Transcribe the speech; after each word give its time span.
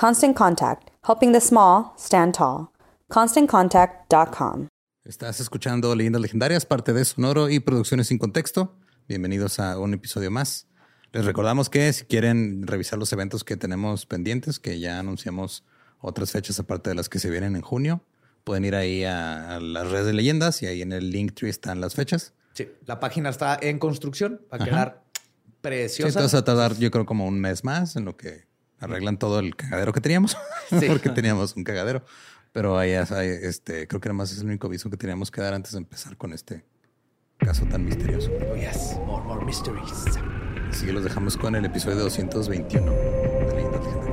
Constant 0.00 0.34
Contact, 0.34 0.88
helping 1.06 1.32
the 1.32 1.40
small 1.42 1.92
stand 1.98 2.32
tall. 2.34 2.70
ConstantContact.com. 3.10 4.68
Estás 5.04 5.40
escuchando 5.40 5.94
Leyendas 5.94 6.22
Legendarias, 6.22 6.64
parte 6.64 6.94
de 6.94 7.04
Sonoro 7.04 7.50
y 7.50 7.60
Producciones 7.60 8.06
sin 8.06 8.16
Contexto. 8.16 8.78
Bienvenidos 9.08 9.60
a 9.60 9.78
un 9.78 9.92
episodio 9.92 10.30
más. 10.30 10.66
Les 11.12 11.26
recordamos 11.26 11.68
que 11.68 11.92
si 11.92 12.06
quieren 12.06 12.66
revisar 12.66 12.98
los 12.98 13.12
eventos 13.12 13.44
que 13.44 13.58
tenemos 13.58 14.06
pendientes, 14.06 14.58
que 14.58 14.80
ya 14.80 14.98
anunciamos 14.98 15.64
otras 15.98 16.30
fechas 16.30 16.58
aparte 16.58 16.88
de 16.88 16.96
las 16.96 17.10
que 17.10 17.18
se 17.18 17.28
vienen 17.28 17.54
en 17.54 17.60
junio, 17.60 18.02
pueden 18.44 18.64
ir 18.64 18.76
ahí 18.76 19.04
a, 19.04 19.56
a 19.56 19.60
las 19.60 19.90
redes 19.90 20.06
de 20.06 20.14
leyendas 20.14 20.62
y 20.62 20.66
ahí 20.66 20.80
en 20.80 20.92
el 20.92 21.10
link 21.10 21.34
tree 21.34 21.50
están 21.50 21.82
las 21.82 21.94
fechas. 21.94 22.32
Sí, 22.54 22.70
la 22.86 23.00
página 23.00 23.28
está 23.28 23.58
en 23.60 23.78
construcción. 23.78 24.40
Va 24.50 24.56
a 24.56 24.64
quedar 24.64 25.04
Sí, 25.12 25.20
preciosa. 25.60 26.08
entonces 26.08 26.34
va 26.34 26.38
a 26.40 26.44
tardar 26.44 26.76
yo 26.78 26.90
creo 26.90 27.04
como 27.04 27.26
un 27.26 27.38
mes 27.38 27.64
más 27.64 27.96
en 27.96 28.06
lo 28.06 28.16
que 28.16 28.48
arreglan 28.80 29.18
todo 29.18 29.38
el 29.38 29.54
cagadero 29.56 29.92
que 29.92 30.00
teníamos, 30.00 30.36
Sí. 30.70 30.86
porque 30.88 31.10
teníamos 31.10 31.54
un 31.56 31.64
cagadero. 31.64 32.04
Pero 32.52 32.76
ahí 32.78 32.90
es- 32.90 33.12
ahí, 33.12 33.28
este, 33.28 33.86
creo 33.86 34.00
que 34.00 34.08
nada 34.08 34.16
más 34.18 34.32
es 34.32 34.40
el 34.40 34.46
único 34.46 34.66
aviso 34.66 34.90
que 34.90 34.96
teníamos 34.96 35.30
que 35.30 35.40
dar 35.40 35.54
antes 35.54 35.72
de 35.72 35.78
empezar 35.78 36.16
con 36.16 36.32
este 36.32 36.64
caso 37.38 37.64
tan 37.66 37.84
misterioso. 37.84 38.30
Oh, 38.52 38.56
yes. 38.56 38.96
More, 39.06 39.24
more 39.24 39.44
mysteries. 39.44 39.92
Así 40.68 40.86
que 40.86 40.92
los 40.92 41.04
dejamos 41.04 41.36
con 41.36 41.54
el 41.54 41.64
episodio 41.64 41.96
221 41.98 42.90
de 42.92 43.54
Leyendas 43.54 44.09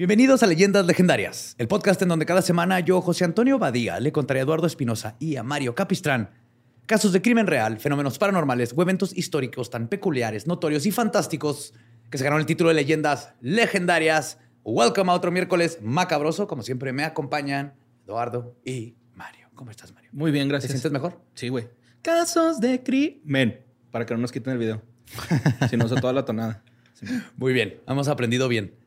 Bienvenidos 0.00 0.42
a 0.42 0.46
Leyendas 0.46 0.86
Legendarias, 0.86 1.54
el 1.58 1.68
podcast 1.68 2.00
en 2.00 2.08
donde 2.08 2.24
cada 2.24 2.40
semana 2.40 2.80
yo, 2.80 3.02
José 3.02 3.26
Antonio 3.26 3.58
Badía, 3.58 4.00
le 4.00 4.12
contaré 4.12 4.40
a 4.40 4.44
Eduardo 4.44 4.66
Espinosa 4.66 5.14
y 5.18 5.36
a 5.36 5.42
Mario 5.42 5.74
Capistrán 5.74 6.30
casos 6.86 7.12
de 7.12 7.20
crimen 7.20 7.46
real, 7.46 7.78
fenómenos 7.78 8.18
paranormales 8.18 8.72
o 8.74 8.80
eventos 8.80 9.14
históricos 9.14 9.68
tan 9.68 9.88
peculiares, 9.88 10.46
notorios 10.46 10.86
y 10.86 10.90
fantásticos 10.90 11.74
que 12.08 12.16
se 12.16 12.24
ganaron 12.24 12.40
el 12.40 12.46
título 12.46 12.70
de 12.70 12.76
Leyendas 12.76 13.34
Legendarias. 13.42 14.38
Welcome 14.64 15.12
a 15.12 15.14
otro 15.14 15.32
miércoles 15.32 15.80
macabroso. 15.82 16.46
Como 16.46 16.62
siempre, 16.62 16.94
me 16.94 17.04
acompañan 17.04 17.74
Eduardo 18.06 18.56
y 18.64 18.96
Mario. 19.14 19.48
¿Cómo 19.54 19.70
estás, 19.70 19.92
Mario? 19.92 20.08
Muy 20.14 20.30
bien, 20.30 20.48
¿Te 20.48 20.52
gracias. 20.52 20.72
sientes 20.72 20.92
mejor? 20.92 21.20
Sí, 21.34 21.50
güey. 21.50 21.68
Casos 22.00 22.58
de 22.58 22.82
crimen. 22.82 23.66
Para 23.90 24.06
que 24.06 24.14
no 24.14 24.20
nos 24.20 24.32
quiten 24.32 24.54
el 24.54 24.58
video. 24.60 24.80
si 25.68 25.76
no 25.76 25.84
toda 25.86 26.14
la 26.14 26.24
tonada. 26.24 26.64
Sí. 26.94 27.04
Muy 27.36 27.52
bien, 27.52 27.82
hemos 27.86 28.08
aprendido 28.08 28.48
bien. 28.48 28.79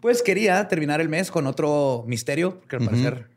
Pues 0.00 0.22
quería 0.22 0.68
terminar 0.68 1.00
el 1.00 1.08
mes 1.08 1.30
con 1.30 1.46
otro 1.46 2.04
misterio, 2.06 2.60
porque 2.60 2.76
al 2.76 2.84
parecer 2.84 3.28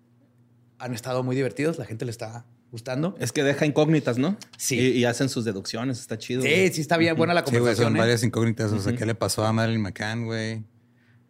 han 0.77 0.93
estado 0.93 1.23
muy 1.23 1.35
divertidos, 1.35 1.77
la 1.77 1.85
gente 1.85 2.05
le 2.05 2.11
está 2.11 2.45
gustando. 2.71 3.15
Es 3.19 3.31
que 3.31 3.43
deja 3.43 3.65
incógnitas, 3.65 4.17
¿no? 4.17 4.37
Sí. 4.57 4.79
Y, 4.79 4.87
y 4.99 5.05
hacen 5.05 5.27
sus 5.29 5.43
deducciones. 5.43 5.99
Está 5.99 6.17
chido. 6.17 6.41
Sí, 6.41 6.47
güey. 6.47 6.71
sí 6.71 6.81
está 6.81 6.97
bien 6.97 7.15
buena 7.15 7.33
la 7.33 7.41
Sí, 7.41 7.45
güey, 7.51 7.59
conversación. 7.59 7.87
son 7.89 7.95
¿eh? 7.97 7.99
varias 7.99 8.23
incógnitas. 8.23 8.71
O 8.71 8.79
sea, 8.79 8.95
¿qué 8.95 9.05
le 9.05 9.15
pasó 9.15 9.45
a 9.45 9.51
Marilyn 9.53 9.81
McCann, 9.81 10.25
güey? 10.25 10.63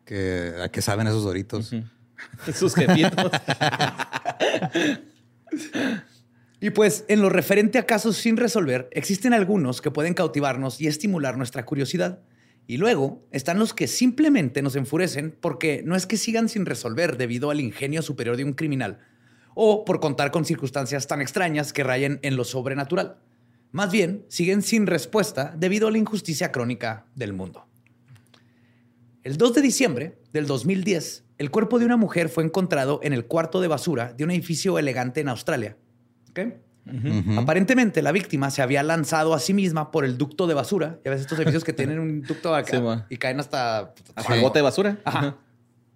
Que, 0.05 0.53
¿A 0.61 0.69
qué 0.69 0.81
saben 0.81 1.07
esos 1.07 1.23
doritos? 1.23 1.71
Sus 2.53 2.75
jefitos. 2.75 3.31
Y 6.63 6.69
pues, 6.69 7.05
en 7.07 7.21
lo 7.23 7.29
referente 7.29 7.79
a 7.79 7.87
casos 7.87 8.17
sin 8.17 8.37
resolver, 8.37 8.87
existen 8.91 9.33
algunos 9.33 9.81
que 9.81 9.89
pueden 9.89 10.13
cautivarnos 10.13 10.79
y 10.79 10.85
estimular 10.85 11.35
nuestra 11.35 11.65
curiosidad. 11.65 12.19
Y 12.71 12.77
luego 12.77 13.27
están 13.31 13.59
los 13.59 13.73
que 13.73 13.85
simplemente 13.85 14.61
nos 14.61 14.77
enfurecen 14.77 15.35
porque 15.41 15.83
no 15.85 15.97
es 15.97 16.07
que 16.07 16.15
sigan 16.15 16.47
sin 16.47 16.65
resolver 16.65 17.17
debido 17.17 17.49
al 17.49 17.59
ingenio 17.59 18.01
superior 18.01 18.37
de 18.37 18.45
un 18.45 18.53
criminal 18.53 18.99
o 19.55 19.83
por 19.83 19.99
contar 19.99 20.31
con 20.31 20.45
circunstancias 20.45 21.05
tan 21.05 21.19
extrañas 21.19 21.73
que 21.73 21.83
rayen 21.83 22.21
en 22.21 22.37
lo 22.37 22.45
sobrenatural. 22.45 23.17
Más 23.73 23.91
bien, 23.91 24.23
siguen 24.29 24.61
sin 24.61 24.87
respuesta 24.87 25.53
debido 25.57 25.89
a 25.89 25.91
la 25.91 25.97
injusticia 25.97 26.53
crónica 26.53 27.07
del 27.13 27.33
mundo. 27.33 27.67
El 29.23 29.35
2 29.35 29.53
de 29.53 29.61
diciembre 29.61 30.17
del 30.31 30.47
2010, 30.47 31.25
el 31.39 31.51
cuerpo 31.51 31.77
de 31.77 31.83
una 31.83 31.97
mujer 31.97 32.29
fue 32.29 32.45
encontrado 32.45 33.01
en 33.03 33.11
el 33.11 33.25
cuarto 33.25 33.59
de 33.59 33.67
basura 33.67 34.13
de 34.13 34.23
un 34.23 34.31
edificio 34.31 34.79
elegante 34.79 35.19
en 35.19 35.27
Australia. 35.27 35.75
Aparentemente, 37.37 38.01
la 38.01 38.11
víctima 38.11 38.49
se 38.51 38.61
había 38.61 38.83
lanzado 38.83 39.33
a 39.33 39.39
sí 39.39 39.53
misma 39.53 39.91
por 39.91 40.05
el 40.05 40.17
ducto 40.17 40.47
de 40.47 40.53
basura. 40.53 40.99
Ya 41.05 41.11
ves 41.11 41.21
estos 41.21 41.37
edificios 41.37 41.63
que 41.63 41.73
tienen 41.73 41.99
un 41.99 42.21
ducto 42.21 42.55
acá 42.55 42.77
Sí, 42.77 43.13
y 43.13 43.17
caen 43.17 43.39
hasta... 43.39 43.93
Hasta 44.15 44.35
el 44.35 44.41
bote 44.41 44.59
de 44.59 44.63
basura. 44.63 44.97
Ajá. 45.05 45.37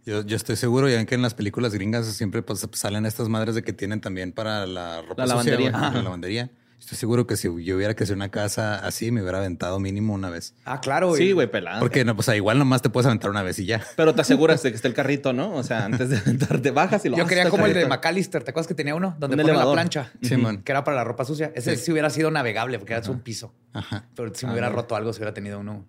Yo, 0.06 0.24
yo 0.24 0.36
estoy 0.36 0.56
seguro, 0.56 0.88
ya 0.88 0.98
ven 0.98 1.08
que 1.08 1.16
en 1.16 1.24
las 1.24 1.34
películas 1.34 1.74
gringas 1.74 2.06
siempre 2.06 2.44
pues, 2.44 2.68
salen 2.74 3.08
estas 3.08 3.28
madres 3.28 3.56
de 3.56 3.64
que 3.64 3.74
tienen 3.74 4.02
también 4.02 4.32
para 4.32 4.68
la 4.68 5.02
ropa 5.02 5.24
La 5.24 5.28
lavandería. 5.28 5.72
Ajá. 5.74 5.92
la 5.94 6.04
lavandería. 6.04 6.52
Estoy 6.80 6.98
seguro 7.00 7.26
que 7.26 7.36
si 7.36 7.48
yo 7.64 7.76
hubiera 7.78 7.96
crecido 7.96 8.14
en 8.14 8.20
una 8.20 8.30
casa 8.30 8.76
así, 8.86 9.10
me 9.10 9.22
hubiera 9.22 9.40
aventado 9.40 9.80
mínimo 9.80 10.14
una 10.14 10.30
vez. 10.30 10.54
Ah, 10.66 10.82
claro. 10.82 11.16
Sí, 11.16 11.32
güey, 11.32 11.50
pelada. 11.50 11.80
Porque 11.80 12.06
no, 12.06 12.16
pues 12.16 12.28
igual 12.36 12.60
nomás 12.60 12.84
te 12.84 12.90
puedes 12.90 13.08
aventar 13.08 13.32
una 13.32 13.42
vez 13.42 13.58
y 13.58 13.66
ya. 13.66 13.82
Pero 13.96 14.14
te 14.14 14.22
aseguras 14.22 14.62
de 14.62 14.70
que 14.70 14.76
esté 14.76 14.88
el 14.88 14.94
carrito, 14.94 15.34
¿no? 15.34 15.54
O 15.56 15.64
sea, 15.64 15.86
antes 15.86 16.10
de 16.10 16.18
entrar, 16.30 16.60
te 16.62 16.70
bajas 16.72 17.04
y 17.06 17.10
lo 17.10 17.18
Yo 17.18 17.26
quería 17.26 17.50
como 17.50 17.66
el 17.66 17.74
de. 17.74 17.88
McAllister. 17.88 18.44
¿Te 18.44 18.52
acuerdas 18.52 18.68
que 18.68 18.76
tenía 18.76 18.94
uno? 18.94 19.16
Donde 19.18 19.36
Un 19.36 19.42
pone 19.42 19.54
la 19.58 19.72
plancha. 19.72 20.12
Sí, 20.22 20.38
man. 20.38 20.62
Que 20.62 20.72
era 20.74 20.84
para 20.84 20.98
la 20.98 21.04
ropa 21.04 21.26
sucia. 21.26 21.52
Ese 21.56 21.76
sí, 21.78 21.92
hubiera 21.92 22.10
sido 22.12 22.30
navegable 22.30 22.78
porque 22.78 22.94
era 22.94 23.10
un 23.10 23.20
piso. 23.22 23.54
Ajá. 23.74 24.06
Pero 24.16 24.36
si 24.36 24.46
me 24.46 24.52
hubiera 24.52 24.70
roto 24.70 24.96
algo, 24.96 25.12
si 25.12 25.20
hubiera 25.20 25.34
tenido 25.34 25.60
uno. 25.60 25.86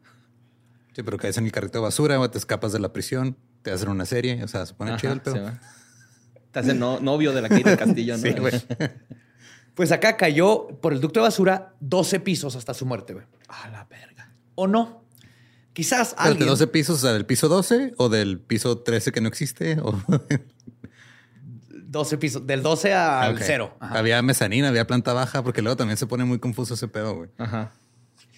Sí, 0.94 1.02
pero 1.02 1.18
caes 1.18 1.36
en 1.36 1.44
el 1.44 1.52
carrito 1.52 1.78
de 1.78 1.82
basura, 1.82 2.16
güey, 2.16 2.30
te 2.30 2.38
escapas 2.38 2.72
de 2.72 2.78
la 2.78 2.90
prisión, 2.90 3.36
te 3.60 3.70
hacen 3.70 3.90
una 3.90 4.06
serie, 4.06 4.42
o 4.42 4.48
sea, 4.48 4.64
se 4.64 4.72
pone 4.72 4.92
Ajá, 4.92 5.00
chido 5.00 5.12
el 5.12 5.20
pedo. 5.20 5.34
sí. 5.50 5.56
Te 6.52 6.60
hacen 6.60 6.78
no- 6.78 7.00
novio 7.00 7.34
de 7.34 7.42
la 7.42 7.50
Kate 7.50 7.64
del 7.68 7.76
Castillo, 7.78 8.16
¿no? 8.16 8.22
Sí, 8.22 8.30
güey. 8.32 8.54
Pues 9.76 9.92
acá 9.92 10.16
cayó 10.16 10.66
por 10.80 10.92
el 10.92 11.00
ducto 11.00 11.20
de 11.20 11.24
basura 11.24 11.74
12 11.80 12.18
pisos 12.20 12.56
hasta 12.56 12.74
su 12.74 12.84
muerte, 12.86 13.12
güey. 13.12 13.26
A 13.46 13.68
la 13.68 13.84
verga. 13.84 14.32
¿O 14.56 14.66
no? 14.66 15.04
Quizás 15.74 16.08
Espérate, 16.08 16.28
alguien... 16.30 16.48
12 16.48 16.66
pisos, 16.68 16.96
o 16.96 17.00
sea, 17.02 17.12
del 17.12 17.26
piso 17.26 17.48
12 17.48 17.92
o 17.98 18.08
del 18.08 18.40
piso 18.40 18.78
13 18.78 19.12
que 19.12 19.20
no 19.20 19.28
existe. 19.28 19.78
O... 19.80 19.94
12 21.70 22.18
pisos. 22.18 22.46
Del 22.46 22.62
12 22.62 22.94
al 22.94 23.34
Ok. 23.34 23.40
0. 23.44 23.76
Había 23.80 24.22
mezanina, 24.22 24.68
había 24.68 24.86
planta 24.86 25.12
baja, 25.12 25.42
porque 25.44 25.62
luego 25.62 25.76
también 25.76 25.96
se 25.98 26.06
pone 26.06 26.24
muy 26.24 26.38
confuso 26.38 26.74
ese 26.74 26.88
pedo, 26.88 27.14
güey. 27.14 27.30
Ajá. 27.38 27.72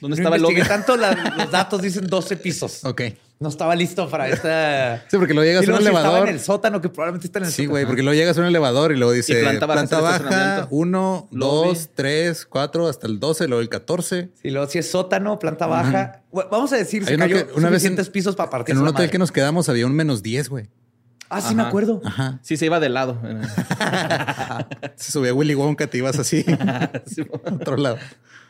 ¿Dónde 0.01 0.17
No 0.17 0.23
estaba 0.29 0.37
el 0.37 0.67
tanto, 0.69 0.97
la- 0.97 1.35
los 1.37 1.51
datos 1.51 1.83
dicen 1.83 2.07
12 2.07 2.37
pisos. 2.37 2.85
Ok. 2.85 3.03
No 3.41 3.49
estaba 3.51 3.77
listo 3.77 4.09
para 4.11 4.29
esta... 4.29 5.05
Sí, 5.09 5.17
porque 5.17 5.33
luego 5.33 5.47
llegas 5.49 5.61
a 5.69 5.71
un 5.71 5.79
si 5.79 5.85
estaba 5.87 6.01
elevador. 6.01 6.29
en 6.29 6.35
el 6.35 6.41
sótano, 6.41 6.81
que 6.81 6.89
probablemente 6.89 7.29
está 7.29 7.39
en 7.39 7.45
el 7.45 7.51
Sí, 7.53 7.57
sótano. 7.63 7.71
güey, 7.71 7.87
porque 7.87 8.03
luego 8.03 8.19
llegas 8.19 8.37
a 8.37 8.41
un 8.41 8.47
elevador 8.49 8.91
y 8.91 8.97
luego 8.97 9.13
dice 9.13 9.39
Y 9.39 9.43
planta 9.43 9.67
baja, 9.67 9.79
planta 9.81 10.01
baja, 10.01 10.17
estacionamiento. 10.17 10.69
1, 10.71 11.29
Lobby. 11.31 11.69
2, 11.69 11.91
3, 11.95 12.47
4, 12.47 12.89
hasta 12.89 13.07
el 13.07 13.21
12, 13.21 13.47
luego 13.47 13.61
el 13.63 13.69
14. 13.69 14.31
Y 14.43 14.51
luego 14.51 14.69
si 14.69 14.79
es 14.79 14.91
sótano, 14.91 15.39
planta 15.39 15.67
baja. 15.67 16.23
Vamos 16.51 16.73
a 16.73 16.77
decir, 16.79 17.03
Hay 17.03 17.09
se 17.11 17.15
uno 17.15 17.25
cayó 17.27 17.37
que- 17.47 17.53
una 17.53 17.69
vez 17.71 17.85
en- 17.85 17.91
suficientes 17.93 18.11
pisos 18.11 18.35
para 18.35 18.51
partir 18.51 18.75
En 18.75 18.81
un 18.83 18.89
hotel 18.89 19.09
que 19.09 19.19
nos 19.19 19.31
quedamos 19.31 19.69
había 19.69 19.87
un 19.87 19.95
menos 19.95 20.25
10, 20.25 20.49
güey. 20.49 20.69
Ah, 21.31 21.41
sí 21.41 21.55
me 21.55 21.63
acuerdo. 21.63 22.01
Ajá. 22.05 22.41
Sí, 22.43 22.57
se 22.57 22.67
iba 22.67 22.81
de 22.81 22.89
lado. 22.89 23.21
Se 24.97 25.13
subía 25.13 25.33
Willy 25.35 25.55
Wonka, 25.55 25.87
te 25.87 25.99
ibas 25.99 26.19
así 26.19 26.45
Sí, 27.07 27.23
a 27.45 27.53
otro 27.55 27.77
lado. 27.77 27.99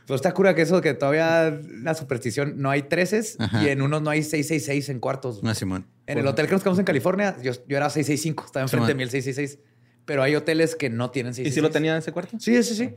Pero 0.08 0.16
está 0.16 0.32
cura 0.32 0.54
que 0.54 0.62
eso 0.62 0.80
que 0.80 0.94
todavía 0.94 1.60
la 1.82 1.94
superstición 1.94 2.54
no 2.56 2.70
hay 2.70 2.82
13 2.82 3.36
Ajá. 3.40 3.62
y 3.62 3.68
en 3.68 3.82
unos 3.82 4.00
no 4.00 4.08
hay 4.08 4.22
666 4.22 4.88
en 4.88 5.00
cuartos. 5.00 5.42
No, 5.42 5.54
Simón. 5.54 5.86
En 6.06 6.16
el 6.16 6.26
hotel 6.26 6.46
que 6.46 6.52
nos 6.52 6.62
quedamos 6.62 6.78
en 6.78 6.86
California, 6.86 7.36
yo, 7.42 7.52
yo 7.66 7.76
era 7.76 7.90
665, 7.90 8.46
estaba 8.46 8.62
enfrente 8.62 8.86
Sí, 8.86 8.88
de 8.88 8.94
mí 8.94 9.02
el 9.02 9.10
666. 9.10 9.64
Pero 10.06 10.22
hay 10.22 10.34
hoteles 10.34 10.74
que 10.76 10.88
no 10.88 11.10
tienen 11.10 11.32
¿Y 11.32 11.44
666. 11.44 11.54
si 11.54 11.60
lo 11.60 11.70
tenía 11.70 11.92
en 11.92 11.98
ese 11.98 12.10
cuarto? 12.12 12.38
Sí, 12.40 12.62
sí, 12.62 12.74
sí. 12.74 12.94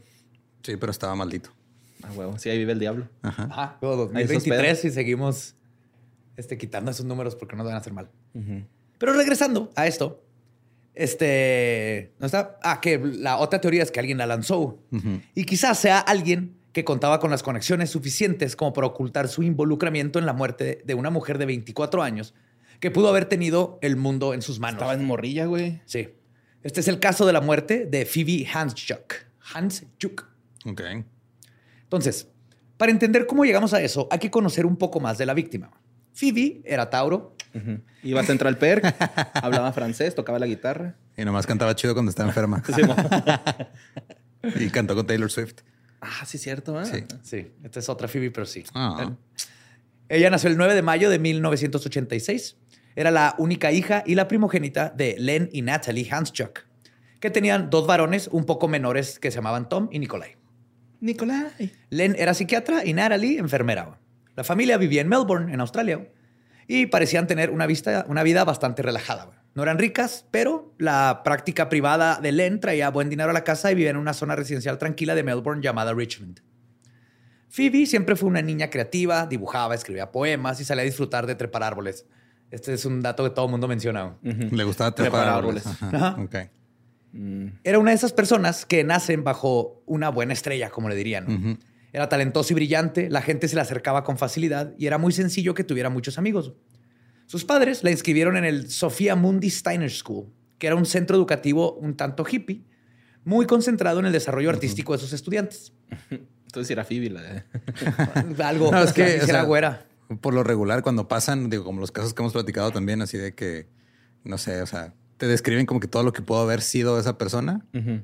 Sí, 0.64 0.78
pero 0.78 0.92
estaba 0.92 1.14
maldito. 1.16 1.50
Ah, 2.02 2.12
huevo. 2.16 2.38
Sí, 2.40 2.50
ahí 2.50 2.58
vive 2.58 2.72
el 2.72 2.80
diablo. 2.80 3.10
Ajá. 3.22 3.44
Ajá. 3.52 3.78
Luego 3.82 4.10
Ahí 4.16 4.24
esos 4.24 4.36
2023 4.36 4.86
y 4.86 4.92
seguimos 4.92 5.56
este, 6.38 6.58
quitando 6.58 6.92
esos 6.92 7.06
números 7.06 7.36
porque 7.36 7.58
no 7.58 7.64
nos 7.64 7.72
van 7.72 7.76
a 7.76 7.80
hacer 7.80 7.92
mal. 7.92 8.10
Pero 8.98 9.12
regresando 9.14 9.70
a 9.76 9.86
esto, 9.86 10.24
este, 10.94 12.14
¿no 12.20 12.26
está? 12.26 12.58
Ah, 12.64 12.80
que 12.82 12.98
la 13.00 13.38
otra 13.38 13.60
teoría 13.60 13.84
es 13.84 13.92
que 13.92 14.00
alguien 14.00 14.18
la 14.18 14.26
lanzó 14.28 14.80
y 15.36 15.44
quizás 15.44 15.78
sea 15.78 16.00
alguien 16.00 16.56
que 16.74 16.84
contaba 16.86 17.20
con 17.20 17.32
las 17.32 17.44
conexiones 17.44 17.90
suficientes 17.90 18.56
como 18.56 18.74
para 18.74 18.88
ocultar 18.88 19.28
su 19.28 19.44
involucramiento 19.44 20.20
en 20.20 20.26
la 20.26 20.34
muerte 20.34 20.82
de 20.86 20.94
una 20.94 21.10
mujer 21.10 21.38
de 21.38 21.46
24 21.46 22.02
años 22.02 22.34
que 22.80 22.92
pudo 22.92 23.10
haber 23.10 23.26
tenido 23.26 23.78
el 23.82 23.96
mundo 23.96 24.34
en 24.34 24.42
sus 24.42 24.60
manos. 24.60 24.76
Estaba 24.76 24.94
en 24.94 25.06
morrilla, 25.06 25.46
güey. 25.46 25.82
Sí. 25.86 26.10
Este 26.64 26.80
es 26.80 26.88
el 26.88 27.00
caso 27.00 27.26
de 27.26 27.34
la 27.34 27.42
muerte 27.42 27.86
de 27.86 28.06
Phoebe 28.06 28.48
Hansjuk. 28.52 29.14
Hansjuk. 29.54 30.26
Ok. 30.66 30.82
Entonces, 31.84 32.28
para 32.78 32.92
entender 32.92 33.28
cómo 33.28 33.46
llegamos 33.46 33.74
a 33.74 33.82
eso, 33.82 34.08
hay 34.10 34.20
que 34.20 34.32
conocer 34.32 34.66
un 34.66 34.78
poco 34.78 35.00
más 35.00 35.18
de 35.18 35.26
la 35.26 35.34
víctima. 35.34 35.72
Phoebe 36.14 36.62
era 36.66 36.90
Tauro. 36.90 37.36
Iba 38.02 38.22
a 38.22 38.24
Central 38.24 38.58
Perk, 38.58 38.96
hablaba 39.44 39.74
francés, 39.74 40.16
tocaba 40.16 40.40
la 40.40 40.48
guitarra. 40.48 40.96
Y 41.18 41.26
nomás 41.26 41.46
cantaba 41.46 41.76
chido 41.76 41.94
cuando 41.94 42.10
estaba 42.10 42.30
enferma. 42.30 42.64
Y 44.60 44.70
cantó 44.70 44.96
con 44.96 45.06
Taylor 45.06 45.30
Swift. 45.30 45.62
Ah, 46.02 46.26
sí, 46.26 46.38
cierto. 46.38 46.82
¿eh? 46.82 46.86
Sí. 46.86 47.04
Sí, 47.24 47.52
esta 47.64 47.80
es 47.80 47.90
otra 47.90 48.08
Phoebe, 48.08 48.32
pero 48.32 48.46
sí. 48.46 48.64
Ah. 48.74 49.12
Ella 50.10 50.30
nació 50.30 50.50
el 50.50 50.58
9 50.58 50.76
de 50.76 50.82
mayo 50.82 51.10
de 51.10 51.20
1986. 51.20 52.58
Era 52.96 53.12
la 53.12 53.36
única 53.38 53.72
hija 53.72 54.04
y 54.06 54.16
la 54.16 54.28
primogénita 54.28 54.90
de 54.90 55.16
Len 55.18 55.50
y 55.54 55.62
Natalie 55.62 56.08
Hansjuk, 56.12 56.60
que 57.22 57.30
tenían 57.30 57.70
dos 57.70 57.88
varones 57.88 58.28
un 58.28 58.46
poco 58.46 58.68
menores 58.68 59.20
que 59.20 59.32
se 59.32 59.36
llamaban 59.36 59.70
Tom 59.70 59.88
y 59.92 60.00
Nikolai. 60.00 60.36
Nicolai. 61.00 61.72
Len 61.90 62.16
era 62.18 62.34
psiquiatra 62.34 62.86
y 62.86 62.94
Natalie 62.94 63.40
enfermera. 63.40 63.98
La 64.36 64.44
familia 64.44 64.78
vivía 64.78 65.02
en 65.02 65.08
Melbourne, 65.08 65.54
en 65.54 65.62
Australia, 65.62 66.10
y 66.68 66.86
parecían 66.88 67.28
tener 67.28 67.50
una, 67.50 67.66
vista, 67.66 68.06
una 68.08 68.24
vida 68.24 68.44
bastante 68.44 68.82
relajada. 68.82 69.41
No 69.54 69.64
eran 69.64 69.78
ricas, 69.78 70.26
pero 70.32 70.74
la 70.78 71.22
práctica 71.24 71.68
privada 71.68 72.20
de 72.22 72.32
Len 72.32 72.60
traía 72.60 72.90
buen 72.90 73.10
dinero 73.10 73.32
a 73.32 73.34
la 73.34 73.44
casa 73.44 73.72
y 73.72 73.76
vivía 73.76 73.90
en 73.90 73.98
una 73.98 74.14
zona 74.14 74.36
residencial 74.36 74.78
tranquila 74.78 75.14
de 75.14 75.24
Melbourne 75.24 75.62
llamada 75.62 75.94
Richmond. 75.94 76.40
Phoebe 77.50 77.86
siempre 77.86 78.16
fue 78.16 78.30
una 78.30 78.42
niña 78.42 78.70
creativa, 78.70 79.26
dibujaba, 79.28 79.76
escribía 79.76 80.12
poemas 80.12 80.62
y 80.62 80.64
salía 80.64 80.84
a 80.84 80.86
disfrutar 80.86 81.28
de 81.28 81.36
trepar 81.36 81.64
árboles. 81.64 82.06
Este 82.50 82.74
es 82.74 82.86
un 82.86 83.02
dato 83.02 83.24
que 83.26 83.30
todo 83.30 83.46
el 83.46 83.52
mundo 83.52 83.68
menciona. 83.68 84.16
Le 84.22 84.64
gustaba 84.64 84.96
trepar 84.96 85.22
Trepar 85.22 85.38
árboles. 85.38 85.66
árboles. 85.68 85.84
Ajá. 85.94 86.08
Ajá. 86.08 86.22
Ok. 86.22 86.36
Era 87.64 87.78
una 87.80 87.92
de 87.92 87.96
esas 87.96 88.14
personas 88.14 88.66
que 88.66 88.86
nacen 88.86 89.26
bajo 89.26 89.84
una 89.86 90.10
buena 90.10 90.32
estrella, 90.32 90.70
como 90.70 90.88
le 90.88 90.96
dirían. 90.96 91.60
Era 91.92 92.08
talentoso 92.08 92.54
y 92.54 92.56
brillante, 92.56 93.10
la 93.10 93.22
gente 93.22 93.50
se 93.50 93.56
le 93.56 93.62
acercaba 93.62 94.06
con 94.06 94.18
facilidad 94.18 94.74
y 94.78 94.88
era 94.88 94.98
muy 94.98 95.12
sencillo 95.12 95.54
que 95.54 95.66
tuviera 95.66 95.90
muchos 95.90 96.18
amigos. 96.18 96.54
Sus 97.32 97.46
padres 97.46 97.82
la 97.82 97.92
inscribieron 97.92 98.36
en 98.36 98.44
el 98.44 98.70
Sophia 98.70 99.16
Mundi 99.16 99.50
Steiner 99.50 99.90
School, 99.90 100.26
que 100.60 100.68
era 100.68 100.76
un 100.76 100.86
centro 100.86 101.16
educativo 101.16 101.76
un 101.76 101.96
tanto 101.96 102.26
hippie, 102.30 102.66
muy 103.24 103.46
concentrado 103.46 104.02
en 104.02 104.06
el 104.06 104.12
desarrollo 104.12 104.50
artístico 104.50 104.92
de 104.92 105.00
sus 105.00 105.14
estudiantes. 105.14 105.72
Entonces 106.12 106.70
era 106.72 106.84
Phoebe 106.84 107.10
la 107.10 107.22
de... 107.22 107.44
Algo 108.44 108.70
No, 108.70 108.84
es 108.84 108.92
que, 108.92 109.22
o 109.22 109.26
sea, 109.26 109.44
güera. 109.44 109.86
por 110.20 110.34
lo 110.34 110.44
regular, 110.44 110.84
cuando 110.84 111.08
pasan, 111.08 111.50
digo, 111.50 111.64
como 111.64 111.80
los 111.80 111.94
casos 111.94 112.14
que 112.14 112.22
hemos 112.22 112.34
platicado 112.34 112.72
también, 112.72 113.02
así 113.02 113.18
de 113.18 113.34
que, 113.34 113.70
no 114.26 114.38
sé, 114.38 114.62
o 114.62 114.66
sea, 114.68 114.94
te 115.16 115.26
describen 115.26 115.66
como 115.66 115.80
que 115.80 115.88
todo 115.88 116.04
lo 116.04 116.12
que 116.12 116.22
pudo 116.22 116.42
haber 116.42 116.60
sido 116.62 117.00
esa 117.00 117.18
persona, 117.18 117.66
Ujú. 117.74 118.02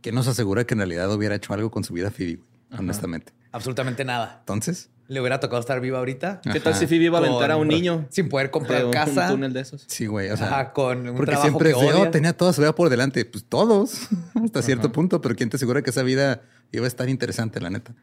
que 0.00 0.12
nos 0.12 0.28
asegura 0.28 0.64
que 0.64 0.72
en 0.72 0.78
realidad 0.78 1.12
hubiera 1.12 1.34
hecho 1.34 1.52
algo 1.52 1.70
con 1.70 1.84
su 1.84 1.92
vida 1.92 2.10
Phoebe, 2.10 2.36
güey, 2.70 2.80
honestamente. 2.80 3.34
Absolutamente 3.52 4.02
nada. 4.06 4.38
Entonces, 4.40 4.88
Le 5.08 5.20
hubiera 5.20 5.38
tocado 5.38 5.60
estar 5.60 5.80
viva 5.80 5.98
ahorita. 5.98 6.40
¿Qué 6.52 6.58
tal 6.58 6.74
si 6.74 6.86
Phoebe 6.86 7.04
iba 7.04 7.18
a 7.18 7.20
aventar 7.20 7.50
a 7.52 7.56
un 7.56 7.68
niño? 7.68 8.06
Sin 8.10 8.28
poder 8.28 8.50
comprar 8.50 8.80
de 8.80 8.86
un, 8.86 8.90
casa. 8.92 9.26
Un 9.26 9.36
túnel 9.36 9.52
de 9.52 9.60
esos. 9.60 9.84
sí, 9.86 10.06
güey, 10.06 10.30
o 10.30 10.36
sea, 10.36 10.46
Ajá, 10.48 10.72
con 10.72 11.08
un 11.08 11.16
porque 11.16 11.32
trabajo 11.32 11.48
siempre 11.48 11.70
que 11.70 11.74
odia. 11.76 11.96
oh, 11.98 12.10
tenía 12.10 12.32
toda 12.32 12.52
su 12.52 12.60
vida 12.60 12.74
por 12.74 12.88
delante. 12.90 13.24
Pues 13.24 13.44
todos, 13.44 14.08
hasta 14.44 14.62
cierto 14.62 14.90
punto, 14.90 15.20
pero 15.20 15.36
¿quién 15.36 15.48
te 15.48 15.56
asegura 15.56 15.82
que 15.82 15.90
esa 15.90 16.02
vida 16.02 16.42
iba 16.72 16.84
a 16.84 16.88
estar 16.88 17.08
interesante, 17.08 17.60
la 17.60 17.70
neta? 17.70 17.94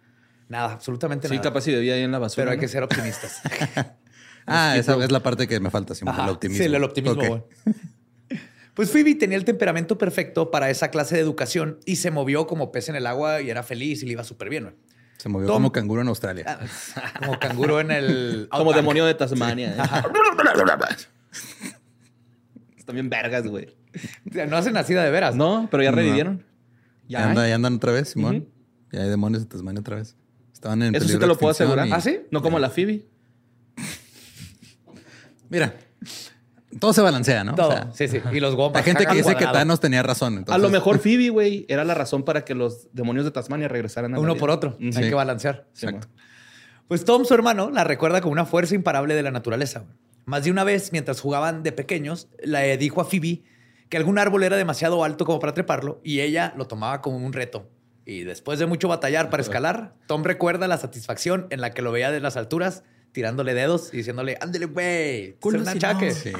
Nada, 0.47 0.73
absolutamente 0.73 1.27
Sí, 1.27 1.33
nada. 1.35 1.43
capaz 1.43 1.61
si 1.61 1.71
bebía 1.73 1.95
ahí 1.95 2.01
en 2.03 2.11
la 2.11 2.19
basura. 2.19 2.43
Pero 2.43 2.51
hay 2.51 2.57
¿no? 2.57 2.61
que 2.61 2.67
ser 2.67 2.83
optimistas. 2.83 3.41
Ah, 4.45 4.75
esa 4.77 5.01
es 5.01 5.09
la 5.09 5.23
parte 5.23 5.47
que 5.47 5.57
me 5.61 5.69
falta 5.69 5.95
siempre, 5.95 6.11
Ajá, 6.11 6.25
el 6.25 6.31
optimismo. 6.31 6.61
Sí, 6.65 6.73
el 6.73 6.83
optimismo. 6.83 7.21
Ok. 7.21 7.27
güey. 7.29 7.43
Pues 8.73 8.89
Phoebe 8.89 9.13
tenía 9.13 9.37
el 9.37 9.45
temperamento 9.45 9.99
perfecto 9.99 10.49
para 10.49 10.69
esa 10.71 10.89
clase 10.89 11.15
de 11.15 11.21
educación 11.21 11.77
y 11.85 11.97
se 11.97 12.09
movió 12.09 12.47
como 12.47 12.71
pez 12.71 12.89
en 12.89 12.95
el 12.95 13.05
agua 13.05 13.39
y 13.41 13.51
era 13.51 13.61
feliz 13.61 14.01
y 14.01 14.07
le 14.07 14.13
iba 14.13 14.23
súper 14.23 14.49
bien. 14.49 14.75
Se 15.17 15.29
movió 15.29 15.47
Tom- 15.47 15.55
como 15.55 15.71
canguro 15.71 16.01
en 16.01 16.07
Australia. 16.09 16.43
Ah, 16.47 16.59
Como 17.19 17.39
canguro 17.39 17.79
en 17.79 17.91
el. 17.91 18.47
Como 18.51 18.73
demonio 18.73 19.05
de 19.05 19.13
Tasmania. 19.13 19.75
¿eh? 19.77 19.77
Están 22.77 22.95
bien 22.95 23.09
vergas, 23.09 23.47
güey. 23.47 23.73
No 24.49 24.57
hacen 24.57 24.73
nacida 24.73 25.03
de 25.03 25.11
veras. 25.11 25.35
No, 25.35 25.67
pero 25.71 25.83
ya 25.83 25.91
No. 25.91 25.97
revivieron. 25.97 26.43
Ya, 27.07 27.29
anda- 27.29 27.47
ya 27.47 27.55
andan 27.55 27.75
otra 27.75 27.91
vez, 27.93 28.09
Simón. 28.09 28.47
Ya 28.91 29.01
hay 29.01 29.09
demonios 29.09 29.43
de 29.43 29.49
Tasmania 29.49 29.79
otra 29.81 29.97
vez. 29.97 30.15
Estaban 30.53 30.81
en 30.83 30.95
Eso 30.95 31.07
sí 31.07 31.17
te 31.17 31.27
lo 31.27 31.37
puedo 31.37 31.51
asegurar. 31.51 31.87
y- 31.87 31.91
¿Ah, 31.91 32.01
sí? 32.01 32.19
No 32.31 32.41
como 32.41 32.59
la 32.59 32.69
Phoebe. 32.69 33.05
Mira, 35.49 35.75
todo 36.79 36.93
se 36.93 37.01
balancea, 37.01 37.43
¿no? 37.43 37.55
Todo. 37.55 37.69
O 37.69 37.71
sea, 37.71 37.89
sí, 37.93 38.07
sí. 38.07 38.19
Y 38.31 38.39
los 38.39 38.55
gomas. 38.55 38.73
la 38.73 38.83
gente 38.83 39.05
que 39.05 39.15
dice 39.15 39.35
que. 39.35 39.45
Thanos 39.45 39.79
tenía 39.79 40.03
razón. 40.03 40.45
A 40.47 40.57
lo 40.57 40.69
mejor 40.69 40.99
Phoebe, 40.99 41.29
güey, 41.29 41.65
era 41.67 41.83
la 41.83 41.93
razón 41.93 42.23
para 42.23 42.45
que 42.45 42.55
los 42.55 42.87
demonios 42.93 43.25
de 43.25 43.31
Tasmania 43.31 43.67
regresaran 43.67 44.13
a 44.13 44.17
la 44.17 44.21
Uno 44.21 44.35
por 44.35 44.49
otro. 44.49 44.77
Hay 44.79 45.09
que 45.09 45.13
balancear. 45.13 45.67
Exacto. 45.71 46.07
Pues 46.87 47.05
Tom, 47.05 47.25
su 47.25 47.33
hermano, 47.33 47.69
la 47.69 47.83
recuerda 47.83 48.21
como 48.21 48.33
una 48.33 48.45
fuerza 48.45 48.75
imparable 48.75 49.15
de 49.15 49.23
la 49.23 49.31
naturaleza. 49.31 49.85
Más 50.25 50.43
de 50.43 50.51
una 50.51 50.63
vez, 50.63 50.91
mientras 50.91 51.19
jugaban 51.19 51.63
de 51.63 51.71
pequeños, 51.71 52.27
le 52.43 52.77
dijo 52.77 53.01
a 53.01 53.05
Phoebe 53.05 53.43
que 53.89 53.97
algún 53.97 54.17
árbol 54.17 54.43
era 54.43 54.57
demasiado 54.57 55.03
alto 55.03 55.25
como 55.25 55.39
para 55.39 55.53
treparlo 55.53 56.01
y 56.03 56.21
ella 56.21 56.53
lo 56.57 56.65
tomaba 56.67 57.01
como 57.01 57.17
un 57.17 57.33
reto. 57.33 57.69
Y 58.05 58.23
después 58.23 58.59
de 58.59 58.65
mucho 58.65 58.87
batallar 58.87 59.29
para 59.29 59.41
escalar, 59.41 59.93
Tom 60.07 60.23
recuerda 60.23 60.67
la 60.67 60.77
satisfacción 60.77 61.47
en 61.49 61.61
la 61.61 61.71
que 61.71 61.81
lo 61.81 61.91
veía 61.91 62.11
de 62.11 62.19
las 62.19 62.35
alturas, 62.35 62.83
tirándole 63.13 63.53
dedos 63.53 63.93
y 63.93 63.97
diciéndole, 63.97 64.37
ándale, 64.41 64.65
güey, 64.65 65.29
es 65.39 65.45
un 65.45 65.67
achaque. 65.67 66.09
no. 66.09 66.13
Sí. 66.15 66.31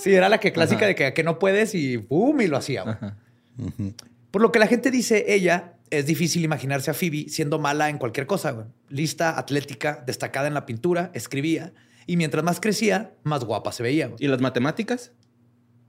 Sí, 0.00 0.14
era 0.14 0.28
la 0.28 0.38
que 0.38 0.52
clásica 0.52 0.86
de 0.86 0.94
que, 0.94 1.12
que 1.12 1.24
no 1.24 1.40
puedes 1.40 1.74
y 1.74 1.98
¡pum! 1.98 2.40
y 2.40 2.46
lo 2.46 2.56
hacía. 2.56 2.84
güey. 2.84 3.94
Por 4.30 4.42
lo 4.42 4.52
que 4.52 4.58
la 4.60 4.68
gente 4.68 4.90
dice, 4.92 5.24
ella 5.34 5.72
es 5.90 6.06
difícil 6.06 6.44
imaginarse 6.44 6.90
a 6.90 6.94
Phoebe 6.94 7.28
siendo 7.28 7.58
mala 7.58 7.88
en 7.88 7.98
cualquier 7.98 8.26
cosa. 8.26 8.52
güey. 8.52 8.66
Lista, 8.90 9.36
atlética, 9.38 10.04
destacada 10.06 10.46
en 10.46 10.54
la 10.54 10.66
pintura, 10.66 11.10
escribía. 11.14 11.72
Y 12.06 12.16
mientras 12.16 12.44
más 12.44 12.60
crecía, 12.60 13.12
más 13.24 13.44
guapa 13.44 13.72
se 13.72 13.82
veía. 13.82 14.06
güey. 14.06 14.22
¿Y 14.24 14.28
las 14.28 14.40
matemáticas? 14.40 15.10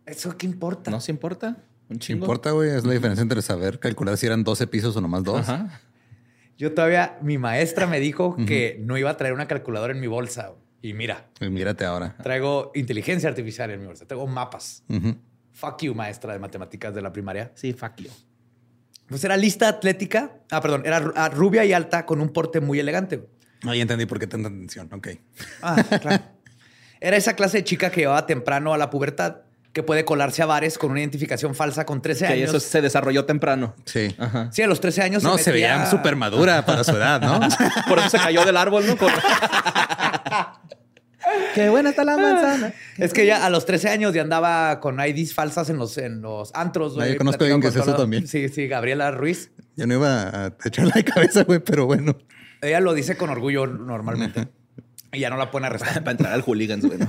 ¿Eso 0.05 0.35
qué 0.37 0.47
importa? 0.47 0.89
¿No 0.89 0.99
se 1.01 1.11
importa? 1.11 1.57
Un 1.89 1.97
¿Qué 1.97 2.05
chingo. 2.07 2.25
importa, 2.25 2.51
güey? 2.51 2.71
Es 2.71 2.83
la 2.85 2.93
diferencia 2.93 3.21
entre 3.21 3.41
saber 3.41 3.79
calcular 3.79 4.17
si 4.17 4.25
eran 4.25 4.43
12 4.43 4.67
pisos 4.67 4.95
o 4.95 5.01
nomás 5.01 5.23
dos. 5.23 5.41
Ajá. 5.47 5.81
Yo 6.59 6.73
todavía, 6.73 7.17
mi 7.21 7.37
maestra 7.39 7.87
me 7.87 7.99
dijo 8.01 8.35
que 8.45 8.77
no 8.81 8.97
iba 8.97 9.09
a 9.09 9.17
traer 9.17 9.33
una 9.33 9.47
calculadora 9.47 9.93
en 9.93 9.99
mi 9.99 10.07
bolsa. 10.07 10.51
Y 10.81 10.93
mira, 10.93 11.29
Y 11.39 11.49
mírate 11.49 11.85
ahora. 11.85 12.15
traigo 12.21 12.71
inteligencia 12.75 13.27
artificial 13.29 13.71
en 13.71 13.79
mi 13.79 13.87
bolsa. 13.87 14.05
Traigo 14.05 14.27
mapas. 14.27 14.83
Fuck 15.53 15.81
you, 15.83 15.95
maestra 15.95 16.33
de 16.33 16.39
matemáticas 16.39 16.93
de 16.93 17.01
la 17.01 17.11
primaria. 17.11 17.51
Sí, 17.55 17.73
fuck 17.73 17.95
you. 17.97 18.09
Pues 19.07 19.23
era 19.23 19.35
lista 19.37 19.67
atlética. 19.69 20.33
Ah, 20.51 20.61
perdón. 20.61 20.83
Era 20.85 20.97
ah, 21.15 21.29
rubia 21.29 21.63
y 21.65 21.73
alta 21.73 22.05
con 22.05 22.21
un 22.21 22.29
porte 22.29 22.59
muy 22.59 22.77
elegante. 22.79 23.17
güey. 23.17 23.29
Ahí 23.63 23.81
entendí 23.81 24.05
por 24.05 24.19
qué 24.19 24.27
tanta 24.27 24.49
atención. 24.49 24.89
Ok. 24.93 25.07
Ah, 25.61 25.81
claro. 26.01 26.23
Era 27.01 27.15
esa 27.17 27.35
clase 27.35 27.57
de 27.57 27.63
chica 27.63 27.89
que 27.89 28.01
llevaba 28.01 28.25
temprano 28.25 28.73
a 28.73 28.77
la 28.77 28.89
pubertad, 28.89 29.37
que 29.79 29.83
puede 29.83 30.03
colarse 30.03 30.41
a 30.41 30.45
bares 30.45 30.77
con 30.77 30.91
una 30.91 30.99
identificación 30.99 31.55
falsa 31.55 31.85
con 31.85 32.01
13 32.01 32.27
Que 32.27 32.33
años. 32.33 32.49
eso 32.49 32.59
se 32.59 32.81
desarrolló 32.81 33.23
temprano. 33.25 33.75
Sí. 33.85 34.13
Ajá. 34.19 34.49
Sí, 34.51 34.61
a 34.61 34.67
los 34.67 34.81
13 34.81 35.01
años 35.03 35.23
No, 35.23 35.37
se 35.37 35.51
metía- 35.51 35.75
veía 35.77 35.85
súper 35.89 36.15
madura 36.17 36.65
para 36.65 36.83
su 36.83 36.91
edad, 36.97 37.21
¿no? 37.21 37.39
Por 37.87 37.99
eso 37.99 38.09
se 38.09 38.17
cayó 38.17 38.43
del 38.45 38.57
árbol, 38.57 38.85
¿no? 38.85 38.95
Por- 38.97 39.11
Qué 41.53 41.69
buena 41.69 41.89
está 41.91 42.03
la 42.03 42.17
manzana. 42.17 42.73
Es 42.97 43.13
que 43.13 43.25
ya 43.25 43.45
a 43.45 43.49
los 43.49 43.65
13 43.65 43.89
años 43.89 44.13
ya 44.13 44.21
andaba 44.21 44.79
con 44.79 44.99
IDs 44.99 45.33
falsas 45.33 45.69
en 45.69 45.77
los, 45.77 45.97
en 45.97 46.21
los 46.21 46.53
antros. 46.55 46.93
Ah, 46.93 46.95
güey, 46.97 47.11
yo 47.13 47.17
conozco 47.17 47.43
a 47.43 47.47
alguien 47.47 47.61
que 47.61 47.69
con 47.69 47.81
eso 47.81 47.95
todo- 47.95 48.07
Sí, 48.25 48.49
sí, 48.49 48.67
Gabriela 48.67 49.11
Ruiz. 49.11 49.51
Yo 49.75 49.85
no 49.87 49.93
iba 49.95 50.23
a 50.45 50.53
echarle 50.65 50.91
la 50.95 51.03
cabeza, 51.03 51.43
güey, 51.43 51.59
pero 51.59 51.85
bueno. 51.85 52.17
Ella 52.61 52.79
lo 52.79 52.93
dice 52.93 53.15
con 53.15 53.29
orgullo 53.29 53.67
normalmente. 53.67 54.47
y 55.11 55.19
ya 55.19 55.29
no 55.29 55.37
la 55.37 55.51
pueden 55.51 55.65
arrestar. 55.65 55.93
Para 56.03 56.11
entrar 56.11 56.33
al 56.33 56.41
hooligans, 56.41 56.85
güey. 56.85 56.99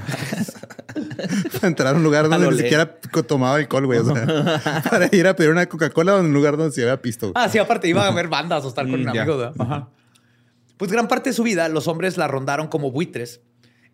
entrar 1.67 1.95
a 1.95 1.97
un 1.97 2.03
lugar 2.03 2.29
donde 2.29 2.51
ni 2.51 2.57
siquiera 2.59 2.99
tomaba 3.27 3.57
alcohol, 3.57 3.87
güey. 3.87 3.99
O 4.01 4.05
sea, 4.15 4.83
para 4.91 5.09
ir 5.15 5.27
a 5.27 5.35
pedir 5.37 5.51
una 5.51 5.67
Coca-Cola 5.67 6.19
en 6.19 6.27
un 6.27 6.33
lugar 6.33 6.57
donde 6.57 6.73
se 6.75 6.83
había 6.83 7.01
pisto. 7.01 7.33
güey. 7.33 7.45
Ah, 7.45 7.49
sí, 7.49 7.59
aparte 7.59 7.89
iba 7.89 8.07
a 8.07 8.11
ver 8.13 8.29
bandas 8.29 8.65
o 8.65 8.69
estar 8.69 8.85
con 8.89 9.01
Mm, 9.01 9.03
un 9.03 9.09
amigo. 9.09 9.39
¿verdad? 9.39 9.55
Ajá. 9.59 9.89
Pues 10.77 10.91
gran 10.91 11.09
parte 11.09 11.31
de 11.31 11.35
su 11.35 11.43
vida 11.43 11.69
los 11.69 11.89
hombres 11.89 12.17
la 12.17 12.27
rondaron 12.29 12.69
como 12.69 12.91
buitres 12.91 13.43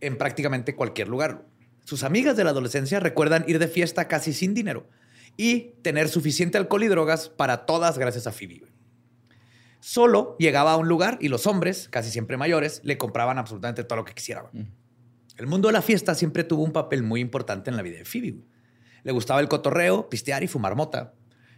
en 0.01 0.17
prácticamente 0.19 0.75
cualquier 0.77 1.09
lugar. 1.09 1.45
Sus 1.85 2.03
amigas 2.05 2.37
de 2.37 2.45
la 2.45 2.51
adolescencia 2.51 3.01
recuerdan 3.01 3.45
ir 3.49 3.59
de 3.59 3.69
fiesta 3.69 4.09
casi 4.09 4.33
sin 4.33 4.55
dinero 4.55 4.89
y 5.37 5.73
tener 5.83 6.09
suficiente 6.09 6.59
alcohol 6.59 6.85
y 6.85 6.89
drogas 6.89 7.29
para 7.29 7.67
todas 7.67 7.99
gracias 7.99 8.27
a 8.27 8.33
Phoebe. 8.33 8.63
Solo 9.81 10.37
llegaba 10.39 10.73
a 10.73 10.77
un 10.77 10.89
lugar 10.89 11.19
y 11.21 11.29
los 11.29 11.47
hombres, 11.47 11.89
casi 11.91 12.11
siempre 12.11 12.37
mayores, 12.37 12.81
le 12.85 12.99
compraban 12.99 13.39
absolutamente 13.39 13.85
todo 13.85 13.97
lo 13.97 14.05
que 14.05 14.15
quisiera. 14.15 14.43
güey. 14.53 14.67
El 15.37 15.47
mundo 15.47 15.69
de 15.69 15.73
la 15.73 15.83
fiesta 15.83 16.15
siempre 16.15 16.45
tuvo 16.45 16.63
un 16.63 16.73
papel 16.73 17.03
muy 17.03 17.21
importante 17.21 17.71
en 17.71 17.77
la 17.77 17.83
vida 17.83 17.99
de 17.99 18.05
Phoebe. 18.05 18.37
Le 19.05 19.13
gustaba 19.13 19.41
el 19.41 19.49
cotorreo, 19.49 20.09
pistear 20.09 20.43
y 20.43 20.49
fumar 20.49 20.75
mota. 20.75 21.13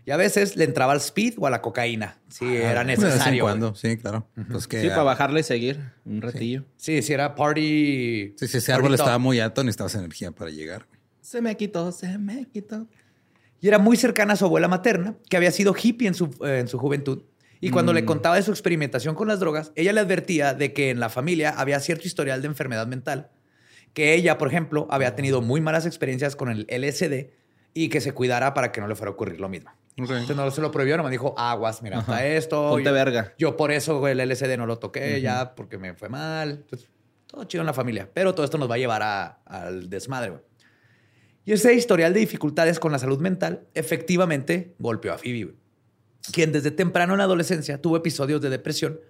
Y 0.04 0.10
a 0.10 0.16
veces 0.16 0.56
le 0.56 0.64
entraba 0.64 0.92
al 0.92 0.98
speed 1.00 1.34
o 1.38 1.46
a 1.46 1.50
la 1.50 1.60
cocaína. 1.60 2.18
Sí, 2.28 2.46
era 2.56 2.80
Ah, 2.80 2.84
De 2.84 2.90
vez 2.92 2.98
en 2.98 3.04
necesario. 3.04 3.44
cuando, 3.44 3.74
sí, 3.74 3.96
claro. 3.98 4.26
Pues 4.50 4.66
que 4.66 4.80
Sí, 4.80 4.86
ah, 4.88 4.90
para 4.90 5.02
bajarle 5.02 5.40
y 5.40 5.42
seguir 5.42 5.80
un 6.06 6.22
ratillo. 6.22 6.64
Sí, 6.76 7.02
sí, 7.02 7.12
era 7.12 7.34
party. 7.34 8.34
sí, 8.36 8.48
si 8.48 8.56
ese 8.58 8.72
árbol 8.72 8.92
top. 8.92 9.00
estaba 9.00 9.18
muy 9.18 9.38
alto, 9.38 9.62
necesitabas 9.62 9.94
energía 9.96 10.30
para 10.32 10.50
llegar. 10.50 10.86
Se 11.20 11.42
me 11.42 11.56
quitó, 11.56 11.92
se 11.92 12.16
me 12.18 12.46
quitó. 12.46 12.86
Y 13.60 13.68
era 13.68 13.78
muy 13.78 13.96
cercana 13.96 14.32
a 14.32 14.36
su 14.36 14.46
abuela 14.46 14.66
materna, 14.68 15.16
que 15.28 15.36
había 15.36 15.50
sido 15.50 15.74
hippie 15.80 16.08
en 16.08 16.14
su, 16.14 16.26
eh, 16.44 16.60
en 16.60 16.68
su 16.68 16.78
juventud. 16.78 17.22
Y 17.60 17.70
cuando 17.70 17.92
Mm. 17.92 17.96
le 17.96 18.04
contaba 18.06 18.36
de 18.36 18.42
su 18.42 18.50
experimentación 18.50 19.14
con 19.14 19.28
las 19.28 19.40
drogas, 19.40 19.72
ella 19.74 19.92
le 19.92 20.00
advertía 20.00 20.54
de 20.54 20.72
que 20.72 20.90
en 20.90 21.00
la 21.00 21.10
familia 21.10 21.50
había 21.50 21.80
cierto 21.80 22.06
historial 22.06 22.40
de 22.40 22.48
enfermedad 22.48 22.86
mental, 22.86 23.30
que 23.94 24.14
ella, 24.14 24.38
por 24.38 24.48
ejemplo, 24.48 24.86
había 24.90 25.14
tenido 25.16 25.40
muy 25.42 25.60
malas 25.60 25.86
experiencias 25.86 26.36
con 26.36 26.48
el 26.50 26.66
LSD 26.68 27.30
y 27.74 27.88
que 27.88 28.00
se 28.00 28.12
cuidara 28.12 28.54
para 28.54 28.72
que 28.72 28.80
no 28.80 28.88
le 28.88 28.94
fuera 28.94 29.10
a 29.10 29.14
ocurrir 29.14 29.40
lo 29.40 29.48
mismo. 29.48 29.70
Entonces 29.96 30.36
no 30.36 30.48
se 30.52 30.60
lo 30.60 30.70
prohibió, 30.70 30.96
nomás 30.96 31.10
dijo, 31.10 31.34
aguas, 31.36 31.82
mira, 31.82 31.98
hasta 31.98 32.24
esto. 32.24 32.70
Ponte 32.70 32.84
yo, 32.84 32.92
verga. 32.92 33.34
Yo 33.38 33.56
por 33.56 33.72
eso 33.72 34.06
el 34.06 34.18
LSD 34.20 34.56
no 34.56 34.66
lo 34.66 34.78
toqué 34.78 35.20
ya 35.20 35.54
porque 35.56 35.76
me 35.78 35.94
fue 35.94 36.08
mal. 36.08 36.50
Entonces, 36.50 36.88
todo 37.26 37.44
chido 37.44 37.62
en 37.62 37.66
la 37.66 37.74
familia. 37.74 38.08
Pero 38.14 38.32
todo 38.34 38.44
esto 38.44 38.58
nos 38.58 38.70
va 38.70 38.76
a 38.76 38.78
llevar 38.78 39.02
a- 39.02 39.40
al 39.44 39.90
desmadre. 39.90 40.30
güey. 40.30 40.42
Y 41.44 41.52
ese 41.52 41.74
historial 41.74 42.14
de 42.14 42.20
dificultades 42.20 42.78
con 42.78 42.92
la 42.92 42.98
salud 43.00 43.18
mental 43.20 43.66
efectivamente 43.74 44.74
golpeó 44.78 45.12
a 45.12 45.18
Phoebe, 45.18 45.44
güey, 45.44 45.56
quien 46.32 46.52
desde 46.52 46.70
temprano 46.70 47.14
en 47.14 47.18
la 47.18 47.24
adolescencia 47.24 47.80
tuvo 47.82 47.96
episodios 47.96 48.40
de 48.40 48.50
depresión 48.50 49.00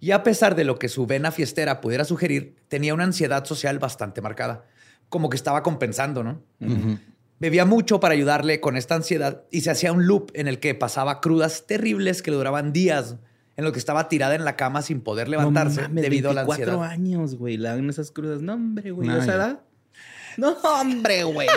y 0.00 0.12
a 0.12 0.22
pesar 0.22 0.54
de 0.54 0.64
lo 0.64 0.78
que 0.78 0.88
su 0.88 1.06
vena 1.06 1.30
fiestera 1.32 1.80
pudiera 1.80 2.04
sugerir, 2.04 2.56
tenía 2.68 2.94
una 2.94 3.04
ansiedad 3.04 3.44
social 3.44 3.78
bastante 3.78 4.20
marcada, 4.20 4.64
como 5.08 5.28
que 5.30 5.36
estaba 5.36 5.62
compensando, 5.62 6.22
¿no? 6.22 6.42
Bebía 7.40 7.64
mucho 7.64 8.00
para 8.00 8.14
ayudarle 8.14 8.60
con 8.60 8.76
esta 8.76 8.96
ansiedad 8.96 9.44
y 9.50 9.60
se 9.60 9.70
hacía 9.70 9.92
un 9.92 10.06
loop 10.06 10.30
en 10.34 10.48
el 10.48 10.58
que 10.58 10.74
pasaba 10.74 11.20
crudas 11.20 11.66
terribles 11.66 12.20
que 12.22 12.30
le 12.32 12.36
duraban 12.36 12.72
días, 12.72 13.16
en 13.56 13.64
lo 13.64 13.72
que 13.72 13.78
estaba 13.78 14.08
tirada 14.08 14.34
en 14.34 14.44
la 14.44 14.56
cama 14.56 14.82
sin 14.82 15.00
poder 15.00 15.28
levantarse 15.28 15.82
No 15.82 15.88
mames, 15.88 16.02
debido 16.02 16.30
a 16.30 16.34
la 16.34 16.42
24 16.44 16.74
ansiedad. 16.82 16.92
años, 16.92 17.34
güey. 17.36 17.56
Le 17.56 17.68
dan 17.68 17.88
esas 17.90 18.10
crudas. 18.12 18.40
No, 18.42 18.54
hombre, 18.54 18.90
güey. 18.92 19.08
No, 19.08 19.18
¿Esa 19.18 19.34
edad? 19.34 19.60
No, 20.36 20.52
hombre, 20.62 21.24
güey. 21.24 21.48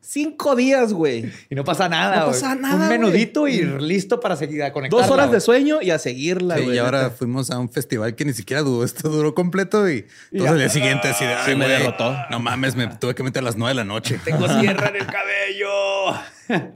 Cinco 0.00 0.56
días, 0.56 0.92
güey. 0.92 1.30
Y 1.50 1.54
no 1.54 1.64
pasa 1.64 1.88
nada. 1.88 2.16
No 2.20 2.26
güey. 2.28 2.32
pasa 2.40 2.54
nada, 2.54 2.74
Un 2.74 2.86
güey. 2.86 2.98
menudito 2.98 3.46
y 3.48 3.62
listo 3.62 4.20
para 4.20 4.36
seguir 4.36 4.62
a 4.62 4.72
conectar. 4.72 4.98
Dos 5.00 5.10
horas 5.10 5.30
de 5.30 5.40
sueño 5.40 5.82
y 5.82 5.90
a 5.90 5.98
seguirla, 5.98 6.56
Sí, 6.56 6.62
güey. 6.64 6.76
y 6.76 6.78
ahora 6.78 7.10
fuimos 7.10 7.50
a 7.50 7.58
un 7.58 7.68
festival 7.68 8.14
que 8.14 8.24
ni 8.24 8.32
siquiera 8.32 8.62
duró, 8.62 8.84
esto 8.84 9.08
duró 9.08 9.34
completo 9.34 9.88
y 9.90 10.06
ya. 10.32 10.50
el 10.50 10.58
día 10.58 10.68
siguiente 10.70 11.08
así 11.08 11.24
de, 11.24 11.32
Sí, 11.34 11.40
"Ay, 11.48 11.56
me 11.56 11.66
güey, 11.66 11.78
derrotó". 11.78 12.16
No 12.30 12.38
mames, 12.40 12.74
me 12.76 12.86
tuve 12.86 13.14
que 13.14 13.22
meter 13.22 13.42
a 13.42 13.44
las 13.44 13.56
nueve 13.56 13.70
de 13.70 13.74
la 13.76 13.84
noche. 13.84 14.18
Tengo 14.24 14.46
sierra 14.60 14.88
en 14.88 14.96
el 14.96 15.06
cabello. 15.06 16.14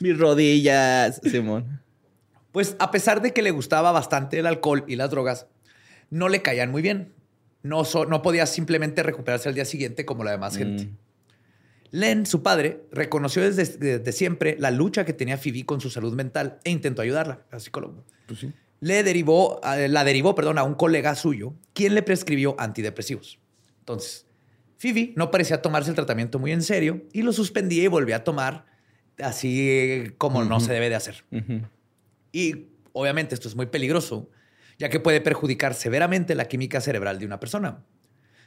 Mis 0.00 0.18
rodillas, 0.18 1.20
Simón. 1.22 1.80
Pues 2.50 2.76
a 2.80 2.90
pesar 2.90 3.22
de 3.22 3.32
que 3.32 3.42
le 3.42 3.50
gustaba 3.50 3.92
bastante 3.92 4.38
el 4.38 4.46
alcohol 4.46 4.84
y 4.88 4.96
las 4.96 5.10
drogas, 5.10 5.46
no 6.10 6.28
le 6.28 6.42
caían 6.42 6.70
muy 6.70 6.82
bien. 6.82 7.12
No, 7.62 7.84
so- 7.84 8.06
no 8.06 8.22
podía 8.22 8.46
simplemente 8.46 9.02
recuperarse 9.04 9.48
al 9.48 9.54
día 9.54 9.64
siguiente 9.64 10.04
como 10.04 10.24
la 10.24 10.32
demás 10.32 10.56
gente. 10.56 10.88
Len, 11.92 12.24
su 12.24 12.42
padre, 12.42 12.84
reconoció 12.90 13.42
desde, 13.42 13.76
desde 13.76 14.12
siempre 14.12 14.56
la 14.58 14.70
lucha 14.70 15.04
que 15.04 15.12
tenía 15.12 15.36
Phoebe 15.36 15.64
con 15.64 15.80
su 15.80 15.90
salud 15.90 16.14
mental 16.14 16.58
e 16.64 16.70
intentó 16.70 17.02
ayudarla, 17.02 17.44
al 17.50 17.60
psicólogo. 17.60 18.04
Le 18.80 19.02
derivó, 19.02 19.60
eh, 19.62 19.88
la 19.88 20.02
derivó 20.02 20.34
perdón, 20.34 20.58
a 20.58 20.64
un 20.64 20.74
colega 20.74 21.14
suyo, 21.14 21.54
quien 21.74 21.94
le 21.94 22.02
prescribió 22.02 22.56
antidepresivos. 22.58 23.38
Entonces, 23.80 24.26
Phoebe 24.78 25.12
no 25.16 25.30
parecía 25.30 25.60
tomarse 25.60 25.90
el 25.90 25.96
tratamiento 25.96 26.38
muy 26.38 26.50
en 26.50 26.62
serio 26.62 27.04
y 27.12 27.22
lo 27.22 27.32
suspendía 27.32 27.84
y 27.84 27.88
volvía 27.88 28.16
a 28.16 28.24
tomar 28.24 28.64
así 29.22 30.04
como 30.18 30.44
no 30.44 30.60
se 30.60 30.72
debe 30.72 30.88
de 30.88 30.94
hacer. 30.94 31.24
Y 32.32 32.68
obviamente 32.92 33.34
esto 33.34 33.48
es 33.48 33.54
muy 33.54 33.66
peligroso, 33.66 34.30
ya 34.78 34.88
que 34.88 34.98
puede 34.98 35.20
perjudicar 35.20 35.74
severamente 35.74 36.34
la 36.34 36.46
química 36.48 36.80
cerebral 36.80 37.18
de 37.18 37.26
una 37.26 37.38
persona. 37.38 37.84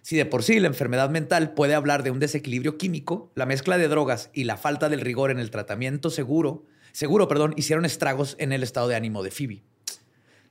Si 0.05 0.17
de 0.17 0.27
por 0.27 0.43
sí 0.43 0.59
la 0.59 0.67
enfermedad 0.67 1.09
mental 1.09 1.55
puede 1.55 1.73
hablar 1.73 2.03
de 2.03 2.11
un 2.11 2.19
desequilibrio 2.19 2.77
químico, 2.77 3.31
la 3.33 3.47
mezcla 3.47 3.75
de 3.79 3.87
drogas 3.87 4.29
y 4.33 4.43
la 4.43 4.55
falta 4.55 4.87
del 4.87 5.01
rigor 5.01 5.31
en 5.31 5.39
el 5.39 5.49
tratamiento 5.49 6.11
seguro, 6.11 6.63
seguro, 6.91 7.27
perdón, 7.27 7.55
hicieron 7.57 7.85
estragos 7.85 8.35
en 8.37 8.51
el 8.51 8.61
estado 8.61 8.87
de 8.87 8.95
ánimo 8.95 9.23
de 9.23 9.31
Phoebe. 9.31 9.63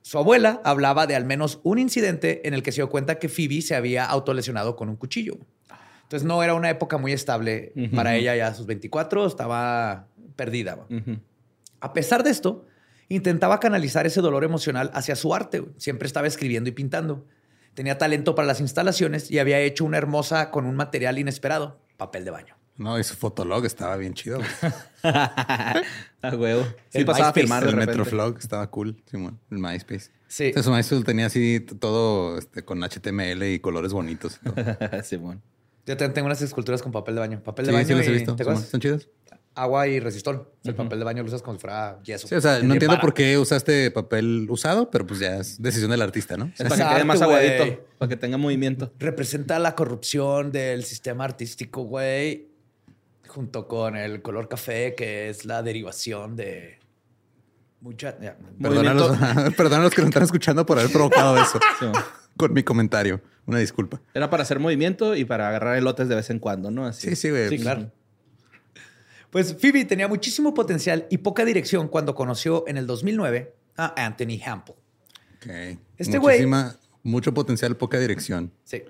Su 0.03 0.19
abuela 0.19 0.61
hablaba 0.65 1.07
de 1.07 1.15
al 1.15 1.25
menos 1.25 1.61
un 1.63 1.79
incidente 1.79 2.49
en 2.49 2.55
el 2.55 2.65
que 2.65 2.73
se 2.73 2.81
dio 2.81 2.89
cuenta 2.89 3.21
que 3.21 3.29
Phoebe 3.29 3.63
se 3.63 3.77
había 3.77 4.05
autolesionado 4.05 4.75
con 4.75 4.89
un 4.89 4.97
cuchillo. 4.97 5.39
Entonces 6.03 6.27
no 6.27 6.43
era 6.43 6.55
una 6.55 6.71
época 6.71 6.99
muy 6.99 7.13
estable 7.13 7.75
para 7.95 8.17
ella 8.17 8.35
ya 8.35 8.49
a 8.49 8.55
sus 8.55 8.67
24, 8.67 9.25
estaba 9.25 10.09
perdida. 10.35 10.85
A 11.79 11.93
pesar 11.93 12.25
de 12.25 12.31
esto, 12.31 12.67
intentaba 13.09 13.61
canalizar 13.61 14.05
ese 14.05 14.21
dolor 14.21 14.43
emocional 14.43 14.91
hacia 14.95 15.15
su 15.15 15.33
arte. 15.33 15.65
Siempre 15.77 16.09
estaba 16.09 16.27
escribiendo 16.27 16.69
y 16.71 16.73
pintando. 16.73 17.25
Tenía 17.75 17.99
talento 17.99 18.35
para 18.35 18.47
las 18.47 18.61
instalaciones 18.61 19.31
y 19.31 19.39
había 19.39 19.59
hecho 19.61 19.85
una 19.85 19.99
hermosa 19.99 20.51
con 20.51 20.65
un 20.67 20.77
material 20.77 21.19
inesperado, 21.19 21.79
papel 21.97 22.25
de 22.25 22.31
baño. 22.31 22.57
No, 22.77 22.99
y 22.99 23.05
su 23.05 23.15
fotolog 23.15 23.65
estaba 23.67 23.97
bien 23.97 24.15
chido. 24.15 24.41
A 25.03 25.83
huevo. 26.37 26.65
Sí, 26.89 26.99
El 26.99 27.05
pasaba 27.05 27.29
a 27.29 27.33
MySpace, 27.35 27.65
de 27.67 27.71
el. 27.71 27.77
Metroflog 27.77 28.39
estaba 28.39 28.69
cool, 28.71 29.03
Simón. 29.11 29.39
El 29.51 29.59
MySpace. 29.59 30.11
Sí. 30.27 30.45
Entonces, 30.47 30.65
su 30.65 30.73
MySpace 30.73 31.05
tenía 31.05 31.27
así 31.27 31.61
todo 31.61 32.39
este, 32.39 32.65
con 32.65 32.81
HTML 32.83 33.43
y 33.45 33.61
colores 33.61 33.93
bonitos. 33.93 34.41
Simón. 35.05 35.43
Yo 35.87 35.97
también 35.99 36.15
tengo 36.15 36.27
unas 36.27 36.41
esculturas 36.43 36.83
con 36.83 36.93
papel 36.93 37.15
de 37.15 37.21
baño. 37.21 37.43
Papel 37.43 37.67
de 37.67 37.73
Sí, 37.73 37.75
baño 37.77 37.87
sí 37.87 37.95
los 37.95 38.07
he 38.07 38.11
y- 38.11 38.13
visto. 38.15 38.35
¿te 38.37 38.43
Simón. 38.45 38.55
acuerdas? 38.57 38.65
¿Están 38.65 38.81
chidos? 38.81 39.09
Agua 39.57 39.87
y 39.87 40.01
resistol. 40.01 40.49
El 40.65 40.75
papel 40.75 40.99
de 40.99 41.05
baño 41.05 41.23
lo 41.23 41.29
usas 41.29 41.41
como 41.43 41.57
si 41.57 41.61
fuera 41.61 42.01
yeso. 42.03 42.27
Sí, 42.27 42.35
o 42.35 42.41
sea, 42.41 42.59
no 42.61 42.73
entiendo 42.75 42.99
por 43.01 43.15
qué 43.15 43.39
usaste 43.39 43.91
papel 43.93 44.47
usado, 44.51 44.91
pero 44.91 45.07
pues 45.07 45.21
ya 45.21 45.37
es 45.37 45.63
decisión 45.63 45.91
del 45.93 46.03
artista, 46.03 46.37
¿no? 46.37 46.51
Es 46.59 46.69
para 46.69 46.89
que 46.89 46.95
quede 46.97 47.05
más 47.05 47.23
aguadito. 47.23 47.85
Para 47.99 48.09
que 48.09 48.17
tenga 48.17 48.37
movimiento. 48.37 48.93
Representa 48.99 49.59
la 49.61 49.77
corrupción 49.77 50.51
del 50.51 50.85
sistema 50.85 51.25
artístico, 51.25 51.83
güey. 51.85 52.49
junto 53.29 53.69
con 53.69 53.97
el 53.97 54.23
color 54.23 54.49
café, 54.49 54.95
que 54.97 55.29
es 55.29 55.45
la 55.45 55.63
derivación 55.63 56.35
de 56.37 56.79
mucha... 57.81 58.19
ya. 58.21 58.37
Perdona 58.61 58.91
a 58.91 58.95
los, 58.95 59.17
perdona 59.57 59.77
a 59.83 59.85
los 59.85 59.95
que 59.95 60.01
nos 60.03 60.09
están 60.09 60.23
escuchando 60.25 60.65
por 60.67 60.79
haber 60.79 60.91
provocado 60.93 61.37
eso 61.43 61.61
Sí. 61.79 61.87
con 62.37 62.53
mi 62.53 62.63
comentario. 62.63 63.21
Una 63.47 63.59
disculpa. 63.59 64.01
Era 64.15 64.31
para 64.31 64.43
hacer 64.43 64.59
movimiento 64.59 65.15
y 65.15 65.25
para 65.25 65.49
agarrar 65.49 65.77
elotes 65.77 66.09
de 66.09 66.15
vez 66.15 66.31
en 66.31 66.39
cuando, 66.39 66.71
¿no? 66.71 66.87
Así. 66.87 67.09
Sí, 67.11 67.17
sí, 67.17 67.31
güey. 67.31 67.49
Sí, 67.51 67.59
claro. 67.59 67.91
Pues 69.35 69.57
Phoebe 69.61 69.85
tenía 69.85 70.07
muchísimo 70.07 70.55
potencial 70.55 71.09
y 71.11 71.19
poca 71.19 71.45
dirección 71.45 71.89
cuando 71.89 72.15
conoció 72.15 72.63
en 72.69 72.77
el 72.77 72.87
2009 72.87 73.53
a 73.77 74.07
Anthony 74.07 74.39
Hample. 74.47 74.77
Ok. 75.39 75.79
Este 75.99 76.21
güey- 76.21 76.77
Mucho 77.03 77.35
potencial, 77.35 77.77
poca 77.77 77.99
dirección. 77.99 78.53
Sí. 78.63 78.85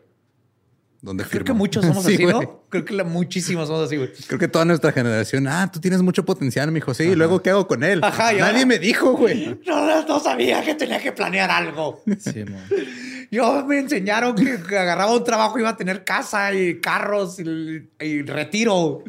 ¿Dónde 1.01 1.25
Creo 1.25 1.45
que 1.45 1.55
muchos 1.55 1.83
somos 1.87 2.05
Sí, 2.05 2.15
así. 2.17 2.27
¿no? 2.27 2.67
Creo 2.69 2.85
que 2.85 2.93
la, 2.93 3.05
muchísimos 3.05 3.69
somos 3.69 3.87
así, 3.87 3.97
güey. 3.97 4.11
Creo 4.27 4.39
que 4.39 4.47
toda 4.49 4.67
nuestra 4.67 4.93
generación, 4.93 5.49
ah, 5.49 5.71
tú 5.73 5.81
tienes 5.81 6.03
mucho 6.03 6.27
potencial, 6.27 6.71
mijo. 6.71 6.93
Sí, 6.93 7.05
¿y 7.05 7.15
luego 7.15 7.43
qué 7.43 7.49
hago 7.49 7.67
con 7.67 7.83
él? 7.83 8.05
Ajá, 8.05 8.25
Nadie 8.33 8.43
ahora- 8.43 8.67
me 8.67 8.79
dijo, 8.79 9.13
güey. 9.17 9.59
No, 9.67 9.87
no, 9.87 10.07
no 10.07 10.21
sabía 10.21 10.63
que 10.63 10.75
tenía 10.75 11.01
que 11.01 11.13
planear 11.13 11.51
algo. 11.51 12.03
Sí, 12.19 12.45
mo. 12.45 12.59
Yo 13.31 13.65
me 13.67 13.79
enseñaron 13.79 14.37
que, 14.37 14.63
que 14.63 14.77
agarraba 14.79 15.17
un 15.17 15.25
trabajo 15.25 15.59
iba 15.59 15.71
a 15.71 15.77
tener 15.79 16.05
casa 16.05 16.53
y 16.53 16.81
carros 16.81 17.41
y, 17.41 17.89
y 17.99 18.23
retiro. 18.23 19.03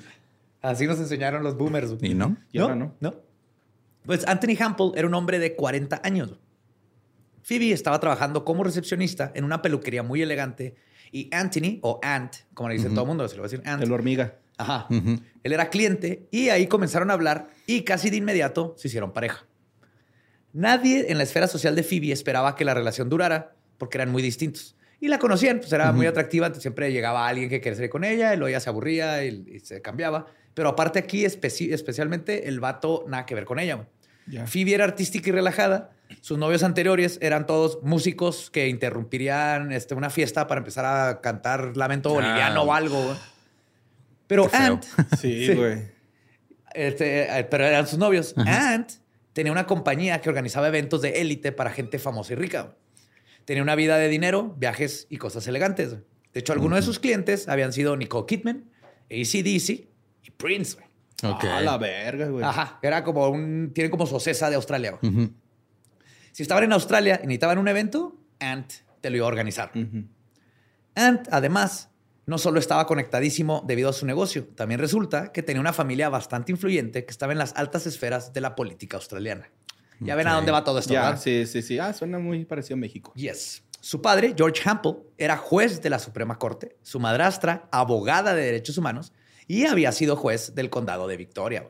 Así 0.65 0.87
nos 0.87 0.99
enseñaron 0.99 1.43
los 1.43 1.55
boomers. 1.55 1.95
¿Y 2.01 2.15
no? 2.15 2.37
Y 2.51 2.57
no. 2.57 2.95
No. 2.99 3.15
Pues 4.03 4.27
Anthony 4.27 4.55
Hample 4.59 4.91
era 4.95 5.07
un 5.07 5.13
hombre 5.13 5.37
de 5.37 5.55
40 5.55 6.01
años. 6.03 6.39
Phoebe 7.43 7.71
estaba 7.71 7.99
trabajando 7.99 8.43
como 8.43 8.63
recepcionista 8.63 9.31
en 9.35 9.43
una 9.43 9.61
peluquería 9.61 10.01
muy 10.01 10.23
elegante 10.23 10.75
y 11.11 11.29
Anthony, 11.31 11.77
o 11.81 11.99
Ant, 12.01 12.33
como 12.55 12.69
le 12.69 12.75
dice 12.75 12.89
todo 12.89 13.01
el 13.01 13.07
mundo, 13.07 13.27
se 13.27 13.35
lo 13.35 13.43
va 13.43 13.47
a 13.47 13.49
decir 13.49 13.67
Ant. 13.67 13.83
El 13.83 13.91
hormiga. 13.91 14.39
Ajá. 14.57 14.87
Él 14.89 15.53
era 15.53 15.69
cliente 15.69 16.27
y 16.31 16.49
ahí 16.49 16.65
comenzaron 16.65 17.11
a 17.11 17.13
hablar 17.13 17.49
y 17.67 17.83
casi 17.83 18.09
de 18.09 18.17
inmediato 18.17 18.73
se 18.77 18.87
hicieron 18.87 19.13
pareja. 19.13 19.45
Nadie 20.51 21.11
en 21.11 21.17
la 21.17 21.23
esfera 21.25 21.47
social 21.47 21.75
de 21.75 21.83
Phoebe 21.83 22.11
esperaba 22.11 22.55
que 22.55 22.65
la 22.65 22.73
relación 22.73 23.07
durara 23.09 23.55
porque 23.77 23.97
eran 23.97 24.11
muy 24.11 24.23
distintos. 24.23 24.75
Y 24.99 25.09
la 25.09 25.19
conocían, 25.19 25.59
pues 25.59 25.71
era 25.73 25.91
muy 25.91 26.07
atractiva, 26.07 26.51
siempre 26.55 26.91
llegaba 26.91 27.27
alguien 27.27 27.49
que 27.49 27.61
quería 27.61 27.75
salir 27.75 27.91
con 27.91 28.03
ella 28.03 28.33
y 28.33 28.37
luego 28.37 28.47
ella 28.47 28.59
se 28.59 28.69
aburría 28.69 29.23
y, 29.23 29.45
y 29.47 29.59
se 29.59 29.81
cambiaba. 29.81 30.25
Pero 30.55 30.69
aparte 30.69 30.97
aquí, 30.97 31.23
especi- 31.25 31.71
especialmente, 31.71 32.47
el 32.47 32.59
vato 32.59 33.05
nada 33.07 33.27
que 33.27 33.35
ver 33.35 33.45
con 33.45 33.59
ella. 33.59 33.87
Ya. 34.25 34.47
Phoebe 34.47 34.73
era 34.73 34.85
artística 34.85 35.29
y 35.29 35.33
relajada. 35.33 35.91
Sus 36.21 36.37
novios 36.39 36.63
anteriores 36.63 37.19
eran 37.21 37.45
todos 37.45 37.79
músicos 37.83 38.49
que 38.49 38.67
interrumpirían 38.69 39.71
este, 39.71 39.93
una 39.93 40.09
fiesta 40.09 40.47
para 40.47 40.59
empezar 40.59 40.85
a 40.85 41.21
cantar 41.21 41.77
lamento 41.77 42.09
boliviano 42.09 42.63
o 42.63 42.73
algo. 42.73 43.15
Pero. 44.27 44.49
Ant, 44.53 44.83
Sí, 45.19 45.45
Sí. 45.47 45.53
güey. 45.53 45.83
este, 46.73 47.39
eh, 47.39 47.43
pero 47.45 47.65
eran 47.65 47.87
sus 47.87 47.99
novios. 47.99 48.33
Ant 48.37 48.91
tenía 49.33 49.51
una 49.51 49.67
compañía 49.67 50.21
que 50.21 50.29
organizaba 50.29 50.67
eventos 50.67 51.01
de 51.01 51.21
élite 51.21 51.51
para 51.51 51.69
gente 51.71 51.99
famosa 51.99 52.33
y 52.33 52.35
rica. 52.37 52.75
Tenía 53.45 53.61
una 53.61 53.75
vida 53.75 53.97
de 53.97 54.07
dinero, 54.09 54.55
viajes 54.57 55.05
y 55.09 55.17
cosas 55.17 55.45
elegantes. 55.47 55.91
De 56.33 56.39
hecho, 56.39 56.53
algunos 56.53 56.77
de 56.79 56.83
sus 56.83 56.99
clientes 56.99 57.47
habían 57.47 57.71
sido 57.73 57.95
Nicole 57.95 58.25
Kidman, 58.25 58.65
ACDC 59.11 59.87
y 60.25 60.31
Prince. 60.31 60.75
güey. 60.75 61.33
Ok. 61.33 61.43
A 61.45 61.61
la 61.61 61.77
verga, 61.77 62.27
güey. 62.27 62.43
Ajá, 62.43 62.79
era 62.81 63.03
como 63.03 63.27
un... 63.29 63.71
Tienen 63.73 63.91
como 63.91 64.05
su 64.05 64.19
cesa 64.19 64.49
de 64.49 64.55
Australia. 64.55 64.97
güey. 64.99 65.13
Ujú. 65.13 65.33
Si 66.31 66.43
estaban 66.43 66.63
en 66.65 66.73
Australia 66.73 67.19
y 67.23 67.27
necesitaban 67.27 67.57
un 67.57 67.67
evento, 67.67 68.17
Ant 68.39 68.71
te 69.01 69.09
lo 69.09 69.17
iba 69.17 69.25
a 69.25 69.29
organizar. 69.29 69.71
Ujú. 69.73 70.05
Ant, 70.95 71.27
además, 71.31 71.89
no 72.25 72.37
solo 72.37 72.59
estaba 72.59 72.85
conectadísimo 72.87 73.63
debido 73.65 73.89
a 73.89 73.93
su 73.93 74.05
negocio, 74.05 74.47
también 74.55 74.79
resulta 74.79 75.31
que 75.31 75.43
tenía 75.43 75.61
una 75.61 75.73
familia 75.73 76.09
bastante 76.09 76.51
influyente 76.51 77.05
que 77.05 77.11
estaba 77.11 77.31
en 77.31 77.37
las 77.37 77.55
altas 77.55 77.85
esferas 77.85 78.33
de 78.33 78.41
la 78.41 78.55
política 78.55 78.97
australiana. 78.97 79.49
Ya 79.99 80.15
ven 80.15 80.27
a 80.27 80.33
dónde 80.33 80.51
va 80.51 80.63
todo 80.63 80.79
esto, 80.79 80.93
sí, 81.17 81.45
sí, 81.45 81.61
sí. 81.61 81.79
Ah, 81.79 81.93
suena 81.93 82.19
muy 82.19 82.43
parecido 82.43 82.75
a 82.75 82.79
México. 82.79 83.13
Yes. 83.15 83.63
Su 83.79 84.01
padre, 84.01 84.33
George 84.35 84.61
Hample, 84.67 84.95
era 85.17 85.37
juez 85.37 85.81
de 85.81 85.89
la 85.89 85.99
Suprema 85.99 86.37
Corte, 86.37 86.75
su 86.81 86.99
madrastra, 86.99 87.69
abogada 87.71 88.33
de 88.33 88.43
derechos 88.43 88.77
humanos, 88.77 89.13
y 89.47 89.65
había 89.65 89.91
sido 89.91 90.15
juez 90.15 90.55
del 90.55 90.69
condado 90.69 91.07
de 91.07 91.17
Victoria. 91.17 91.67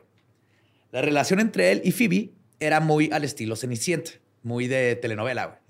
La 0.92 1.02
relación 1.02 1.40
entre 1.40 1.72
él 1.72 1.82
y 1.84 1.92
Phoebe 1.92 2.30
era 2.60 2.80
muy 2.80 3.10
al 3.12 3.24
estilo 3.24 3.56
Cenicienta, 3.56 4.12
muy 4.42 4.66
de 4.68 4.96
telenovela. 4.96 5.60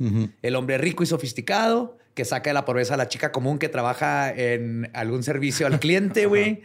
El 0.43 0.57
hombre 0.57 0.79
rico 0.79 1.03
y 1.03 1.07
sofisticado 1.07 1.99
que 2.15 2.25
saca 2.25 2.51
de 2.51 2.55
la 2.55 2.65
pobreza 2.65 2.95
a 2.95 2.97
la 2.97 3.09
chica 3.09 3.31
común 3.33 3.59
que 3.59 3.69
trabaja 3.69 4.33
en 4.33 4.91
algún 4.95 5.23
servicio 5.23 5.67
al 5.67 5.81
cliente, 5.81 6.27
güey. 6.27 6.63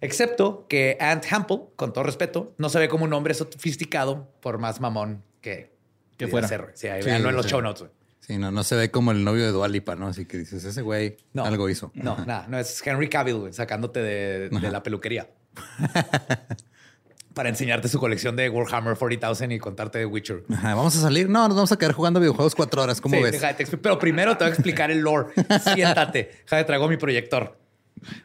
Excepto 0.00 0.66
que 0.68 0.96
Ant 1.00 1.24
Hample, 1.30 1.60
con 1.76 1.92
todo 1.92 2.04
respeto, 2.04 2.52
no 2.58 2.68
se 2.68 2.78
ve 2.78 2.88
como 2.88 3.04
un 3.04 3.12
hombre 3.12 3.32
sofisticado 3.34 4.28
por 4.40 4.58
más 4.58 4.80
mamón 4.80 5.22
que, 5.40 5.72
Que 6.16 6.28
fuera. 6.28 6.46
ser. 6.46 6.72
Sí, 6.74 6.88
Sí, 7.00 7.08
en 7.10 7.22
los 7.22 7.46
sí. 7.46 7.50
show 7.50 7.60
notes. 7.62 7.86
Sí, 8.26 8.38
no, 8.38 8.50
no 8.50 8.62
se 8.64 8.74
ve 8.76 8.90
como 8.90 9.12
el 9.12 9.22
novio 9.22 9.44
de 9.44 9.50
Dualipa, 9.52 9.96
¿no? 9.96 10.06
Así 10.08 10.24
que 10.24 10.38
dices, 10.38 10.64
ese 10.64 10.80
güey 10.80 11.18
No. 11.34 11.44
algo 11.44 11.68
hizo. 11.68 11.90
No, 11.94 12.16
nada, 12.24 12.46
no 12.48 12.58
es 12.58 12.80
Henry 12.86 13.08
Cavill, 13.10 13.34
güey, 13.36 13.52
sacándote 13.52 14.00
de, 14.02 14.48
de 14.48 14.70
la 14.70 14.82
peluquería. 14.82 15.28
Para 17.34 17.48
enseñarte 17.48 17.88
su 17.88 17.98
colección 17.98 18.36
de 18.36 18.48
Warhammer 18.48 18.96
40,000 18.96 19.52
y 19.52 19.58
contarte 19.58 19.98
de 19.98 20.06
Witcher. 20.06 20.44
Ajá, 20.52 20.74
vamos 20.74 20.96
a 20.96 21.00
salir. 21.00 21.28
No, 21.28 21.48
nos 21.48 21.56
vamos 21.56 21.72
a 21.72 21.76
quedar 21.76 21.92
jugando 21.92 22.20
videojuegos 22.20 22.54
cuatro 22.54 22.80
horas. 22.82 23.00
¿Cómo 23.00 23.16
Sí, 23.16 23.22
ves? 23.22 23.32
deja 23.32 23.54
te 23.56 23.66
pero 23.76 23.98
primero 23.98 24.36
te 24.36 24.44
voy 24.44 24.50
a 24.52 24.54
explicar 24.54 24.90
el 24.92 25.00
lore. 25.00 25.32
Siéntate. 25.74 26.30
Déjame 26.44 26.64
traigo 26.64 26.88
mi 26.88 26.96
proyector. 26.96 27.58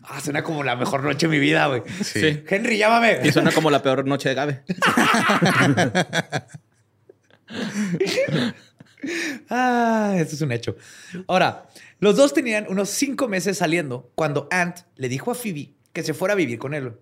Ah, 0.03 0.21
suena 0.21 0.43
como 0.43 0.63
la 0.63 0.75
mejor 0.75 1.03
noche 1.03 1.25
de 1.27 1.31
mi 1.31 1.39
vida, 1.39 1.65
güey. 1.67 1.81
Sí. 2.03 2.19
Sí. 2.21 2.43
Henry, 2.47 2.77
llámame. 2.77 3.19
Y 3.23 3.31
suena 3.31 3.51
como 3.51 3.71
la 3.71 3.81
peor 3.81 4.05
noche 4.05 4.29
de 4.29 4.35
Gabe. 4.35 4.63
Ah, 9.49 10.15
eso 10.17 10.35
es 10.35 10.41
un 10.41 10.51
hecho. 10.51 10.75
Ahora, 11.27 11.69
los 11.99 12.15
dos 12.15 12.33
tenían 12.33 12.65
unos 12.69 12.89
cinco 12.89 13.27
meses 13.27 13.57
saliendo 13.57 14.11
cuando 14.15 14.47
Ant 14.51 14.79
le 14.95 15.09
dijo 15.09 15.31
a 15.31 15.35
Phoebe 15.35 15.73
que 15.93 16.03
se 16.03 16.13
fuera 16.13 16.33
a 16.33 16.37
vivir 16.37 16.59
con 16.59 16.73
él. 16.73 16.93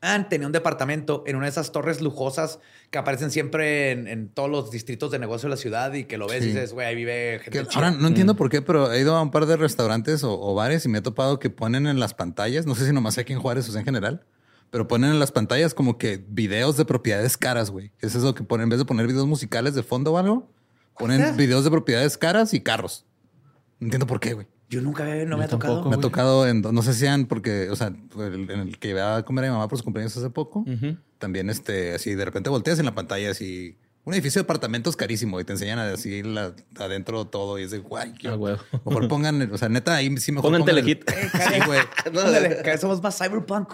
Ant 0.00 0.28
tenía 0.28 0.46
un 0.48 0.52
departamento 0.52 1.22
en 1.26 1.36
una 1.36 1.46
de 1.46 1.50
esas 1.50 1.70
torres 1.70 2.00
lujosas 2.00 2.58
que 2.90 2.98
aparecen 2.98 3.30
siempre 3.30 3.92
en, 3.92 4.08
en 4.08 4.28
todos 4.28 4.50
los 4.50 4.70
distritos 4.72 5.12
de 5.12 5.20
negocio 5.20 5.48
de 5.48 5.50
la 5.50 5.56
ciudad 5.56 5.92
y 5.92 6.04
que 6.04 6.18
lo 6.18 6.26
ves 6.26 6.42
y 6.42 6.48
dices, 6.48 6.72
güey, 6.72 6.88
ahí 6.88 6.96
vive 6.96 7.40
gente 7.40 7.62
ahora 7.72 7.92
no 7.92 8.08
entiendo 8.08 8.34
por 8.34 8.50
qué, 8.50 8.62
pero 8.62 8.92
he 8.92 9.00
ido 9.00 9.14
a 9.14 9.22
un 9.22 9.30
par 9.30 9.46
de 9.46 9.56
restaurantes 9.56 10.24
o, 10.24 10.40
o 10.40 10.54
bares 10.54 10.84
y 10.84 10.88
me 10.88 10.98
he 10.98 11.02
topado 11.02 11.38
que 11.38 11.50
ponen 11.50 11.86
en 11.86 12.00
las 12.00 12.14
pantallas, 12.14 12.66
no 12.66 12.74
sé 12.74 12.84
si 12.84 12.92
nomás 12.92 13.16
aquí 13.16 13.32
en 13.32 13.38
Juárez 13.38 13.68
o 13.68 13.72
sea 13.72 13.80
en 13.80 13.84
general, 13.84 14.26
pero 14.70 14.88
ponen 14.88 15.10
en 15.10 15.20
las 15.20 15.30
pantallas 15.30 15.72
como 15.72 15.98
que 15.98 16.24
videos 16.26 16.76
de 16.76 16.84
propiedades 16.84 17.36
caras, 17.36 17.70
güey. 17.70 17.92
Es 18.00 18.16
eso 18.16 18.34
que 18.34 18.42
ponen, 18.42 18.64
en 18.64 18.70
vez 18.70 18.80
de 18.80 18.84
poner 18.84 19.06
videos 19.06 19.26
musicales 19.26 19.76
de 19.76 19.84
fondo 19.84 20.14
o 20.14 20.18
algo, 20.18 20.50
ponen 20.98 21.36
videos 21.36 21.64
de 21.64 21.70
propiedades 21.70 22.16
caras 22.18 22.54
y 22.54 22.60
carros. 22.60 23.04
No 23.80 23.86
entiendo 23.86 24.06
por 24.06 24.20
qué, 24.20 24.34
güey. 24.34 24.46
Yo 24.68 24.80
nunca 24.80 25.02
había- 25.04 25.24
no 25.26 25.36
me 25.36 25.44
ha 25.44 25.48
tampoco, 25.48 25.74
tocado. 25.74 25.90
Me 25.90 25.96
ha 25.96 26.00
tocado 26.00 26.46
en, 26.48 26.62
no 26.62 26.82
sé 26.82 26.94
si 26.94 27.00
sean 27.00 27.26
porque, 27.26 27.68
o 27.68 27.76
sea, 27.76 27.88
el- 27.88 28.50
en 28.50 28.60
el 28.60 28.78
que 28.78 28.88
iba 28.90 29.16
a 29.16 29.22
comer 29.24 29.44
a 29.44 29.48
mi 29.48 29.52
mamá 29.52 29.68
por 29.68 29.76
su 29.78 29.84
cumpleaños 29.84 30.16
hace 30.16 30.30
poco, 30.30 30.64
también 31.18 31.50
este, 31.50 31.94
así 31.94 32.14
de 32.14 32.24
repente 32.24 32.48
volteas 32.50 32.78
en 32.78 32.86
la 32.86 32.94
pantalla 32.94 33.30
así, 33.30 33.76
un 34.04 34.14
edificio 34.14 34.40
de 34.40 34.44
apartamentos 34.44 34.96
carísimo 34.96 35.38
y 35.40 35.44
te 35.44 35.52
enseñan 35.52 35.78
a 35.78 35.92
así 35.92 36.22
la- 36.22 36.52
adentro 36.78 37.24
todo 37.26 37.58
y 37.58 37.62
es 37.62 37.70
de 37.70 37.78
guay. 37.78 38.14
Ah, 38.26 38.34
huevo. 38.36 38.58
Mejor 38.84 39.08
pongan, 39.08 39.50
o 39.52 39.58
sea, 39.58 39.68
neta, 39.68 39.94
ahí 39.94 40.16
sí 40.18 40.32
mejor 40.32 40.50
Pongan 40.50 40.62
pongan 40.62 40.78
el- 40.78 40.84
Telehit. 40.84 41.10
Sí, 41.54 41.60
güey. 41.66 42.78
Somos 42.80 43.02
más 43.02 43.16
cyberpunk. 43.16 43.72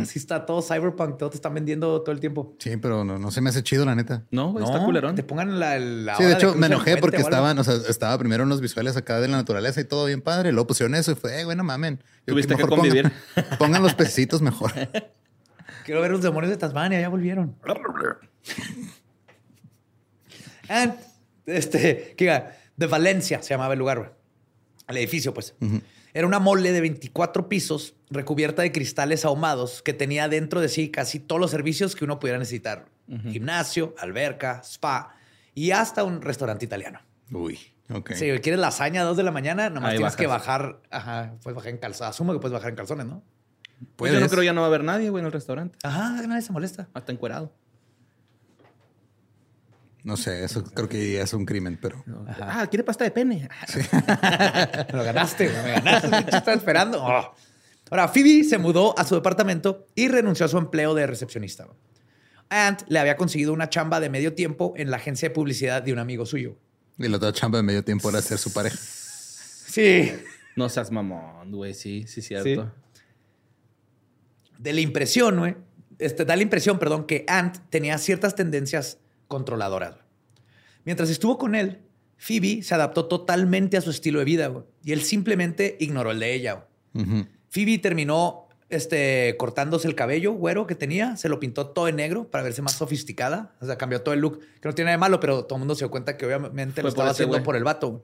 Así 0.00 0.20
está 0.20 0.46
todo 0.46 0.62
cyberpunk, 0.62 1.18
todo 1.18 1.30
te 1.30 1.36
están 1.38 1.52
vendiendo 1.52 2.00
todo 2.02 2.12
el 2.12 2.20
tiempo. 2.20 2.54
Sí, 2.60 2.76
pero 2.76 3.02
no, 3.04 3.18
no 3.18 3.32
se 3.32 3.40
me 3.40 3.50
hace 3.50 3.64
chido, 3.64 3.84
la 3.84 3.96
neta. 3.96 4.22
No, 4.30 4.52
güey, 4.52 4.64
está 4.64 4.84
culerón. 4.84 5.16
Te 5.16 5.24
pongan 5.24 5.58
la, 5.58 5.76
la 5.80 6.16
Sí, 6.16 6.22
hora 6.22 6.28
de 6.30 6.34
hecho, 6.38 6.54
me 6.54 6.68
enojé 6.68 6.96
porque 6.98 7.16
estaban, 7.16 7.58
o 7.58 7.64
sea, 7.64 7.74
estaba 7.88 8.16
primero 8.16 8.44
unos 8.44 8.60
visuales 8.60 8.96
acá 8.96 9.18
de 9.18 9.26
la 9.26 9.38
naturaleza 9.38 9.80
y 9.80 9.84
todo 9.84 10.06
bien 10.06 10.22
padre. 10.22 10.52
Luego 10.52 10.68
pusieron 10.68 10.94
eso 10.94 11.10
y 11.10 11.14
fue, 11.16 11.40
eh, 11.40 11.44
güey, 11.44 11.56
no 11.56 11.64
mamen. 11.64 11.98
Yo 12.28 12.34
Tuviste 12.34 12.54
que 12.54 12.62
mejor 12.62 12.78
convivir. 12.78 13.10
Pongan, 13.34 13.58
pongan 13.58 13.82
los 13.82 13.94
pececitos 13.94 14.40
mejor. 14.40 14.72
Quiero 15.84 16.00
ver 16.00 16.12
los 16.12 16.22
demonios 16.22 16.50
de 16.52 16.56
Tasmania, 16.58 17.00
ya 17.00 17.08
volvieron. 17.08 17.56
And, 20.68 20.94
este, 21.46 22.14
que 22.16 22.42
de 22.76 22.86
Valencia 22.86 23.42
se 23.42 23.50
llamaba 23.50 23.74
el 23.74 23.78
lugar, 23.78 23.98
güey. 23.98 24.10
El 24.88 24.96
edificio, 24.98 25.34
pues. 25.34 25.54
Era 26.14 26.26
una 26.26 26.38
mole 26.38 26.72
de 26.72 26.80
24 26.80 27.48
pisos 27.48 27.94
recubierta 28.10 28.62
de 28.62 28.72
cristales 28.72 29.24
ahumados 29.24 29.82
que 29.82 29.92
tenía 29.92 30.28
dentro 30.28 30.60
de 30.60 30.68
sí 30.68 30.90
casi 30.90 31.20
todos 31.20 31.40
los 31.40 31.50
servicios 31.50 31.94
que 31.96 32.04
uno 32.04 32.18
pudiera 32.18 32.38
necesitar. 32.38 32.86
Gimnasio, 33.30 33.94
alberca, 33.98 34.62
spa 34.64 35.14
y 35.54 35.72
hasta 35.72 36.04
un 36.04 36.22
restaurante 36.22 36.64
italiano. 36.64 37.00
Uy, 37.30 37.58
ok. 37.90 38.12
Si 38.12 38.30
quieres 38.38 38.58
lasaña 38.60 39.02
a 39.02 39.04
2 39.04 39.16
de 39.16 39.22
la 39.22 39.30
mañana, 39.30 39.70
nomás 39.70 39.92
Ahí 39.92 39.96
tienes 39.96 40.16
que 40.16 40.26
bajar. 40.26 40.80
Ajá, 40.90 41.34
puedes 41.42 41.56
bajar 41.56 41.70
en 41.70 41.78
calzones. 41.78 42.10
Asumo 42.10 42.32
que 42.32 42.38
puedes 42.38 42.52
bajar 42.52 42.70
en 42.70 42.76
calzones, 42.76 43.06
¿no? 43.06 43.22
Pues 43.96 44.12
yo 44.12 44.20
no 44.20 44.28
creo 44.28 44.42
ya 44.42 44.52
no 44.52 44.62
va 44.62 44.66
a 44.66 44.68
haber 44.68 44.84
nadie, 44.84 45.10
güey, 45.10 45.20
en 45.20 45.26
el 45.26 45.32
restaurante. 45.32 45.78
Ajá, 45.82 46.22
nadie 46.26 46.42
se 46.42 46.52
molesta. 46.52 46.88
Hasta 46.94 47.12
encuerado. 47.12 47.52
No 50.06 50.16
sé, 50.16 50.44
eso 50.44 50.62
creo 50.62 50.88
que 50.88 51.20
es 51.20 51.32
un 51.34 51.44
crimen, 51.44 51.76
pero... 51.82 52.04
Ah, 52.40 52.64
¿quiere 52.70 52.84
pasta 52.84 53.02
de 53.02 53.10
pene? 53.10 53.48
Lo 54.92 55.02
ganaste, 55.02 55.48
güey, 55.48 55.64
me 55.64 55.72
ganaste. 55.72 56.08
¿Qué 56.30 56.36
estaba 56.36 56.56
esperando? 56.56 57.02
Oh. 57.02 57.34
Ahora, 57.90 58.06
Phoebe 58.06 58.44
se 58.44 58.56
mudó 58.56 58.96
a 58.96 59.04
su 59.04 59.16
departamento 59.16 59.88
y 59.96 60.06
renunció 60.06 60.46
a 60.46 60.48
su 60.48 60.58
empleo 60.58 60.94
de 60.94 61.08
recepcionista. 61.08 61.66
Ant 62.50 62.82
le 62.86 63.00
había 63.00 63.16
conseguido 63.16 63.52
una 63.52 63.68
chamba 63.68 63.98
de 63.98 64.08
medio 64.08 64.32
tiempo 64.32 64.74
en 64.76 64.92
la 64.92 64.98
agencia 64.98 65.28
de 65.28 65.34
publicidad 65.34 65.82
de 65.82 65.92
un 65.92 65.98
amigo 65.98 66.24
suyo. 66.24 66.56
Y 66.98 67.08
la 67.08 67.16
otra 67.16 67.32
chamba 67.32 67.58
de 67.58 67.64
medio 67.64 67.82
tiempo 67.82 68.08
era 68.08 68.22
ser 68.22 68.38
su 68.38 68.52
pareja. 68.52 68.76
Sí. 68.78 70.12
No 70.54 70.68
seas 70.68 70.92
mamón, 70.92 71.50
güey. 71.50 71.74
Sí, 71.74 72.04
sí, 72.06 72.22
cierto. 72.22 72.72
De 74.56 74.72
la 74.72 74.80
impresión, 74.82 75.36
güey. 75.36 75.56
Este, 75.98 76.24
da 76.24 76.36
la 76.36 76.42
impresión, 76.42 76.78
perdón, 76.78 77.06
que 77.06 77.24
Ant 77.26 77.56
tenía 77.70 77.98
ciertas 77.98 78.36
tendencias 78.36 79.00
controladoras. 79.28 79.94
Mientras 80.84 81.10
estuvo 81.10 81.38
con 81.38 81.54
él, 81.54 81.80
Phoebe 82.16 82.62
se 82.62 82.74
adaptó 82.74 83.06
totalmente 83.06 83.76
a 83.76 83.80
su 83.80 83.90
estilo 83.90 84.18
de 84.20 84.24
vida 84.24 84.46
güey, 84.48 84.64
y 84.84 84.92
él 84.92 85.02
simplemente 85.02 85.76
ignoró 85.80 86.10
el 86.10 86.20
de 86.20 86.34
ella. 86.34 86.66
Phoebe 87.50 87.78
terminó 87.78 88.48
este, 88.68 89.36
cortándose 89.38 89.86
el 89.86 89.94
cabello 89.94 90.32
güero 90.32 90.66
que 90.66 90.74
tenía, 90.74 91.16
se 91.16 91.28
lo 91.28 91.38
pintó 91.38 91.68
todo 91.68 91.88
en 91.88 91.96
negro 91.96 92.28
para 92.28 92.42
verse 92.42 92.62
más 92.62 92.72
sofisticada. 92.72 93.54
O 93.60 93.66
sea, 93.66 93.76
cambió 93.78 94.02
todo 94.02 94.14
el 94.14 94.20
look, 94.20 94.40
que 94.60 94.68
no 94.68 94.74
tiene 94.74 94.86
nada 94.86 94.96
de 94.96 95.00
malo, 95.00 95.20
pero 95.20 95.44
todo 95.44 95.56
el 95.56 95.60
mundo 95.60 95.74
se 95.74 95.80
dio 95.80 95.90
cuenta 95.90 96.16
que 96.16 96.26
obviamente 96.26 96.82
lo 96.82 96.86
Fue 96.86 96.90
estaba 96.90 97.10
haciendo 97.10 97.34
güey. 97.34 97.44
por 97.44 97.56
el 97.56 97.64
vato. 97.64 98.02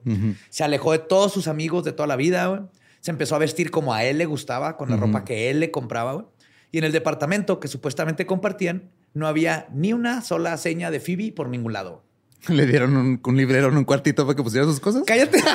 Se 0.49 0.63
alejó 0.63 0.91
de 0.91 0.99
todos 0.99 1.33
sus 1.33 1.47
amigos 1.47 1.83
de 1.83 1.91
toda 1.91 2.07
la 2.07 2.15
vida. 2.15 2.47
güey. 2.47 2.61
Se 3.01 3.11
empezó 3.11 3.35
a 3.35 3.39
vestir 3.39 3.71
como 3.71 3.93
a 3.93 4.05
él 4.05 4.17
le 4.17 4.25
gustaba, 4.25 4.77
con 4.77 4.89
la 4.89 4.95
ropa 4.95 5.25
que 5.25 5.49
él 5.49 5.59
le 5.59 5.71
compraba. 5.71 6.13
güey. 6.13 6.25
Y 6.71 6.77
en 6.77 6.85
el 6.85 6.91
departamento 6.93 7.59
que 7.59 7.67
supuestamente 7.67 8.25
compartían, 8.25 8.89
no 9.13 9.27
había 9.27 9.67
ni 9.73 9.93
una 9.93 10.21
sola 10.21 10.57
seña 10.57 10.91
de 10.91 10.99
Phoebe 10.99 11.31
por 11.31 11.49
ningún 11.49 11.73
lado. 11.73 12.03
Le 12.47 12.65
dieron 12.65 12.95
un, 12.97 13.21
un 13.23 13.37
librero 13.37 13.69
en 13.69 13.77
un 13.77 13.85
cuartito 13.85 14.25
para 14.25 14.35
que 14.35 14.43
pusiera 14.43 14.65
sus 14.65 14.79
cosas. 14.79 15.03
Cállate. 15.05 15.41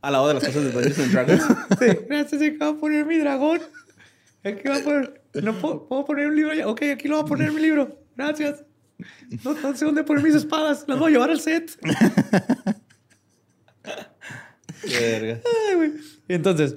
Al 0.00 0.12
lado 0.12 0.28
de 0.28 0.34
las 0.34 0.44
cosas 0.44 0.64
de 0.64 0.70
Dungeons 0.70 0.98
and 0.98 1.12
Dragons. 1.12 1.42
Sí, 1.78 1.86
gracias, 2.08 2.42
aquí 2.42 2.56
voy 2.58 2.68
a 2.68 2.74
poner 2.74 3.06
mi 3.06 3.18
dragón. 3.18 3.60
Aquí 4.44 4.68
voy 4.68 4.78
a 4.78 4.84
poner. 4.84 5.22
No 5.42 5.54
puedo, 5.54 5.88
¿puedo 5.88 6.04
poner 6.04 6.26
un 6.28 6.36
libro 6.36 6.54
ya. 6.54 6.68
Ok, 6.68 6.82
aquí 6.92 7.08
lo 7.08 7.16
voy 7.16 7.24
a 7.24 7.26
poner 7.28 7.52
mi 7.52 7.62
libro. 7.62 7.98
Gracias. 8.14 8.64
No, 9.42 9.54
no 9.54 9.74
sé 9.74 9.86
dónde 9.86 10.04
poner 10.04 10.22
mis 10.22 10.34
espadas. 10.34 10.84
Las 10.86 10.98
voy 10.98 11.08
a 11.08 11.12
llevar 11.14 11.30
al 11.30 11.40
set. 11.40 11.70
Verga. 14.82 15.40
Ay, 15.68 15.74
güey. 15.74 15.92
Y 16.28 16.34
entonces, 16.34 16.76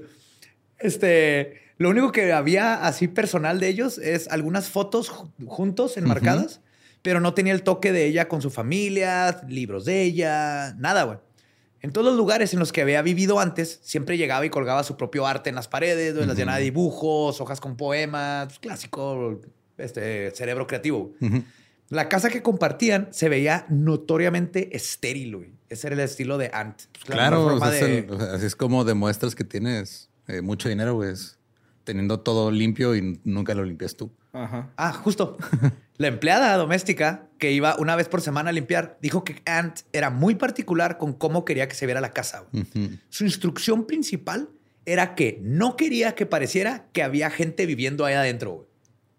este, 0.80 1.67
lo 1.78 1.90
único 1.90 2.12
que 2.12 2.32
había 2.34 2.86
así 2.86 3.08
personal 3.08 3.60
de 3.60 3.68
ellos 3.70 3.98
es 3.98 4.28
algunas 4.30 4.70
fotos 4.70 5.12
ju- 5.12 5.30
juntos 5.46 5.98
enmarcadas, 5.98 6.62
pero 7.02 7.20
no 7.20 7.34
tenía 7.34 7.54
el 7.54 7.64
toque 7.64 7.92
de 7.92 8.06
ella 8.06 8.28
con 8.28 8.42
su 8.42 8.50
familia, 8.50 9.42
libros 9.48 9.86
de 9.86 10.02
ella, 10.04 10.74
nada, 10.78 11.04
güey. 11.04 11.18
En 11.82 11.92
todos 11.92 12.08
los 12.08 12.18
lugares 12.18 12.54
en 12.54 12.60
los 12.60 12.74
que 12.74 12.82
había 12.82 13.02
vivido 13.04 13.40
antes, 13.40 13.80
siempre 13.84 14.18
llegaba 14.18 14.44
y 14.46 14.50
colgaba 14.50 14.84
su 14.84 14.98
propio 14.98 15.28
arte 15.28 15.50
en 15.50 15.56
las 15.56 15.68
paredes, 15.68 16.16
güey, 16.16 16.26
las 16.26 16.36
llenaba 16.36 16.58
de 16.58 16.64
dibujos, 16.66 17.40
hojas 17.40 17.62
con 17.62 17.78
poemas, 17.78 18.58
clásico, 18.60 19.40
este, 19.78 20.32
cerebro 20.32 20.66
creativo. 20.66 21.14
Ujú. 21.22 21.44
La 21.90 22.10
casa 22.10 22.30
que 22.30 22.42
compartían 22.42 23.08
se 23.12 23.30
veía 23.30 23.66
notoriamente 23.70 24.76
estéril, 24.76 25.36
güey. 25.38 25.50
Ese 25.70 25.88
era 25.88 25.94
el 25.96 26.00
estilo 26.02 26.38
de 26.38 26.50
Ant. 26.54 26.82
Pues, 26.94 27.10
la 27.10 27.16
Claro, 27.16 27.38
mejor 27.46 27.54
o 27.54 27.60
sea, 27.60 27.76
es 27.76 27.82
de- 27.86 27.98
el- 28.00 28.12
o 28.12 28.20
sea, 28.20 28.34
así 28.34 28.46
es 28.46 28.56
como 28.56 28.84
demuestras 28.84 29.36
que 29.36 29.44
tienes 29.44 30.10
eh, 30.28 30.42
mucho 30.42 30.68
dinero, 30.68 30.96
güey. 30.96 31.12
es 31.14 31.37
Teniendo 31.88 32.20
todo 32.20 32.52
limpio 32.52 32.98
y 32.98 33.22
nunca 33.24 33.54
lo 33.54 33.64
limpias 33.64 33.96
tú. 33.96 34.12
Ajá. 34.34 34.74
Ah, 34.76 34.92
justo. 34.92 35.38
La 35.98 36.08
empleada 36.10 36.54
doméstica 36.58 37.30
que 37.38 37.54
iba 37.54 37.78
una 37.78 37.96
vez 37.96 38.10
por 38.10 38.20
semana 38.20 38.50
a 38.50 38.52
limpiar 38.52 38.98
dijo 39.02 39.24
que 39.24 39.42
Ant 39.46 39.80
era 39.94 40.10
muy 40.10 40.36
particular 40.36 40.98
con 40.98 41.14
cómo 41.14 41.46
quería 41.46 41.70
que 41.70 41.76
se 41.76 41.86
viera 41.86 42.02
la 42.02 42.12
casa. 42.12 42.44
Su 43.08 43.24
instrucción 43.24 43.88
principal 43.88 44.50
era 44.86 45.16
que 45.16 45.40
no 45.42 45.78
quería 45.78 46.14
que 46.14 46.26
pareciera 46.26 46.88
que 46.92 47.04
había 47.04 47.30
gente 47.30 47.66
viviendo 47.66 48.04
ahí 48.04 48.16
adentro. 48.16 48.68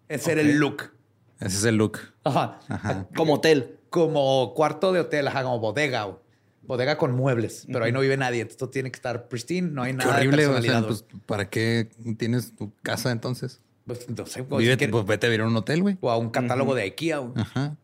Ese 0.07 0.33
era 0.33 0.41
el 0.41 0.59
look. 0.59 0.91
Ese 1.39 1.57
es 1.57 1.63
el 1.63 1.77
look. 1.77 1.97
Ajá. 2.23 2.59
Ajá. 2.69 3.07
Como 3.15 3.33
hotel. 3.33 3.79
Como 3.89 4.53
cuarto 4.53 4.93
de 4.93 4.99
hotel, 4.99 5.27
ajá, 5.27 5.41
como 5.41 5.59
bodega. 5.59 6.19
Bodega 6.61 6.97
con 6.97 7.13
muebles, 7.13 7.65
pero 7.71 7.85
ahí 7.85 7.91
no 7.91 7.99
vive 8.01 8.15
nadie. 8.17 8.41
Esto 8.43 8.69
tiene 8.69 8.91
que 8.91 8.97
estar 8.97 9.27
pristine, 9.27 9.69
no 9.71 9.81
hay 9.83 9.91
Qué 9.93 9.97
nada 9.97 10.15
horrible. 10.17 10.43
de 10.43 10.47
o 10.47 10.61
sea, 10.61 10.81
pues, 10.85 11.03
¿Para 11.25 11.49
qué 11.49 11.89
tienes 12.17 12.55
tu 12.55 12.71
casa 12.83 13.11
entonces? 13.11 13.61
Pues, 13.85 14.07
no 14.07 14.25
sé, 14.27 14.41
güey, 14.41 14.77
si 14.77 14.87
pues 14.87 15.05
vete 15.05 15.25
a 15.25 15.29
vivir 15.29 15.41
a 15.41 15.47
un 15.47 15.55
hotel, 15.55 15.81
güey. 15.81 15.97
o 16.01 16.11
a 16.11 16.17
un 16.17 16.29
catálogo 16.29 16.75
de 16.75 16.83
IKEA. 16.83 17.17
güey. 17.19 17.33
Ajá. 17.41 17.75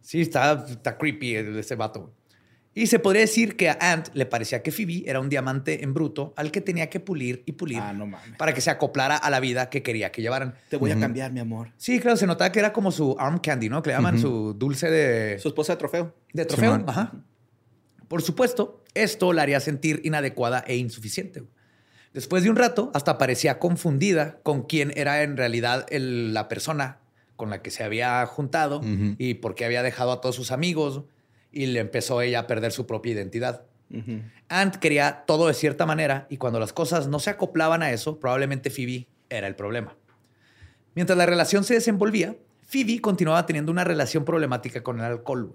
Sí, 0.00 0.20
está, 0.20 0.64
está 0.68 0.98
creepy 0.98 1.36
ese 1.36 1.76
vato. 1.76 2.00
güey. 2.00 2.12
Y 2.72 2.86
se 2.86 3.00
podría 3.00 3.22
decir 3.22 3.56
que 3.56 3.68
a 3.68 3.76
Ant 3.80 4.08
le 4.14 4.26
parecía 4.26 4.62
que 4.62 4.70
Phoebe 4.70 5.02
era 5.04 5.18
un 5.20 5.28
diamante 5.28 5.82
en 5.82 5.92
bruto 5.92 6.32
al 6.36 6.52
que 6.52 6.60
tenía 6.60 6.88
que 6.88 7.00
pulir 7.00 7.42
y 7.44 7.52
pulir 7.52 7.78
Ah, 7.80 7.92
no 7.92 8.06
mames. 8.06 8.36
para 8.38 8.54
que 8.54 8.60
se 8.60 8.70
acoplara 8.70 9.16
a 9.16 9.28
la 9.28 9.40
vida 9.40 9.68
que 9.70 9.82
quería 9.82 10.12
que 10.12 10.22
llevaran. 10.22 10.54
Te 10.68 10.76
voy 10.76 10.92
a 10.92 10.98
cambiar, 10.98 11.32
mi 11.32 11.40
amor. 11.40 11.72
Sí, 11.76 11.98
claro, 11.98 12.16
se 12.16 12.28
notaba 12.28 12.50
que 12.52 12.60
era 12.60 12.72
como 12.72 12.92
su 12.92 13.16
arm 13.18 13.38
candy, 13.38 13.68
¿no? 13.68 13.82
Que 13.82 13.90
le 13.90 13.96
llaman 13.96 14.20
su 14.20 14.54
dulce 14.54 14.88
de, 14.88 15.38
Su 15.40 15.48
esposa 15.48 15.72
de 15.74 15.76
trofeo. 15.78 16.14
de 16.32 16.44
trofeo. 16.44 16.72
Simón. 16.72 16.88
Ajá. 16.88 17.12
Por 18.10 18.22
supuesto, 18.22 18.82
esto 18.94 19.32
la 19.32 19.42
haría 19.42 19.60
sentir 19.60 20.00
inadecuada 20.02 20.64
e 20.66 20.74
insuficiente. 20.74 21.44
Después 22.12 22.42
de 22.42 22.50
un 22.50 22.56
rato, 22.56 22.90
hasta 22.92 23.18
parecía 23.18 23.60
confundida 23.60 24.40
con 24.42 24.64
quién 24.64 24.92
era 24.96 25.22
en 25.22 25.36
realidad 25.36 25.86
el- 25.90 26.34
la 26.34 26.48
persona 26.48 26.98
con 27.36 27.50
la 27.50 27.62
que 27.62 27.70
se 27.70 27.84
había 27.84 28.26
juntado 28.26 28.80
y 29.16 29.34
por 29.34 29.54
qué 29.54 29.64
había 29.64 29.84
dejado 29.84 30.10
a 30.10 30.20
todos 30.20 30.34
sus 30.34 30.50
amigos 30.50 31.04
y 31.52 31.66
le 31.66 31.78
empezó 31.78 32.20
ella 32.20 32.40
a 32.40 32.46
perder 32.48 32.72
su 32.72 32.84
propia 32.84 33.12
identidad. 33.12 33.62
Ujú. 33.94 34.22
Ant 34.48 34.74
quería 34.78 35.22
todo 35.24 35.46
de 35.46 35.54
cierta 35.54 35.86
manera 35.86 36.26
y 36.30 36.36
cuando 36.36 36.58
las 36.58 36.72
cosas 36.72 37.06
no 37.06 37.20
se 37.20 37.30
acoplaban 37.30 37.84
a 37.84 37.92
eso, 37.92 38.18
probablemente 38.18 38.70
Phoebe 38.70 39.06
era 39.28 39.46
el 39.46 39.54
problema. 39.54 39.94
Mientras 40.96 41.16
la 41.16 41.26
relación 41.26 41.62
se 41.62 41.74
desenvolvía, 41.74 42.34
Phoebe 42.68 43.00
continuaba 43.00 43.46
teniendo 43.46 43.70
una 43.70 43.84
relación 43.84 44.24
problemática 44.24 44.82
con 44.82 44.98
el 44.98 45.04
alcohol. 45.06 45.54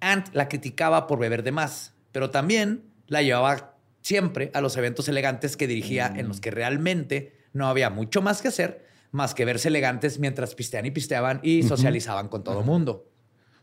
Ant 0.00 0.28
la 0.34 0.48
criticaba 0.48 1.06
por 1.06 1.18
beber 1.18 1.42
de 1.42 1.52
más, 1.52 1.92
pero 2.12 2.30
también 2.30 2.84
la 3.06 3.22
llevaba 3.22 3.74
siempre 4.02 4.50
a 4.54 4.60
los 4.60 4.76
eventos 4.76 5.08
elegantes 5.08 5.56
que 5.56 5.66
dirigía 5.66 6.12
en 6.16 6.28
los 6.28 6.40
que 6.40 6.50
realmente 6.50 7.36
no 7.52 7.68
había 7.68 7.90
mucho 7.90 8.22
más 8.22 8.40
que 8.42 8.48
hacer 8.48 8.88
más 9.12 9.34
que 9.34 9.44
verse 9.44 9.66
elegantes 9.68 10.20
mientras 10.20 10.54
pistean 10.54 10.86
y 10.86 10.92
pisteaban 10.92 11.40
y 11.42 11.64
socializaban 11.64 12.28
con 12.28 12.44
todo 12.44 12.60
el 12.60 12.64
mundo. 12.64 13.08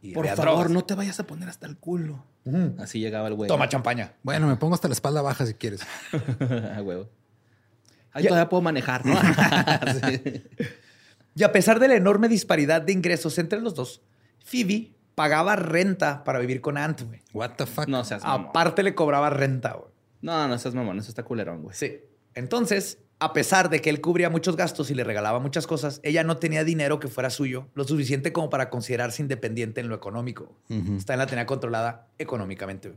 Y 0.01 0.11
Por 0.11 0.27
favor, 0.27 0.43
drogas. 0.45 0.71
no 0.71 0.83
te 0.83 0.93
vayas 0.93 1.19
a 1.21 1.25
poner 1.25 1.47
hasta 1.47 1.65
el 1.67 1.77
culo. 1.77 2.23
Así 2.77 2.99
llegaba 2.99 3.29
el 3.29 3.33
güey. 3.33 3.47
Toma 3.47 3.69
champaña. 3.69 4.13
Bueno, 4.23 4.47
me 4.47 4.57
pongo 4.57 4.75
hasta 4.75 4.89
la 4.89 4.93
espalda 4.93 5.21
baja 5.21 5.45
si 5.45 5.53
quieres. 5.53 5.81
a 6.75 6.81
huevo. 6.81 7.09
Ahí 8.11 8.23
Ya- 8.23 8.29
todavía 8.29 8.49
puedo 8.49 8.61
manejar, 8.61 9.05
¿no? 9.05 9.15
Sí. 10.09 10.43
Y 11.35 11.43
a 11.43 11.51
pesar 11.53 11.79
de 11.79 11.87
la 11.87 11.95
enorme 11.95 12.27
disparidad 12.27 12.81
de 12.81 12.91
ingresos 12.91 13.37
entre 13.37 13.61
los 13.61 13.73
dos, 13.73 14.01
Phoebe 14.43 14.91
pagaba 15.17 15.55
renta 15.55 16.23
para 16.23 16.37
vivir 16.37 16.61
con 16.61 16.77
Ant, 16.77 17.01
güey. 17.01 17.23
What 17.33 17.53
the 17.57 17.65
fuck? 17.65 17.87
No 17.87 18.03
seas 18.03 18.23
mamón. 18.23 18.49
Aparte 18.49 18.83
le 18.83 18.93
cobraba 18.93 19.31
renta, 19.31 19.73
güey. 19.73 19.89
No, 20.21 20.47
no 20.47 20.59
seas 20.59 20.75
mamón. 20.75 20.99
Eso 20.99 21.09
está 21.09 21.23
culerón, 21.23 21.63
güey. 21.63 21.75
Sí. 21.75 22.01
Entonces, 22.35 22.99
a 23.17 23.33
pesar 23.33 23.71
de 23.71 23.81
que 23.81 23.89
él 23.89 23.99
cubría 23.99 24.29
muchos 24.29 24.55
gastos 24.55 24.91
y 24.91 24.93
le 24.93 25.03
regalaba 25.03 25.39
muchas 25.39 25.65
cosas, 25.65 26.01
ella 26.03 26.23
no 26.23 26.37
tenía 26.37 26.63
dinero 26.63 26.99
que 26.99 27.07
fuera 27.07 27.31
suyo, 27.31 27.67
lo 27.73 27.83
suficiente 27.83 28.31
como 28.31 28.51
para 28.51 28.69
considerarse 28.69 29.23
independiente 29.23 29.81
en 29.81 29.89
lo 29.89 29.95
económico. 29.95 30.55
Ujú. 30.69 30.97
Esta 30.97 31.17
la 31.17 31.25
tenía 31.25 31.47
controlada 31.47 32.09
económicamente. 32.19 32.93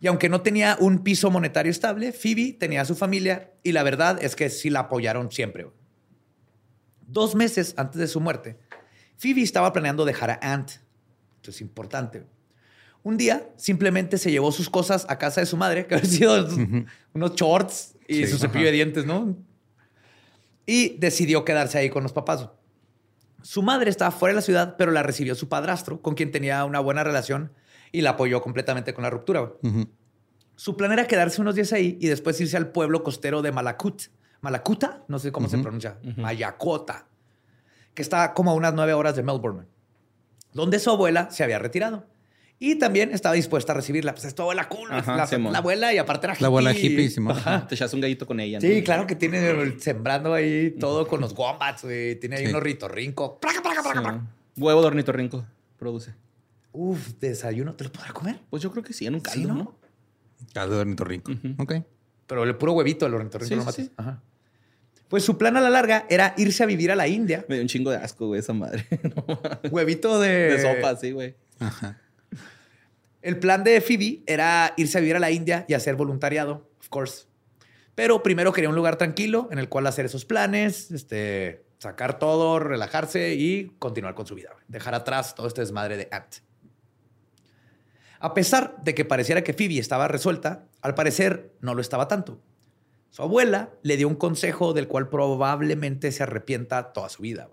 Y 0.00 0.08
aunque 0.08 0.28
no 0.28 0.42
tenía 0.42 0.76
un 0.78 0.98
piso 0.98 1.30
monetario 1.30 1.70
estable, 1.70 2.12
Phoebe 2.12 2.52
tenía 2.52 2.82
a 2.82 2.84
su 2.84 2.96
familia 2.96 3.50
y 3.62 3.72
la 3.72 3.82
verdad 3.82 4.22
es 4.22 4.36
que 4.36 4.50
sí 4.50 4.68
la 4.68 4.80
apoyaron 4.80 5.32
siempre. 5.32 5.68
Dos 7.06 7.34
meses 7.34 7.72
antes 7.78 7.98
de 7.98 8.08
su 8.08 8.20
muerte, 8.20 8.58
Phoebe 9.16 9.40
estaba 9.40 9.72
planeando 9.72 10.04
dejar 10.04 10.28
a 10.28 10.38
Ant. 10.42 10.83
Esto 11.44 11.50
es 11.50 11.60
importante. 11.60 12.24
Un 13.02 13.18
día 13.18 13.46
simplemente 13.56 14.16
se 14.16 14.30
llevó 14.30 14.50
sus 14.50 14.70
cosas 14.70 15.04
a 15.10 15.18
casa 15.18 15.42
de 15.42 15.46
su 15.46 15.58
madre, 15.58 15.86
que 15.86 15.94
habían 15.96 16.10
sido 16.10 16.48
unos 17.12 17.34
shorts 17.34 17.96
y 18.08 18.14
Sí, 18.24 18.26
su 18.28 18.38
cepillo 18.38 18.60
ajá. 18.60 18.70
de 18.70 18.72
dientes, 18.72 19.04
¿no? 19.04 19.36
Y 20.64 20.96
decidió 20.96 21.44
quedarse 21.44 21.76
ahí 21.76 21.90
con 21.90 22.02
los 22.02 22.14
papás. 22.14 22.48
Su 23.42 23.62
madre 23.62 23.90
estaba 23.90 24.10
fuera 24.10 24.32
de 24.32 24.36
la 24.36 24.40
ciudad, 24.40 24.76
pero 24.78 24.90
la 24.90 25.02
recibió 25.02 25.34
su 25.34 25.50
padrastro, 25.50 26.00
con 26.00 26.14
quien 26.14 26.30
tenía 26.30 26.64
una 26.64 26.80
buena 26.80 27.04
relación 27.04 27.52
y 27.92 28.00
la 28.00 28.10
apoyó 28.10 28.40
completamente 28.40 28.94
con 28.94 29.02
la 29.04 29.10
ruptura. 29.10 29.52
Su 30.56 30.78
plan 30.78 30.92
era 30.92 31.06
quedarse 31.06 31.42
unos 31.42 31.56
días 31.56 31.74
ahí 31.74 31.98
y 32.00 32.06
después 32.08 32.40
irse 32.40 32.56
al 32.56 32.68
pueblo 32.72 33.02
costero 33.02 33.42
de 33.42 33.52
Malacut. 33.52 34.04
Malacuta, 34.40 35.04
no 35.08 35.18
sé 35.18 35.30
cómo 35.30 35.50
se 35.50 35.58
pronuncia, 35.58 35.98
Mayacota, 36.16 37.06
que 37.92 38.00
está 38.00 38.32
como 38.32 38.50
a 38.50 38.54
unas 38.54 38.72
nueve 38.72 38.94
horas 38.94 39.14
de 39.14 39.22
Melbourne, 39.22 39.66
donde 40.54 40.78
su 40.78 40.88
abuela 40.90 41.30
se 41.30 41.44
había 41.44 41.58
retirado. 41.58 42.06
Y 42.60 42.76
también 42.76 43.10
estaba 43.12 43.34
dispuesta 43.34 43.72
a 43.72 43.74
recibirla. 43.74 44.12
Pues 44.14 44.24
es 44.24 44.34
tu 44.34 44.42
abuela 44.42 44.68
cool, 44.68 44.88
Ajá, 44.90 45.16
la, 45.16 45.38
la 45.50 45.58
abuela 45.58 45.92
y 45.92 45.98
aparte 45.98 46.28
era 46.28 46.36
La 46.38 46.46
abuela 46.46 46.72
hippie. 46.72 46.90
hippie, 46.92 47.10
Simón. 47.10 47.36
Te 47.68 47.74
echas 47.74 47.92
un 47.92 48.00
gallito 48.00 48.26
con 48.26 48.38
ella, 48.40 48.58
¿no? 48.58 48.66
Sí, 48.66 48.82
claro 48.82 49.06
que 49.06 49.16
tiene 49.16 49.78
sembrando 49.80 50.32
ahí 50.32 50.70
todo 50.80 51.06
con 51.06 51.20
los 51.20 51.34
wombats, 51.34 51.82
güey. 51.82 52.14
Tiene 52.18 52.36
ahí 52.36 52.44
Sí. 52.44 52.50
unos 52.50 52.62
ritorrinco. 52.62 53.38
Placa, 53.40 53.60
placa, 53.60 53.82
placa, 53.82 54.00
placa. 54.02 54.20
Sí. 54.54 54.62
Huevo 54.62 54.80
de 54.80 54.86
ornitorrinco 54.86 55.44
produce. 55.76 56.14
Uf, 56.72 57.14
desayuno. 57.20 57.74
¿Te 57.74 57.84
lo 57.84 57.92
podrá 57.92 58.12
comer? 58.12 58.38
Pues 58.48 58.62
yo 58.62 58.70
creo 58.70 58.82
que 58.84 58.92
sí, 58.92 59.04
en 59.06 59.14
un 59.16 59.20
caldo, 59.20 59.40
Sí, 59.40 59.46
¿no? 59.46 59.54
¿no? 59.54 59.74
Caldo 60.52 60.76
de 60.76 60.80
ornitorrinco. 60.82 61.32
Ok. 61.58 61.74
Pero 62.26 62.44
el 62.44 62.56
puro 62.56 62.72
huevito 62.72 63.04
del 63.04 63.14
ornitorrinco 63.14 63.48
Sí, 63.48 63.56
no 63.56 63.60
sí, 63.62 63.66
matas. 63.66 63.84
sí. 63.86 63.92
Ajá. 63.96 64.22
Pues 65.08 65.24
su 65.24 65.38
plan 65.38 65.56
a 65.56 65.60
la 65.60 65.70
larga 65.70 66.06
era 66.08 66.34
irse 66.36 66.62
a 66.62 66.66
vivir 66.66 66.90
a 66.90 66.96
la 66.96 67.06
India. 67.08 67.44
Me 67.48 67.56
dio 67.56 67.62
un 67.62 67.68
chingo 67.68 67.90
de 67.90 67.98
asco, 67.98 68.26
güey, 68.26 68.40
esa 68.40 68.52
madre. 68.52 68.86
No. 69.02 69.24
Huevito 69.70 70.18
de... 70.20 70.28
de 70.28 70.62
sopa, 70.62 70.96
sí, 70.96 71.12
güey. 71.12 71.34
Ajá. 71.60 72.00
El 73.22 73.38
plan 73.38 73.64
de 73.64 73.80
Phoebe 73.80 74.22
era 74.26 74.74
irse 74.76 74.98
a 74.98 75.00
vivir 75.00 75.16
a 75.16 75.18
la 75.18 75.30
India 75.30 75.64
y 75.66 75.74
hacer 75.74 75.96
voluntariado, 75.96 76.68
of 76.78 76.88
course. 76.88 77.24
Pero 77.94 78.22
primero 78.22 78.52
quería 78.52 78.68
un 78.68 78.74
lugar 78.76 78.96
tranquilo 78.96 79.48
en 79.50 79.58
el 79.58 79.68
cual 79.68 79.86
hacer 79.86 80.04
esos 80.04 80.24
planes, 80.24 80.90
este, 80.90 81.64
sacar 81.78 82.18
todo, 82.18 82.58
relajarse 82.58 83.34
y 83.34 83.72
continuar 83.78 84.14
con 84.14 84.26
su 84.26 84.34
vida. 84.34 84.50
Dejar 84.68 84.94
atrás 84.94 85.34
todo 85.34 85.46
este 85.46 85.60
desmadre 85.60 85.96
de 85.96 86.08
Ant. 86.10 86.36
A 88.18 88.34
pesar 88.34 88.76
de 88.82 88.94
que 88.94 89.04
pareciera 89.04 89.44
que 89.44 89.52
Phoebe 89.52 89.78
estaba 89.78 90.08
resuelta, 90.08 90.66
al 90.82 90.94
parecer 90.94 91.52
no 91.60 91.74
lo 91.74 91.80
estaba 91.80 92.08
tanto. 92.08 92.40
Su 93.14 93.22
abuela 93.22 93.70
le 93.84 93.96
dio 93.96 94.08
un 94.08 94.16
consejo 94.16 94.72
del 94.72 94.88
cual 94.88 95.08
probablemente 95.08 96.10
se 96.10 96.24
arrepienta 96.24 96.92
toda 96.92 97.08
su 97.08 97.22
vida. 97.22 97.48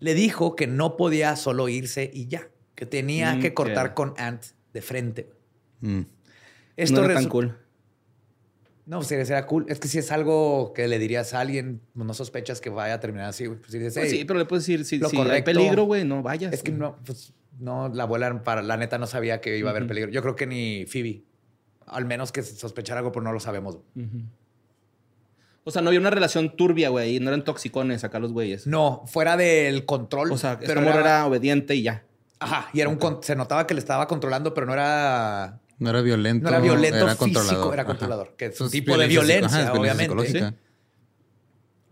Le 0.00 0.14
dijo 0.14 0.56
que 0.56 0.66
no 0.66 0.96
podía 0.96 1.36
solo 1.36 1.68
irse 1.68 2.10
y 2.10 2.26
ya, 2.26 2.48
que 2.74 2.86
tenía 2.86 3.34
Mm, 3.34 3.40
que 3.40 3.52
cortar 3.52 3.92
con 3.92 4.14
Ant 4.16 4.42
de 4.72 4.80
frente. 4.80 5.30
Mm. 5.80 6.00
Esto 6.78 7.00
no 7.00 7.04
era 7.04 7.16
tan 7.16 7.28
cool. 7.28 7.54
No, 8.86 8.96
pues 8.96 9.08
sería, 9.08 9.26
sería 9.26 9.46
cool. 9.46 9.66
Es 9.68 9.78
que 9.78 9.88
si 9.88 9.98
es 9.98 10.10
algo 10.10 10.72
que 10.74 10.88
le 10.88 10.98
dirías 10.98 11.34
a 11.34 11.40
alguien, 11.40 11.82
pues, 11.92 12.06
no 12.06 12.14
sospechas 12.14 12.62
que 12.62 12.70
vaya 12.70 12.94
a 12.94 13.00
terminar 13.00 13.26
así. 13.28 13.48
Pues 13.48 13.60
si 13.68 13.76
dices, 13.78 13.92
Pues 13.92 14.10
"Hey, 14.10 14.20
sí, 14.20 14.24
pero 14.24 14.38
le 14.38 14.46
puedes 14.46 14.64
decir, 14.66 14.86
si, 14.86 14.96
lo 14.96 15.10
si 15.10 15.18
hay 15.18 15.22
correcto. 15.22 15.44
peligro, 15.50 15.84
güey, 15.84 16.06
no 16.06 16.22
vayas. 16.22 16.50
es 16.54 16.62
que 16.62 16.72
no, 16.72 16.96
pues 17.04 17.34
no, 17.58 17.90
la 17.90 18.04
abuela 18.04 18.42
para 18.42 18.62
la 18.62 18.78
neta 18.78 18.96
no 18.96 19.06
sabía 19.06 19.42
que 19.42 19.58
iba 19.58 19.68
a 19.68 19.72
haber 19.72 19.86
peligro. 19.86 20.10
Yo 20.10 20.22
creo 20.22 20.34
que 20.34 20.46
ni 20.46 20.86
Phoebe. 20.86 21.24
Al 21.84 22.06
menos 22.06 22.32
que 22.32 22.42
sospechara 22.42 23.00
algo, 23.00 23.12
pero 23.12 23.22
no 23.22 23.32
lo 23.34 23.38
sabemos. 23.40 23.76
O 25.64 25.70
sea, 25.70 25.80
no 25.82 25.88
había 25.88 26.00
una 26.00 26.10
relación 26.10 26.56
turbia, 26.56 26.88
güey. 26.88 27.16
y 27.16 27.20
No 27.20 27.28
eran 27.28 27.44
toxicones 27.44 28.02
acá 28.04 28.18
los 28.18 28.32
güeyes. 28.32 28.66
No, 28.66 29.02
fuera 29.06 29.36
del 29.36 29.86
control. 29.86 30.32
O 30.32 30.36
sea, 30.38 30.52
esta 30.54 30.66
pero 30.66 30.80
morra 30.80 30.94
era, 31.00 31.00
era 31.18 31.26
obediente 31.26 31.74
y 31.76 31.82
ya. 31.82 32.04
Ajá, 32.40 32.68
y 32.72 32.80
era 32.80 32.88
un 32.90 32.96
con- 32.96 33.22
se 33.22 33.36
notaba 33.36 33.66
que 33.66 33.74
le 33.74 33.78
estaba 33.80 34.08
controlando, 34.08 34.52
pero 34.54 34.66
no 34.66 34.72
era 34.72 35.60
No 35.78 35.90
era 35.90 36.00
violento. 36.02 36.42
no 36.44 36.48
era 36.50 36.58
violento 36.58 36.96
era 36.96 37.14
físico, 37.14 37.18
controlador. 37.40 37.72
era 37.74 37.82
Ajá. 37.82 37.88
controlador, 37.88 38.34
que 38.36 38.46
es 38.46 38.60
un 38.60 38.70
tipo 38.70 38.96
de 38.98 39.06
violencia, 39.06 39.60
ajá, 39.70 39.72
obviamente. 39.74 40.54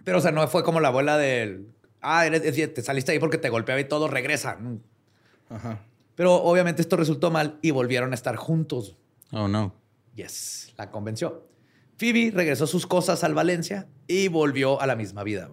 Pero, 0.04 0.18
o 0.18 0.20
sea, 0.20 0.32
no 0.32 0.46
fue 0.48 0.64
como 0.64 0.80
la 0.80 0.88
abuela 0.88 1.16
del. 1.18 1.68
Ah, 2.00 2.26
eres- 2.26 2.42
es- 2.44 2.74
te 2.74 2.82
saliste 2.82 3.12
ahí 3.12 3.18
porque 3.18 3.38
te 3.38 3.48
golpeaba 3.50 3.80
y 3.80 3.84
todo, 3.84 4.08
regresa. 4.08 4.58
Ajá. 5.48 5.80
Pero 6.16 6.34
obviamente 6.34 6.82
esto 6.82 6.96
resultó 6.96 7.30
mal 7.30 7.58
y 7.62 7.70
volvieron 7.70 8.10
a 8.12 8.14
estar 8.14 8.34
juntos. 8.36 8.96
Oh, 9.32 9.46
no. 9.46 9.74
Yes, 10.16 10.72
la 10.76 10.90
convenció. 10.90 11.46
Phoebe 12.00 12.30
regresó 12.34 12.66
sus 12.66 12.86
cosas 12.86 13.24
al 13.24 13.34
Valencia 13.34 13.86
y 14.08 14.28
volvió 14.28 14.80
a 14.80 14.86
la 14.86 14.96
misma 14.96 15.22
vida. 15.22 15.50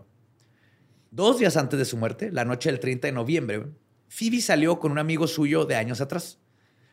Dos 1.11 1.39
días 1.39 1.57
antes 1.57 1.77
de 1.77 1.83
su 1.83 1.97
muerte, 1.97 2.31
la 2.31 2.45
noche 2.45 2.71
del 2.71 2.79
30 2.79 3.07
de 3.07 3.11
noviembre, 3.11 3.67
Phoebe 4.07 4.39
salió 4.39 4.79
con 4.79 4.93
un 4.93 4.97
amigo 4.97 5.27
suyo 5.27 5.65
de 5.65 5.75
años 5.75 5.99
atrás. 5.99 6.39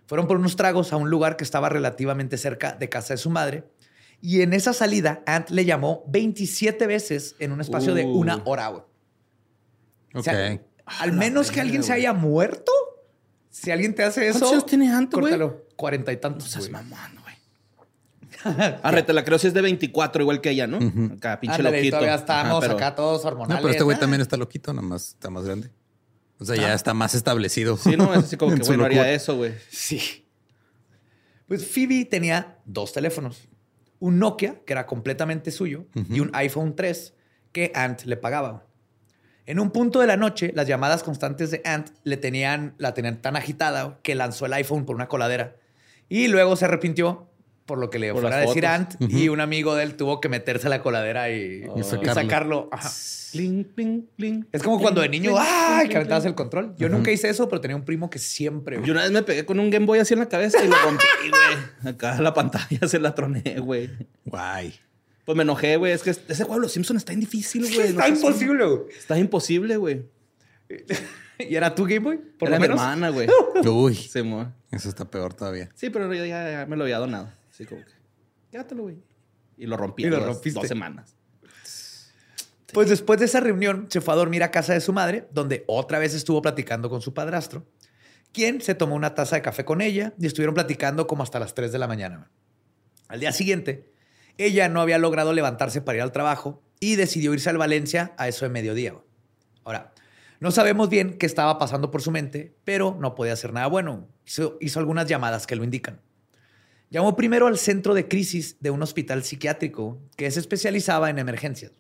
Fueron 0.07 0.27
por 0.27 0.39
unos 0.39 0.57
tragos 0.57 0.93
a 0.93 0.97
un 0.97 1.09
lugar 1.09 1.37
que 1.37 1.45
estaba 1.45 1.69
relativamente 1.69 2.37
cerca 2.37 2.73
de 2.73 2.89
casa 2.89 3.15
de 3.15 3.19
su 3.19 3.31
madre. 3.31 3.63
Y 4.21 4.41
en 4.41 4.55
esa 4.55 4.73
salida, 4.73 5.23
Ant 5.25 5.51
le 5.51 5.65
llamó 5.65 6.03
27 6.09 6.89
veces 6.89 7.37
en 7.39 7.53
un 7.53 7.61
espacio 7.61 7.95
de 7.95 8.03
una 8.07 8.43
hora. 8.47 8.71
O 8.71 8.85
Ok. 10.15 10.25
sea, 10.25 10.61
al 10.85 11.13
menos 11.13 11.53
que 11.53 11.61
alguien 11.61 11.85
se 11.85 11.93
haya 11.93 12.13
muerto. 12.13 12.73
Si 13.51 13.71
alguien 13.71 13.95
te 13.95 14.03
hace 14.03 14.27
eso. 14.27 14.41
¿Cuántos 14.41 14.53
años 14.53 14.67
tiene 14.67 14.93
Ant, 14.93 15.13
güey? 15.13 15.23
Córtalo. 15.23 15.65
Cuarenta 15.77 16.13
y 16.13 16.17
tantos. 16.17 16.43
No 16.43 16.51
seas 16.51 16.71
mamón, 16.71 16.99
güey. 17.23 17.24
Arre, 18.83 19.03
te 19.03 19.13
la 19.13 19.25
creo 19.25 19.39
si 19.39 19.47
es 19.49 19.55
de 19.55 19.63
24, 19.63 20.23
igual 20.23 20.41
que 20.41 20.51
ella, 20.51 20.67
¿no? 20.67 20.79
Acá, 21.17 21.41
pinche 21.41 21.63
loquito. 21.63 21.97
todavía 21.97 22.15
Ajá, 22.15 22.21
estamos 22.21 22.61
pero- 22.61 22.75
acá 22.77 22.95
todos 22.95 23.25
hormonales. 23.25 23.57
No, 23.57 23.63
pero 23.63 23.73
este 23.73 23.85
güey 23.85 23.97
Ah, 23.97 24.01
también 24.01 24.21
está 24.21 24.37
loquito, 24.37 24.73
nada 24.73 24.87
más 24.87 25.09
está 25.09 25.31
más 25.31 25.45
grande. 25.45 25.71
O 26.39 26.45
sea, 26.45 26.57
ya 26.57 26.75
está 26.75 26.95
más 26.95 27.15
establecido. 27.15 27.77
Sí, 27.77 27.97
no, 27.97 28.13
es 28.13 28.25
así 28.25 28.37
como 28.37 28.55
que, 28.57 28.63
güey, 28.63 28.77
no 28.79 28.85
haría 28.85 29.11
eso, 29.13 29.37
güey. 29.37 29.53
Sí. 29.71 30.27
Pues 31.47 31.67
Phoebe 31.67 32.05
tenía 32.05 32.59
dos 32.65 32.93
teléfonos. 32.93 33.49
Un 34.01 34.19
Nokia, 34.19 34.61
que 34.67 34.73
era 34.73 34.87
completamente 34.87 35.51
suyo, 35.51 35.87
y 36.11 36.21
un 36.21 36.31
iPhone 36.35 36.75
3, 36.77 37.15
que 37.53 37.71
Ant 37.75 38.03
le 38.05 38.17
pagaba. 38.17 38.67
En 39.47 39.61
un 39.61 39.71
punto 39.71 40.01
de 40.01 40.07
la 40.07 40.17
noche, 40.17 40.53
las 40.55 40.67
llamadas 40.67 41.03
constantes 41.03 41.51
de 41.51 41.61
Ant 41.65 41.91
le 42.03 42.17
tenían, 42.17 42.75
la 42.79 42.95
tenían 42.95 43.21
tan 43.23 43.37
agitada 43.37 44.01
que 44.03 44.15
lanzó 44.15 44.47
el 44.47 44.53
iPhone 44.55 44.85
por 44.87 44.97
una 44.97 45.07
coladera. 45.09 45.57
Y 46.09 46.29
luego 46.29 46.57
se 46.57 46.65
arrepintió 46.65 47.31
por 47.67 47.79
lo 47.79 47.91
que 47.91 47.99
le 47.99 48.13
fuera 48.13 48.37
a 48.37 48.41
decir. 48.41 48.67
Ant. 48.67 48.95
Y 49.01 49.29
un 49.29 49.41
amigo 49.41 49.75
de 49.75 49.85
él 49.85 49.97
tuvo 49.97 50.21
que 50.21 50.29
meterse 50.29 50.67
a 50.67 50.71
la 50.71 50.83
coladera 50.83 51.31
y, 51.31 51.65
sacarlo. 51.83 52.15
sacarlo. 52.15 52.69
Ajá. 52.73 52.91
Es 53.35 54.63
como 54.63 54.79
cuando 54.81 55.01
de 55.01 55.09
niño, 55.09 55.35
¡ay! 55.37 55.89
que 55.89 55.97
aventabas 55.97 56.25
el 56.25 56.37
control. 56.37 56.75
Yo 56.79 56.89
nunca 56.89 57.11
hice 57.11 57.29
eso, 57.29 57.49
pero 57.49 57.61
tenía 57.61 57.77
un 57.77 57.85
primo 57.85 58.09
que 58.09 58.21
siempre. 58.21 58.81
Yo 58.85 58.93
una 58.93 59.03
vez 59.03 59.11
me 59.11 59.23
pegué 59.23 59.45
con 59.45 59.59
un 59.59 59.71
Game 59.71 59.87
Boy 59.87 59.99
así 59.99 60.15
en 60.15 60.21
la 60.21 60.29
cabeza 60.29 60.63
y 60.63 60.69
lo 60.69 60.77
rompí, 60.77 61.05
güey. 61.31 61.93
Acá 61.93 62.21
la 62.21 62.33
pantalla 62.33 62.87
se 62.87 63.01
la 63.01 63.15
troné, 63.15 63.59
güey. 63.59 63.91
Guay. 64.25 64.75
Pues 65.25 65.37
me 65.37 65.43
enojé, 65.43 65.77
güey. 65.77 65.93
Es 65.93 66.03
que 66.03 66.11
ese 66.11 66.45
juego 66.45 66.55
de 66.55 66.61
los 66.61 66.73
Simpsons 66.73 66.99
está 66.99 67.13
difícil, 67.13 67.63
güey. 67.75 67.93
No 67.93 68.01
Está 68.01 68.09
imposible, 68.09 68.67
güey. 68.67 68.81
Está 68.97 69.19
imposible, 69.19 69.77
güey. 69.79 70.03
¿Y 71.39 71.57
era 71.57 71.75
tu 71.75 71.85
Game 71.85 71.99
Boy? 71.99 72.19
Por 72.39 72.49
Era 72.49 72.59
lo 72.59 72.61
mi 72.61 72.73
hermana, 72.73 73.09
güey. 73.09 73.29
Uy, 73.67 73.97
Se 73.97 74.21
eso 74.71 74.89
está 74.89 75.11
peor 75.11 75.35
todavía. 75.35 75.69
Sí, 75.75 75.91
pero 75.91 76.13
yo 76.15 76.25
ya, 76.25 76.51
ya 76.51 76.67
me 76.67 76.77
lo 76.77 76.85
había 76.85 76.99
donado. 76.99 77.33
Así 77.55 77.67
como 77.67 77.85
que, 77.85 77.93
quédatelo, 78.51 78.83
güey. 78.83 79.01
Y 79.57 79.67
lo 79.67 79.77
rompí 79.77 80.05
Y 80.05 80.07
lo 80.09 80.19
rompiste. 80.19 80.59
dos 80.59 80.67
semanas. 80.67 81.15
Pues 82.73 82.89
después 82.89 83.21
de 83.21 83.27
esa 83.27 83.39
reunión, 83.39 83.87
se 83.89 84.01
fue 84.01 84.13
a 84.13 84.17
dormir 84.17 84.43
a 84.43 84.51
casa 84.51 84.73
de 84.73 84.81
su 84.81 84.93
madre, 84.93 85.29
donde 85.31 85.63
otra 85.69 86.01
vez 86.01 86.15
estuvo 86.15 86.43
platicando 86.43 86.91
con 86.91 87.01
su 87.01 87.15
padrastro, 87.15 87.65
quien 88.33 88.61
se 88.61 88.75
tomó 88.75 88.97
una 88.97 89.15
taza 89.15 89.37
de 89.37 89.43
café 89.43 89.65
con 89.65 89.81
ella 89.81 90.13
y 90.19 90.27
estuvieron 90.27 90.57
platicando 90.57 91.07
como 91.07 91.23
hasta 91.23 91.39
las 91.39 91.55
3 91.55 91.71
de 91.71 91.79
la 91.79 91.87
mañana. 91.87 92.33
Al 93.07 93.21
día 93.21 93.31
siguiente, 93.31 93.93
ella 94.37 94.69
no 94.69 94.81
había 94.81 94.99
logrado 94.99 95.33
levantarse 95.33 95.81
para 95.81 95.99
ir 95.99 96.03
al 96.03 96.11
trabajo 96.11 96.61
y 96.81 96.97
decidió 96.97 97.33
irse 97.33 97.51
al 97.51 97.59
Valencia 97.59 98.15
a 98.19 98.27
eso 98.27 98.45
de 98.45 98.49
mediodía. 98.49 98.97
Ahora, 99.63 99.93
no 100.41 100.51
sabemos 100.51 100.89
bien 100.89 101.19
qué 101.19 101.27
estaba 101.27 101.57
pasando 101.61 101.93
por 101.93 102.03
su 102.03 102.11
mente, 102.11 102.57
pero 102.65 102.97
no 102.99 103.15
podía 103.15 103.35
hacer 103.35 103.53
nada 103.53 103.69
bueno. 103.69 104.09
Hizo, 104.27 104.59
hizo 104.61 104.81
algunas 104.81 105.07
llamadas 105.07 105.47
que 105.47 105.55
lo 105.55 105.63
indican. 105.63 106.01
Llamó 106.95 107.17
primero 107.17 107.49
al 107.49 107.59
centro 107.59 107.93
de 107.93 108.07
crisis 108.07 108.57
de 108.61 108.71
un 108.71 108.81
hospital 108.81 109.25
psiquiátrico 109.25 109.99
que 110.17 110.31
se 110.31 110.39
especializaba 110.39 111.11
en 111.11 111.19
emergencias. 111.19 111.73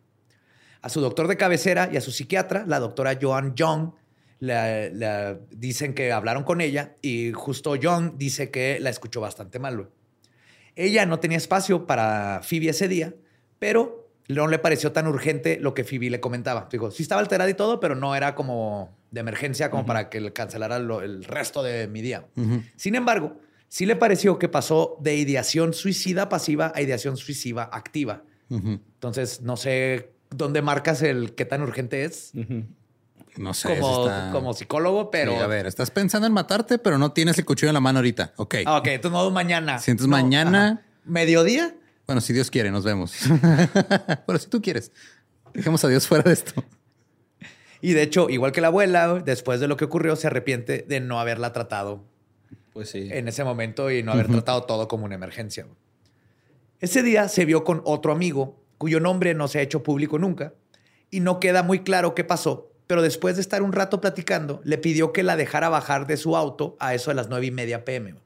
A 0.83 0.89
su 0.89 1.01
doctor 1.01 1.29
de 1.29 1.37
cabecera 1.37 1.89
y 1.93 1.97
a 1.97 2.01
su 2.01 2.11
psiquiatra, 2.11 2.65
la 2.67 2.81
doctora 2.81 3.17
Joan 3.23 3.55
Young, 3.55 3.93
la- 4.41 4.89
la- 4.91 5.39
dicen 5.53 5.95
que 5.95 6.11
hablaron 6.11 6.43
con 6.43 6.61
ella 6.61 6.97
y 7.01 7.31
justo 7.31 7.77
Young 7.77 8.15
dice 8.17 8.51
que 8.51 8.81
la 8.81 8.91
escuchó 8.91 9.21
bastante 9.21 9.61
mal. 9.61 9.89
Ella 10.75 11.07
no 11.07 11.21
tenía 11.21 11.39
espacio 11.39 11.87
para 11.87 12.41
Phoebe 12.43 12.71
ese 12.71 12.89
día, 12.89 13.15
pero 13.61 14.11
no 14.27 14.49
le 14.49 14.59
pareció 14.59 14.91
tan 14.91 15.07
urgente 15.07 15.59
lo 15.61 15.75
que 15.75 15.85
Phoebe 15.85 16.11
le 16.11 16.19
comentaba. 16.19 16.69
Digo, 16.73 16.91
sí 16.91 17.05
estaba 17.05 17.21
alterada 17.21 17.49
y 17.49 17.55
todo, 17.55 17.79
pero 17.79 17.95
no 17.95 18.17
era 18.17 18.35
como 18.35 18.99
de 19.13 19.21
emergencia 19.21 19.71
como 19.71 19.87
para 19.87 20.11
que 20.11 20.21
le 20.21 20.33
cancelara 20.33 20.81
lo- 20.81 21.03
el 21.03 21.23
resto 21.23 21.63
de 21.63 21.87
mi 21.87 22.03
día. 22.03 22.27
Sin 22.75 22.97
embargo, 22.97 23.37
sí 23.75 23.87
le 23.87 23.97
pareció 23.97 24.39
que 24.39 24.49
pasó 24.49 24.97
de 25.01 25.17
ideación 25.17 25.73
suicida 25.75 26.29
pasiva 26.29 26.71
a 26.77 26.81
ideación 26.81 27.17
suicida 27.17 27.65
activa. 27.73 28.23
Entonces, 28.49 29.41
no 29.41 29.57
sé 29.57 30.13
dónde 30.31 30.63
marcas 30.63 31.03
el 31.03 31.35
qué 31.35 31.45
tan 31.45 31.61
urgente 31.61 32.05
es. 32.05 32.31
No 33.37 33.53
sé. 33.53 33.67
como, 33.67 33.81
eso 33.91 34.09
está- 34.09 34.31
como 34.31 34.55
psicólogo, 34.55 35.11
pero... 35.11 35.33
Sí, 35.33 35.39
a 35.39 35.49
ver, 35.49 35.67
estás 35.67 35.91
pensando 35.91 36.29
en 36.29 36.33
matarte, 36.33 36.79
pero 36.79 36.99
no 36.99 37.11
tienes 37.11 37.37
el 37.37 37.45
cuchillo 37.45 37.71
en 37.71 37.75
la 37.75 37.81
mano 37.81 37.99
ahorita. 37.99 38.33
Ok. 38.37 38.55
Ah, 38.65 38.79
ok, 38.79 38.87
entonces 38.87 39.19
no 39.21 39.29
mañana. 39.33 39.81
Si 39.81 39.91
entonces 39.91 40.09
No, 40.09 40.17
mañana- 40.19 40.67
ajá. 40.75 40.83
¿Mediodía? 41.05 41.75
Bueno, 42.07 42.21
si 42.21 42.33
Dios 42.33 42.53
quiere, 42.53 42.71
nos 42.71 42.85
vemos. 42.85 43.13
pero 44.27 44.39
si 44.39 44.47
tú 44.49 44.63
quieres, 44.63 44.93
dejemos 45.53 45.85
a 45.85 45.89
Dios 45.89 46.07
fuera 46.07 46.23
de 46.23 46.33
esto. 46.33 46.63
Y 47.81 47.93
de 47.95 48.03
hecho, 48.03 48.31
igual 48.31 48.53
que 48.53 48.61
la 48.61 48.69
abuela, 48.69 49.15
después 49.25 49.59
de 49.59 49.67
lo 49.67 49.77
que 49.77 49.85
ocurrió, 49.85 50.15
se 50.15 50.29
arrepiente 50.29 50.85
de 50.89 51.01
no 51.01 51.19
haberla 51.19 51.53
tratado 51.53 52.05
Pues 52.75 52.91
sí. 52.91 53.09
en 53.11 53.29
ese 53.29 53.45
momento 53.45 53.91
y 53.91 54.03
no 54.03 54.13
haber 54.13 54.29
tratado 54.29 54.65
todo 54.65 54.89
como 54.89 55.07
una 55.07 55.15
emergencia. 55.15 55.67
Ese 56.81 57.03
día 57.03 57.29
se 57.29 57.45
vio 57.45 57.65
con 57.65 57.81
otro 57.85 58.13
amigo 58.13 58.61
cuyo 58.77 59.01
nombre 59.01 59.33
no 59.33 59.49
se 59.49 59.61
ha 59.61 59.63
hecho 59.63 59.83
público 59.83 60.19
nunca 60.19 60.53
y 61.11 61.21
no 61.21 61.41
queda 61.41 61.63
muy 61.63 61.81
claro 61.85 62.15
qué 62.15 62.25
pasó, 62.25 62.73
pero 62.87 63.01
después 63.01 63.37
de 63.37 63.43
estar 63.43 63.63
un 63.63 63.73
rato 63.73 64.01
platicando, 64.01 64.61
le 64.65 64.77
pidió 64.77 65.13
que 65.13 65.23
la 65.23 65.37
dejara 65.37 65.69
bajar 65.69 66.07
de 66.07 66.17
su 66.17 66.37
auto 66.37 66.77
a 66.81 66.93
eso 66.93 67.11
de 67.11 67.15
las 67.15 67.29
nueve 67.29 67.47
y 67.47 67.51
media 67.53 67.85
pm. 67.85 68.17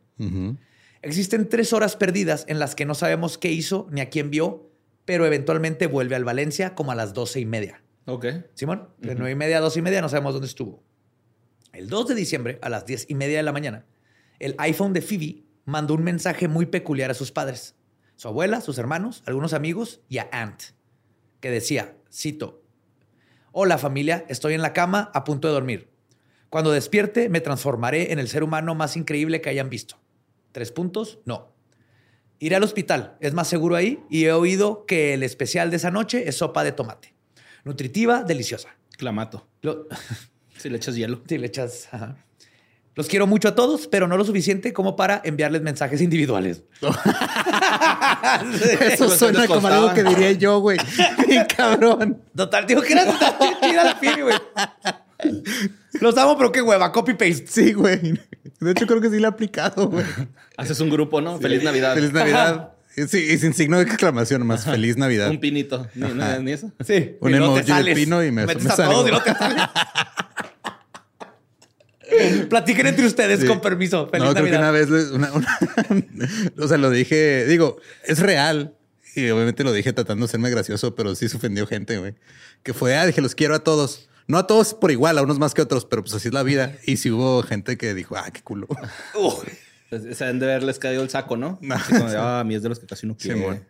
Existen 1.02 1.48
tres 1.48 1.72
horas 1.72 1.94
perdidas 1.94 2.44
en 2.48 2.58
las 2.58 2.74
que 2.74 2.87
no 2.87 2.94
sabemos 2.94 3.38
qué 3.38 3.52
hizo 3.52 3.87
ni 3.90 4.00
a 4.00 4.08
quién 4.08 4.30
vio, 4.30 4.70
pero 5.04 5.26
eventualmente 5.26 5.87
vuelve 5.87 6.16
al 6.16 6.24
Valencia 6.24 6.74
como 6.74 6.90
a 6.90 6.94
las 6.94 7.12
doce 7.14 7.38
y 7.40 7.46
media. 7.46 7.82
Ok. 8.06 8.26
Simón, 8.54 8.88
de 8.98 9.14
nueve 9.14 9.32
y 9.32 9.37
media 9.37 9.58
a 9.58 9.61
dos 9.61 9.76
y 9.76 9.82
media 9.82 10.00
no 10.00 10.08
sabemos 10.08 10.32
dónde 10.32 10.48
estuvo. 10.48 10.82
El 11.72 11.88
2 11.88 12.08
de 12.08 12.14
diciembre, 12.14 12.58
a 12.62 12.70
las 12.70 12.87
diez 12.87 13.04
y 13.08 13.14
media 13.14 13.37
de 13.37 13.42
la 13.42 13.52
mañana, 13.52 13.84
el 14.38 14.55
iPhone 14.59 14.92
de 14.92 15.03
Phoebe 15.03 15.44
mandó 15.64 15.94
un 15.94 16.03
mensaje 16.05 16.48
muy 16.48 16.66
peculiar 16.66 17.11
a 17.11 17.14
sus 17.14 17.33
padres, 17.33 17.74
su 18.16 18.29
abuela, 18.29 18.61
sus 18.61 18.79
hermanos, 18.79 19.22
algunos 19.27 19.53
amigos 19.53 20.01
y 20.09 20.18
a 20.18 20.29
Ant, 20.33 20.62
que 21.40 21.51
decía, 21.51 21.96
cito, 22.12 22.62
Hola 23.53 23.79
familia, 23.79 24.24
estoy 24.29 24.55
en 24.55 24.62
la 24.62 24.72
cama 24.72 25.11
a 25.14 25.24
punto 25.24 25.48
de 25.48 25.55
dormir. 25.55 25.90
Cuando 26.51 26.70
despierte 26.70 27.29
me 27.29 27.40
transformaré 27.40 28.12
en 28.12 28.18
el 28.18 28.29
ser 28.29 28.42
humano 28.42 28.74
más 28.74 28.96
increíble 28.96 29.40
que 29.40 29.51
hayan 29.51 29.68
visto. 29.70 29.96
Tres 30.53 30.70
puntos, 30.72 31.18
no. 31.24 31.53
Iré 32.38 32.57
al 32.57 32.62
hospital, 32.62 33.16
es 33.20 33.35
más 33.35 33.48
seguro 33.48 33.74
ahí 33.74 34.01
y 34.11 34.24
he 34.27 34.33
oído 34.33 34.87
que 34.87 35.12
el 35.14 35.22
especial 35.22 35.70
de 35.70 35.77
esa 35.77 35.90
noche 35.90 36.29
es 36.29 36.37
sopa 36.37 36.62
de 36.62 36.72
tomate. 36.72 37.14
Nutritiva, 37.64 38.22
deliciosa. 38.22 38.68
Clamato. 38.96 39.48
Lo- 39.62 39.87
Si 40.57 40.68
le 40.68 40.77
echas 40.77 40.96
hielo. 40.96 41.22
Sí, 41.29 41.38
le 41.38 41.46
echas. 41.46 41.88
ajá. 41.92 42.16
Los 42.98 43.06
quiero 43.06 43.28
mucho 43.28 43.46
a 43.46 43.54
todos, 43.54 43.87
pero 43.87 44.08
no 44.08 44.16
lo 44.16 44.24
suficiente 44.24 44.72
como 44.72 44.96
para 44.96 45.22
enviarles 45.24 45.62
mensajes 45.62 46.00
individuales. 46.00 46.64
Eso 46.82 46.90
Pues, 49.06 49.18
suena 49.18 49.46
¿cuántos 49.46 49.56
como 49.56 49.68
algo 49.68 49.94
que 49.94 50.02
diría 50.02 50.32
yo, 50.32 50.58
güey. 50.58 50.78
Bien 51.28 51.46
cabrón. 51.56 52.20
Total, 52.34 52.66
digo 52.66 52.82
que 52.82 52.94
era 52.94 53.04
chida 53.62 53.84
la 53.84 53.94
Phoebe, 53.94 54.22
güey. 54.24 54.34
Los 56.00 56.18
amo, 56.18 56.37
pero 56.37 56.50
qué 56.50 56.61
hueva, 56.61 56.90
copy 56.90 57.12
paste. 57.12 57.44
Sí, 57.48 57.72
güey. 57.72 58.18
De 58.58 58.72
hecho, 58.72 58.84
creo 58.88 59.00
que 59.00 59.11
sí 59.11 59.20
lo 59.20 59.26
he 59.26 59.28
aplicado, 59.28 59.88
güey. 59.90 60.04
Haces 60.56 60.80
un 60.80 60.90
grupo, 60.90 61.20
¿no? 61.20 61.38
Feliz 61.38 61.62
Navidad. 61.62 61.94
Feliz 61.94 62.12
Navidad. 62.12 62.72
Sí, 63.08 63.18
y 63.30 63.38
sin 63.38 63.54
signo 63.54 63.76
de 63.76 63.84
exclamación, 63.84 64.44
más 64.44 64.64
feliz 64.64 64.96
Navidad. 64.96 65.30
Un 65.30 65.38
pinito. 65.38 65.87
Ni, 65.94 66.08
ni- 66.42 66.50
eso. 66.50 66.72
Sí. 66.84 67.14
Un 67.20 67.32
emoji 67.32 67.62
de 67.84 67.94
pino 67.94 68.24
y 68.24 68.32
me- 68.32 68.44
Metes 68.44 68.64
me 68.64 68.70
a 68.70 68.74
salgo. 68.74 68.92
todos 68.92 69.08
y 69.08 69.12
no 69.12 69.22
te 69.22 69.34
sales. 69.34 69.62
Platiquen 72.50 72.87
entre 72.87 73.07
ustedes 73.07 73.40
Sí. 73.40 73.46
con 73.46 73.61
permiso. 73.61 74.09
Feliz 74.09 74.26
no, 74.28 74.35
creo 74.35 74.46
que 74.46 74.57
una 74.57 74.70
vez, 74.70 74.88
les- 74.90 75.11
una- 75.11 75.33
una- 75.33 75.59
o 76.59 76.68
sea, 76.68 76.78
lo 76.78 76.90
dije, 76.90 77.46
digo, 77.46 77.78
es 78.04 78.18
real. 78.20 78.74
Y 79.14 79.28
obviamente 79.31 79.64
lo 79.64 79.72
dije 79.72 79.92
tratando 79.92 80.26
de 80.26 80.31
serme 80.31 80.50
gracioso, 80.50 80.94
pero 80.94 81.14
sí 81.14 81.28
se 81.28 81.37
ofendió 81.37 81.66
gente, 81.66 81.98
güey. 81.98 82.14
Que 82.62 82.72
fue, 82.74 82.96
ah, 82.96 83.04
dije, 83.07 83.20
los 83.20 83.35
quiero 83.35 83.54
a 83.54 83.61
todos. 83.61 84.09
No 84.26 84.38
a 84.38 84.46
todos 84.46 84.74
por 84.74 84.90
igual, 84.90 85.16
a 85.18 85.22
unos 85.22 85.38
más 85.38 85.54
que 85.54 85.62
otros, 85.62 85.87
pero 85.87 86.02
pues 86.02 86.14
así 86.14 86.28
es 86.28 86.35
la 86.35 86.42
vida. 86.42 86.76
Y 86.85 86.98
sí 86.98 87.11
hubo 87.11 87.42
gente 87.42 87.76
que 87.78 87.94
dijo, 87.94 88.16
ah, 88.16 88.31
qué 88.33 88.42
culo. 88.42 88.68
Uy. 89.14 90.12
Se 90.14 90.24
han 90.24 90.38
de 90.38 90.44
haberles 90.46 90.78
caído 90.78 91.02
el 91.02 91.09
saco, 91.09 91.37
¿no? 91.38 91.59
No. 91.62 91.74
Así 91.74 91.94
como 91.94 92.11
de, 92.11 92.16
ah, 92.18 92.40
a 92.40 92.44
mí 92.44 92.54
es 92.54 92.62
de 92.62 92.68
los 92.68 92.78
que 92.78 92.87
casi 92.87 93.07
no 93.07 93.14
Sí, 93.18 93.28
quiere. 93.31 93.40
bueno. 93.40 93.61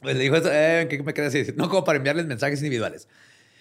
Pues 0.00 0.16
le 0.16 0.22
dijo 0.24 0.36
eso, 0.36 0.48
eh, 0.50 0.86
¿qué 0.88 1.02
me 1.02 1.12
querías 1.14 1.32
decir? 1.32 1.54
No 1.56 1.68
como 1.68 1.84
para 1.84 1.96
enviarles 1.98 2.26
mensajes 2.26 2.58
individuales. 2.60 3.08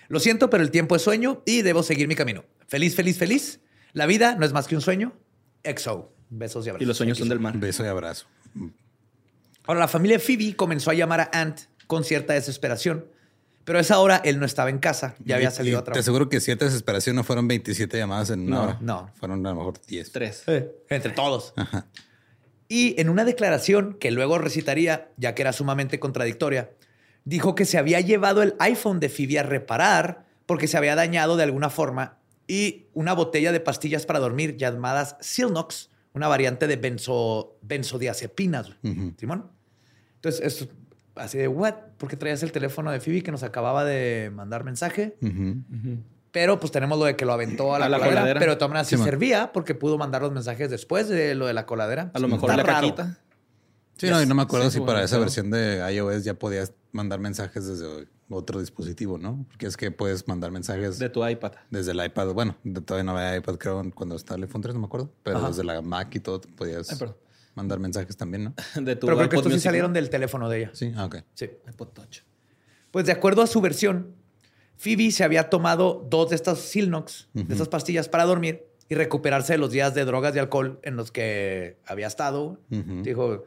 Lo 0.07 0.19
siento, 0.19 0.49
pero 0.49 0.63
el 0.63 0.71
tiempo 0.71 0.95
es 0.95 1.01
sueño 1.01 1.41
y 1.45 1.63
debo 1.63 1.81
seguir 1.83 2.07
mi 2.07 2.15
camino. 2.15 2.45
Feliz, 2.67 2.95
feliz, 2.95 3.17
feliz. 3.17 3.59
La 3.93 4.05
vida 4.05 4.35
no 4.35 4.45
es 4.45 4.53
más 4.53 4.67
que 4.67 4.75
un 4.75 4.81
sueño. 4.81 5.13
EXO. 5.63 6.11
Besos 6.29 6.65
y 6.65 6.69
abrazos. 6.69 6.83
y 6.83 6.85
los 6.87 6.97
sueños 6.97 7.17
son 7.17 7.29
del 7.29 7.39
mar. 7.39 7.57
Beso 7.57 7.83
y 7.83 7.87
abrazo. 7.87 8.25
Ahora, 9.67 9.79
la 9.81 9.87
familia 9.87 10.19
Phoebe 10.19 10.55
comenzó 10.55 10.91
a 10.91 10.93
llamar 10.93 11.21
a 11.21 11.29
Ant 11.33 11.61
con 11.87 12.03
cierta 12.03 12.33
desesperación, 12.33 13.05
pero 13.63 13.77
a 13.79 13.81
esa 13.81 13.99
hora 13.99 14.17
él 14.23 14.39
no 14.39 14.45
estaba 14.45 14.69
en 14.69 14.79
casa, 14.79 15.15
ya 15.23 15.35
había 15.37 15.49
salido 15.51 15.75
y 15.75 15.77
a 15.77 15.79
Te 15.81 15.85
trabajar. 15.85 15.99
aseguro 16.01 16.29
que 16.29 16.39
cierta 16.39 16.65
desesperación 16.65 17.15
no 17.15 17.23
fueron 17.23 17.47
27 17.47 17.97
llamadas 17.97 18.29
en 18.31 18.41
una 18.41 18.55
No, 18.57 18.63
hora. 18.63 18.77
no. 18.81 19.11
Fueron 19.15 19.45
a 19.45 19.49
lo 19.51 19.55
mejor 19.55 19.79
10. 19.87 20.11
Tres. 20.11 20.43
Eh, 20.47 20.71
entre 20.89 21.11
todos. 21.11 21.53
Y 22.67 22.99
en 22.99 23.09
una 23.09 23.23
declaración 23.25 23.95
que 23.99 24.11
luego 24.11 24.37
recitaría, 24.39 25.09
ya 25.17 25.35
que 25.35 25.43
era 25.43 25.53
sumamente 25.53 25.99
contradictoria, 25.99 26.71
dijo 27.23 27.53
que 27.55 27.65
se 27.65 27.77
había 27.77 28.01
llevado 28.01 28.41
el 28.43 28.55
iPhone 28.59 28.99
de 28.99 29.09
Phoebe 29.09 29.39
a 29.39 29.43
reparar 29.43 30.25
porque 30.45 30.67
se 30.67 30.77
había 30.77 30.95
dañado 30.95 31.37
de 31.37 31.43
alguna 31.43 31.69
forma 31.69 32.17
y 32.47 32.87
una 32.93 33.13
botella 33.13 33.51
de 33.51 33.59
pastillas 33.59 34.05
para 34.05 34.19
dormir 34.19 34.55
llamadas 34.57 35.15
Silnox, 35.19 35.89
una 36.13 36.27
variante 36.27 36.67
de 36.67 36.75
benzo, 36.77 37.57
benzodiazepinas. 37.61 38.69
Ujú. 38.83 39.13
Simón. 39.17 39.51
Entonces, 40.15 40.41
es 40.61 40.67
así 41.15 41.37
de, 41.37 41.47
¿what? 41.47 41.73
¿Por 41.97 42.09
qué 42.09 42.17
traías 42.17 42.41
el 42.43 42.51
teléfono 42.51 42.91
de 42.91 42.99
Phoebe 42.99 43.21
que 43.23 43.31
nos 43.31 43.43
acaba 43.43 43.83
de 43.85 44.31
mandar 44.33 44.63
mensaje? 44.63 45.17
Pero 46.31 46.59
pues 46.59 46.71
tenemos 46.71 46.99
lo 46.99 47.05
de 47.05 47.15
que 47.15 47.23
lo 47.25 47.31
aventó 47.33 47.73
a 47.73 47.79
la, 47.79 47.85
A 47.85 47.89
la 47.89 47.97
coladera, 47.97 48.19
coladera. 48.21 48.39
pero 48.39 48.51
de 48.53 48.55
todas 48.57 48.69
maneras 48.69 48.87
sí 48.87 48.97
servía 48.97 49.51
porque 49.53 49.73
pudo 49.73 49.97
mandar 49.97 50.21
los 50.21 50.31
mensajes 50.33 50.69
después 50.69 51.07
de 51.07 51.33
lo 51.35 51.45
de 51.47 51.53
la 51.53 51.65
coladera. 51.65 52.11
A 52.13 52.19
lo 52.19 52.27
mejor 52.27 52.49
Está 52.49 52.57
la 52.57 52.63
raro. 52.63 52.87
caquita. 52.95 53.19
Sí, 53.97 54.09
no, 54.09 54.21
y 54.21 54.25
no 54.25 54.35
me 54.35 54.41
acuerdo 54.41 54.69
Sí, 54.69 54.79
si 54.79 54.85
para 54.85 55.03
esa 55.03 55.15
pero- 55.15 55.21
versión 55.21 55.49
de 55.51 55.77
iOS 55.93 56.23
ya 56.23 56.33
podías 56.33 56.73
mandar 56.91 57.19
mensajes 57.19 57.65
desde 57.67 58.07
otro 58.29 58.59
dispositivo, 58.59 59.17
¿no? 59.17 59.45
Porque 59.49 59.67
es 59.67 59.77
que 59.77 59.91
puedes 59.91 60.27
mandar 60.27 60.51
mensajes 60.51 60.97
De 60.99 61.09
tu 61.09 61.25
iPad. 61.27 61.53
desde 61.69 61.91
el 61.91 62.03
iPad. 62.03 62.33
Bueno, 62.33 62.57
de- 62.63 62.81
todavía 62.81 63.03
no 63.03 63.17
había 63.17 63.37
iPad, 63.37 63.55
creo, 63.55 63.83
cuando 63.93 64.15
estaba 64.15 64.37
el 64.37 64.43
iPhone 64.43 64.61
3, 64.61 64.73
no 64.75 64.81
me 64.81 64.87
acuerdo. 64.87 65.11
Pero 65.23 65.37
Ajá. 65.37 65.47
desde 65.49 65.63
la 65.63 65.81
Mac 65.81 66.13
y 66.15 66.19
todo 66.19 66.41
podías 66.41 66.89
Ay, 67.01 67.07
mandar 67.53 67.79
mensajes 67.79 68.17
también, 68.17 68.43
¿no? 68.45 68.53
De 68.81 68.95
tu 68.95 69.07
Pero 69.07 69.17
creo 69.17 69.29
que 69.29 69.35
estos 69.37 69.53
sí 69.53 69.59
salieron 69.59 69.93
del 69.93 70.09
teléfono 70.09 70.49
de 70.49 70.57
ella. 70.59 70.69
Sí, 70.73 70.91
ah, 70.95 71.05
ok. 71.05 71.17
Sí. 71.33 71.49
iPod 71.69 71.87
Touch. 71.89 72.19
Pues 72.91 73.05
de 73.05 73.11
acuerdo 73.11 73.41
a 73.43 73.47
su 73.47 73.61
versión, 73.61 74.13
Phoebe 74.77 75.11
se 75.11 75.23
había 75.23 75.49
tomado 75.49 76.05
dos 76.09 76.29
de 76.31 76.35
estas 76.35 76.59
Silnox, 76.59 77.29
de 77.33 77.53
estas 77.53 77.69
pastillas 77.69 78.09
para 78.09 78.25
dormir 78.25 78.65
y 78.89 78.95
recuperarse 78.95 79.53
de 79.53 79.57
los 79.59 79.71
días 79.71 79.93
de 79.95 80.03
drogas 80.05 80.35
y 80.35 80.39
alcohol 80.39 80.79
en 80.83 80.95
los 80.97 81.11
que 81.11 81.77
había 81.85 82.07
estado. 82.07 82.59
Dijo, 82.69 83.43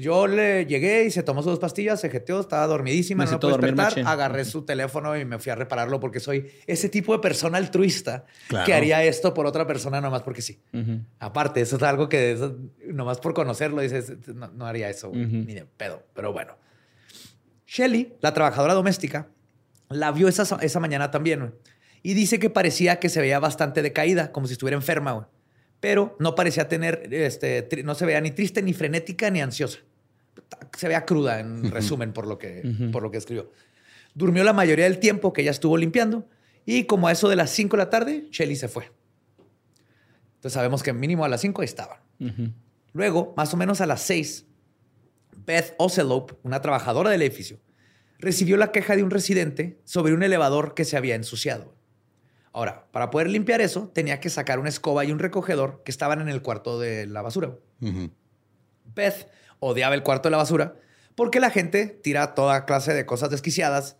yo 0.00 0.26
le 0.26 0.66
llegué 0.66 1.04
y 1.04 1.10
se 1.10 1.22
tomó 1.22 1.42
sus 1.42 1.52
dos 1.52 1.58
pastillas, 1.58 2.00
se 2.00 2.10
jeteó, 2.10 2.40
estaba 2.40 2.66
dormidísima, 2.66 3.24
no 3.24 3.38
pude 3.40 3.52
despertar. 3.52 3.76
machín. 3.76 4.06
Agarré 4.06 4.44
su 4.44 4.62
teléfono 4.64 5.16
y 5.16 5.24
me 5.24 5.38
fui 5.38 5.50
a 5.50 5.54
repararlo 5.54 6.00
porque 6.00 6.20
soy 6.20 6.50
ese 6.66 6.88
tipo 6.88 7.12
de 7.12 7.18
persona 7.20 7.58
altruista 7.58 8.24
Claro. 8.48 8.66
que 8.66 8.74
haría 8.74 9.02
esto 9.04 9.34
por 9.34 9.46
otra 9.46 9.66
persona 9.66 10.00
nomás 10.00 10.22
porque 10.22 10.42
sí. 10.42 10.60
Aparte, 11.18 11.60
eso 11.60 11.76
es 11.76 11.82
algo 11.82 12.08
que 12.08 12.32
eso- 12.32 12.56
nomás 12.86 13.18
por 13.20 13.34
conocerlo 13.34 13.80
dices, 13.82 14.12
no, 14.34 14.48
no 14.48 14.66
haría 14.66 14.88
eso, 14.88 15.10
ni 15.12 15.54
de 15.54 15.64
pedo. 15.64 16.02
Pero 16.14 16.32
bueno. 16.32 16.56
Shelly, 17.66 18.14
la 18.20 18.32
trabajadora 18.32 18.74
doméstica, 18.74 19.28
la 19.90 20.10
vio 20.12 20.28
esa, 20.28 20.42
esa 20.62 20.80
mañana 20.80 21.10
también, 21.10 21.54
Y 22.02 22.14
dice 22.14 22.38
que 22.38 22.48
parecía 22.48 23.00
que 23.00 23.08
se 23.08 23.20
veía 23.20 23.40
bastante 23.40 23.82
decaída, 23.82 24.30
como 24.30 24.46
si 24.46 24.52
estuviera 24.52 24.76
enferma. 24.76 25.28
Pero 25.80 26.16
no 26.20 26.34
parecía 26.36 26.68
tener, 26.68 27.08
este, 27.12 27.68
no 27.84 27.94
se 27.96 28.06
veía 28.06 28.20
ni 28.20 28.30
triste, 28.30 28.62
ni 28.62 28.72
frenética, 28.72 29.30
ni 29.30 29.40
ansiosa. 29.40 29.78
Se 30.76 30.88
veía 30.88 31.04
cruda, 31.04 31.40
en 31.40 31.70
resumen, 31.70 32.12
por 32.12 32.26
lo 32.26 32.38
que, 32.38 32.88
por 32.92 33.02
lo 33.02 33.10
que 33.10 33.18
escribió. 33.18 33.50
Durmió 34.14 34.44
la 34.44 34.52
mayoría 34.52 34.84
del 34.84 34.98
tiempo 34.98 35.32
que 35.32 35.42
ella 35.42 35.50
estuvo 35.50 35.76
limpiando 35.76 36.28
y 36.64 36.84
como 36.84 37.08
a 37.08 37.12
eso 37.12 37.28
de 37.28 37.36
las 37.36 37.50
5 37.50 37.76
de 37.76 37.82
la 37.82 37.90
tarde, 37.90 38.28
Shelly 38.30 38.56
se 38.56 38.68
fue. 38.68 38.90
Entonces 40.36 40.52
sabemos 40.52 40.82
que 40.82 40.92
mínimo 40.92 41.24
a 41.24 41.28
las 41.28 41.40
5 41.40 41.62
estaban. 41.62 41.98
Ujú. 42.20 42.52
Luego, 42.92 43.34
más 43.36 43.52
o 43.54 43.56
menos 43.56 43.80
a 43.80 43.86
las 43.86 44.02
6, 44.02 44.46
Beth 45.46 45.74
Ocelope, 45.78 46.34
una 46.42 46.60
trabajadora 46.60 47.10
del 47.10 47.22
edificio, 47.22 47.58
recibió 48.18 48.56
la 48.56 48.72
queja 48.72 48.96
de 48.96 49.02
un 49.02 49.10
residente 49.10 49.80
sobre 49.84 50.12
un 50.12 50.22
elevador 50.22 50.74
que 50.74 50.84
se 50.84 50.96
había 50.96 51.14
ensuciado. 51.14 51.74
Ahora, 52.52 52.88
para 52.90 53.10
poder 53.10 53.30
limpiar 53.30 53.60
eso, 53.60 53.88
tenía 53.94 54.20
que 54.20 54.30
sacar 54.30 54.58
una 54.58 54.68
escoba 54.68 55.04
y 55.04 55.12
un 55.12 55.18
recogedor 55.18 55.82
que 55.84 55.90
estaban 55.90 56.20
en 56.20 56.28
el 56.28 56.42
cuarto 56.42 56.80
de 56.80 57.06
la 57.06 57.22
basura. 57.22 57.56
Beth 58.94 59.28
odiaba 59.60 59.94
el 59.94 60.02
cuarto 60.02 60.28
de 60.28 60.32
la 60.32 60.36
basura 60.38 60.74
porque 61.14 61.40
la 61.40 61.50
gente 61.50 61.86
tira 61.86 62.34
toda 62.34 62.64
clase 62.64 62.94
de 62.94 63.04
cosas 63.04 63.30
desquiciadas, 63.30 63.96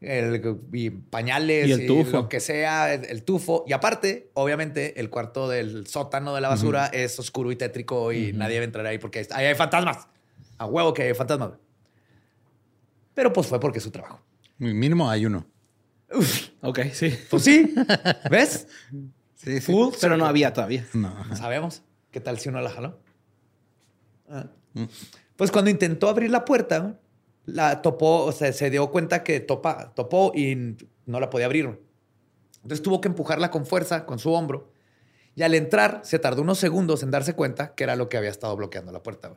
el- 0.00 0.58
y 0.72 0.90
pañales 0.90 1.68
Y 1.68 1.72
el 1.72 1.86
tufo. 1.86 2.10
lo 2.12 2.28
que 2.28 2.38
sea, 2.40 2.94
el, 2.94 3.04
el 3.06 3.22
tufo. 3.24 3.64
Y 3.66 3.72
aparte, 3.72 4.30
obviamente, 4.34 4.98
el 5.00 5.10
cuarto 5.10 5.48
del 5.48 5.86
sótano 5.88 6.34
de 6.34 6.40
la 6.40 6.48
basura 6.48 6.86
es 6.86 7.18
oscuro 7.18 7.50
y 7.52 7.56
tétrico 7.56 8.12
y 8.12 8.32
nadie 8.32 8.58
va 8.58 8.62
a 8.62 8.64
entrar 8.64 8.86
ahí 8.86 8.98
porque 8.98 9.26
ahí 9.32 9.46
hay 9.46 9.54
fantasmas. 9.56 10.06
A 10.58 10.66
huevo 10.66 10.94
que 10.94 11.02
hay 11.02 11.14
fantasmas. 11.14 11.52
Pero 13.14 13.32
pues 13.32 13.46
fue 13.48 13.58
porque 13.60 13.78
es 13.78 13.84
su 13.84 13.90
trabajo. 13.90 14.20
Mínimo 14.58 15.10
hay 15.10 15.26
uno. 15.26 15.46
Ok, 16.62 16.80
sí. 16.92 17.16
Pues 17.30 17.42
sí, 17.44 17.74
¿ves? 18.30 18.66
Sí, 19.34 19.58
sí. 19.58 19.72
Full 19.72 19.94
Pero 19.98 20.18
no 20.18 20.26
había 20.26 20.52
todavía. 20.52 20.86
No. 20.92 21.34
Sabemos. 21.34 21.82
¿Qué 22.10 22.20
tal 22.20 22.38
si 22.38 22.50
uno 22.50 22.60
la 22.60 22.68
jaló? 22.68 23.00
Ah. 24.28 24.48
Pues 25.36 25.50
cuando 25.50 25.70
intentó 25.70 26.08
abrir 26.08 26.30
la 26.30 26.44
puerta, 26.44 26.98
la 27.46 27.82
topó, 27.82 28.24
o 28.24 28.32
sea, 28.32 28.52
se 28.52 28.70
dio 28.70 28.90
cuenta 28.90 29.24
que 29.24 29.40
topa, 29.40 29.92
topó 29.94 30.32
y 30.34 30.76
no 31.06 31.20
la 31.20 31.30
podía 31.30 31.46
abrir. 31.46 31.80
Entonces 32.56 32.82
tuvo 32.82 33.00
que 33.00 33.08
empujarla 33.08 33.50
con 33.50 33.66
fuerza, 33.66 34.04
con 34.06 34.18
su 34.18 34.32
hombro. 34.32 34.72
Y 35.34 35.42
al 35.42 35.54
entrar, 35.54 36.00
se 36.04 36.18
tardó 36.18 36.42
unos 36.42 36.58
segundos 36.58 37.02
en 37.02 37.10
darse 37.10 37.34
cuenta 37.34 37.74
que 37.74 37.84
era 37.84 37.96
lo 37.96 38.08
que 38.08 38.16
había 38.16 38.30
estado 38.30 38.54
bloqueando 38.56 38.92
la 38.92 39.02
puerta. 39.02 39.34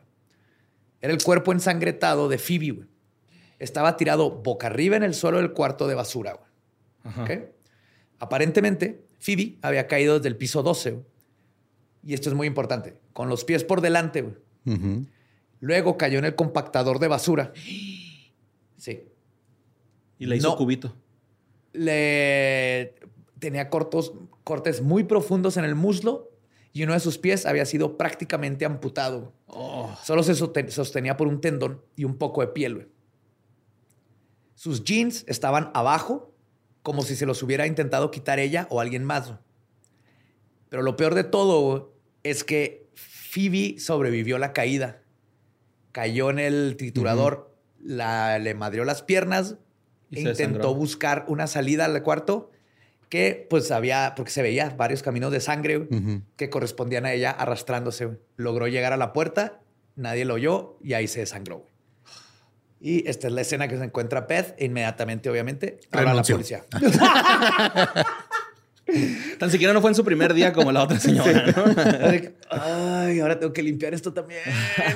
Era 1.00 1.12
el 1.12 1.22
cuerpo 1.22 1.52
ensangretado 1.52 2.28
de 2.28 2.38
Phoebe. 2.38 2.86
Estaba 3.58 3.96
tirado 3.96 4.30
boca 4.30 4.66
arriba 4.66 4.96
en 4.96 5.02
el 5.02 5.14
suelo 5.14 5.38
del 5.38 5.52
cuarto 5.52 5.86
de 5.86 5.94
basura. 5.94 6.38
Aparentemente, 8.18 9.06
Phoebe 9.20 9.58
había 9.62 9.86
caído 9.86 10.16
desde 10.16 10.28
el 10.28 10.36
piso 10.36 10.62
12. 10.62 10.90
güey. 10.90 11.04
Y 12.02 12.14
esto 12.14 12.28
es 12.28 12.34
muy 12.34 12.46
importante. 12.46 12.98
Con 13.12 13.28
los 13.28 13.44
pies 13.44 13.64
por 13.64 13.80
delante. 13.80 14.34
Luego 15.60 15.96
cayó 15.96 16.18
en 16.18 16.24
el 16.26 16.34
compactador 16.34 16.98
de 16.98 17.08
basura. 17.08 17.52
Sí. 18.76 19.02
Y 20.18 20.26
le 20.26 20.36
hizo 20.36 20.50
No. 20.50 20.56
cubito. 20.56 20.94
Le 21.72 22.94
tenía 23.38 23.68
cortos, 23.70 24.12
cortes 24.44 24.80
muy 24.82 25.04
profundos 25.04 25.56
en 25.56 25.64
el 25.64 25.74
muslo 25.74 26.30
y 26.72 26.82
uno 26.82 26.92
de 26.94 27.00
sus 27.00 27.18
pies 27.18 27.46
había 27.46 27.66
sido 27.66 27.96
prácticamente 27.96 28.64
amputado. 28.64 29.32
Oh. 29.46 29.94
Solo 30.02 30.22
se 30.22 30.34
soste- 30.34 30.70
sostenía 30.70 31.16
por 31.16 31.28
un 31.28 31.40
tendón 31.40 31.82
y 31.96 32.04
un 32.04 32.16
poco 32.16 32.40
de 32.40 32.48
piel. 32.48 32.88
Sus 34.54 34.84
jeans 34.84 35.24
estaban 35.28 35.70
abajo, 35.74 36.32
como 36.82 37.02
si 37.02 37.16
se 37.16 37.26
los 37.26 37.42
hubiera 37.42 37.66
intentado 37.66 38.10
quitar 38.10 38.38
ella 38.38 38.66
o 38.70 38.80
alguien 38.80 39.04
más. 39.04 39.34
Pero 40.68 40.82
lo 40.82 40.96
peor 40.96 41.14
de 41.14 41.24
todo 41.24 41.92
es 42.22 42.44
que 42.44 42.88
Phoebe 42.94 43.78
sobrevivió 43.78 44.38
la 44.38 44.52
caída. 44.52 45.02
Cayó 45.94 46.28
en 46.28 46.40
el 46.40 46.74
triturador, 46.76 47.54
la, 47.80 48.40
le 48.40 48.52
madrió 48.54 48.84
las 48.84 49.02
piernas 49.02 49.58
e 50.10 50.22
intentó 50.22 50.32
desangró. 50.34 50.74
buscar 50.74 51.24
una 51.28 51.46
salida 51.46 51.84
al 51.84 52.02
cuarto 52.02 52.50
que 53.08 53.46
pues 53.48 53.70
había, 53.70 54.14
porque 54.16 54.32
se 54.32 54.42
veía 54.42 54.70
varios 54.70 55.04
caminos 55.04 55.30
de 55.30 55.38
sangre 55.38 55.86
que 56.34 56.50
correspondían 56.50 57.06
a 57.06 57.12
ella 57.12 57.30
arrastrándose. 57.30 58.18
Logró 58.34 58.66
llegar 58.66 58.92
a 58.92 58.96
la 58.96 59.12
puerta, 59.12 59.60
nadie 59.94 60.24
lo 60.24 60.34
oyó 60.34 60.78
y 60.82 60.94
ahí 60.94 61.06
se 61.06 61.20
desangró. 61.20 61.64
Y 62.80 63.08
esta 63.08 63.28
es 63.28 63.32
la 63.32 63.42
escena 63.42 63.68
que 63.68 63.78
se 63.78 63.84
encuentra 63.84 64.22
Beth 64.22 64.56
e 64.58 64.64
inmediatamente, 64.64 65.30
obviamente, 65.30 65.78
habla 65.92 66.12
la 66.14 66.24
policía. 66.24 66.64
Tan 69.38 69.50
siquiera 69.50 69.72
no 69.72 69.80
fue 69.80 69.90
en 69.90 69.94
su 69.94 70.04
primer 70.04 70.34
día 70.34 70.52
como 70.52 70.70
la 70.70 70.82
otra 70.82 71.00
señora, 71.00 71.54
Ay, 72.50 73.20
ahora 73.20 73.38
tengo 73.38 73.52
que 73.52 73.62
limpiar 73.62 73.94
esto 73.94 74.12
también. 74.12 74.42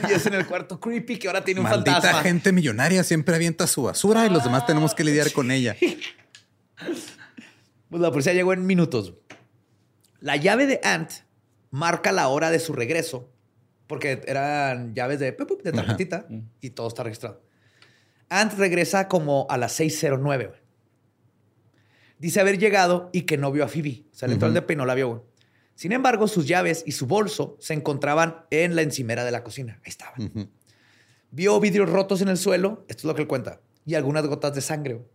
Y 0.09 0.13
es 0.13 0.27
en 0.27 0.35
el 0.35 0.47
cuarto 0.47 0.79
creepy 0.79 1.19
que 1.19 1.27
ahora 1.27 1.43
tiene 1.43 1.61
un 1.61 1.65
Maldita 1.65 1.93
fantasma. 1.95 2.23
gente 2.23 2.53
millonaria 2.53 3.03
siempre 3.03 3.35
avienta 3.35 3.67
su 3.67 3.85
basura 3.85 4.27
y 4.27 4.31
los 4.31 4.45
demás 4.45 4.67
tenemos 4.67 4.95
que 4.95 5.05
lidiar 5.05 5.33
con 5.33 5.51
ella. 5.51 5.77
Pues 7.91 8.03
la 8.03 8.11
policía 8.11 8.35
llegó 8.35 8.53
en 8.53 8.67
minutos. 8.67 9.15
La 10.21 10.37
llave 10.37 10.67
de 10.67 10.79
Ant 10.85 11.11
marca 11.71 12.13
la 12.13 12.29
hora 12.29 12.51
de 12.51 12.61
su 12.61 12.75
regreso, 12.75 13.33
porque 13.87 14.21
eran 14.27 14.95
llaves 14.95 15.19
de, 15.21 15.33
de 15.33 15.73
tarjetita 15.73 16.27
y 16.61 16.71
todo 16.71 16.89
está 16.89 17.03
registrado. 17.03 17.43
Ant 18.29 18.53
regresa 18.59 19.09
como 19.09 19.47
a 19.49 19.57
las 19.57 19.81
6.09. 19.81 20.53
Dice 22.19 22.41
haber 22.41 22.59
llegado 22.59 23.11
y 23.13 23.23
que 23.23 23.37
no 23.37 23.53
vio 23.53 23.65
a 23.65 23.69
Phoebe. 23.69 24.05
O 24.13 24.15
sea, 24.15 24.27
le 24.29 24.35
entró 24.35 24.49
al 24.49 24.55
depa 24.55 24.73
y 24.73 24.77
no 24.77 24.87
la 24.87 24.95
vio. 24.95 25.09
güey. 25.09 25.21
Sin 25.75 25.93
embargo, 25.93 26.27
sus 26.27 26.47
llaves 26.49 26.83
y 26.87 26.93
su 26.93 27.07
bolso 27.07 27.57
se 27.61 27.75
encontraban 27.75 28.45
en 28.51 28.75
la 28.75 28.83
encimera 28.83 29.25
de 29.25 29.31
la 29.31 29.45
cocina. 29.45 29.75
Ahí 29.85 29.91
estaban. 29.91 30.51
Vio 31.31 31.61
vidrios 31.61 31.89
rotos 31.89 32.21
en 32.23 32.29
el 32.29 32.37
suelo, 32.39 32.85
esto 32.89 33.03
es 33.03 33.05
lo 33.05 33.15
que 33.15 33.23
él 33.23 33.29
cuenta, 33.29 33.61
y 33.85 33.95
algunas 33.95 34.27
gotas 34.27 34.55
de 34.55 34.61
sangre. 34.61 34.95
güey. 34.95 35.07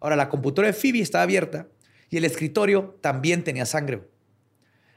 Ahora, 0.00 0.16
la 0.16 0.28
computadora 0.28 0.66
de 0.68 0.72
Phoebe 0.72 1.00
estaba 1.00 1.22
abierta 1.22 1.68
y 2.10 2.16
el 2.16 2.24
escritorio 2.24 2.98
también 3.00 3.44
tenía 3.44 3.66
sangre. 3.66 3.96
güey. 3.96 4.08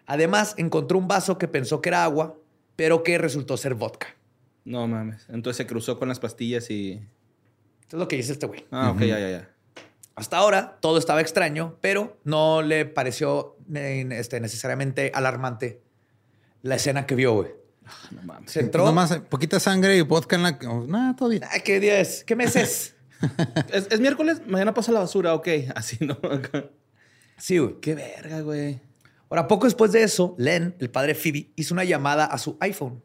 Además, 0.08 0.56
encontró 0.58 0.98
un 0.98 1.08
vaso 1.08 1.38
que 1.38 1.48
pensó 1.48 1.82
que 1.82 1.90
era 1.90 2.04
agua, 2.04 2.40
pero 2.76 3.04
que 3.04 3.18
resultó 3.18 3.58
ser 3.58 3.74
vodka. 3.76 4.08
No 4.66 4.88
mames. 4.88 5.26
Entonces 5.30 5.58
se 5.58 5.68
cruzó 5.68 6.00
con 6.00 6.08
las 6.10 6.20
pastillas 6.20 6.70
y. 6.72 6.94
Esto 7.82 7.98
es 7.98 8.00
lo 8.00 8.08
que 8.08 8.16
dice 8.18 8.34
este 8.34 8.46
güey. 8.48 8.66
Ah, 8.72 8.92
ok, 8.92 9.00
ya, 9.02 9.20
ya, 9.20 9.30
ya. 9.30 9.52
Hasta 10.18 10.38
ahora 10.38 10.80
todo 10.82 10.98
estaba 10.98 11.22
extraño, 11.22 11.78
pero 11.80 12.20
no 12.24 12.64
le 12.64 12.86
pareció 12.86 13.56
eh, 13.76 14.04
este, 14.14 14.40
necesariamente 14.40 15.12
alarmante 15.14 15.84
la 16.64 16.74
escena 16.76 17.06
que 17.06 17.14
vio, 17.14 17.36
güey. 17.36 17.52
No 18.10 18.24
mames. 18.24 18.52
Se 18.52 18.62
entró. 18.62 18.84
Nomás 18.84 19.12
eh, 19.12 19.20
poquita 19.22 19.60
sangre 19.60 19.96
y 19.96 20.02
vodka 20.02 20.36
en 20.36 20.42
la... 20.42 20.60
oh, 20.68 20.88
Nah, 20.88 21.16
todo 21.16 21.30
bien. 21.30 21.44
Ah, 21.44 21.60
¿Qué 21.64 21.80
día 21.80 22.00
es? 22.00 22.24
¿Qué 22.24 22.36
mes 22.36 22.56
es? 22.56 22.96
¿Es, 23.72 23.90
es 23.92 24.00
miércoles? 24.00 24.42
Mañana 24.48 24.74
pasa 24.74 24.92
la 24.92 25.02
basura, 25.02 25.36
ok. 25.36 25.48
Así, 25.76 25.98
¿no? 26.02 26.18
sí, 27.38 27.60
güey. 27.60 27.80
Qué 27.80 27.94
verga, 27.94 28.42
güey. 28.42 28.82
Ahora, 29.30 29.48
poco 29.48 29.68
después 29.68 29.92
de 29.92 30.02
eso, 30.02 30.34
Len, 30.40 30.76
el 30.80 30.90
padre 30.90 31.14
de 31.14 31.20
Phoebe, 31.20 31.52
hizo 31.56 31.76
una 31.76 31.84
llamada 31.84 32.26
a 32.26 32.40
su 32.40 32.58
iPhone. 32.60 33.04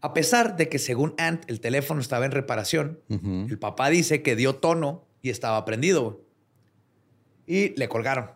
A 0.00 0.14
pesar 0.14 0.56
de 0.56 0.70
que, 0.70 0.78
según 0.78 1.14
Ant, 1.18 1.44
el 1.50 1.60
teléfono 1.60 2.00
estaba 2.00 2.24
en 2.24 2.30
reparación, 2.30 3.00
el 3.10 3.58
papá 3.58 3.90
dice 3.90 4.22
que 4.22 4.36
dio 4.36 4.54
tono 4.54 5.04
y 5.24 5.30
estaba 5.30 5.64
prendido. 5.64 6.02
güey. 6.04 6.16
Y 7.46 7.78
le 7.80 7.88
colgaron. 7.88 8.30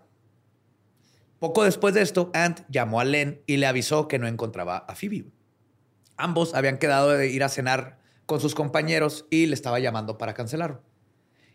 Poco 1.38 1.62
después 1.64 1.92
de 1.94 2.00
esto, 2.00 2.30
Ant 2.32 2.60
llamó 2.70 2.98
a 2.98 3.04
Len 3.04 3.42
y 3.46 3.58
le 3.58 3.66
avisó 3.66 4.08
que 4.08 4.18
no 4.18 4.26
encontraba 4.26 4.78
a 4.78 4.94
Phoebe. 4.94 5.20
güey. 5.20 5.32
Ambos 6.16 6.54
habían 6.54 6.78
quedado 6.78 7.10
de 7.10 7.28
ir 7.28 7.44
a 7.44 7.50
cenar 7.50 7.98
con 8.24 8.40
sus 8.40 8.54
compañeros 8.54 9.26
y 9.30 9.44
le 9.46 9.54
estaba 9.54 9.78
llamando 9.80 10.16
para 10.16 10.32
cancelarlo. 10.32 10.82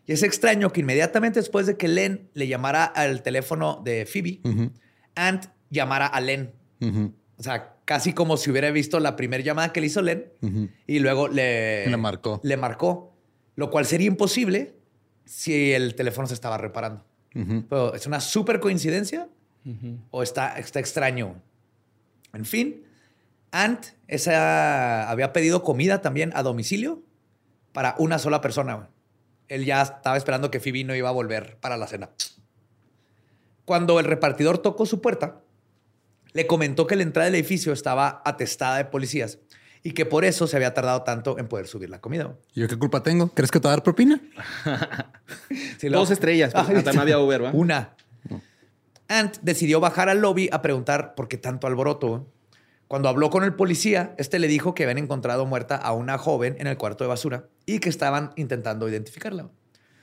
Y 0.06 0.12
es 0.12 0.22
extraño 0.22 0.70
que 0.70 0.80
inmediatamente 0.82 1.40
después 1.40 1.66
de 1.66 1.76
que 1.76 1.88
Len 1.88 2.30
le 2.34 2.46
llamara 2.46 2.84
al 2.84 3.22
teléfono 3.22 3.82
de 3.84 4.06
Phoebe. 4.06 4.40
Ant 5.16 5.46
llamara 5.68 6.06
a 6.06 6.20
Len. 6.20 6.52
O 7.36 7.42
sea, 7.42 7.74
casi 7.84 8.12
como 8.12 8.36
si 8.36 8.52
hubiera 8.52 8.70
visto 8.70 9.00
la 9.00 9.16
primera 9.16 9.42
llamada 9.42 9.72
que 9.72 9.80
le 9.80 9.88
hizo 9.88 10.00
Len 10.00 10.32
y 10.86 11.00
luego 11.00 11.26
le, 11.26 11.88
Le 11.88 11.96
marcó. 11.96 12.40
Le 12.44 12.56
marcó, 12.56 13.16
lo 13.56 13.70
cual 13.70 13.84
sería 13.84 14.06
imposible 14.06 14.76
si 15.24 15.72
el 15.72 15.94
teléfono 15.94 16.26
se 16.28 16.34
estaba 16.34 16.58
reparando. 16.58 17.04
Pero 17.68 17.94
es 17.94 18.06
una 18.06 18.20
súper 18.20 18.60
coincidencia 18.60 19.28
o 20.10 20.22
está, 20.22 20.58
está 20.58 20.78
extraño. 20.78 21.42
En 22.32 22.44
fin, 22.44 22.84
Ant 23.50 23.86
esa, 24.08 25.08
había 25.10 25.32
pedido 25.32 25.62
comida 25.62 26.00
también 26.00 26.32
a 26.34 26.42
domicilio 26.42 27.02
para 27.72 27.94
una 27.98 28.18
sola 28.18 28.40
persona. 28.40 28.88
Él 29.48 29.64
ya 29.64 29.82
estaba 29.82 30.16
esperando 30.16 30.50
que 30.50 30.60
Phoebe 30.60 30.84
no 30.84 30.94
iba 30.94 31.08
a 31.08 31.12
volver 31.12 31.56
para 31.58 31.76
la 31.76 31.86
cena. 31.86 32.10
Cuando 33.64 33.98
el 33.98 34.06
repartidor 34.06 34.58
tocó 34.58 34.86
su 34.86 35.00
puerta, 35.00 35.40
le 36.32 36.46
comentó 36.46 36.86
que 36.86 36.96
la 36.96 37.02
entrada 37.02 37.26
del 37.26 37.36
edificio 37.36 37.72
estaba 37.72 38.22
atestada 38.24 38.76
de 38.76 38.84
policías 38.84 39.38
y 39.86 39.92
que 39.92 40.04
por 40.06 40.24
eso 40.24 40.46
se 40.48 40.56
había 40.56 40.74
tardado 40.74 41.02
tanto 41.02 41.38
en 41.38 41.46
poder 41.46 41.66
subir 41.68 41.90
la 41.90 42.00
comida. 42.00 42.24
güey. 42.24 42.36
¿Yo 42.54 42.66
qué 42.66 42.76
culpa 42.76 43.02
tengo? 43.04 43.28
¿Crees 43.28 43.50
que 43.52 43.60
te 43.60 43.68
va 43.68 43.74
a 43.74 43.76
dar 43.76 43.84
propina? 43.84 44.20
Sí, 45.78 45.88
lo- 45.88 45.98
Dos 45.98 46.10
estrellas. 46.10 46.52
pues, 46.52 46.68
hasta 46.78 46.92
no 46.92 47.00
había 47.02 47.18
Uber, 47.18 47.44
¿va? 47.44 47.50
Una. 47.52 47.94
Ant 49.08 49.36
decidió 49.42 49.80
bajar 49.80 50.08
al 50.08 50.20
lobby 50.20 50.48
a 50.52 50.62
preguntar 50.62 51.14
por 51.14 51.28
qué 51.28 51.36
tanto 51.38 51.66
alboroto. 51.66 52.30
Cuando 52.88 53.08
habló 53.08 53.30
con 53.30 53.44
el 53.44 53.54
policía, 53.54 54.14
este 54.18 54.38
le 54.38 54.48
dijo 54.48 54.74
que 54.74 54.84
habían 54.84 54.98
encontrado 54.98 55.46
muerta 55.46 55.76
a 55.76 55.92
una 55.92 56.18
joven 56.18 56.56
en 56.58 56.66
el 56.66 56.76
cuarto 56.76 57.04
de 57.04 57.08
basura 57.08 57.48
y 57.66 57.78
que 57.80 57.88
estaban 57.88 58.32
intentando 58.36 58.88
identificarla. 58.88 59.50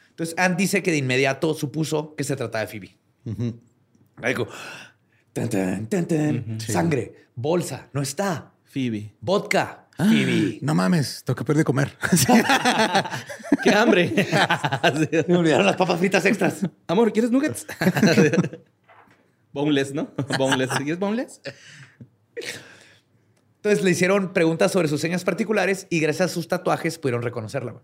Entonces, 0.09 0.35
Ant 0.37 0.57
dice 0.57 0.83
que 0.83 0.91
de 0.91 0.97
inmediato 0.97 1.53
supuso 1.53 2.15
que 2.15 2.23
se 2.23 2.35
trataba 2.35 2.65
de 2.65 2.67
Phoebe. 2.67 2.97
Ahí 4.21 4.33
dijo, 4.33 4.47
"Tan, 5.33 5.49
tan, 5.49 5.87
tan, 5.87 6.05
tan, 6.07 6.59
sangre, 6.59 7.27
bolsa, 7.35 7.89
no 7.93 8.01
está, 8.01 8.50
Phoebe. 8.71 9.13
vodka, 9.19 9.87
Phoebe. 9.97 10.59
No 10.61 10.73
mames, 10.73 11.23
tengo 11.25 11.35
que 11.35 11.43
perder 11.43 11.59
de 11.59 11.65
comer. 11.65 11.97
¡Qué 13.63 13.69
hambre! 13.71 14.13
Me 15.27 15.37
olvidaron 15.37 15.65
las 15.65 15.75
papas 15.75 15.99
fritas 15.99 16.25
extras. 16.25 16.61
Amor, 16.87 17.11
¿quieres 17.11 17.31
nuggets? 17.31 17.67
boneless, 19.53 19.93
¿no? 19.93 20.09
Boneless. 20.37 20.69
¿Quieres 20.77 20.99
boneless? 20.99 21.41
Entonces 23.57 23.83
le 23.83 23.91
hicieron 23.91 24.31
preguntas 24.33 24.71
sobre 24.71 24.87
sus 24.87 25.01
señas 25.01 25.23
particulares 25.25 25.85
y 25.89 25.99
gracias 25.99 26.31
a 26.31 26.33
sus 26.33 26.47
tatuajes 26.47 26.97
pudieron 26.97 27.21
reconocerla. 27.21 27.75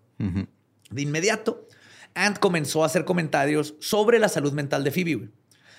De 0.89 1.01
inmediato, 1.01 1.67
Ant 2.15 2.39
comenzó 2.39 2.83
a 2.83 2.85
hacer 2.87 3.03
comentarios 3.03 3.75
sobre 3.81 4.19
la 4.19 4.29
salud 4.29 4.53
mental 4.53 4.83
de 4.83 4.91
Phoebe 4.91 5.29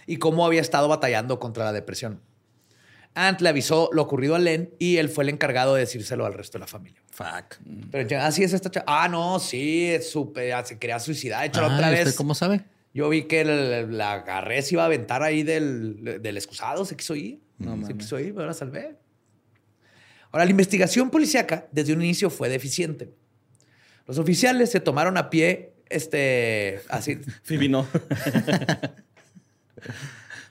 y 0.07 0.19
cómo 0.19 0.45
había 0.47 0.61
estado 0.61 0.87
batallando 0.87 1.39
contra 1.39 1.65
la 1.65 1.73
depresión. 1.73 2.21
Ant 3.15 3.41
le 3.41 3.49
avisó 3.49 3.91
lo 3.93 4.03
ocurrido 4.03 4.37
a 4.37 4.39
Len 4.39 4.71
y 4.79 4.99
él 4.99 5.09
fue 5.09 5.25
el 5.25 5.31
encargado 5.31 5.75
de 5.75 5.81
decírselo 5.81 6.25
al 6.25 6.35
resto 6.35 6.59
de 6.59 6.61
la 6.61 6.67
familia. 6.69 7.03
Fuck. 7.11 7.57
Pero 7.91 8.21
así 8.21 8.45
es 8.45 8.53
esta 8.53 8.71
chava. 8.71 8.85
Ah, 8.87 9.09
no, 9.09 9.41
sí, 9.41 9.89
es 9.89 10.09
súper, 10.11 10.53
ah, 10.53 10.65
se 10.65 10.79
quería 10.79 11.01
suicidar. 11.01 11.51
La 11.57 11.63
Ah, 11.67 11.75
otra 11.75 11.91
¿y 11.91 11.95
vez 12.05 12.15
¿Cómo 12.15 12.35
sabe? 12.35 12.65
yo 12.95 13.09
vi 13.09 13.25
que 13.25 13.41
el- 13.41 13.99
la 13.99 14.13
agarré, 14.15 14.63
se 14.63 14.75
iba 14.77 14.83
a 14.83 14.87
aventar 14.87 15.23
ahí 15.25 15.43
del, 15.43 16.21
del 16.23 16.37
excusado, 16.37 16.85
se 16.85 16.97
quiso 16.97 17.17
ir. 17.17 17.41
No 17.59 17.85
se 17.85 17.95
quiso 17.97 18.21
ir, 18.21 18.33
pero 18.35 18.47
la 18.47 18.55
salvé. 18.55 18.95
Ahora, 20.31 20.45
la 20.45 20.51
investigación 20.53 21.11
policíaca 21.11 21.67
desde 21.73 21.93
un 21.95 22.03
inicio 22.03 22.31
fue 22.31 22.49
deficiente. 22.49 23.11
Los 24.07 24.19
oficiales 24.19 24.71
se 24.71 24.79
tomaron 24.79 25.17
a 25.17 25.29
pie, 25.29 25.73
este, 25.89 26.83
así. 26.89 27.17
Phoebe 27.43 27.69
no. 27.69 27.85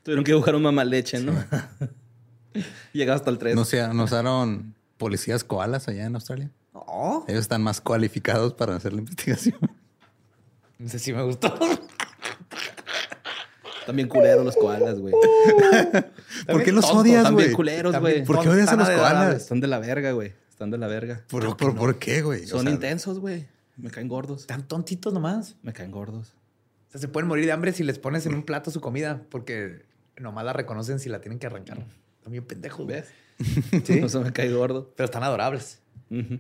Tuvieron 0.04 0.24
que 0.24 0.34
buscar 0.34 0.56
un 0.56 0.62
mamaleche, 0.64 1.20
¿no? 1.20 1.34
Llegaba 2.94 3.16
hasta 3.18 3.30
el 3.30 3.38
3. 3.38 3.56
No 3.56 3.66
sé, 3.66 3.88
¿no 3.94 4.04
usaron 4.04 4.76
policías 4.98 5.44
koalas 5.44 5.88
allá 5.88 6.06
en 6.06 6.16
Australia? 6.16 6.50
No, 6.74 7.26
Ellos 7.28 7.42
están 7.42 7.64
más 7.64 7.82
cualificados 7.82 8.54
para 8.54 8.76
hacer 8.76 8.94
la 8.94 9.00
investigación. 9.00 9.58
no 10.80 10.90
sé 10.90 11.00
si 11.00 11.14
me 11.14 11.24
gustó. 11.24 11.54
También 13.86 14.10
culeros 14.10 14.44
los 14.44 14.56
koalas, 14.58 15.00
güey. 15.00 15.14
¿Por 16.48 16.64
qué 16.64 16.72
los 16.74 16.86
odias, 16.86 17.24
También 17.24 17.48
güey? 17.50 17.56
culeros, 17.56 17.98
güey. 18.00 18.24
¿Por 18.26 18.42
qué 18.42 18.50
odias 18.50 18.68
a 18.70 18.76
los 18.76 18.90
koalas? 18.90 19.36
Están 19.38 19.62
de 19.62 19.68
la 19.68 19.80
verga, 19.80 20.12
güey. 20.12 20.34
Están 20.50 20.72
de 20.72 20.78
la 20.78 20.88
verga. 20.88 21.24
¿Por, 21.30 21.56
por, 21.56 21.76
por 21.76 21.98
qué, 21.98 22.22
güey? 22.22 22.44
O 22.44 22.48
Son 22.48 22.64
sea, 22.64 22.72
intensos, 22.72 23.20
güey. 23.20 23.46
Me 23.78 23.90
caen 23.90 24.08
gordos. 24.08 24.46
Tan 24.48 24.68
tontitos 24.68 25.14
nomás. 25.14 25.56
Me 25.64 25.72
caen 25.72 25.92
gordos. 25.92 26.34
O 26.90 26.92
sea, 26.92 27.00
se 27.00 27.08
pueden 27.08 27.28
morir 27.28 27.46
de 27.46 27.52
hambre 27.52 27.72
si 27.74 27.84
les 27.84 27.98
pones 28.00 28.26
en 28.26 28.34
un 28.34 28.44
plato 28.44 28.72
su 28.72 28.82
comida, 28.82 29.22
porque 29.30 29.86
nomás 30.18 30.44
la 30.44 30.54
reconocen 30.54 31.00
si 31.00 31.10
la 31.10 31.22
tienen 31.22 31.40
que 31.40 31.48
arrancar. 31.48 31.86
Están 32.28 32.32
bien 32.34 32.46
pendejos. 32.46 32.86
¿Ves? 32.86 33.06
Sí. 33.86 34.02
No 34.02 34.10
se 34.10 34.20
me 34.20 34.34
cae 34.34 34.52
gordo. 34.52 34.92
Pero 34.96 35.06
están 35.06 35.24
adorables. 35.24 35.80
Ujú. 36.10 36.40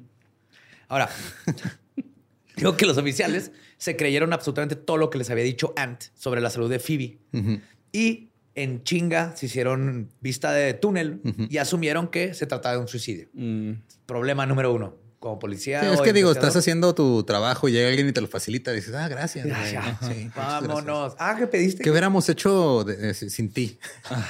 Ahora, 0.90 1.10
digo 2.58 2.76
que 2.76 2.86
los 2.86 2.98
oficiales 2.98 3.52
se 3.78 3.96
creyeron 3.96 4.34
absolutamente 4.34 4.76
todo 4.76 4.98
lo 4.98 5.10
que 5.10 5.18
les 5.18 5.30
había 5.30 5.44
dicho 5.44 5.74
Ant 5.78 6.06
sobre 6.16 6.42
la 6.42 6.50
salud 6.50 6.70
de 6.70 6.80
Phoebe. 6.80 7.20
Ujú. 7.32 7.62
Y 7.94 8.30
en 8.56 8.84
chinga 8.84 9.36
se 9.38 9.46
hicieron 9.46 10.10
vista 10.20 10.52
de 10.52 10.74
túnel 10.74 11.22
y 11.50 11.58
asumieron 11.58 12.08
que 12.10 12.34
se 12.34 12.48
trataba 12.48 12.76
de 12.76 12.82
un 12.82 12.88
suicidio. 12.88 13.30
Mm. 13.34 13.74
Problema 14.06 14.46
número 14.46 14.74
uno. 14.74 14.96
Como 15.20 15.40
policía. 15.40 15.82
Sí, 15.82 15.88
es 15.88 16.02
que 16.02 16.14
digo, 16.14 16.32
estás 16.32 16.56
haciendo 16.56 16.94
tu 16.94 17.24
trabajo 17.24 17.68
y 17.68 17.72
llega 17.72 17.90
alguien 17.90 18.08
y 18.08 18.12
te 18.12 18.22
lo 18.22 18.28
facilita 18.28 18.72
y 18.72 18.76
dices, 18.76 18.94
ah, 18.94 19.08
gracias. 19.08 19.48
Sí, 20.08 20.30
Vámonos. 20.36 21.16
Ah, 21.18 21.36
¿qué 21.38 21.48
pediste? 21.48 21.84
¿Qué 21.84 21.90
hubiéramos 21.90 22.30
hecho 22.30 22.84
de- 22.84 22.96
de- 22.98 23.14
sin 23.16 23.52
ti? 23.52 23.80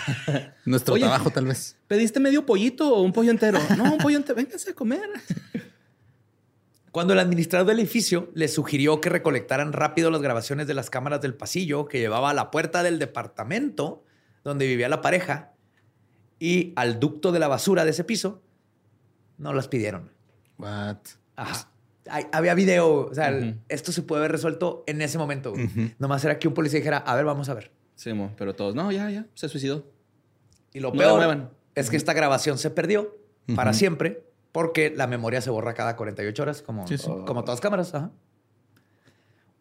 Nuestro 0.66 0.94
Oye. 0.94 1.04
trabajo, 1.04 1.30
tal 1.30 1.46
vez. 1.46 1.76
¿Pediste 1.88 2.20
medio 2.22 2.46
pollito 2.46 2.94
o 2.96 3.02
un 3.02 3.12
pollo 3.12 3.32
entero? 3.32 3.60
No, 3.78 3.84
un 3.94 3.98
pollo 3.98 4.16
entero. 4.18 4.36
Véngase 4.38 4.72
a 4.72 4.74
comer. 4.74 5.10
Cuando 6.92 7.14
el 7.14 7.20
administrador 7.20 7.68
del 7.68 7.80
edificio 7.80 8.32
les 8.34 8.54
sugirió 8.54 9.02
que 9.02 9.10
recolectaran 9.10 9.74
rápido 9.74 10.10
las 10.10 10.22
grabaciones 10.22 10.68
de 10.68 10.74
las 10.74 10.90
cámaras 10.90 11.22
del 11.22 11.34
pasillo 11.36 11.86
que 11.88 12.00
llevaba 12.00 12.30
a 12.32 12.34
la 12.34 12.50
puerta 12.50 12.82
del 12.82 12.98
departamento 12.98 14.04
donde 14.44 14.66
vivía 14.66 14.88
la 14.90 15.02
pareja 15.02 15.52
y 16.40 16.72
al 16.76 17.00
ducto 17.00 17.32
de 17.32 17.40
la 17.40 17.48
basura 17.50 17.84
de 17.84 17.92
ese 17.92 18.04
piso, 18.04 18.42
no 19.38 19.54
las 19.54 19.68
pidieron. 19.68 20.12
What? 20.58 20.98
Ajá. 21.36 21.70
Ay, 22.10 22.26
había 22.32 22.54
video. 22.54 23.08
O 23.08 23.14
sea, 23.14 23.32
esto 23.68 23.92
se 23.92 24.02
puede 24.02 24.22
haber 24.22 24.32
resuelto 24.32 24.84
en 24.88 25.02
ese 25.02 25.18
momento. 25.18 25.52
güey. 25.52 25.70
Nomás 26.00 26.24
era 26.24 26.40
que 26.40 26.48
un 26.48 26.54
policía 26.54 26.80
dijera, 26.80 26.98
a 26.98 27.16
ver, 27.16 27.26
vamos 27.26 27.50
a 27.50 27.54
ver. 27.54 27.72
Sí, 27.96 28.14
mo, 28.14 28.34
pero 28.38 28.56
todos, 28.56 28.76
no, 28.76 28.92
ya, 28.92 29.10
ya, 29.10 29.26
se 29.34 29.50
suicidó. 29.50 29.86
Y 30.74 30.80
lo 30.80 30.92
No 30.92 30.98
peor 30.98 31.52
es 31.76 31.90
que 31.90 31.98
esta 31.98 32.14
grabación 32.14 32.58
se 32.58 32.70
perdió 32.70 33.18
para 33.56 33.74
siempre 33.74 34.24
porque 34.52 34.92
la 34.96 35.08
memoria 35.08 35.42
se 35.42 35.50
borra 35.50 35.74
cada 35.74 35.96
48 35.96 36.42
horas, 36.44 36.62
como, 36.62 36.88
Sí, 36.88 36.98
sí. 36.98 37.08
como 37.26 37.44
todas 37.44 37.60
cámaras. 37.60 37.94
Ajá. 37.94 38.12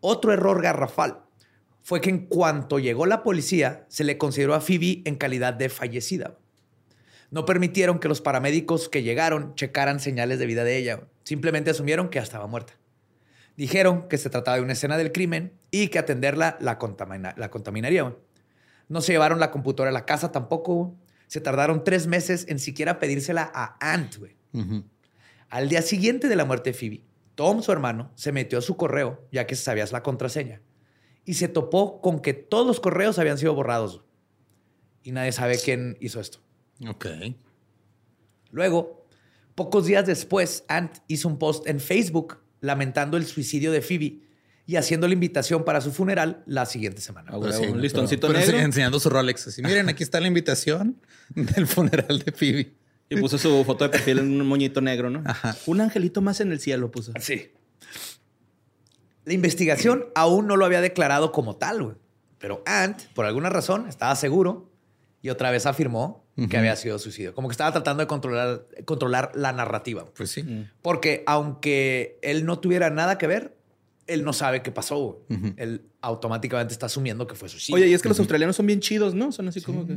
Otro 0.01 0.33
error 0.33 0.63
garrafal 0.63 1.23
fue 1.83 2.01
que 2.01 2.11
en 2.11 2.27
cuanto 2.27 2.79
llegó 2.79 3.07
la 3.07 3.23
policía, 3.23 3.87
se 3.89 4.05
le 4.05 4.19
consideró 4.19 4.55
a 4.55 4.61
Phoebe 4.61 5.03
en 5.05 5.17
calidad 5.17 5.55
de 5.55 5.69
fallecida. 5.69 6.37
No 7.31 7.45
permitieron 7.45 7.99
que 7.99 8.09
los 8.09 8.21
paramédicos 8.21 8.89
que 8.89 9.03
llegaron 9.03 9.55
checaran 9.55 10.01
señales 10.01 10.39
de 10.39 10.47
vida 10.47 10.65
de 10.65 10.77
ella. 10.77 11.01
Simplemente 11.25 11.71
asumieron 11.71 12.09
que 12.09 12.19
ya 12.19 12.23
estaba 12.23 12.47
muerta. 12.47 12.75
Dijeron 13.57 14.09
que 14.09 14.19
se 14.19 14.31
trataba 14.31 14.57
de 14.59 14.63
una 14.63 14.75
escena 14.75 14.97
del 14.99 15.13
crimen 15.13 15.53
y 15.71 15.89
que 15.89 15.99
atenderla 15.99 16.57
la, 16.61 16.79
contamina- 16.79 17.35
la 17.37 17.51
contaminaría. 17.51 18.15
No 18.89 19.01
se 19.01 19.13
llevaron 19.13 19.41
la 19.41 19.51
computadora 19.51 19.91
a 19.91 19.93
la 19.93 20.05
casa 20.07 20.31
tampoco. 20.31 20.95
Se 21.27 21.41
tardaron 21.41 21.83
tres 21.83 22.07
meses 22.07 22.47
en 22.49 22.59
siquiera 22.59 22.99
pedírsela 22.99 23.51
a 23.55 23.77
Ant. 23.81 24.17
Al 25.49 25.69
día 25.69 25.83
siguiente 25.83 26.29
de 26.29 26.37
la 26.37 26.45
muerte 26.45 26.71
de 26.71 26.79
Phoebe, 26.79 27.05
Tom, 27.35 27.63
su 27.63 27.73
hermano, 27.73 28.11
se 28.15 28.31
metió 28.33 28.59
a 28.59 28.63
su 28.63 28.77
correo, 28.77 29.27
ya 29.33 29.47
que 29.47 29.57
sabías 29.57 29.93
la 29.93 30.03
contraseña, 30.03 30.61
y 31.25 31.35
se 31.35 31.49
topó 31.49 32.01
con 32.01 32.21
que 32.21 32.33
todos 32.35 32.67
los 32.67 32.81
correos 32.81 33.19
habían 33.19 33.39
sido 33.39 33.55
borrados. 33.55 34.05
Y 35.03 35.13
nadie 35.13 35.33
sabe 35.33 35.59
quién 35.63 35.97
hizo 36.01 36.21
esto. 36.21 36.39
Ok. 36.89 37.07
Luego, 38.51 39.07
pocos 39.55 39.87
días 39.87 40.07
después, 40.07 40.65
Ant 40.69 40.99
hizo 41.09 41.29
un 41.29 41.39
post 41.39 41.67
en 41.67 41.81
Facebook 41.81 42.39
lamentando 42.61 43.17
el 43.17 43.27
suicidio 43.27 43.73
de 43.73 43.81
Phoebe 43.83 44.21
y 44.67 44.77
haciendo 44.77 45.07
la 45.07 45.15
invitación 45.15 45.65
para 45.65 45.81
su 45.81 45.93
funeral 45.93 46.43
la 46.47 46.67
siguiente 46.67 47.01
semana. 47.01 47.31
Ah, 47.33 47.53
sí, 47.53 47.67
un 47.67 47.81
listoncito 47.81 48.27
pero- 48.27 48.41
pero 48.41 48.53
negro. 48.53 48.67
enseñando 48.67 48.99
su 48.99 49.09
Rolex. 49.11 49.47
Así, 49.49 49.63
miren, 49.63 49.89
aquí 49.89 50.03
está 50.03 50.21
la 50.21 50.27
invitación 50.29 51.01
del 51.35 51.67
funeral 51.67 52.19
de 52.21 52.33
Phoebe. 52.33 52.75
Y 53.09 53.17
puso 53.21 53.39
su 53.39 53.63
foto 53.65 53.85
de 53.85 53.91
perfil 53.91 54.19
en 54.19 54.41
un 54.41 54.47
moñito 54.49 54.81
negro, 54.81 55.11
¿no? 55.11 55.23
Un 55.67 55.81
angelito 55.81 56.21
más 56.23 56.41
en 56.41 56.51
el 56.51 56.59
cielo 56.59 56.91
puso. 56.91 57.13
Sí. 57.21 57.53
La 59.25 59.33
investigación 59.33 60.07
aún 60.17 60.49
no 60.49 60.57
lo 60.57 60.65
había 60.65 60.81
declarado 60.81 61.31
como 61.31 61.55
tal, 61.57 61.83
güey. 61.85 61.97
Pero 62.39 62.63
Ant, 62.67 63.01
por 63.15 63.25
alguna 63.27 63.49
razón, 63.49 63.89
estaba 63.89 64.15
seguro 64.17 64.73
y 65.27 65.31
otra 65.31 65.51
vez 65.51 65.67
afirmó 65.67 66.25
que 66.49 66.57
había 66.57 66.77
sido 66.77 66.99
suicidio. 66.99 67.35
Como 67.35 67.49
que 67.49 67.53
estaba 67.53 67.73
tratando 67.73 68.03
de 68.03 68.07
controlar, 68.07 68.67
controlar 68.85 69.33
la 69.35 69.53
narrativa. 69.53 70.05
Pues 70.17 70.31
sí. 70.31 70.43
Mm. 70.45 70.71
Porque 70.83 71.25
aunque 71.27 72.19
él 72.23 72.45
no 72.45 72.59
tuviera 72.61 72.91
nada 72.91 73.19
que 73.19 73.27
ver, 73.27 73.57
él 74.07 74.23
no 74.23 74.33
sabe 74.33 74.63
qué 74.63 74.71
pasó. 74.71 75.25
Él 75.57 75.83
automáticamente 76.01 76.73
está 76.73 76.87
asumiendo 76.87 77.27
que 77.27 77.35
fue 77.35 77.49
suicidio. 77.49 77.77
Oye, 77.77 77.89
y 77.89 77.95
es 77.95 78.03
que 78.03 78.09
los 78.09 78.19
australianos 78.21 78.55
son 78.55 78.67
bien 78.67 78.81
chidos, 78.81 79.15
¿no? 79.15 79.33
Son 79.33 79.49
así 79.49 79.61
como 79.61 79.87
que. 79.87 79.95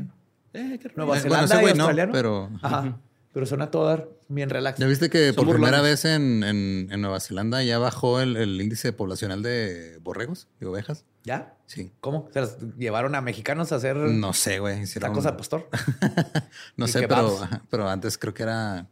Eh, 0.54 0.80
qué 0.82 0.90
Nueva 0.96 1.18
Eh, 1.18 1.22
Zelanda 1.22 1.56
bueno, 1.60 1.68
ese 1.70 1.78
y 1.78 1.80
australiano. 1.82 2.12
pero- 2.12 2.50
Ajá. 2.64 3.00
Pero 3.32 3.46
son 3.46 3.62
a 3.62 3.70
todo 3.70 3.86
dar 3.86 4.10
bien 4.28 4.50
relax. 4.50 4.80
¿Ya 4.80 4.88
viste 4.88 5.10
que 5.12 5.34
Son 5.34 5.46
por 5.46 5.54
primera 5.56 5.82
vez 5.82 6.04
en, 6.06 6.44
en- 6.44 6.88
en 6.92 7.02
Nueva 7.02 7.20
Zelanda 7.20 7.62
ya 7.64 7.78
bajó 7.78 8.20
el, 8.22 8.36
el 8.36 8.60
índice 8.60 8.92
poblacional 8.92 9.44
de 9.44 10.00
borregos 10.02 10.48
y 10.60 10.66
ovejas? 10.66 11.06
¿Ya? 11.24 11.56
Sí. 11.68 11.92
¿Cómo? 12.02 12.28
¿Se 12.34 12.42
las 12.42 12.58
llevaron 12.78 13.14
a 13.14 13.22
mexicanos 13.22 13.72
a 13.72 13.76
hacer 13.76 13.98
No 13.98 14.34
sé, 14.34 14.58
güey. 14.60 14.82
hicieron- 14.82 15.12
tacos 15.12 15.26
al 15.28 15.36
pastor? 15.38 15.70
No 16.76 16.88
sé, 16.88 17.08
pero, 17.08 17.38
pero 17.70 17.88
antes 17.88 18.18
creo 18.18 18.34
que 18.34 18.42
era 18.44 18.88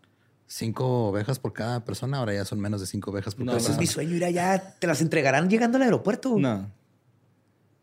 cinco 0.45 1.07
ovejas 1.09 1.39
por 1.39 1.53
cada 1.53 1.83
persona. 1.83 2.19
Ahora 2.19 2.33
ya 2.35 2.45
son 2.45 2.59
menos 2.59 2.79
de 2.79 2.85
cinco 2.88 3.09
ovejas 3.09 3.33
por 3.33 3.45
No, 3.45 3.53
cada 3.53 3.57
Ese 3.59 3.71
es 3.71 3.77
mi 3.79 3.85
persona. 3.85 3.93
sueño, 4.05 4.15
ir 4.17 4.25
allá. 4.25 4.75
Te 4.77 4.85
las 4.85 5.01
entregarán 5.01 5.49
llegando 5.49 5.77
al 5.77 5.81
aeropuerto. 5.83 6.35
No, 6.38 6.71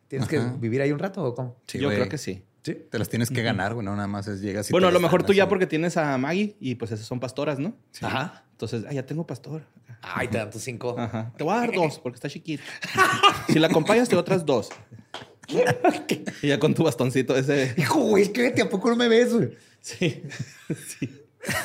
¿Tienes 0.06 0.28
Ajá. 0.28 0.52
que 0.52 0.58
vivir 0.60 0.82
ahí 0.82 0.92
un 0.92 0.98
rato 1.00 1.24
o 1.24 1.34
cómo? 1.34 1.56
Sí, 1.66 1.78
yo 1.80 1.88
creo 1.88 2.08
que 2.08 2.18
sí. 2.18 2.44
Sí. 2.64 2.74
Te 2.90 2.98
las 2.98 3.10
tienes 3.10 3.28
que 3.28 3.42
ganar, 3.42 3.74
güey. 3.74 3.84
No 3.84 3.94
nada 3.94 4.08
más 4.08 4.26
es 4.26 4.40
llegas 4.40 4.70
y 4.70 4.72
bueno, 4.72 4.88
a 4.88 4.90
lo 4.90 4.98
mejor 4.98 5.22
tú 5.22 5.34
ya 5.34 5.48
porque 5.48 5.66
tienes 5.66 5.98
a 5.98 6.16
Maggie 6.16 6.56
y 6.60 6.76
pues 6.76 6.90
esas 6.92 7.06
son 7.06 7.20
pastoras, 7.20 7.58
¿no? 7.58 7.76
Ajá. 8.00 8.46
Entonces, 8.52 8.84
ah, 8.88 8.92
ya 8.94 9.04
tengo 9.04 9.26
pastor. 9.26 9.66
Ay, 10.00 10.28
te 10.28 10.38
dan 10.38 10.50
tus 10.50 10.62
cinco. 10.62 10.96
Ajá. 10.98 11.30
Te 11.36 11.44
voy 11.44 11.54
a 11.54 11.58
dar 11.58 11.72
dos 11.72 11.98
porque 11.98 12.16
está 12.16 12.30
chiquita. 12.30 12.62
si 13.48 13.58
la 13.58 13.66
acompañas, 13.66 14.08
te 14.08 14.16
otras 14.16 14.46
dos. 14.46 14.70
y 16.42 16.48
ya 16.48 16.58
con 16.58 16.74
tu 16.74 16.84
bastoncito 16.84 17.36
ese. 17.36 17.74
Hijo, 17.76 18.00
güey, 18.00 18.32
¿qué? 18.32 18.54
¿A 18.62 18.68
poco 18.68 18.88
no 18.88 18.96
me 18.96 19.08
ves, 19.08 19.34
güey? 19.34 19.50
Sí. 19.80 20.22
sí. 20.88 21.22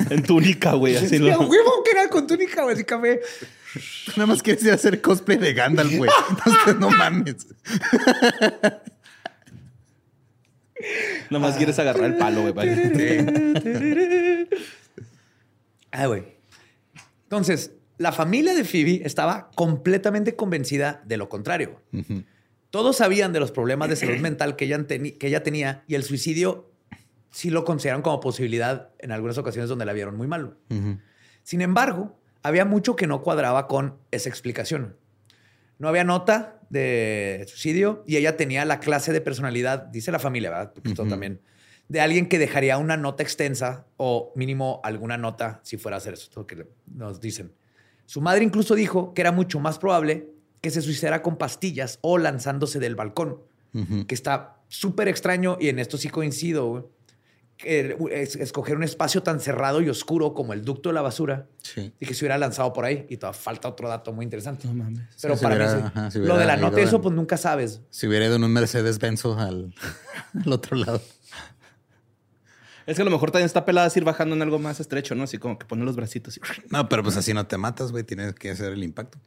En 0.09 0.23
túnica, 0.23 0.73
güey. 0.73 0.97
Así 0.97 1.07
Sí, 1.07 1.19
lo- 1.19 1.39
huevo 1.39 1.83
que 1.85 1.91
era 1.91 2.09
con 2.09 2.27
túnica, 2.27 2.63
güey, 2.63 2.75
así 2.75 2.83
café. 2.83 3.21
Nada 4.17 4.27
más 4.27 4.43
quieres 4.43 4.63
ir 4.63 4.71
a 4.71 4.75
hacer 4.75 4.99
cosplay 4.99 5.37
de 5.37 5.53
Gandalf, 5.53 5.95
güey. 5.95 6.11
Entonces, 6.29 6.75
no 6.77 6.89
mames. 6.89 7.47
Nomás 11.29 11.57
quieres 11.57 11.77
agarrar 11.79 12.05
el 12.05 12.17
palo, 12.17 12.51
güey. 12.51 12.69
Ah, 15.91 16.05
güey. 16.05 16.23
Entonces, 17.23 17.71
la 17.97 18.11
familia 18.11 18.53
de 18.53 18.63
Phoebe 18.63 19.01
estaba 19.05 19.49
completamente 19.55 20.35
convencida 20.35 21.01
de 21.05 21.17
lo 21.17 21.29
contrario. 21.29 21.81
Todos 22.69 22.97
sabían 22.97 23.33
de 23.33 23.39
los 23.39 23.51
problemas 23.51 23.89
de 23.89 23.95
salud 23.95 24.17
mental 24.19 24.55
que 24.55 24.65
ella, 24.65 24.77
teni- 24.79 25.17
que 25.17 25.27
ella 25.27 25.41
tenía 25.41 25.83
y 25.87 25.95
el 25.95 26.03
suicidio 26.03 26.69
sí 27.31 27.49
lo 27.49 27.65
consideraron 27.65 28.03
como 28.03 28.19
posibilidad 28.19 28.89
en 28.99 29.11
algunas 29.11 29.37
ocasiones 29.39 29.67
donde 29.69 29.85
la 29.85 29.93
vieron 29.93 30.15
muy 30.15 30.27
mal. 30.27 30.57
Ujú. 30.69 30.99
Sin 31.43 31.61
embargo, 31.61 32.15
había 32.43 32.65
mucho 32.65 32.95
que 32.95 33.07
no 33.07 33.21
cuadraba 33.23 33.67
con 33.67 33.97
esa 34.11 34.29
explicación. 34.29 34.95
No 35.79 35.87
había 35.87 36.03
nota 36.03 36.58
de 36.69 37.45
suicidio 37.47 38.03
y 38.07 38.17
ella 38.17 38.37
tenía 38.37 38.65
la 38.65 38.79
clase 38.79 39.11
de 39.11 39.21
personalidad, 39.21 39.83
dice 39.83 40.11
la 40.11 40.19
familia, 40.19 40.49
¿verdad? 40.49 40.73
Porque 40.73 40.89
esto 40.89 41.05
también, 41.05 41.41
de 41.87 42.01
alguien 42.01 42.27
que 42.27 42.37
dejaría 42.39 42.77
una 42.77 42.97
nota 42.97 43.23
extensa 43.23 43.87
o 43.97 44.31
mínimo 44.35 44.79
alguna 44.83 45.17
nota 45.17 45.59
si 45.63 45.77
fuera 45.77 45.97
a 45.97 45.99
hacer 45.99 46.13
eso, 46.13 46.45
que 46.45 46.67
nos 46.93 47.19
dicen. 47.19 47.51
Su 48.05 48.21
madre 48.21 48.43
incluso 48.43 48.75
dijo 48.75 49.13
que 49.13 49.21
era 49.21 49.31
mucho 49.31 49.59
más 49.59 49.79
probable 49.79 50.29
que 50.61 50.71
se 50.71 50.81
suicidara 50.81 51.21
con 51.21 51.37
pastillas 51.37 51.99
o 52.01 52.17
lanzándose 52.17 52.79
del 52.79 52.95
balcón, 52.95 53.41
que 54.07 54.15
está 54.15 54.57
súper 54.67 55.07
extraño 55.07 55.57
y 55.59 55.69
en 55.69 55.79
esto 55.79 55.97
sí 55.97 56.09
coincido, 56.09 56.67
güey, 56.67 56.83
es- 57.63 58.35
escoger 58.37 58.75
un 58.77 58.83
espacio 58.83 59.21
tan 59.23 59.39
cerrado 59.39 59.81
y 59.81 59.89
oscuro 59.89 60.33
como 60.33 60.53
el 60.53 60.63
ducto 60.63 60.89
de 60.89 60.93
la 60.95 61.01
basura 61.01 61.47
Sí. 61.61 61.93
y 61.99 62.05
que 62.05 62.13
se 62.13 62.23
hubiera 62.23 62.37
lanzado 62.37 62.71
por 62.73 62.85
ahí. 62.85 63.05
Y 63.09 63.17
todavía 63.17 63.39
falta 63.39 63.67
otro 63.67 63.89
dato 63.89 64.13
muy 64.13 64.23
interesante. 64.23 64.67
No 64.67 64.73
mames. 64.75 65.03
Pero 65.21 65.35
para 65.37 65.55
hubiera- 65.55 65.75
mí, 65.75 65.81
sí. 65.81 65.87
ajá, 65.87 66.11
si 66.11 66.19
lo 66.19 66.37
de 66.37 66.45
la 66.45 66.57
nota 66.57 66.79
eso, 66.79 67.01
pues 67.01 67.13
nunca 67.15 67.37
sabes. 67.37 67.81
Si 67.89 68.07
hubiera 68.07 68.25
ido 68.25 68.35
en 68.37 68.43
un 68.43 68.51
Mercedes 68.53 68.99
Benzo 68.99 69.37
al, 69.37 69.73
al 70.45 70.53
otro 70.53 70.77
lado. 70.77 71.01
Es 72.85 72.95
que 72.95 73.03
a 73.03 73.05
lo 73.05 73.11
mejor 73.11 73.29
también 73.29 73.45
está 73.45 73.65
pelada 73.65 73.85
así 73.87 73.99
ir 73.99 74.05
bajando 74.05 74.35
en 74.35 74.41
algo 74.41 74.57
más 74.57 74.79
estrecho, 74.79 75.13
¿no? 75.13 75.23
Así 75.23 75.37
como 75.37 75.59
que 75.59 75.65
pone 75.67 75.83
los 75.85 75.95
bracitos. 75.95 76.37
y- 76.37 76.41
No, 76.71 76.89
pero 76.89 77.03
pues 77.03 77.17
así 77.17 77.33
no 77.33 77.45
te 77.45 77.57
matas, 77.57 77.91
güey. 77.91 78.03
Tienes 78.03 78.33
que 78.33 78.49
hacer 78.49 78.73
el 78.73 78.83
impacto. 78.83 79.19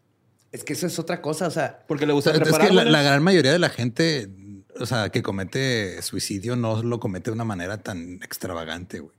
Es 0.50 0.64
que 0.64 0.72
eso 0.72 0.86
es 0.86 0.98
otra 0.98 1.22
cosa. 1.22 1.46
O 1.46 1.50
sea, 1.50 1.84
Porque 1.86 2.04
le 2.04 2.12
O 2.12 2.16
gusta 2.16 2.30
sea, 2.30 2.38
es 2.38 2.42
preparar. 2.48 2.68
que 2.68 2.74
la 2.90 3.02
gran 3.02 3.22
mayoría 3.22 3.52
de 3.52 3.58
la 3.60 3.68
gente, 3.70 4.28
o 4.78 4.86
sea, 4.86 5.10
que 5.10 5.22
comete 5.22 6.00
suicidio 6.02 6.56
no 6.56 6.82
lo 6.82 7.00
comete 7.00 7.30
de 7.30 7.34
una 7.34 7.44
manera 7.44 7.78
tan 7.78 8.14
extravagante, 8.22 9.00
güey. 9.00 9.16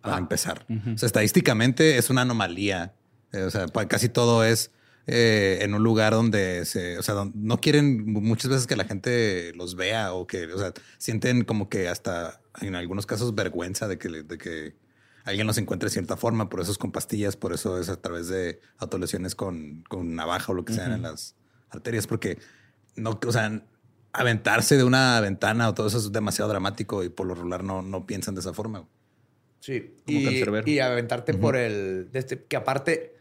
Para 0.00 0.14
Ajá. 0.14 0.22
empezar. 0.22 0.66
O 0.94 0.98
sea, 0.98 1.06
estadísticamente 1.06 1.98
es 1.98 2.10
una 2.10 2.22
anomalía. 2.22 2.94
Eh, 3.32 3.42
o 3.42 3.50
sea, 3.50 3.66
casi 3.88 4.08
todo 4.08 4.44
es 4.44 4.70
eh, 5.08 5.58
en 5.62 5.74
un 5.74 5.82
lugar 5.82 6.12
donde 6.12 6.64
se, 6.64 6.98
o 6.98 7.02
sea, 7.02 7.30
no 7.34 7.60
quieren 7.60 8.12
muchas 8.12 8.50
veces 8.50 8.66
que 8.66 8.76
la 8.76 8.84
gente 8.84 9.52
los 9.54 9.76
vea 9.76 10.12
o 10.12 10.26
que, 10.26 10.46
o 10.52 10.58
sea, 10.58 10.72
sienten 10.98 11.44
como 11.44 11.68
que 11.68 11.88
hasta 11.88 12.40
en 12.60 12.74
algunos 12.74 13.06
casos 13.06 13.34
vergüenza 13.34 13.88
de 13.88 13.98
que, 13.98 14.08
de 14.08 14.38
que 14.38 14.76
alguien 15.24 15.46
los 15.46 15.58
encuentre 15.58 15.88
de 15.88 15.92
cierta 15.92 16.16
forma, 16.16 16.48
por 16.48 16.60
eso 16.60 16.72
es 16.72 16.78
con 16.78 16.92
pastillas, 16.92 17.36
por 17.36 17.52
eso 17.52 17.80
es 17.80 17.88
a 17.88 18.00
través 18.00 18.28
de 18.28 18.60
autolesiones 18.78 19.34
con, 19.34 19.84
con 19.88 20.14
navaja 20.14 20.52
o 20.52 20.54
lo 20.54 20.64
que 20.64 20.72
sea 20.72 20.86
en 20.86 21.02
las 21.02 21.36
arterias, 21.70 22.06
porque 22.06 22.38
no, 22.94 23.18
o 23.24 23.32
sea, 23.32 23.62
aventarse 24.16 24.76
de 24.76 24.84
una 24.84 25.20
ventana 25.20 25.68
o 25.68 25.74
todo 25.74 25.86
eso 25.88 25.98
es 25.98 26.10
demasiado 26.12 26.48
dramático 26.50 27.04
y 27.04 27.08
por 27.08 27.26
lo 27.26 27.34
regular 27.34 27.62
no, 27.64 27.82
no 27.82 28.06
piensan 28.06 28.34
de 28.34 28.40
esa 28.40 28.52
forma. 28.52 28.80
güey. 28.80 28.90
Sí. 29.60 29.94
Como 30.06 30.18
y, 30.64 30.70
y 30.72 30.78
aventarte 30.80 31.34
por 31.34 31.56
el. 31.56 32.08
este- 32.12 32.44
que 32.44 32.56
aparte 32.56 33.16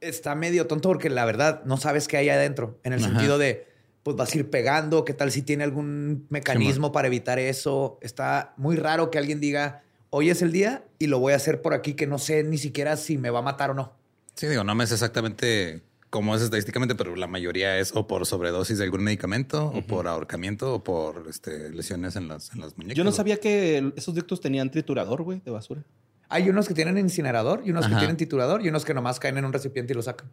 está 0.00 0.34
medio 0.34 0.66
tonto 0.66 0.88
porque 0.88 1.10
la 1.10 1.24
verdad 1.24 1.62
no 1.64 1.76
sabes 1.76 2.06
qué 2.08 2.16
hay 2.18 2.28
adentro. 2.28 2.78
En 2.84 2.92
el 2.92 3.00
Ajá. 3.00 3.08
sentido 3.10 3.38
de, 3.38 3.66
pues 4.02 4.16
vas 4.16 4.32
a 4.32 4.38
ir 4.38 4.50
pegando. 4.50 5.04
¿Qué 5.04 5.14
tal 5.14 5.32
si 5.32 5.42
tiene 5.42 5.64
algún 5.64 6.26
mecanismo 6.30 6.92
para 6.92 7.08
evitar 7.08 7.38
eso? 7.38 7.98
Está 8.00 8.54
muy 8.56 8.76
raro 8.76 9.10
que 9.10 9.18
alguien 9.18 9.40
diga, 9.40 9.82
hoy 10.10 10.30
es 10.30 10.42
el 10.42 10.52
día 10.52 10.84
y 10.98 11.08
lo 11.08 11.18
voy 11.18 11.32
a 11.32 11.36
hacer 11.36 11.62
por 11.62 11.74
aquí, 11.74 11.94
que 11.94 12.06
no 12.06 12.18
sé 12.18 12.44
ni 12.44 12.58
siquiera 12.58 12.96
si 12.96 13.18
me 13.18 13.30
va 13.30 13.40
a 13.40 13.42
matar 13.42 13.70
o 13.70 13.74
no. 13.74 13.92
Sí, 14.34 14.46
digo, 14.46 14.62
no 14.64 14.74
me 14.74 14.86
sé 14.86 14.94
exactamente 14.94 15.82
cómo 16.16 16.34
es 16.34 16.40
estadísticamente, 16.40 16.94
pero 16.94 17.14
la 17.14 17.26
mayoría 17.26 17.78
es 17.78 17.94
o 17.94 18.06
por 18.06 18.24
sobredosis 18.24 18.78
de 18.78 18.84
algún 18.84 19.04
medicamento, 19.04 19.66
o 19.66 19.82
por 19.82 20.08
ahorcamiento, 20.08 20.72
o 20.72 20.82
por 20.82 21.26
este, 21.28 21.68
lesiones 21.68 22.16
en 22.16 22.26
las, 22.26 22.54
en 22.54 22.62
las 22.62 22.78
muñecas. 22.78 22.96
Yo 22.96 23.04
no 23.04 23.12
sabía 23.12 23.36
que 23.36 23.92
esos 23.96 24.14
ductos 24.14 24.40
tenían 24.40 24.70
triturador, 24.70 25.24
güey, 25.24 25.42
de 25.44 25.50
basura. 25.50 25.82
Hay 26.30 26.48
unos 26.48 26.68
que 26.68 26.72
tienen 26.72 26.96
incinerador 26.96 27.60
y 27.66 27.70
unos 27.70 27.86
que 27.86 27.94
tienen 27.96 28.16
titurador 28.16 28.64
y 28.64 28.70
unos 28.70 28.86
que 28.86 28.94
nomás 28.94 29.20
caen 29.20 29.36
en 29.36 29.44
un 29.44 29.52
recipiente 29.52 29.92
y 29.92 29.96
lo 29.96 30.00
sacan. 30.00 30.30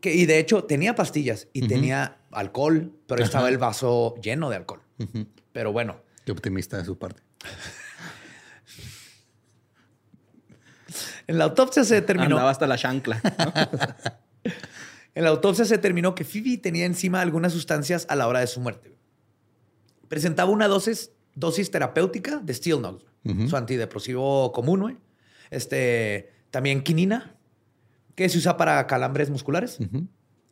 Que, 0.00 0.14
y 0.14 0.26
de 0.26 0.38
hecho 0.38 0.62
tenía 0.62 0.94
pastillas 0.94 1.48
y 1.52 1.66
tenía 1.66 2.18
alcohol, 2.30 2.92
pero 3.08 3.24
estaba 3.24 3.48
el 3.48 3.58
vaso 3.58 4.14
lleno 4.22 4.48
de 4.48 4.54
alcohol. 4.54 4.82
Pero 5.52 5.72
bueno, 5.72 5.96
Qué 6.24 6.30
optimista 6.30 6.78
de 6.78 6.84
su 6.84 6.96
parte. 6.96 7.20
en 11.26 11.36
la 11.36 11.42
autopsia 11.44 11.82
se 11.82 11.96
determinó. 11.96 12.36
Andaba 12.36 12.50
hasta 12.50 12.68
la 12.68 12.78
chancla. 12.78 13.20
¿no? 13.24 14.08
En 15.14 15.24
la 15.24 15.30
autopsia 15.30 15.64
se 15.64 15.76
determinó 15.76 16.14
que 16.14 16.24
Phoebe 16.24 16.58
tenía 16.58 16.84
encima 16.84 17.20
algunas 17.20 17.52
sustancias 17.52 18.06
a 18.08 18.14
la 18.16 18.28
hora 18.28 18.40
de 18.40 18.46
su 18.46 18.60
muerte. 18.60 18.94
Presentaba 20.08 20.50
una 20.50 20.68
dosis, 20.68 21.10
dosis 21.34 21.70
terapéutica 21.70 22.38
de 22.38 22.54
Stilnox, 22.54 23.04
Ujú. 23.24 23.48
su 23.48 23.56
antidepresivo 23.56 24.52
común. 24.52 24.98
Este, 25.50 26.30
también 26.50 26.82
quinina, 26.82 27.34
que 28.14 28.28
se 28.28 28.38
usa 28.38 28.56
para 28.56 28.86
calambres 28.86 29.30
musculares 29.30 29.78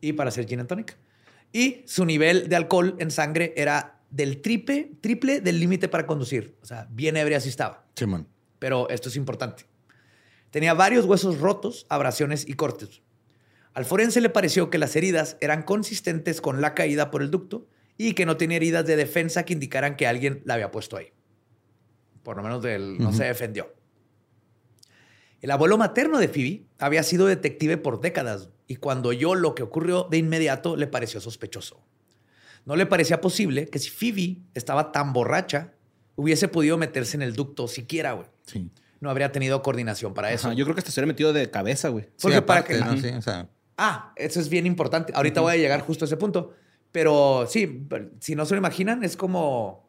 y 0.01 0.13
para 0.15 0.29
hacer 0.29 0.47
gin 0.47 0.61
and 0.61 0.69
tonic. 0.69 0.97
Y 1.53 1.83
su 1.87 2.05
nivel 2.05 2.49
de 2.49 2.57
alcohol 2.57 2.97
en 2.99 3.11
sangre 3.11 3.55
era 3.57 4.01
del 4.11 4.41
triple, 4.43 4.93
triple 5.01 5.41
del 5.41 5.59
límite 5.61 5.89
para 5.89 6.07
conducir. 6.07 6.57
O 6.63 6.67
sea, 6.67 6.87
bien 6.91 7.17
ebria 7.17 7.41
sí 7.41 7.49
estaba. 7.49 7.87
Simón. 7.95 8.27
Pero 8.59 8.89
esto 8.89 9.09
es 9.09 9.17
importante. 9.17 9.65
Tenía 10.51 10.75
varios 10.75 11.05
huesos 11.05 11.39
rotos, 11.41 11.87
abrasiones 11.89 12.49
y 12.49 12.55
cortes. 12.55 13.03
Al 13.77 13.85
forense 13.85 14.23
le 14.23 14.31
pareció 14.31 14.71
que 14.71 14.79
las 14.79 14.97
heridas 14.97 15.37
eran 15.43 15.63
consistentes 15.63 16.41
con 16.41 16.63
la 16.63 16.73
caída 16.75 17.11
por 17.11 17.21
el 17.21 17.31
ducto 17.31 17.69
y 17.99 18.15
que 18.15 18.25
no 18.25 18.39
tenía 18.39 18.57
heridas 18.57 18.87
de 18.87 18.97
defensa 18.97 19.45
que 19.45 19.53
indicaran 19.53 19.97
que 19.97 20.07
alguien 20.07 20.41
la 20.47 20.55
había 20.55 20.71
puesto 20.71 20.97
ahí. 20.97 21.13
Por 22.23 22.39
lo 22.39 22.43
menos 22.43 22.63
del- 22.63 22.97
no 22.99 23.13
se 23.13 23.25
defendió. 23.25 23.75
El 25.43 25.51
abuelo 25.51 25.77
materno 25.77 26.19
de 26.19 26.29
Phoebe 26.29 26.65
había 26.79 27.03
sido 27.03 27.27
detective 27.27 27.77
por 27.77 28.01
décadas 28.01 28.49
y 28.67 28.77
cuando 28.77 29.11
oyó 29.11 29.35
lo 29.35 29.55
que 29.55 29.63
ocurrió 29.63 30.05
de 30.11 30.17
inmediato 30.17 30.75
le 30.77 30.87
pareció 30.87 31.21
sospechoso. 31.21 31.85
No 32.65 32.77
le 32.77 32.87
parecía 32.87 33.21
posible 33.21 33.69
que 33.69 33.79
si 33.79 33.91
Phoebe 33.91 34.39
estaba 34.55 34.91
tan 34.91 35.13
borracha 35.13 35.75
hubiese 36.17 36.49
podido 36.49 36.79
meterse 36.79 37.17
en 37.19 37.23
el 37.23 37.35
ducto 37.35 37.69
siquiera, 37.69 38.13
güey. 38.13 38.27
Sí. 38.47 38.71
No 39.01 39.11
habría 39.11 39.31
tenido 39.31 39.61
coordinación 39.63 40.15
para 40.15 40.33
eso. 40.33 40.49
Ajá, 40.49 40.57
yo 40.57 40.65
creo 40.65 40.75
que 40.75 40.81
hasta 40.81 40.91
se 40.91 40.99
hubiera 40.99 41.09
metido 41.13 41.35
de 41.35 41.51
cabeza, 41.51 41.91
güey. 41.91 42.07
Porque 42.21 42.37
Sí, 42.37 42.41
para 42.41 42.61
aparte, 42.61 42.75
que- 42.79 42.81
¿no? 42.81 42.97
Sí, 42.97 43.09
o 43.09 43.21
sea, 43.23 43.49
Ah, 43.77 44.13
eso 44.17 44.41
es 44.41 44.49
bien 44.49 44.67
importante. 44.67 45.13
Ahorita 45.15 45.41
voy 45.41 45.53
a 45.53 45.57
llegar 45.57 45.81
justo 45.81 46.05
a 46.05 46.07
ese 46.07 46.17
punto. 46.17 46.55
Pero 46.93 47.47
sí, 47.49 47.87
si 48.21 48.35
no 48.35 48.47
se 48.47 48.55
lo 48.55 48.59
imaginan, 48.59 49.05
es 49.05 49.17
como, 49.17 49.87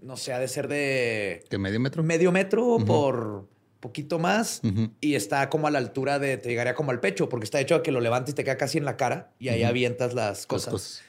no 0.00 0.16
sé, 0.16 0.32
ha 0.32 0.38
de 0.38 0.48
ser 0.48 0.68
de 0.68 1.44
medio 1.58 1.80
metro. 1.80 2.02
medio 2.02 2.30
metro 2.30 2.78
por 2.86 3.48
poquito 3.80 4.18
más 4.18 4.62
y 5.00 5.14
está 5.14 5.50
como 5.50 5.66
a 5.66 5.70
la 5.70 5.78
altura 5.78 6.18
de, 6.18 6.38
te 6.38 6.48
llegaría 6.48 6.74
como 6.74 6.90
al 6.90 7.00
pecho, 7.00 7.28
porque 7.28 7.44
está 7.44 7.60
hecho 7.60 7.74
a 7.74 7.82
que 7.82 7.92
lo 7.92 8.00
levantes 8.00 8.32
y 8.32 8.34
te 8.34 8.42
queda 8.42 8.56
casi 8.56 8.78
en 8.78 8.86
la 8.86 8.96
cara 8.96 9.32
y 9.38 9.48
ahí 9.48 9.62
avientas 9.62 10.14
las 10.14 10.46
cosas. 10.46 11.02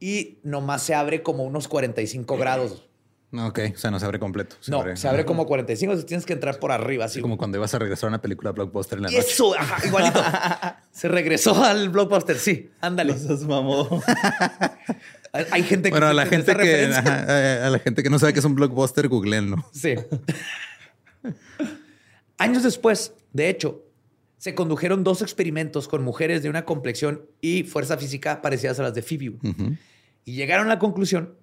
Y 0.00 0.38
nomás 0.42 0.82
se 0.82 0.94
abre 0.94 1.22
como 1.22 1.44
unos 1.44 1.68
45 1.68 2.36
grados. 2.38 2.85
No, 3.32 3.48
ok. 3.48 3.58
O 3.74 3.78
sea, 3.78 3.90
no 3.90 3.98
se 3.98 4.04
abre 4.06 4.18
completo. 4.18 4.56
no, 4.68 4.96
se 4.96 5.08
abre 5.08 5.24
como 5.24 5.46
45, 5.46 5.92
entonces 5.92 6.06
tienes 6.06 6.24
que 6.24 6.32
entrar 6.32 6.58
por 6.58 6.70
arriba, 6.72 7.04
así 7.04 7.14
Así 7.18 7.22
como 7.22 7.36
cuando 7.36 7.58
ibas 7.58 7.74
a 7.74 7.78
regresar 7.78 8.06
a 8.06 8.10
una 8.10 8.22
película 8.22 8.52
blockbuster 8.52 8.98
en 8.98 9.02
la 9.04 9.08
noche. 9.10 9.18
Eso, 9.18 9.54
ajá, 9.58 9.84
igualito. 9.86 10.22
se 10.92 11.08
regresó 11.08 11.62
al 11.64 11.88
blockbuster, 11.90 12.38
sí, 12.38 12.70
ándale. 12.80 13.14
Los 13.28 13.42
mamó. 13.42 14.00
Hay- 15.32 15.44
Hay 15.50 15.62
gente 15.64 15.88
que 15.88 15.90
Bueno, 15.90 16.06
a 16.06 16.14
la 16.14 16.24
gente 16.26 16.56
que 16.56 16.86
ajá, 16.86 17.66
a 17.66 17.70
la 17.70 17.78
gente 17.80 18.02
que 18.02 18.08
no 18.10 18.18
sabe 18.18 18.32
que 18.32 18.38
es 18.38 18.44
un 18.44 18.54
blockbuster, 18.54 19.08
googleenlo. 19.08 19.56
Sí. 19.72 19.94
Años 22.38 22.62
después, 22.62 23.12
de 23.32 23.48
hecho, 23.48 23.82
se 24.38 24.54
condujeron 24.54 25.02
dos 25.04 25.22
experimentos 25.22 25.88
con 25.88 26.02
mujeres 26.04 26.42
de 26.42 26.50
una 26.50 26.64
complexión 26.64 27.22
y 27.40 27.64
fuerza 27.64 27.96
física 27.96 28.42
parecidas 28.42 28.78
a 28.78 28.82
las 28.84 28.94
de 28.94 29.02
Phoebe. 29.02 29.38
Y 30.24 30.34
llegaron 30.34 30.66
a 30.66 30.74
la 30.74 30.78
conclusión 30.78 31.34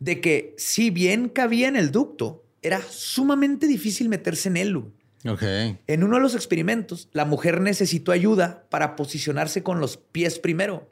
de 0.00 0.20
que 0.20 0.54
si 0.58 0.90
bien 0.90 1.28
cabía 1.28 1.68
en 1.68 1.76
el 1.76 1.92
ducto, 1.92 2.44
era 2.62 2.80
sumamente 2.82 3.66
difícil 3.66 4.08
meterse 4.08 4.48
en 4.48 4.56
él. 4.56 4.76
Ok. 5.26 5.42
En 5.86 6.02
uno 6.02 6.16
de 6.16 6.22
los 6.22 6.34
experimentos, 6.34 7.08
la 7.12 7.26
mujer 7.26 7.60
necesitó 7.60 8.10
ayuda 8.10 8.64
para 8.70 8.96
posicionarse 8.96 9.62
con 9.62 9.78
los 9.78 9.98
pies 9.98 10.38
primero. 10.38 10.90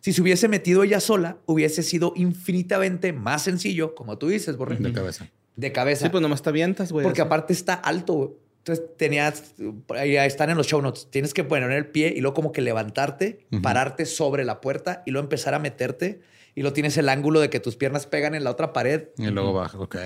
Si 0.00 0.12
se 0.12 0.20
hubiese 0.20 0.48
metido 0.48 0.82
ella 0.82 1.00
sola, 1.00 1.38
hubiese 1.46 1.82
sido 1.82 2.12
infinitamente 2.16 3.12
más 3.12 3.42
sencillo, 3.42 3.94
como 3.94 4.18
tú 4.18 4.28
dices, 4.28 4.56
Borre, 4.56 4.76
De 4.76 4.92
cabeza. 4.92 5.28
de 5.56 5.72
cabeza. 5.72 6.06
Sí, 6.06 6.10
pues 6.10 6.22
nomás 6.22 6.42
te 6.42 6.48
avientas, 6.50 6.90
güey. 6.90 7.04
Porque 7.04 7.20
así. 7.22 7.26
aparte 7.26 7.52
está 7.52 7.74
alto, 7.74 8.12
güey. 8.14 8.30
Entonces 8.58 8.84
tenías, 8.98 9.54
ahí 9.96 10.16
están 10.16 10.50
en 10.50 10.56
los 10.58 10.66
show 10.66 10.82
notes, 10.82 11.08
tienes 11.10 11.32
que 11.32 11.42
poner 11.42 11.70
el 11.70 11.86
pie 11.86 12.12
y 12.14 12.20
luego 12.20 12.34
como 12.34 12.52
que 12.52 12.60
levantarte, 12.60 13.46
pararte 13.62 14.04
sobre 14.04 14.44
la 14.44 14.60
puerta 14.60 15.02
y 15.06 15.10
luego 15.12 15.24
empezar 15.24 15.54
a 15.54 15.58
meterte 15.58 16.20
y 16.54 16.62
luego 16.62 16.74
tienes 16.74 16.96
el 16.96 17.08
ángulo 17.08 17.40
de 17.40 17.50
que 17.50 17.60
tus 17.60 17.76
piernas 17.76 18.06
pegan 18.06 18.34
en 18.34 18.44
la 18.44 18.50
otra 18.50 18.72
pared. 18.72 19.08
Y 19.16 19.26
luego 19.26 19.52
baja. 19.52 19.78
Ok. 19.78 19.96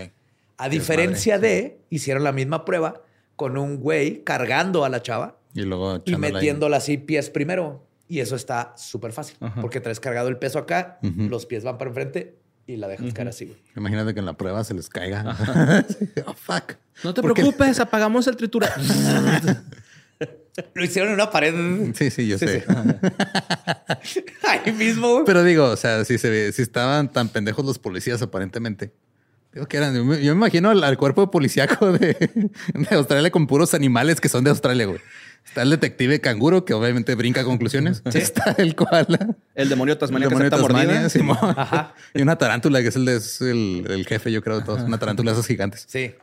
A 0.58 0.68
diferencia 0.68 1.38
de, 1.38 1.80
hicieron 1.90 2.24
la 2.24 2.32
misma 2.32 2.64
prueba 2.64 3.02
con 3.36 3.56
un 3.56 3.78
güey 3.78 4.22
cargando 4.22 4.84
a 4.84 4.88
la 4.88 5.02
chava 5.02 5.38
Y 5.54 5.62
luego 5.62 6.02
y 6.04 6.16
metiéndola 6.16 6.76
así 6.76 6.98
pies 6.98 7.30
primero. 7.30 7.86
Y 8.06 8.20
eso 8.20 8.36
está 8.36 8.74
súper 8.76 9.12
fácil 9.12 9.36
Ajá. 9.40 9.60
porque 9.60 9.80
traes 9.80 9.98
cargado 9.98 10.28
el 10.28 10.36
peso 10.36 10.58
acá, 10.58 10.98
Ujú. 11.02 11.22
los 11.30 11.46
pies 11.46 11.64
van 11.64 11.78
para 11.78 11.88
enfrente 11.88 12.36
y 12.66 12.76
la 12.76 12.86
dejas 12.86 13.12
caer 13.14 13.28
así, 13.28 13.46
güey. 13.46 13.58
Imagínate 13.76 14.12
que 14.14 14.20
en 14.20 14.26
la 14.26 14.34
prueba 14.34 14.62
se 14.64 14.74
les 14.74 14.88
caiga. 14.88 15.36
oh, 16.26 16.34
fuck. 16.34 16.74
No 17.02 17.14
te 17.14 17.22
preocupes, 17.22 17.80
apagamos 17.80 18.26
el 18.26 18.36
triturador. 18.36 18.76
Lo 20.74 20.84
hicieron 20.84 21.10
en 21.10 21.14
una 21.14 21.30
pared 21.30 21.54
Sí, 21.94 22.10
sí, 22.10 22.26
yo 22.28 22.38
Sí, 22.38 22.46
sé. 22.46 22.64
sí. 24.02 24.20
ahí 24.48 24.72
mismo, 24.72 25.12
güey. 25.12 25.24
Pero 25.24 25.42
digo, 25.44 25.64
o 25.66 25.76
sea, 25.76 26.04
si 26.04 26.18
se 26.18 26.30
ve- 26.30 26.52
si 26.52 26.62
estaban 26.62 27.10
tan 27.10 27.28
pendejos 27.28 27.64
los 27.64 27.78
policías 27.78 28.20
aparentemente. 28.22 28.92
Digo 29.52 29.66
que 29.66 29.76
eran, 29.76 29.94
yo 29.94 30.04
me, 30.04 30.16
yo 30.22 30.32
me 30.34 30.38
imagino 30.38 30.70
al, 30.70 30.82
al 30.82 30.96
cuerpo 30.96 31.30
policíaco 31.30 31.92
de, 31.92 32.14
de 32.74 32.94
Australia 32.96 33.30
con 33.30 33.46
puros 33.46 33.74
animales 33.74 34.20
que 34.20 34.28
son 34.30 34.44
de 34.44 34.50
Australia, 34.50 34.86
güey. 34.86 35.00
Está 35.44 35.62
el 35.62 35.70
detective 35.70 36.20
canguro 36.20 36.64
que 36.64 36.72
obviamente 36.72 37.14
brinca 37.16 37.44
conclusiones. 37.44 38.00
Está 38.14 38.54
el 38.58 38.74
koala. 38.76 39.34
El 39.54 39.68
demonio 39.68 39.98
tasmania 39.98 40.26
el 40.26 40.30
demonio. 40.30 40.50
Tasmania, 40.50 41.08
Simón. 41.08 41.36
Ajá. 41.42 41.94
Y 42.14 42.22
una 42.22 42.36
tarántula 42.38 42.80
que 42.80 42.88
es 42.88 42.96
el, 42.96 43.04
de- 43.04 43.16
es 43.16 43.40
el, 43.42 43.84
el 43.90 44.06
jefe, 44.06 44.30
yo 44.32 44.40
creo, 44.42 44.60
de 44.60 44.64
todos. 44.64 44.82
Una 44.82 44.98
tarántula 44.98 45.32
de 45.32 45.34
esos 45.34 45.46
gigantes. 45.46 45.84
Sí. 45.88 46.14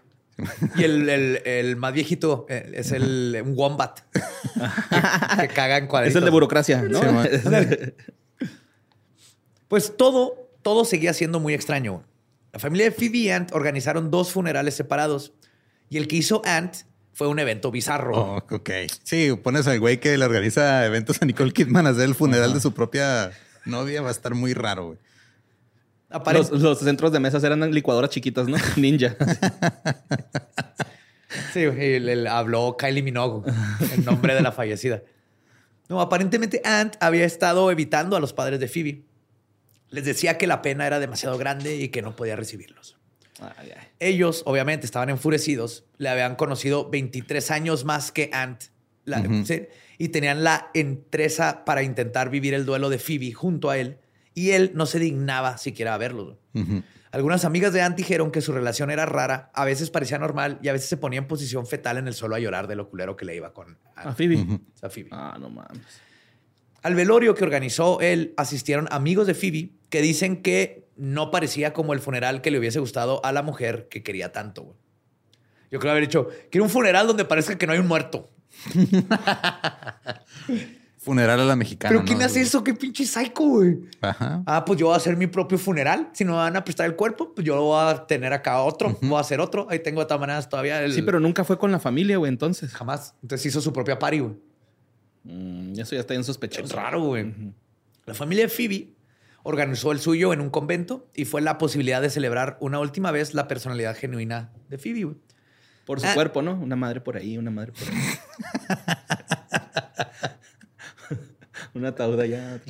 Y 0.76 0.84
el, 0.84 1.10
el- 1.10 1.42
el 1.46 1.76
más 1.78 1.94
viejito 1.94 2.46
eh, 2.50 2.72
es 2.76 2.92
el 2.92 3.42
un 3.46 3.54
wombat 3.56 4.00
que, 4.12 4.20
que 5.48 5.48
caga 5.54 5.78
en 5.78 5.84
Es 5.86 5.90
cuadritos. 5.90 6.18
el 6.20 6.26
de 6.26 6.32
burocracia, 6.32 6.82
¿no? 6.82 7.00
Sí. 7.24 7.30
Pues 9.68 9.96
todo, 9.98 10.50
todo 10.62 10.86
seguía 10.86 11.14
siendo 11.14 11.40
muy 11.40 11.54
extraño. 11.54 12.04
La 12.52 12.60
familia 12.60 12.86
de 12.86 12.92
Phoebe 12.92 13.18
y 13.20 13.30
Ant 13.30 13.52
organizaron 13.54 14.10
dos 14.10 14.32
funerales 14.32 14.74
separados 14.76 15.34
y 15.90 15.98
el 15.98 16.08
que 16.08 16.16
hizo 16.18 16.42
Ant 16.46 16.74
fue 17.14 17.28
un 17.28 17.38
evento 17.40 17.70
bizarro. 17.70 18.16
Oh, 18.16 18.38
ok. 18.56 18.70
Sí, 19.04 19.32
pones 19.44 19.68
al 19.68 19.80
güey 19.80 20.00
que 20.00 20.18
le 20.18 20.26
organiza 20.26 20.86
eventos 20.86 21.22
a 21.22 21.26
Nicole 21.26 21.52
Kidman 21.52 21.86
a 21.86 21.90
hacer 21.90 22.04
el 22.06 22.16
funeral 22.16 22.54
de 22.54 22.62
su 22.62 22.74
propia 22.74 23.32
novia. 23.66 24.02
Va 24.02 24.08
a 24.08 24.12
estar 24.12 24.34
muy 24.34 24.54
raro, 24.54 24.88
güey. 24.88 24.98
Los, 26.34 26.50
los 26.52 26.80
centros 26.80 27.12
de 27.12 27.20
mesas 27.20 27.44
eran 27.44 27.60
licuadoras 27.72 28.10
chiquitas, 28.10 28.48
¿no? 28.48 28.58
Ninja. 28.78 29.16
Sí, 31.54 31.60
él 31.62 32.28
habló 32.28 32.76
Kylie 32.78 33.04
Minogue, 33.04 33.52
el 33.94 34.04
nombre 34.06 34.34
de 34.34 34.42
la 34.42 34.52
fallecida. 34.52 35.04
No, 35.88 36.02
aparentemente 36.02 36.62
Ant 36.66 36.96
había 37.00 37.26
estado 37.26 37.70
evitando 37.72 38.16
a 38.16 38.20
los 38.20 38.34
padres 38.34 38.60
de 38.60 38.68
Phoebe. 38.68 39.04
Les 39.90 40.06
decía 40.06 40.38
que 40.38 40.48
la 40.48 40.62
pena 40.62 40.86
era 40.86 41.00
demasiado 41.00 41.38
grande 41.38 41.76
y 41.78 41.90
que 41.90 42.02
no 42.02 42.16
podía 42.16 42.36
recibirlos. 42.36 42.98
Ay, 43.40 43.72
ay. 43.76 43.88
Ellos, 44.00 44.44
obviamente, 44.46 44.86
estaban 44.86 45.10
enfurecidos. 45.10 45.86
Le 45.98 46.10
habían 46.10 46.36
conocido 46.36 46.90
23 46.90 47.52
años 47.52 47.86
más 47.86 48.12
que 48.12 48.30
Ant. 48.34 48.64
la- 49.06 49.24
¿sí? 49.46 49.68
Y 49.98 50.10
tenían 50.10 50.44
la 50.44 50.70
entresa 50.74 51.66
para 51.66 51.82
intentar 51.84 52.30
vivir 52.30 52.54
el 52.54 52.66
duelo 52.66 52.90
de 52.90 53.00
Phoebe 53.00 53.32
junto 53.34 53.70
a 53.70 53.78
él. 53.78 53.98
Y 54.34 54.52
él 54.52 54.72
no 54.76 54.86
se 54.86 55.00
dignaba 55.00 55.58
siquiera 55.58 55.94
a 55.94 55.98
verlos. 55.98 56.38
Algunas 57.12 57.44
amigas 57.44 57.74
de 57.74 57.82
Ant 57.82 57.98
dijeron 57.98 58.32
que 58.32 58.42
su 58.42 58.54
relación 58.54 58.92
era 58.92 59.06
rara, 59.06 59.50
a 59.56 59.66
veces 59.66 59.90
parecía 59.90 60.20
normal 60.20 60.60
y 60.62 60.68
a 60.68 60.74
veces 60.74 60.90
se 60.90 60.98
ponía 60.98 61.18
en 61.20 61.28
posición 61.28 61.66
fetal 61.66 61.98
en 61.98 62.08
el 62.08 62.14
suelo 62.14 62.36
a 62.36 62.40
llorar 62.40 62.68
de 62.68 62.76
lo 62.76 62.88
culero 62.90 63.16
que 63.16 63.26
le 63.26 63.36
iba 63.36 63.52
con 63.52 63.78
A 63.96 64.10
Ant, 64.10 64.18
Phoebe. 64.18 64.60
a 64.84 64.90
Phoebe. 64.90 65.10
Ah, 65.12 65.38
no 65.40 65.50
mames. 65.50 65.82
Al 66.84 66.96
velorio 66.96 67.34
que 67.36 67.44
organizó 67.44 68.00
él 68.00 68.34
asistieron 68.38 68.88
amigos 68.92 69.28
de 69.28 69.34
Phoebe 69.34 69.72
que 69.90 70.02
dicen 70.02 70.42
que 70.44 70.88
no 70.96 71.32
parecía 71.32 71.74
como 71.74 71.94
el 71.94 72.00
funeral 72.00 72.42
que 72.42 72.52
le 72.52 72.60
hubiese 72.60 72.80
gustado 72.80 73.24
a 73.26 73.32
la 73.32 73.42
mujer 73.42 73.88
que 73.90 74.04
quería 74.04 74.32
tanto. 74.32 74.64
güey. 74.64 74.78
Yo 75.72 75.80
creo 75.80 75.92
haber 75.92 76.04
dicho, 76.04 76.30
quiero 76.52 76.64
un 76.66 76.70
funeral 76.70 77.08
donde 77.08 77.26
parezca 77.26 77.58
que 77.58 77.66
no 77.68 77.74
hay 77.74 77.80
un 77.80 77.88
muerto. 77.88 78.30
Funeral 81.10 81.40
a 81.40 81.46
la 81.46 81.56
mexicana. 81.56 81.92
Pero 81.92 82.06
¿quién 82.06 82.20
¿no? 82.20 82.26
hace 82.26 82.40
eso? 82.42 82.64
¿Qué 82.64 82.76
pinche 82.76 83.04
psycho, 83.04 83.44
güey? 83.44 83.80
Ajá. 84.00 84.44
Ah, 84.46 84.64
pues 84.64 84.80
yo 84.80 84.86
voy 84.86 84.94
a 84.94 84.98
hacer 84.98 85.18
mi 85.18 85.26
propio 85.26 85.58
funeral. 85.58 86.10
Si 86.14 86.24
no 86.24 86.34
me 86.34 86.38
van 86.38 86.56
a 86.56 86.64
prestar 86.64 86.86
el 86.86 86.96
cuerpo, 86.96 87.34
pues 87.34 87.48
yo 87.48 87.56
lo 87.56 87.64
voy 87.64 87.82
a 87.92 88.06
tener 88.06 88.32
acá 88.32 88.62
otro. 88.62 88.96
Voy 89.02 89.18
a 89.18 89.22
hacer 89.22 89.40
otro. 89.42 89.66
Ahí 89.72 89.80
tengo 89.80 90.02
de 90.02 90.06
todas 90.06 90.20
maneras 90.22 90.48
todavía 90.50 90.84
el... 90.84 90.94
Sí, 90.94 91.02
pero 91.02 91.20
nunca 91.20 91.44
fue 91.44 91.58
con 91.58 91.72
la 91.72 91.80
familia, 91.80 92.18
güey, 92.18 92.30
entonces. 92.30 92.72
Jamás. 92.74 93.16
Entonces 93.24 93.48
hizo 93.48 93.60
su 93.60 93.74
propia 93.74 93.98
party, 93.98 94.20
güey. 94.20 94.36
Mm, 95.24 95.80
eso 95.80 95.96
ya 95.96 96.02
está 96.02 96.14
bien 96.14 96.22
Es 96.22 96.28
sospechoso. 96.28 96.76
raro, 96.76 97.02
güey. 97.02 97.34
La 98.06 98.14
familia 98.14 98.44
de 98.44 98.50
Phoebe 98.50 98.94
organizó 99.42 99.92
el 99.92 100.00
suyo 100.00 100.32
en 100.32 100.42
un 100.42 100.52
convento 100.52 101.10
y 101.16 101.26
fue 101.26 101.42
la 101.42 101.58
posibilidad 101.58 102.04
de 102.04 102.12
celebrar 102.12 102.58
una 102.62 102.80
última 102.80 103.10
vez 103.12 103.34
la 103.34 103.48
personalidad 103.48 103.96
genuina 103.98 104.52
de 104.70 104.78
Phoebe, 104.78 105.04
güey. 105.06 105.18
Por 105.86 106.00
su 106.00 106.06
Ah. 106.06 106.14
cuerpo, 106.14 106.44
¿no? 106.44 106.54
Una 106.54 106.76
madre 106.76 107.02
por 107.02 107.18
ahí, 107.18 107.36
una 107.36 107.50
madre 107.50 107.72
por 107.72 107.88
ahí. 107.88 107.98
una 111.74 111.90
ataúd 111.90 112.20
allá. 112.20 112.62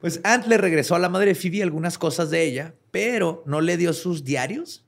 Pues 0.00 0.20
Ant 0.24 0.46
le 0.46 0.58
regresó 0.58 0.94
a 0.94 0.98
la 0.98 1.08
madre 1.08 1.28
de 1.28 1.34
Phoebe 1.34 1.62
algunas 1.62 1.96
cosas 1.98 2.30
de 2.30 2.42
ella, 2.42 2.74
pero 2.90 3.42
no 3.46 3.60
le 3.60 3.76
dio 3.76 3.92
sus 3.92 4.24
diarios 4.24 4.84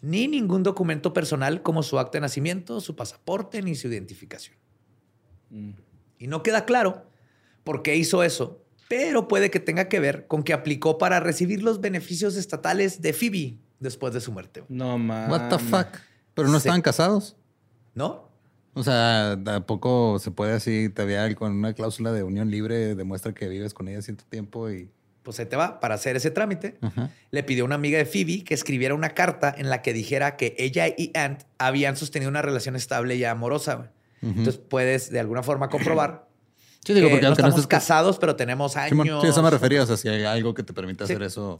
ni 0.00 0.28
ningún 0.28 0.62
documento 0.62 1.12
personal 1.12 1.62
como 1.62 1.82
su 1.82 1.98
acta 1.98 2.18
de 2.18 2.22
nacimiento, 2.22 2.80
su 2.80 2.94
pasaporte 2.94 3.62
ni 3.62 3.74
su 3.74 3.88
identificación. 3.88 4.56
Mm. 5.50 5.70
Y 6.18 6.26
no 6.28 6.42
queda 6.42 6.66
claro 6.66 7.06
por 7.64 7.82
qué 7.82 7.96
hizo 7.96 8.22
eso, 8.22 8.62
pero 8.88 9.28
puede 9.28 9.50
que 9.50 9.60
tenga 9.60 9.88
que 9.88 9.98
ver 10.00 10.26
con 10.26 10.42
que 10.42 10.52
aplicó 10.52 10.98
para 10.98 11.20
recibir 11.20 11.62
los 11.62 11.80
beneficios 11.80 12.36
estatales 12.36 13.00
de 13.00 13.12
Phoebe 13.12 13.56
después 13.80 14.12
de 14.14 14.20
su 14.20 14.30
muerte. 14.30 14.62
No 14.68 14.98
mames. 14.98 15.30
What 15.30 15.48
the 15.48 15.58
fuck. 15.58 15.88
Pero 16.34 16.48
no 16.48 16.54
Sí. 16.60 16.68
estaban 16.68 16.82
casados. 16.82 17.36
¿No? 17.94 18.23
O 18.74 18.82
sea, 18.82 19.38
tampoco 19.42 20.18
se 20.18 20.30
puede 20.30 20.52
así, 20.52 20.88
te 20.88 21.02
había 21.02 21.32
con 21.34 21.52
una 21.52 21.72
cláusula 21.74 22.12
de 22.12 22.22
unión 22.22 22.50
libre, 22.50 22.94
demuestra 22.94 23.32
que 23.32 23.48
vives 23.48 23.72
con 23.72 23.88
ella 23.88 24.02
cierto 24.02 24.24
tiempo 24.28 24.70
y. 24.70 24.90
Pues 25.22 25.36
se 25.38 25.46
te 25.46 25.56
va 25.56 25.80
para 25.80 25.94
hacer 25.94 26.16
ese 26.16 26.30
trámite. 26.30 26.76
Ajá. 26.82 27.08
Le 27.30 27.42
pidió 27.42 27.64
a 27.64 27.66
una 27.66 27.76
amiga 27.76 27.96
de 27.96 28.04
Phoebe 28.04 28.44
que 28.44 28.52
escribiera 28.52 28.94
una 28.94 29.10
carta 29.10 29.54
en 29.56 29.70
la 29.70 29.80
que 29.80 29.94
dijera 29.94 30.36
que 30.36 30.54
ella 30.58 30.86
y 30.88 31.12
Ant 31.14 31.44
habían 31.56 31.96
sostenido 31.96 32.28
una 32.30 32.42
relación 32.42 32.76
estable 32.76 33.16
y 33.16 33.24
amorosa. 33.24 33.90
Entonces 34.20 34.58
puedes 34.58 35.10
de 35.10 35.20
alguna 35.20 35.42
forma 35.42 35.68
comprobar 35.68 36.26
Sí, 36.84 36.92
digo, 36.92 37.08
que 37.08 37.12
porque 37.14 37.22
no 37.22 37.28
aunque 37.28 37.42
no 37.42 37.48
estamos 37.48 37.54
estés 37.64 37.66
casados, 37.66 38.18
pero 38.18 38.36
tenemos 38.36 38.76
años. 38.76 39.22
Sí, 39.22 39.28
eso 39.28 39.42
me 39.42 39.50
refería. 39.50 39.82
O 39.82 39.86
sea, 39.86 39.96
si 39.96 40.08
hay 40.08 40.24
algo 40.24 40.52
que 40.52 40.62
te 40.62 40.74
permita 40.74 41.06
Sí. 41.06 41.12
hacer 41.14 41.22
eso. 41.22 41.56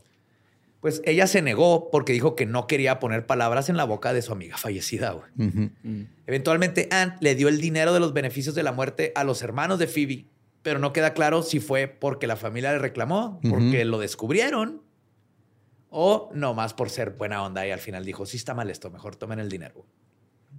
Pues 0.85 1.01
ella 1.07 1.27
se 1.27 1.41
negó 1.41 1.89
porque 1.91 2.13
dijo 2.13 2.37
que 2.37 2.45
no 2.45 2.67
quería 2.67 2.99
poner 3.01 3.25
palabras 3.25 3.71
en 3.71 3.79
la 3.79 3.85
boca 3.85 4.13
de 4.13 4.21
su 4.21 4.33
amiga 4.33 4.59
fallecida. 4.59 5.13
güey. 5.13 5.49
Mm. 5.49 6.07
Eventualmente, 6.27 6.89
Ant 6.91 7.15
le 7.23 7.35
dio 7.35 7.49
el 7.49 7.59
dinero 7.59 7.95
de 7.95 8.01
los 8.01 8.13
beneficios 8.13 8.55
de 8.55 8.63
la 8.63 8.73
muerte 8.73 9.11
a 9.15 9.25
los 9.25 9.41
hermanos 9.41 9.79
de 9.79 9.87
Phoebe, 9.87 10.27
pero 10.63 10.79
no 10.79 10.93
queda 10.93 11.15
claro 11.15 11.43
si 11.43 11.59
fue 11.59 11.89
porque 11.89 12.27
la 12.27 12.37
familia 12.37 12.71
le 12.73 12.81
reclamó, 12.81 13.41
porque 13.49 13.87
lo 13.87 13.99
descubrieron, 13.99 14.83
o 15.89 16.31
nomás 16.35 16.75
por 16.75 16.91
ser 16.91 17.13
buena 17.13 17.43
onda 17.43 17.67
y 17.67 17.71
al 17.71 17.79
final 17.81 18.05
dijo, 18.05 18.27
sí 18.27 18.37
está 18.37 18.53
mal 18.53 18.69
esto, 18.69 18.91
mejor 18.91 19.17
tomen 19.17 19.39
el 19.39 19.49
dinero. 19.49 19.87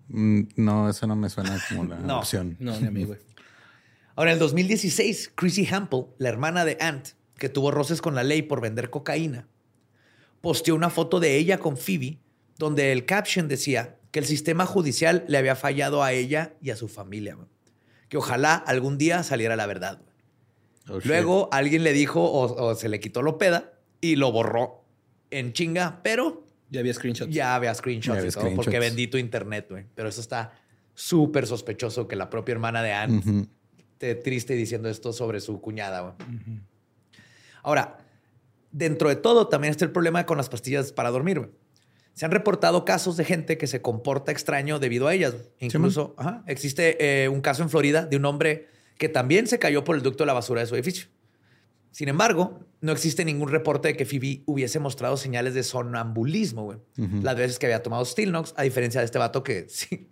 Mm, 0.08 0.42
No, 0.56 0.90
eso 0.90 1.06
no 1.06 1.16
me 1.16 1.30
suena 1.30 1.56
como 1.70 1.84
la 1.84 1.98
No. 2.00 2.18
opción. 2.18 2.58
No, 2.60 2.80
ni 2.80 2.88
a 2.88 2.92
mí, 2.92 3.04
güey. 3.04 3.20
Ahora, 4.16 4.32
en 4.32 4.38
el 4.38 4.40
2016, 4.40 5.34
Chrissy 5.36 5.68
Hample, 5.72 6.06
la 6.18 6.30
hermana 6.30 6.66
de 6.66 6.78
Ant, 6.82 7.10
que 7.38 7.48
tuvo 7.50 7.70
roces 7.70 8.02
con 8.02 8.16
la 8.16 8.24
ley 8.24 8.42
por 8.42 8.60
vender 8.60 8.90
cocaína, 8.90 9.48
posteó 10.46 10.76
una 10.76 10.92
foto 10.92 11.20
de 11.20 11.38
ella 11.38 11.58
con 11.58 11.76
Phoebe, 11.76 12.20
donde 12.60 12.92
el 12.92 13.06
caption 13.08 13.48
decía 13.48 13.98
que 14.12 14.20
el 14.20 14.26
sistema 14.26 14.68
judicial 14.68 15.26
le 15.28 15.40
había 15.40 15.56
fallado 15.56 16.04
a 16.04 16.14
ella 16.14 16.54
y 16.62 16.70
a 16.70 16.76
su 16.76 16.88
familia. 16.88 17.34
güey. 17.34 17.48
Que 18.10 18.18
ojalá 18.18 18.54
algún 18.54 19.00
día 19.00 19.24
saliera 19.24 19.56
la 19.56 19.66
verdad. 19.66 20.04
Oh, 20.88 21.00
shit. 21.00 21.06
Luego 21.08 21.50
alguien 21.52 21.84
le 21.84 21.94
dijo 21.94 22.24
o, 22.24 22.64
o 22.64 22.76
se 22.76 22.90
le 22.90 23.00
quitó 23.00 23.24
lo 23.24 23.40
peda 23.40 23.74
y 24.02 24.18
lo 24.18 24.32
borró 24.32 24.86
en 25.32 25.52
chinga, 25.52 26.02
pero 26.04 26.46
Ya 26.70 26.82
había 26.82 26.94
screenshots. 26.94 27.34
ya 27.34 27.56
había 27.56 27.74
screenshots 27.74 28.14
Ya 28.16 28.20
había 28.20 28.30
y 28.30 28.32
todo, 28.32 28.44
porque 28.56 28.70
screenshots. 28.70 28.86
bendito 28.96 29.18
internet, 29.18 29.66
güey. 29.68 29.86
Pero 29.96 30.10
eso 30.10 30.22
está 30.22 30.54
súper 30.94 31.48
sospechoso 31.48 32.08
que 32.08 32.16
la 32.16 32.30
propia 32.30 32.54
hermana 32.54 32.84
de 32.84 32.94
Ant 32.94 33.26
Ujú. 33.26 33.48
esté 33.94 34.14
triste 34.14 34.54
diciendo 34.54 34.90
esto 34.90 35.12
sobre 35.12 35.40
su 35.42 35.60
cuñada. 35.60 36.02
güey. 36.02 36.14
Ahora, 37.64 37.98
dentro 38.76 39.08
de 39.08 39.16
todo 39.16 39.48
también 39.48 39.72
está 39.72 39.86
el 39.86 39.92
problema 39.92 40.26
con 40.26 40.38
las 40.38 40.50
pastillas 40.50 40.92
para 40.92 41.10
dormir. 41.10 41.50
Se 42.14 42.26
han 42.26 42.32
reportado 42.32 42.84
casos 42.84 43.16
de 43.16 43.24
gente 43.24 43.58
que 43.58 43.68
se 43.68 43.82
comporta 43.82 44.32
extraño 44.32 44.80
debido 44.80 45.08
a 45.08 45.14
ellas. 45.14 45.34
Incluso 45.60 46.14
ajá, 46.18 46.44
existe 46.46 47.24
eh, 47.24 47.30
un 47.30 47.42
caso 47.42 47.64
en 47.64 47.70
Florida 47.70 48.06
de 48.06 48.18
un 48.18 48.26
hombre 48.26 48.68
que 48.98 49.10
también 49.10 49.48
se 49.48 49.60
cayó 49.60 49.84
por 49.84 49.96
el 49.96 50.02
ducto 50.02 50.24
de 50.24 50.28
la 50.28 50.34
basura 50.34 50.62
de 50.62 50.68
su 50.68 50.76
edificio. 50.76 51.08
Sin 51.96 52.10
embargo, 52.10 52.60
no 52.82 52.92
existe 52.92 53.24
ningún 53.24 53.48
reporte 53.50 53.88
de 53.88 53.96
que 53.96 54.04
Phoebe 54.06 54.44
hubiese 54.48 54.80
mostrado 54.80 55.16
señales 55.16 55.54
de 55.54 55.64
sonambulismo, 55.64 56.64
güey. 56.66 56.78
Ujú. 56.98 57.22
Las 57.24 57.38
veces 57.38 57.58
que 57.58 57.68
había 57.68 57.82
tomado 57.82 58.04
Stilnox, 58.04 58.54
a 58.58 58.64
diferencia 58.64 59.00
de 59.00 59.06
este 59.06 59.18
vato 59.18 59.44
que 59.44 59.66
sí, 59.70 60.10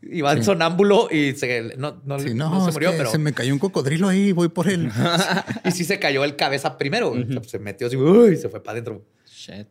iba 0.00 0.32
en 0.32 0.44
sonámbulo 0.44 1.08
y 1.10 1.34
se, 1.34 1.74
no, 1.76 2.00
no- 2.04 2.20
Sí, 2.20 2.34
no 2.34 2.50
no, 2.50 2.62
se 2.62 2.70
es 2.70 2.74
murió, 2.76 2.92
que 2.92 2.98
pero 2.98 3.10
se 3.10 3.18
me 3.18 3.32
cayó 3.32 3.52
un 3.52 3.58
cocodrilo 3.58 4.06
ahí, 4.08 4.30
voy 4.30 4.48
por 4.48 4.68
él. 4.68 4.92
y 5.64 5.72
sí 5.72 5.82
se 5.84 5.98
cayó 5.98 6.22
el 6.22 6.36
cabeza 6.36 6.78
primero, 6.78 7.12
Se 7.44 7.58
metió 7.58 7.88
así, 7.88 7.96
uy, 7.96 8.36
se 8.36 8.48
fue 8.48 8.62
para 8.62 8.74
adentro. 8.74 9.04
Shit. 9.26 9.66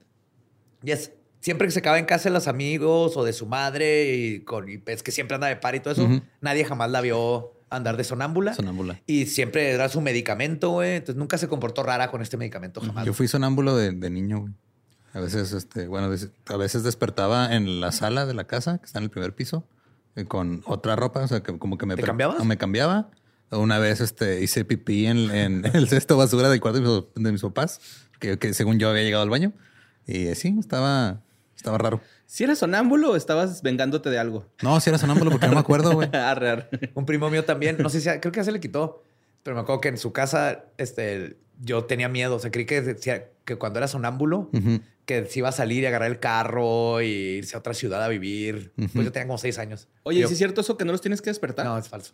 Yes. 0.84 1.14
Siempre 1.39 1.66
que 1.68 1.72
se 1.72 1.80
acaba 1.80 1.97
en 1.97 2.03
casa 2.03 2.28
de 2.28 2.34
los 2.34 2.49
amigos 2.49 3.16
o 3.16 3.24
de 3.24 3.32
su 3.32 3.45
madre 3.45 4.14
y, 4.14 4.39
con, 4.41 4.68
y 4.68 4.84
es 4.86 5.01
que 5.01 5.11
siempre 5.14 5.36
anda 5.36 5.47
de 5.47 5.55
par 5.55 5.76
y 5.76 5.80
todo 5.80 5.93
eso, 5.93 6.09
nadie 6.41 6.66
jamás 6.66 6.91
la 6.91 6.99
vio 6.99 7.53
andar 7.76 7.98
de 7.98 8.04
sonámbula. 8.04 8.54
Sonámbula. 8.54 9.02
Y 9.08 9.26
siempre 9.26 9.72
era 9.72 9.90
su 9.90 10.02
medicamento, 10.02 10.72
güey. 10.72 10.96
Entonces 10.96 11.16
nunca 11.16 11.38
se 11.38 11.48
comportó 11.48 11.84
rara 11.84 12.10
con 12.12 12.22
este 12.22 12.38
medicamento 12.38 12.82
jamás. 12.82 13.06
Yo 13.06 13.14
fui 13.14 13.28
sonámbulo 13.28 13.76
de, 13.76 13.92
de 13.92 14.10
niño, 14.10 14.42
güey. 14.42 14.54
A 15.14 15.20
veces, 15.20 15.54
este, 15.54 15.88
bueno, 15.88 16.08
a 16.48 16.58
veces 16.58 16.84
despertaba 16.84 17.56
en 17.56 17.80
la 17.80 17.92
sala 17.92 18.26
de 18.26 18.34
la 18.34 18.46
casa, 18.46 18.80
que 18.80 18.86
está 18.86 18.98
en 18.98 19.06
el 19.06 19.12
primer 19.12 19.36
piso, 19.36 19.64
eh, 20.16 20.26
con 20.26 20.64
otra 20.66 20.96
ropa, 20.96 21.22
o 21.22 21.28
sea, 21.28 21.44
que 21.44 21.58
como 21.60 21.78
que 21.78 21.86
me... 21.86 21.96
¿Te 21.96 22.02
cambiabas? 22.02 22.40
o 22.40 22.46
me 22.46 22.58
cambiaba. 22.58 23.12
Una 23.52 23.78
vez 23.78 24.02
este, 24.02 24.42
hice 24.42 24.66
pipí 24.66 25.06
en, 25.06 25.30
en 25.30 25.66
el 25.74 25.88
cesto 25.88 26.18
basura 26.18 26.50
del 26.50 26.60
cuarto 26.60 26.80
de 26.80 26.88
mis, 26.88 27.24
de 27.24 27.32
mis 27.32 27.42
papás, 27.42 27.80
que, 28.20 28.40
que 28.40 28.56
según 28.56 28.80
yo 28.80 28.90
había 28.90 29.04
llegado 29.04 29.22
al 29.22 29.30
baño. 29.30 29.54
Y 30.08 30.28
eh, 30.28 30.36
sí, 30.36 30.56
estaba, 30.60 31.22
estaba 31.56 31.78
raro. 31.78 32.01
Si 32.26 32.43
eras 32.43 32.58
sonámbulo 32.60 33.12
o 33.12 33.16
estabas 33.16 33.62
vengándote 33.62 34.10
de 34.10 34.18
algo. 34.20 34.45
No, 34.62 34.80
si 34.80 34.89
era 34.89 34.97
sonámbulo 34.97 35.32
porque 35.32 35.47
no 35.47 35.54
me 35.54 35.60
acuerdo, 35.60 35.91
güey. 35.93 36.10
arre, 36.14 36.49
arre. 36.49 36.70
Un 36.95 37.06
primo 37.06 37.30
mío 37.30 37.45
también, 37.45 37.78
no 37.80 37.89
sé 37.89 38.01
si, 38.01 38.10
creo 38.20 38.32
que 38.32 38.38
ya 38.39 38.43
se 38.43 38.51
le 38.51 38.60
quitó, 38.60 39.04
pero 39.43 39.56
me 39.56 39.62
acuerdo 39.62 39.82
que 39.82 39.89
en 39.89 39.97
su 39.97 40.12
casa, 40.14 40.66
este, 40.78 41.38
yo 41.62 41.86
tenía 41.86 42.10
miedo. 42.10 42.36
O 42.36 42.39
sea, 42.39 42.51
creí 42.51 42.66
que 42.66 42.82
decía 42.82 43.30
que 43.45 43.56
cuando 43.58 43.78
era 43.80 43.88
sonámbulo, 43.88 44.49
Ujú. 44.54 44.80
que 45.06 45.26
se 45.26 45.39
iba 45.39 45.49
a 45.49 45.51
salir 45.51 45.84
y 45.84 45.86
agarrar 45.86 46.10
el 46.10 46.20
carro 46.20 47.01
y 47.01 47.08
irse 47.08 47.56
a 47.58 47.60
otra 47.60 47.74
ciudad 47.74 48.01
a 48.01 48.08
vivir. 48.08 48.72
Pues 48.76 48.93
yo 49.06 49.12
tenía 49.12 49.28
como 49.28 49.38
seis 49.38 49.60
años. 49.60 49.89
Oye, 50.04 50.22
Yo- 50.22 50.28
¿sí 50.28 50.34
es 50.34 50.38
cierto 50.38 50.62
eso 50.62 50.78
que 50.78 50.86
no 50.86 50.93
los 50.93 51.01
tienes 51.01 51.22
que 51.22 51.30
despertar? 51.30 51.66
No, 51.66 51.78
es 51.78 51.89
falso. 51.89 52.14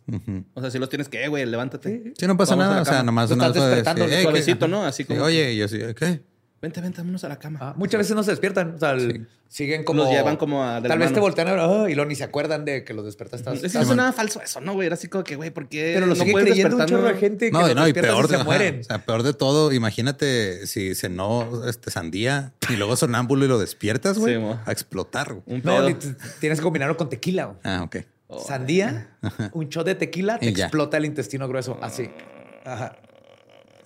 O 0.55 0.61
sea, 0.61 0.71
si 0.71 0.79
los 0.79 0.89
tienes 0.89 1.07
que, 1.07 1.23
eh, 1.23 1.27
güey, 1.27 1.45
levántate. 1.45 2.13
Sí, 2.17 2.25
no 2.27 2.35
pasa 2.35 2.55
Vamos 2.55 2.69
nada. 2.71 2.81
O 2.81 2.85
sea, 2.85 3.03
nomás 3.03 3.29
una 3.29 3.51
de 3.51 3.59
despertando, 3.59 4.07
que, 4.07 4.15
"Ey, 4.17 4.23
suavecito, 4.23 4.65
¿qué?". 4.65 4.71
¿no? 4.71 4.83
Así 4.85 5.03
Sí, 5.03 5.07
como- 5.07 5.21
Oye, 5.23 5.53
y 5.53 5.57
yo 5.57 5.65
así, 5.65 5.77
¿qué? 5.95 6.21
Vente, 6.61 6.81
vente, 6.81 6.97
vámonos 6.99 7.23
a 7.23 7.29
la 7.29 7.39
cama. 7.39 7.59
Ah, 7.61 7.73
muchas 7.77 7.99
veces 7.99 8.15
no 8.15 8.23
se 8.23 8.31
despiertan. 8.31 8.75
O 8.75 8.79
sea, 8.79 8.91
el- 8.91 9.27
siguen 9.47 9.85
como. 9.85 10.03
Los 10.03 10.11
llevan 10.11 10.35
como 10.35 10.63
a- 10.63 10.81
Tal 10.81 10.99
vez 10.99 11.13
te 11.13 11.19
voltean 11.21 11.47
a 11.47 11.51
ver 11.51 11.59
"Ah", 11.61 11.85
y 11.89 11.95
luego 11.95 12.09
ni 12.09 12.15
se 12.15 12.25
acuerdan 12.25 12.65
de 12.65 12.83
que 12.83 12.93
los 12.93 13.05
despertaste. 13.05 13.49
Es 13.65 13.71
que 13.71 13.79
no 13.79 13.85
sonaba 13.85 14.11
falso 14.11 14.41
eso, 14.41 14.59
¿no, 14.59 14.73
güey? 14.73 14.87
Era 14.87 14.95
así 14.95 15.07
como 15.07 15.23
que, 15.23 15.37
güey, 15.37 15.51
¿por 15.51 15.69
qué 15.69 15.91
Pero 15.93 16.05
lo 16.05 16.15
no 16.15 16.21
sigue 16.21 16.33
creyendo 16.33 16.75
un 16.75 16.85
chorro 16.85 17.03
no? 17.03 17.07
de 17.07 17.15
gente 17.15 17.45
que 17.45 17.51
No, 17.53 17.61
los 17.61 17.71
y 17.71 17.75
no, 17.75 17.81
y 17.83 17.93
despiertas 17.93 18.13
peor, 18.13 18.27
se 18.27 18.35
ajá, 18.35 18.43
mueren. 18.43 18.79
o 18.81 18.83
sea, 18.83 19.05
peor 19.05 19.23
de 19.23 19.33
todo, 19.33 19.71
imagínate 19.71 20.67
si 20.67 20.93
cenó 20.95 21.63
este 21.67 21.91
sandía 21.91 22.51
y 22.69 22.75
luego 22.75 22.97
sonámbulo 22.97 23.45
y 23.45 23.47
lo 23.47 23.57
despiertas, 23.57 24.19
güey, 24.19 24.35
Sí, 24.35 24.39
mo. 24.41 24.59
a 24.65 24.71
explotar. 24.73 25.33
güey. 25.35 25.43
Un 25.47 25.61
No, 25.63 25.77
pedo. 25.77 25.95
t- 25.97 26.15
tienes 26.41 26.59
que 26.59 26.63
combinarlo 26.63 26.97
con 26.97 27.07
tequila. 27.09 27.45
güey. 27.45 27.57
Ah, 27.63 27.83
ok. 27.83 27.97
sandía, 28.45 29.09
un 29.53 29.69
shot 29.69 29.85
de 29.87 29.95
tequila, 29.95 30.37
te 30.37 30.47
Y 30.49 30.53
ya. 30.53 30.65
explota 30.65 30.97
el 30.97 31.05
intestino 31.05 31.47
grueso. 31.47 31.79
Así. 31.81 32.11
Ajá. 32.63 32.95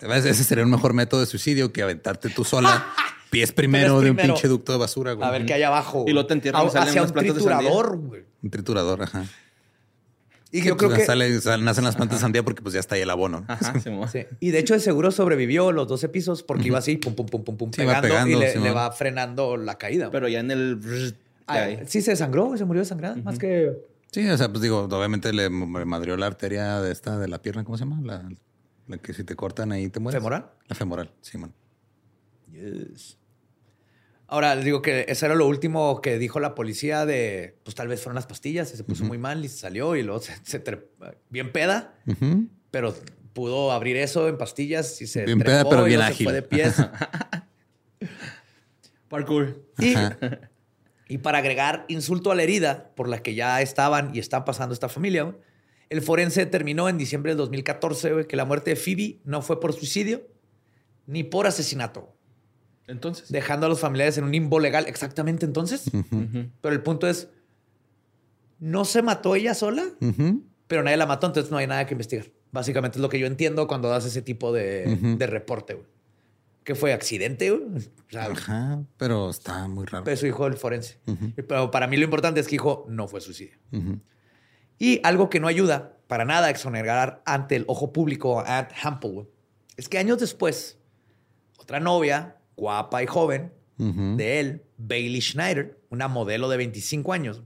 Ese 0.00 0.44
sería 0.44 0.64
un 0.64 0.70
mejor 0.70 0.92
método 0.92 1.20
de 1.20 1.26
suicidio 1.26 1.72
que 1.72 1.82
aventarte 1.82 2.28
tú 2.30 2.44
sola, 2.44 2.86
pies 3.30 3.52
primero 3.52 4.00
de 4.00 4.10
un 4.10 4.16
pinche 4.16 4.48
ducto 4.48 4.72
de 4.72 4.78
basura, 4.78 5.12
güey. 5.12 5.26
A 5.26 5.30
ver 5.30 5.46
qué 5.46 5.54
hay 5.54 5.62
abajo. 5.62 6.04
Y 6.06 6.12
luego 6.12 6.26
te 6.26 6.34
entierran 6.34 6.70
salen 6.70 6.88
Hacia 6.88 7.02
unas 7.02 7.12
un 7.12 7.18
triturador, 7.18 7.96
güey. 7.98 8.22
Un 8.42 8.50
triturador, 8.50 9.02
ajá. 9.02 9.24
Y 10.52 10.60
Sí, 10.60 10.68
yo 10.68 10.76
pues, 10.76 10.86
creo 10.86 10.98
que... 11.00 11.04
sale- 11.04 11.40
sale- 11.40 11.64
nacen 11.64 11.82
las 11.82 11.96
plantas 11.96 12.18
de 12.18 12.22
sandía 12.22 12.44
porque 12.44 12.62
pues 12.62 12.74
ya 12.74 12.80
está 12.80 12.94
ahí 12.94 13.00
el 13.00 13.10
abono. 13.10 13.44
Ajá. 13.48 13.74
Sí. 13.80 14.24
Y 14.38 14.50
de 14.50 14.58
hecho, 14.60 14.74
de 14.74 14.80
seguro 14.80 15.10
sobrevivió 15.10 15.72
los 15.72 15.88
dos 15.88 16.04
episodios 16.04 16.44
porque 16.44 16.68
iba 16.68 16.78
así, 16.78 16.96
pum, 16.96 17.16
pum, 17.16 17.26
pum, 17.26 17.42
pum, 17.42 17.56
pum, 17.56 17.70
pegando, 17.72 18.02
pegando, 18.08 18.36
y 18.36 18.40
le, 18.40 18.56
le 18.60 18.70
va 18.70 18.92
frenando 18.92 19.56
la 19.56 19.78
caída. 19.78 20.12
Pero 20.12 20.28
ya 20.28 20.38
en 20.38 20.52
el... 20.52 21.16
Ah, 21.48 21.54
ahí. 21.54 21.80
sí, 21.86 22.00
se 22.02 22.12
desangró, 22.12 22.56
se 22.56 22.64
murió 22.64 22.82
desangrada. 22.82 23.16
Más 23.16 23.38
que. 23.38 23.72
Sí, 24.12 24.26
o 24.28 24.38
sea, 24.38 24.48
pues 24.48 24.62
digo, 24.62 24.82
obviamente 24.84 25.32
le 25.32 25.50
le 25.50 25.50
madrió 25.50 26.16
la 26.16 26.26
arteria 26.26 26.80
de 26.80 26.92
esta 26.92 27.18
de 27.18 27.26
la 27.26 27.42
pierna, 27.42 27.64
¿cómo 27.64 27.76
se 27.76 27.84
llama? 27.84 28.00
La, 28.04 28.22
la 28.86 28.98
que 28.98 29.12
si 29.14 29.24
te 29.24 29.34
cortan 29.34 29.72
ahí 29.72 29.88
te 29.88 30.00
mueres. 30.00 30.20
¿Femoral? 30.20 30.50
La 30.68 30.74
femoral, 30.74 31.10
sí, 31.20 31.38
man. 31.38 31.52
Ahora 34.26 34.54
les 34.54 34.64
digo 34.64 34.80
que 34.82 35.04
eso 35.08 35.26
era 35.26 35.34
lo 35.34 35.46
último 35.46 36.00
que 36.00 36.18
dijo 36.18 36.40
la 36.40 36.54
policía 36.54 37.04
de, 37.06 37.58
pues 37.62 37.74
tal 37.74 37.88
vez 37.88 38.00
fueron 38.00 38.14
las 38.14 38.26
pastillas 38.26 38.72
y 38.72 38.76
se 38.76 38.84
puso 38.84 39.04
muy 39.04 39.18
mal 39.18 39.44
y 39.44 39.48
se 39.48 39.58
salió 39.58 39.96
y 39.96 40.02
luego 40.02 40.20
se, 40.20 40.34
se 40.44 40.62
bien 41.30 41.52
peda, 41.52 41.94
pero 42.70 42.94
pudo 43.32 43.72
abrir 43.72 43.96
eso 43.96 44.28
en 44.28 44.38
pastillas 44.38 45.00
y 45.02 45.06
se 45.06 45.24
Bien 45.24 45.40
peda, 45.40 45.68
pero 45.68 45.82
y 45.82 45.90
bien 45.90 46.00
luego 46.00 46.08
se 46.08 46.14
ágil. 46.14 46.24
fue 46.26 46.32
de 46.32 46.42
pies. 46.42 46.76
Parkour. 49.08 49.62
y, 49.78 49.94
y 51.08 51.18
para 51.18 51.38
agregar 51.38 51.84
insulto 51.88 52.30
a 52.30 52.34
la 52.34 52.42
herida 52.42 52.90
por 52.96 53.08
la 53.08 53.22
que 53.22 53.34
ya 53.34 53.60
estaban 53.60 54.14
y 54.14 54.18
están 54.20 54.44
pasando 54.44 54.72
esta 54.72 54.88
familia, 54.88 55.36
el 55.90 56.02
forense 56.02 56.44
determinó 56.44 56.88
en 56.88 56.98
diciembre 56.98 57.30
del 57.32 57.38
2014 57.38 58.12
güey, 58.12 58.26
que 58.26 58.36
la 58.36 58.44
muerte 58.44 58.70
de 58.70 58.76
Phoebe 58.76 59.20
no 59.24 59.42
fue 59.42 59.60
por 59.60 59.72
suicidio 59.72 60.26
ni 61.06 61.22
por 61.22 61.46
asesinato, 61.46 62.14
Entonces. 62.86 63.30
dejando 63.30 63.66
a 63.66 63.68
los 63.68 63.80
familiares 63.80 64.16
en 64.18 64.24
un 64.24 64.32
limbo 64.32 64.58
legal. 64.60 64.86
Exactamente 64.88 65.44
entonces. 65.46 65.84
Pero 66.60 66.74
el 66.74 66.82
punto 66.82 67.06
es, 67.08 67.28
no 68.58 68.84
se 68.84 69.02
mató 69.02 69.34
ella 69.34 69.54
sola, 69.54 69.84
pero 70.66 70.82
nadie 70.82 70.96
la 70.96 71.06
mató, 71.06 71.26
entonces 71.26 71.50
no 71.50 71.58
hay 71.58 71.66
nada 71.66 71.86
que 71.86 71.92
investigar. 71.94 72.26
Básicamente 72.52 72.98
es 72.98 73.02
lo 73.02 73.08
que 73.08 73.18
yo 73.18 73.26
entiendo 73.26 73.66
cuando 73.66 73.88
das 73.88 74.04
ese 74.06 74.22
tipo 74.22 74.52
de, 74.52 75.16
reporte. 75.28 75.74
güey. 75.74 75.86
¿Qué 76.62 76.74
fue? 76.74 76.94
¿Accidente? 76.94 77.50
güey? 77.50 77.62
O 77.76 78.10
sea, 78.10 78.24
Ajá, 78.26 78.82
pero 78.96 79.28
está 79.28 79.68
muy 79.68 79.84
raro. 79.84 80.04
pero 80.04 80.16
su 80.16 80.26
hijo 80.26 80.46
el 80.46 80.54
forense. 80.54 80.98
Pero 81.46 81.70
para 81.70 81.86
mí 81.86 81.96
lo 81.98 82.04
importante 82.04 82.40
es 82.40 82.46
que 82.46 82.52
dijo, 82.52 82.86
no 82.88 83.06
fue 83.08 83.20
suicidio. 83.20 83.58
Y 84.78 85.00
algo 85.04 85.30
que 85.30 85.40
no 85.40 85.48
ayuda 85.48 85.96
para 86.06 86.24
nada 86.24 86.48
a 86.48 86.50
exonerar 86.50 87.22
ante 87.24 87.56
el 87.56 87.64
ojo 87.68 87.92
público 87.92 88.40
a 88.40 88.58
Anne 88.58 88.68
Hampel, 88.82 89.26
es 89.76 89.88
que 89.88 89.98
años 89.98 90.18
después, 90.18 90.78
otra 91.58 91.80
novia, 91.80 92.36
guapa 92.56 93.02
y 93.02 93.06
joven, 93.06 93.52
de 93.76 94.40
él, 94.40 94.62
Bailey 94.78 95.20
Schneider, 95.20 95.80
una 95.90 96.06
modelo 96.06 96.48
de 96.48 96.56
25 96.58 97.12
años, 97.12 97.42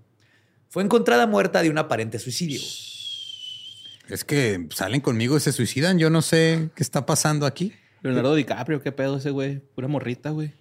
fue 0.69 0.83
encontrada 0.83 1.27
muerta 1.27 1.63
de 1.63 1.71
un 1.71 1.79
aparente 1.79 2.19
suicidio. 2.19 2.61
Es 4.09 4.25
que 4.25 4.67
salen 4.71 5.01
conmigo 5.01 5.37
y 5.37 5.41
se 5.41 5.53
suicidan. 5.53 5.99
Yo 5.99 6.11
no 6.11 6.23
sé 6.23 6.71
qué 6.75 6.83
está 6.83 7.07
pasando 7.07 7.47
aquí. 7.47 7.73
Leonardo 8.03 8.35
DiCaprio, 8.35 8.83
qué 8.83 8.93
pedo 8.93 9.19
ese 9.19 9.31
güey. 9.31 9.61
Pura 9.75 9.89
morrita, 9.89 10.31
güey. 10.31 10.53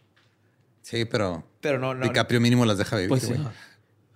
Sí, 0.82 1.06
pero 1.06 1.46
Pero 1.62 1.80
no, 1.80 1.94
no. 1.94 2.06
DiCaprio 2.06 2.40
mínimo 2.40 2.66
las 2.66 2.78
deja 2.78 2.96
vivir, 2.96 3.10
Pues 3.10 3.24
sí. 3.24 3.34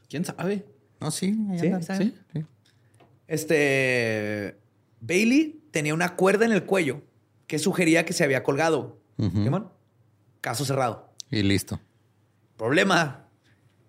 ¿Quién 0.10 0.26
sabe? 0.26 0.66
No, 1.02 1.12
sí, 1.12 1.36
ahí 1.52 1.60
Sí, 1.60 1.66
andan. 1.68 1.84
¿sabe? 1.84 2.14
Sí. 2.34 2.46
Este. 3.28 4.58
Bailey 5.02 5.62
tenía 5.72 5.94
una 5.94 6.16
cuerda 6.16 6.46
en 6.46 6.52
el 6.52 6.64
cuello 6.66 7.02
que 7.48 7.60
sugería 7.60 8.06
que 8.06 8.14
se 8.14 8.24
había 8.24 8.44
colgado. 8.44 9.00
Ujú. 9.18 9.44
Simón, 9.44 9.72
Caso 10.42 10.64
cerrado. 10.66 11.12
Y 11.30 11.44
listo. 11.44 11.80
Problema 12.58 13.28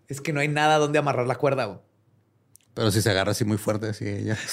es 0.09 0.21
que 0.21 0.33
no 0.33 0.41
hay 0.41 0.49
nada 0.49 0.79
donde 0.79 0.99
amarrar 0.99 1.27
la 1.27 1.37
cuerda. 1.37 1.65
güey. 1.67 1.79
Pero 2.75 2.91
si 2.91 3.03
se 3.03 3.11
agarra 3.11 3.33
así 3.33 3.45
muy 3.45 3.59
fuerte, 3.59 3.89
así 3.91 4.25
ya. 4.25 4.37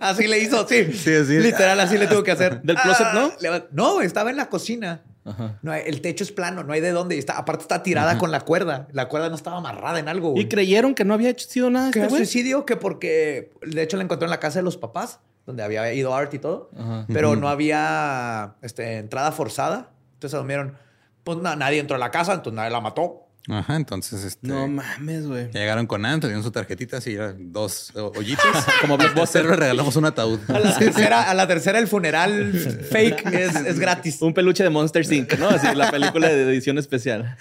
Así 0.00 0.26
le 0.26 0.38
hizo, 0.40 0.66
sí. 0.68 0.92
Sí, 0.92 1.14
así. 1.14 1.38
Literal, 1.38 1.78
así 1.80 1.96
le 1.96 2.06
tuvo 2.06 2.22
que 2.24 2.32
hacer. 2.32 2.60
¿Del 2.62 2.76
closet, 2.76 3.06
no? 3.14 3.32
le 3.40 3.48
va- 3.48 3.66
No, 3.72 4.02
estaba 4.02 4.28
en 4.30 4.36
la 4.36 4.48
cocina. 4.50 5.02
Ajá. 5.24 5.58
No, 5.62 5.72
el 5.72 6.00
techo 6.02 6.22
es 6.24 6.32
plano, 6.32 6.64
no 6.64 6.72
hay 6.72 6.80
de 6.80 6.92
dónde. 6.92 7.16
y 7.16 7.18
Está, 7.18 7.38
aparte 7.38 7.62
está 7.62 7.82
tirada 7.82 8.18
con 8.18 8.30
la 8.30 8.40
cuerda. 8.40 8.88
La 8.92 9.08
cuerda 9.08 9.28
no 9.30 9.34
estaba 9.34 9.56
amarrada 9.58 9.98
en 9.98 10.08
algo. 10.08 10.30
güey. 10.32 10.42
Y 10.44 10.48
creyeron 10.48 10.94
que 10.94 11.04
no 11.04 11.14
había 11.14 11.30
hecho- 11.30 11.48
sido 11.48 11.70
nada 11.70 11.90
que 11.90 12.00
este 12.00 12.10
güey. 12.10 12.24
suicidio, 12.24 12.66
que 12.66 12.76
porque 12.76 13.52
de 13.66 13.82
hecho 13.82 13.96
la 13.96 14.04
encontró 14.04 14.26
en 14.26 14.30
la 14.30 14.40
casa 14.40 14.58
de 14.58 14.62
los 14.64 14.76
papás, 14.76 15.20
donde 15.46 15.62
había 15.62 15.92
ido 15.94 16.14
Art 16.14 16.32
y 16.34 16.38
todo, 16.38 16.70
Ajá. 16.78 17.06
pero 17.12 17.36
no 17.36 17.48
había 17.48 18.54
este, 18.62 18.98
entrada 18.98 19.32
forzada. 19.32 19.90
Entonces 20.14 20.36
asumieron, 20.38 20.76
pues 21.22 21.38
na- 21.38 21.56
nadie 21.56 21.78
entró 21.80 21.96
a 21.96 21.98
la 21.98 22.10
casa, 22.10 22.32
entonces 22.34 22.56
nadie 22.56 22.70
la 22.70 22.80
mató. 22.80 23.23
Ajá, 23.48 23.76
entonces 23.76 24.24
este. 24.24 24.48
No 24.48 24.66
mames, 24.66 25.26
güey. 25.26 25.50
llegaron 25.52 25.86
con 25.86 26.06
Anne, 26.06 26.20
tenían 26.20 26.42
su 26.42 26.50
tarjetita 26.50 26.96
así, 26.96 27.12
eran 27.14 27.52
dos 27.52 27.92
hoyitos. 27.94 28.46
Como 28.80 28.96
Blockbuster. 28.96 29.44
le 29.44 29.54
regalamos 29.56 29.94
un 29.96 30.06
ataúd. 30.06 30.40
A 30.48 30.58
la 30.60 30.74
tercera, 30.78 31.30
a 31.30 31.34
la 31.34 31.46
tercera 31.46 31.78
el 31.78 31.86
funeral 31.86 32.52
fake 32.90 33.26
es, 33.34 33.54
es 33.56 33.78
gratis. 33.78 34.22
Un 34.22 34.32
peluche 34.32 34.62
de 34.62 34.70
Monster 34.70 35.04
Inc., 35.12 35.38
¿no? 35.38 35.48
Así, 35.50 35.66
la 35.74 35.90
película 35.90 36.28
de 36.28 36.42
edición 36.50 36.78
especial. 36.78 37.36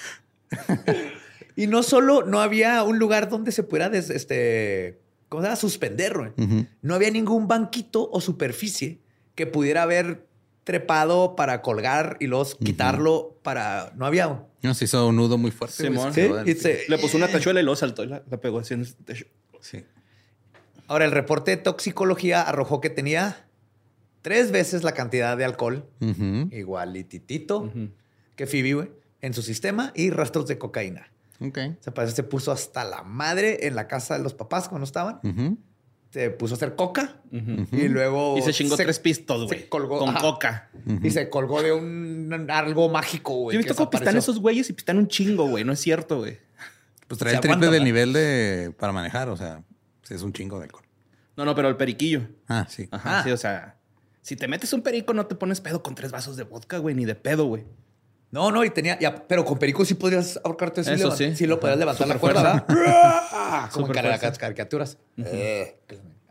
Y 1.55 1.67
no 1.67 1.83
solo 1.83 2.23
no 2.23 2.41
había 2.41 2.83
un 2.83 2.97
lugar 2.99 3.29
donde 3.29 3.51
se 3.51 3.63
pudiera 3.63 3.89
des- 3.89 4.09
este, 4.09 4.99
¿cómo 5.29 5.41
se 5.43 5.47
llama? 5.47 5.55
suspender. 5.55 6.13
güey. 6.17 6.67
No 6.81 6.95
había 6.95 7.11
ningún 7.11 7.47
banquito 7.47 8.09
o 8.11 8.19
superficie 8.21 8.99
que 9.35 9.45
pudiera 9.47 9.83
haber 9.83 10.25
trepado 10.63 11.35
para 11.35 11.61
colgar 11.61 12.17
y 12.19 12.27
luego 12.27 12.45
quitarlo 12.63 13.37
para... 13.43 13.91
No 13.95 14.05
había. 14.05 14.45
No, 14.61 14.73
se 14.73 14.85
hizo 14.85 15.07
un 15.07 15.15
nudo 15.17 15.37
muy 15.37 15.51
fuerte. 15.51 15.75
Simón. 15.83 16.13
se 16.13 16.21
Sí, 16.21 16.27
quedó 16.27 16.37
del- 16.37 16.49
y 16.49 16.53
se- 16.55 16.83
Le 16.87 16.97
puso 16.97 17.17
una 17.17 17.27
tachuela 17.27 17.59
y 17.59 17.63
lo 17.63 17.75
saltó 17.75 18.03
y 18.03 18.07
la, 18.07 18.23
la 18.29 18.37
pegó 18.39 18.59
así 18.59 18.73
en 18.73 18.81
el 18.81 18.95
techo. 18.95 19.25
sí. 19.59 19.83
Ahora, 20.87 21.05
el 21.05 21.11
reporte 21.11 21.51
de 21.51 21.57
toxicología 21.57 22.41
arrojó 22.41 22.81
que 22.81 22.89
tenía 22.89 23.47
tres 24.21 24.51
veces 24.51 24.83
la 24.83 24.91
cantidad 24.93 25.35
de 25.37 25.45
alcohol, 25.45 25.85
Ujú. 26.01 26.49
igualititito, 26.51 27.71
que 28.35 28.45
Phoebe, 28.47 28.73
güey, 28.73 28.91
en 29.21 29.33
su 29.33 29.41
sistema 29.41 29.91
y 29.95 30.09
rastros 30.11 30.45
de 30.47 30.57
cocaína. 30.57 31.09
Ok. 31.39 31.57
Se 31.79 31.91
parece 31.91 32.15
se 32.17 32.23
puso 32.23 32.51
hasta 32.51 32.83
la 32.83 33.01
madre 33.03 33.65
en 33.67 33.75
la 33.75 33.87
casa 33.87 34.17
de 34.17 34.23
los 34.23 34.33
papás 34.33 34.67
cuando 34.69 34.85
estaban. 34.85 35.19
Se 36.13 36.29
puso 36.29 36.53
a 36.53 36.57
hacer 36.57 36.75
coca 36.75 37.15
y 37.31 37.87
luego... 37.87 38.37
Y 38.37 38.43
se 38.43 38.53
chingó 38.53 38.77
tres 38.77 38.99
pistos, 38.99 39.49
se 39.49 39.55
güey. 39.55 39.67
colgó, 39.67 39.97
Con 39.97 40.09
ajá. 40.09 40.19
coca. 40.21 40.69
Y 41.01 41.09
se 41.09 41.27
colgó 41.27 41.63
de 41.63 41.71
un 41.73 42.45
algo 42.51 42.87
mágico, 42.89 43.33
güey. 43.33 43.55
Yo 43.55 43.59
he 43.59 43.63
que 43.63 43.69
visto 43.69 43.75
cómo 43.75 43.89
pistan 43.89 44.15
esos 44.17 44.39
güeyes 44.39 44.69
y 44.69 44.73
pistan 44.73 44.99
un 44.99 45.07
chingo, 45.07 45.47
güey. 45.49 45.63
No 45.63 45.73
es 45.73 45.79
cierto, 45.79 46.19
güey. 46.19 46.37
Pues 47.07 47.17
trae 47.17 47.31
Se 47.31 47.37
el 47.37 47.41
triple 47.41 47.55
aguanta, 47.55 47.73
del 47.73 47.83
nivel 47.83 48.13
de 48.13 48.71
para 48.77 48.93
manejar, 48.93 49.27
o 49.29 49.35
sea, 49.37 49.63
es 50.07 50.21
un 50.21 50.33
chingo 50.33 50.59
de 50.59 50.65
alcohol. 50.65 50.83
No, 51.35 51.45
no, 51.45 51.55
pero 51.55 51.67
el 51.67 51.77
periquillo. 51.77 52.27
Ah, 52.47 52.67
sí. 52.69 52.87
Ajá, 52.91 53.19
Ah. 53.19 53.23
sí, 53.23 53.31
o 53.31 53.37
sea. 53.37 53.77
Si 54.21 54.35
te 54.35 54.47
metes 54.47 54.71
un 54.71 54.83
perico, 54.83 55.15
no 55.15 55.25
te 55.25 55.33
pones 55.33 55.61
pedo 55.61 55.81
con 55.81 55.95
tres 55.95 56.11
vasos 56.11 56.37
de 56.37 56.43
vodka, 56.43 56.77
güey, 56.77 56.93
ni 56.93 57.05
de 57.05 57.15
pedo, 57.15 57.45
güey. 57.45 57.63
No, 58.33 58.51
no, 58.51 58.65
y 58.65 58.71
tenía... 58.71 58.97
ya, 58.99 59.27
pero 59.27 59.45
con 59.45 59.59
perico 59.59 59.85
sí 59.85 59.93
podrías 59.93 60.39
ahorcarte. 60.43 60.83
Sí, 60.83 60.89
Eso 60.93 61.11
sí. 61.11 61.35
sí 61.35 61.45
lo 61.45 61.59
podías 61.59 61.77
levantar 61.77 62.07
la 62.07 62.15
Super 62.15 62.33
cuerda. 62.33 62.65
¿verdad? 62.67 63.69
Como 63.71 63.85
en 63.87 63.93
fuerza. 63.93 64.37
caricaturas. 64.39 64.97
Eh, 65.17 65.77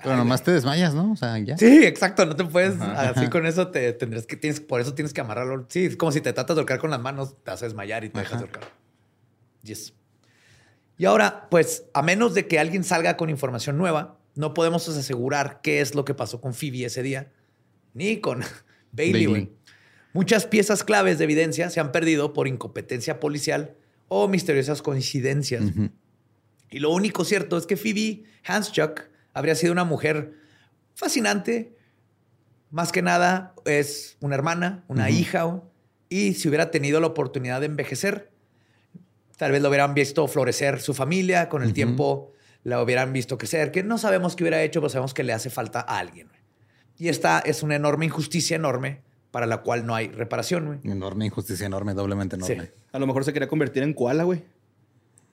Pero 0.02 0.16
nomás 0.16 0.42
te 0.42 0.50
desmayas, 0.50 0.94
¿no? 0.94 1.12
O 1.12 1.16
sea, 1.16 1.38
ya. 1.38 1.56
Sí, 1.56 1.84
exacto. 1.84 2.26
No 2.26 2.34
te 2.34 2.44
puedes 2.44 2.80
así 2.80 3.28
con 3.28 3.46
eso 3.46 3.68
te 3.68 3.92
tendrás 3.92 4.26
que 4.26 4.34
tienes 4.34 4.60
por 4.60 4.80
eso 4.80 4.94
tienes 4.94 5.14
que 5.14 5.20
amarrarlo. 5.20 5.64
Sí, 5.68 5.84
es 5.84 5.96
como 5.96 6.10
si 6.10 6.20
te 6.20 6.32
tratas 6.32 6.56
de 6.56 6.60
ahorcar 6.62 6.80
con 6.80 6.90
las 6.90 7.00
manos, 7.00 7.36
te 7.44 7.52
haces 7.52 7.68
desmayar 7.68 8.02
y 8.02 8.08
te 8.08 8.18
dejas 8.18 8.40
de 8.40 8.46
ahorcar. 8.46 8.64
Yes. 9.62 9.94
Y 10.98 11.04
ahora, 11.04 11.46
pues, 11.52 11.84
a 11.94 12.02
menos 12.02 12.34
de 12.34 12.48
que 12.48 12.58
alguien 12.58 12.82
salga 12.82 13.16
con 13.16 13.30
información 13.30 13.78
nueva, 13.78 14.18
no 14.34 14.54
podemos 14.54 14.88
asegurar 14.88 15.60
qué 15.62 15.80
es 15.80 15.94
lo 15.94 16.04
que 16.04 16.14
pasó 16.14 16.40
con 16.40 16.52
Phoebe 16.52 16.84
ese 16.84 17.04
día, 17.04 17.30
ni 17.94 18.20
con 18.20 18.40
Bailey. 18.90 19.26
Bailey. 19.26 19.52
Muchas 20.12 20.46
piezas 20.46 20.84
claves 20.84 21.18
de 21.18 21.24
evidencia 21.24 21.70
se 21.70 21.80
han 21.80 21.90
perdido 21.90 22.32
por 22.32 22.46
incompetencia 22.46 23.18
policial 23.18 23.76
o 24.08 24.28
misteriosas 24.28 24.82
coincidencias. 24.82 25.64
Y 26.70 26.80
lo 26.80 26.90
único 26.90 27.24
cierto 27.24 27.56
es 27.56 27.66
que 27.66 27.76
Phoebe 27.76 28.24
Hanschuk 28.44 29.08
habría 29.32 29.54
sido 29.54 29.72
una 29.72 29.84
mujer 29.84 30.34
fascinante. 30.94 31.76
Más 32.70 32.92
que 32.92 33.00
nada 33.00 33.54
es 33.64 34.18
una 34.20 34.34
hermana, 34.34 34.84
una 34.88 35.10
hija. 35.10 35.62
Y 36.10 36.34
si 36.34 36.48
hubiera 36.48 36.70
tenido 36.70 37.00
la 37.00 37.06
oportunidad 37.06 37.60
de 37.60 37.66
envejecer, 37.66 38.30
tal 39.38 39.52
vez 39.52 39.62
lo 39.62 39.68
hubieran 39.68 39.94
visto 39.94 40.26
florecer 40.28 40.80
su 40.80 40.92
familia. 40.92 41.48
Con 41.48 41.62
el 41.62 41.72
tiempo 41.72 42.32
la 42.64 42.82
hubieran 42.82 43.14
visto 43.14 43.38
crecer. 43.38 43.70
Que 43.70 43.82
no 43.82 43.96
sabemos 43.96 44.36
qué 44.36 44.44
hubiera 44.44 44.62
hecho, 44.62 44.80
pero 44.80 44.90
sabemos 44.90 45.14
que 45.14 45.24
le 45.24 45.32
hace 45.32 45.48
falta 45.48 45.80
a 45.80 45.98
alguien. 45.98 46.28
Y 46.98 47.08
esta 47.08 47.38
es 47.38 47.62
una 47.62 47.76
enorme 47.76 48.04
injusticia 48.04 48.56
enorme 48.56 49.00
para 49.32 49.46
la 49.46 49.62
cual 49.62 49.84
no 49.86 49.96
hay 49.96 50.08
reparación. 50.08 50.66
güey. 50.66 50.78
Enorme 50.84 51.26
injusticia, 51.26 51.66
enorme, 51.66 51.94
doblemente 51.94 52.36
enorme. 52.36 52.66
Sí. 52.66 52.70
A 52.92 52.98
lo 53.00 53.06
mejor 53.08 53.24
se 53.24 53.32
quería 53.32 53.48
convertir 53.48 53.82
en 53.82 53.92
koala, 53.94 54.22
güey. 54.22 54.44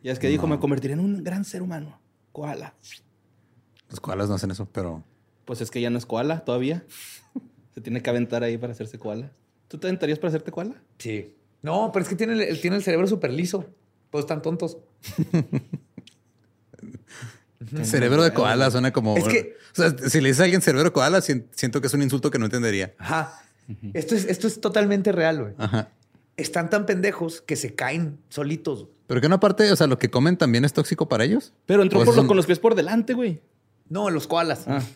Ya 0.02 0.12
es 0.14 0.18
que 0.20 0.28
dijo, 0.30 0.48
me 0.48 0.58
convertiré 0.60 0.94
en 0.94 1.02
un 1.02 1.24
gran 1.24 1.46
ser 1.46 1.62
humano. 1.62 2.00
Koala. 2.32 2.74
Los 3.90 4.00
koalas 4.00 4.30
no 4.30 4.36
hacen 4.36 4.50
eso, 4.52 4.68
pero... 4.72 5.04
Pues 5.46 5.62
es 5.62 5.70
que 5.70 5.82
ya 5.82 5.90
no 5.90 5.98
es 5.98 6.06
koala 6.06 6.40
todavía. 6.46 6.84
Se 7.76 7.82
tiene 7.82 8.02
que 8.02 8.10
aventar 8.10 8.44
ahí 8.44 8.58
para 8.58 8.72
hacerse 8.74 8.98
koala. 8.98 9.32
¿Tú 9.68 9.78
te 9.78 9.88
aventarías 9.88 10.18
para 10.18 10.30
hacerte 10.30 10.52
koala? 10.52 10.76
Sí. 10.98 11.36
No, 11.62 11.92
pero 11.92 12.04
es 12.04 12.10
que 12.10 12.16
tiene, 12.16 12.34
el- 12.50 12.62
tiene 12.62 12.78
el 12.78 12.84
cerebro 12.84 13.06
súper 13.08 13.32
liso. 13.34 13.66
Pues 14.10 14.24
están 14.24 14.42
tontos. 14.42 14.78
Cerebro 17.84 18.24
de 18.24 18.34
koala 18.34 18.72
suena 18.72 18.92
como... 18.94 19.18
Es 19.18 19.26
que- 19.28 19.56
O 19.74 19.76
sea, 19.76 19.90
si 20.10 20.22
le 20.22 20.30
dices 20.30 20.40
a 20.42 20.44
alguien 20.46 20.62
cerebro 20.62 20.86
de 20.86 20.92
koala, 20.94 21.20
sien- 21.22 21.48
siento 21.52 21.82
que 21.82 21.88
es 21.88 21.94
un 21.94 22.02
insulto 22.02 22.32
que 22.32 22.40
no 22.40 22.46
entendería. 22.46 22.94
Ajá. 22.98 23.42
Esto 23.94 24.16
es, 24.16 24.26
esto 24.26 24.48
es 24.48 24.62
totalmente 24.62 25.12
real, 25.12 25.42
güey. 25.42 25.54
Ajá. 25.58 25.90
Están 26.38 26.70
tan 26.70 26.86
pendejos 26.86 27.42
que 27.42 27.56
se 27.56 27.76
caen 27.76 28.18
solitos. 28.30 28.88
Pero 29.08 29.22
que 29.22 29.30
no 29.30 29.36
aparte, 29.36 29.72
o 29.72 29.76
sea, 29.76 29.88
lo 29.88 29.98
que 30.00 30.10
comen 30.10 30.38
también 30.38 30.64
es 30.66 30.74
tóxico 30.74 31.08
para 31.10 31.24
ellos. 31.26 31.54
Pero 31.66 31.82
entró 31.84 32.00
por 32.04 32.14
son- 32.16 32.24
lo, 32.24 32.28
con 32.28 32.38
los 32.38 32.46
pies 32.46 32.60
por 32.60 32.76
delante, 32.76 33.14
güey. 33.14 33.42
No, 33.90 34.10
los 34.10 34.28
koalas. 34.28 34.66
Ah. 34.68 34.82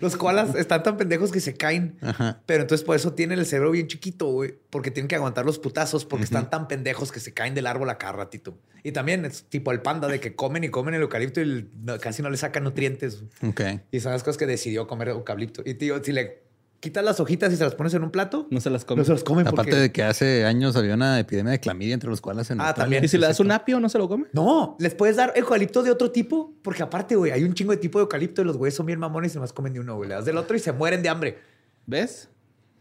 los 0.00 0.16
koalas 0.16 0.54
están 0.54 0.82
tan 0.82 0.96
pendejos 0.96 1.32
que 1.32 1.40
se 1.40 1.54
caen. 1.54 1.96
Ajá. 2.00 2.40
Pero 2.46 2.62
entonces 2.62 2.84
por 2.84 2.96
eso 2.96 3.12
tienen 3.14 3.38
el 3.38 3.46
cerebro 3.46 3.70
bien 3.70 3.86
chiquito, 3.88 4.26
güey. 4.26 4.54
Porque 4.70 4.90
tienen 4.90 5.08
que 5.08 5.16
aguantar 5.16 5.44
los 5.46 5.58
putazos 5.58 6.04
porque 6.04 6.24
están 6.24 6.50
tan 6.50 6.68
pendejos 6.68 7.12
que 7.12 7.20
se 7.20 7.32
caen 7.32 7.54
del 7.54 7.66
árbol 7.66 7.90
a 7.90 7.98
cada 7.98 8.12
ratito. 8.12 8.58
Y 8.82 8.92
también 8.92 9.24
es 9.24 9.44
tipo 9.44 9.72
el 9.72 9.80
panda 9.80 10.08
de 10.08 10.20
que 10.20 10.34
comen 10.34 10.62
y 10.64 10.68
comen 10.68 10.94
el 10.94 11.02
eucalipto 11.02 11.40
y 11.40 11.44
el- 11.44 11.70
no- 11.82 11.98
casi 11.98 12.22
no 12.22 12.30
le 12.30 12.36
sacan 12.36 12.64
nutrientes. 12.64 13.22
Ok. 13.42 13.60
Y 13.90 14.00
son 14.00 14.12
las 14.12 14.22
cosas 14.22 14.36
que 14.36 14.46
decidió 14.46 14.86
comer 14.86 15.08
eucalipto. 15.08 15.62
Y 15.64 15.74
tío, 15.74 16.02
si 16.04 16.12
le 16.12 16.43
quitas 16.84 17.04
las 17.04 17.18
hojitas 17.18 17.52
y 17.52 17.56
se 17.56 17.64
las 17.64 17.74
pones 17.74 17.92
en 17.94 18.04
un 18.04 18.10
plato, 18.10 18.46
No 18.50 18.60
se 18.60 18.70
las 18.70 18.84
come. 18.84 19.00
no 19.00 19.04
se 19.04 19.12
las 19.12 19.24
comen 19.24 19.46
Aparte 19.48 19.70
porque... 19.70 19.76
de 19.76 19.92
que 19.92 20.02
hace 20.02 20.44
años 20.44 20.76
había 20.76 20.94
una 20.94 21.18
epidemia 21.18 21.52
de 21.52 21.58
clamidia 21.60 21.94
entre 21.94 22.10
los 22.10 22.20
koalas 22.20 22.50
en 22.50 22.60
Ah, 22.60 22.66
Australia. 22.68 22.84
también. 22.84 23.04
¿Y 23.04 23.08
si 23.08 23.18
le 23.18 23.26
das 23.26 23.40
un 23.40 23.50
apio, 23.50 23.80
no 23.80 23.88
se 23.88 23.98
lo 23.98 24.08
come? 24.08 24.26
No, 24.32 24.76
les 24.78 24.94
puedes 24.94 25.16
dar 25.16 25.32
eucalipto 25.34 25.82
de 25.82 25.90
otro 25.90 26.10
tipo, 26.12 26.54
porque 26.62 26.82
aparte, 26.82 27.16
güey, 27.16 27.32
hay 27.32 27.42
un 27.42 27.54
chingo 27.54 27.72
de 27.72 27.78
tipo 27.78 27.98
de 27.98 28.02
eucalipto 28.02 28.42
y 28.42 28.44
los 28.44 28.56
güeyes 28.56 28.74
son 28.74 28.86
bien 28.86 28.98
mamones 29.00 29.32
y 29.32 29.34
se 29.34 29.40
más 29.40 29.52
comen 29.52 29.72
de 29.72 29.80
uno, 29.80 29.96
güey. 29.96 30.08
Le 30.08 30.14
das 30.14 30.24
del 30.26 30.36
otro 30.36 30.56
y 30.56 30.60
se 30.60 30.72
mueren 30.72 31.02
de 31.02 31.08
hambre. 31.08 31.38
¿Ves? 31.86 32.28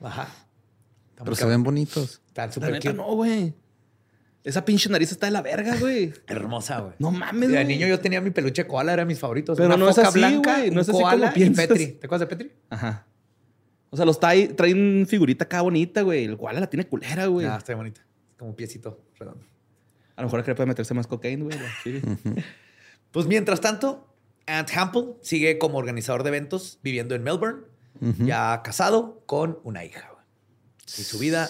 Ajá. 0.02 0.28
Pero 1.16 1.36
se 1.36 1.46
ven 1.46 1.64
bonitos. 1.64 2.22
Están 2.28 2.52
súper 2.52 2.74
cute. 2.76 2.94
no, 2.94 3.06
güey. 3.16 3.54
Esa 4.44 4.66
pinche 4.66 4.90
nariz 4.90 5.10
está 5.10 5.28
de 5.28 5.32
la 5.32 5.42
verga, 5.42 5.78
güey. 5.78 6.12
Hermosa, 6.28 6.80
güey. 6.82 6.94
No 7.00 7.12
mames, 7.12 7.48
De 7.48 7.56
güey. 7.56 7.66
niño 7.66 7.88
yo 7.88 8.00
tenía 8.02 8.20
mi 8.20 8.30
peluche 8.32 8.68
koala, 8.68 8.92
era 8.92 9.06
mis 9.06 9.18
favoritos. 9.18 9.56
Pero 9.56 9.68
Una 9.70 9.78
no 9.78 9.88
es 9.90 9.96
foca 9.96 10.10
así, 10.10 10.20
blanca, 10.20 10.58
güey, 10.58 10.70
no 10.70 10.74
un 10.74 10.80
es 10.82 10.90
así 10.90 10.92
como 10.92 11.04
koala 11.04 11.30
y 11.30 11.34
piensas. 11.34 11.68
Petri. 11.68 11.88
¿Te 11.94 12.06
acuerdas 12.08 12.28
de 12.30 12.36
Petri? 12.36 12.52
Ajá. 12.70 13.06
O 13.94 13.96
sea, 13.96 14.06
los 14.06 14.20
trae, 14.20 14.48
traen 14.48 15.06
figurita 15.08 15.44
acá 15.44 15.62
bonita, 15.62 16.02
güey. 16.02 16.24
El 16.26 16.36
la 16.42 16.68
tiene 16.68 16.88
culera, 16.88 17.28
güey. 17.28 17.46
Ah, 17.46 17.58
está 17.58 17.76
bonita. 17.76 18.02
Como 18.40 18.50
un 18.50 18.56
piecito 18.56 19.04
redondo. 19.20 19.46
A 20.16 20.22
lo 20.24 20.28
mejor 20.30 20.42
cree 20.42 20.54
que 20.54 20.58
puede 20.58 20.68
meterse 20.68 20.96
más 20.96 21.06
cocaína, 21.06 21.44
güey. 21.44 22.02
Pues 23.12 23.28
mientras 23.28 23.62
tanto, 23.62 24.12
Ant 24.48 24.68
Hample 24.76 25.18
sigue 25.22 25.60
como 25.60 25.78
organizador 25.78 26.24
de 26.24 26.30
eventos 26.30 26.80
viviendo 26.82 27.14
en 27.14 27.22
Melbourne, 27.22 27.66
ya 28.26 28.64
casado 28.64 29.22
con 29.28 29.60
una 29.64 29.86
hija. 29.86 30.10
güey. 30.12 30.26
Y 30.88 31.04
su 31.04 31.20
vida 31.20 31.48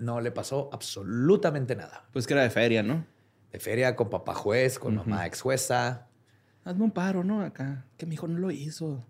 no 0.00 0.20
le 0.20 0.32
pasó 0.32 0.70
absolutamente 0.72 1.76
nada. 1.76 2.08
Pues 2.12 2.26
que 2.26 2.32
era 2.34 2.42
de 2.42 2.50
feria, 2.50 2.82
¿no? 2.82 3.06
De 3.52 3.60
feria 3.60 3.94
con 3.94 4.10
papá 4.10 4.34
juez, 4.34 4.80
con 4.80 4.96
mamá 4.96 5.28
ex 5.28 5.40
jueza. 5.42 6.08
Hazme 6.64 6.82
un 6.82 6.90
paro, 6.90 7.22
¿no? 7.22 7.40
Acá. 7.44 7.86
Que 7.96 8.04
mi 8.04 8.14
hijo 8.14 8.26
no 8.26 8.40
lo 8.40 8.50
hizo. 8.50 9.06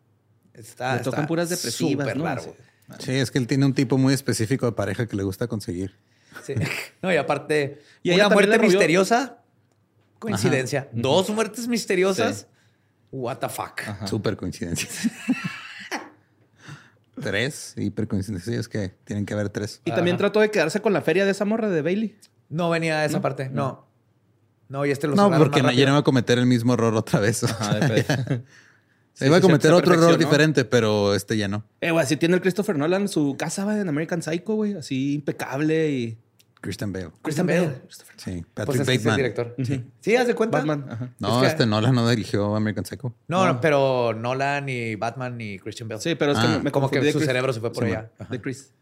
Está, 0.52 0.96
Le 0.96 1.02
tocan 1.02 1.20
está 1.20 1.28
puras 1.28 1.48
depresivas, 1.48 2.06
súper 2.08 2.18
¿no? 2.18 2.24
raro, 2.24 2.42
güey. 2.42 2.73
Sí, 2.98 3.12
es 3.12 3.30
que 3.30 3.38
él 3.38 3.46
tiene 3.46 3.66
un 3.66 3.74
tipo 3.74 3.98
muy 3.98 4.14
específico 4.14 4.66
de 4.66 4.72
pareja 4.72 5.06
que 5.06 5.16
le 5.16 5.22
gusta 5.22 5.46
conseguir. 5.46 5.94
Sí. 6.42 6.54
No, 7.02 7.12
y 7.12 7.16
aparte, 7.16 7.80
Y 8.02 8.12
una 8.12 8.28
muerte 8.28 8.58
misteriosa. 8.58 9.38
Coincidencia. 10.18 10.88
Dos 10.92 11.28
muertes 11.30 11.68
misteriosas. 11.68 12.46
What 13.10 13.38
the 13.38 13.48
fuck. 13.48 13.80
Súper 14.06 14.36
coincidencia. 14.36 14.88
tres 17.20 17.74
hiper 17.76 18.08
coincidencias. 18.08 18.54
Sí, 18.54 18.58
es 18.58 18.68
que 18.68 18.94
tienen 19.04 19.26
que 19.26 19.34
haber 19.34 19.50
tres. 19.50 19.80
Y 19.84 19.92
también 19.92 20.16
trató 20.16 20.40
de 20.40 20.50
quedarse 20.50 20.80
con 20.80 20.92
la 20.92 21.02
feria 21.02 21.24
de 21.24 21.30
esa 21.30 21.44
morra 21.44 21.68
de 21.68 21.82
Bailey. 21.82 22.18
No 22.48 22.70
venía 22.70 23.00
a 23.00 23.04
esa 23.04 23.20
parte. 23.20 23.48
No. 23.50 23.86
No, 24.68 24.86
y 24.86 24.90
este 24.90 25.06
lo 25.06 25.14
No, 25.14 25.30
porque 25.36 25.62
rápido. 25.62 25.82
iba 25.82 25.96
a 25.96 26.02
cometer 26.02 26.38
el 26.38 26.46
mismo 26.46 26.74
error 26.74 26.94
otra 26.94 27.20
vez. 27.20 27.42
Se 29.14 29.26
iba 29.26 29.36
a 29.36 29.40
se- 29.40 29.46
cometer 29.46 29.70
se 29.70 29.76
otro 29.76 29.94
error 29.94 30.18
diferente, 30.18 30.64
pero 30.64 31.14
este 31.14 31.36
ya 31.36 31.48
no. 31.48 31.64
Eh, 31.80 31.90
güey, 31.92 32.04
así 32.04 32.16
tiene 32.16 32.34
el 32.34 32.40
Christopher 32.40 32.76
Nolan 32.76 33.08
su 33.08 33.36
casa, 33.38 33.64
güey, 33.64 33.78
en 33.80 33.88
American 33.88 34.20
Psycho, 34.22 34.54
güey. 34.54 34.74
Así 34.74 35.14
impecable 35.14 35.90
y... 35.90 36.18
Christian 36.60 36.92
Bale. 36.94 37.10
Christian 37.20 37.46
Bale. 37.46 37.82
Sí, 38.16 38.42
Pues 38.54 38.66
Patrick 38.66 38.80
es 38.80 38.86
que 38.86 38.92
es 38.94 38.98
el 39.04 39.10
Bateman. 39.10 39.16
director. 39.16 39.54
Sí. 39.64 39.84
Sí, 40.00 40.16
haz 40.16 40.26
de 40.26 40.34
cuenta. 40.34 40.58
Batman. 40.58 40.86
Ajá. 40.90 41.08
No, 41.18 41.36
Es 41.36 41.40
que- 41.42 41.46
este 41.48 41.66
Nolan 41.66 41.94
no 41.94 42.08
dirigió 42.08 42.56
American 42.56 42.86
Psycho. 42.86 43.14
No, 43.28 43.44
no, 43.46 43.60
pero 43.60 44.14
Nolan 44.14 44.64
ni 44.66 44.94
Batman 44.96 45.36
ni 45.36 45.58
Christian 45.58 45.88
Bale. 45.90 46.00
Sí, 46.00 46.14
pero 46.14 46.32
es 46.32 46.38
Ah, 46.38 46.42
que 46.42 46.48
me, 46.48 46.58
me 46.64 46.70
como 46.70 46.90
que 46.90 46.96
su 47.12 47.18
Chris. 47.18 47.26
cerebro 47.26 47.52
se 47.52 47.60
fue 47.60 47.70
por 47.70 47.84
Sí, 47.84 47.90
allá. 47.90 48.10
De 48.30 48.40
Chris. 48.40 48.72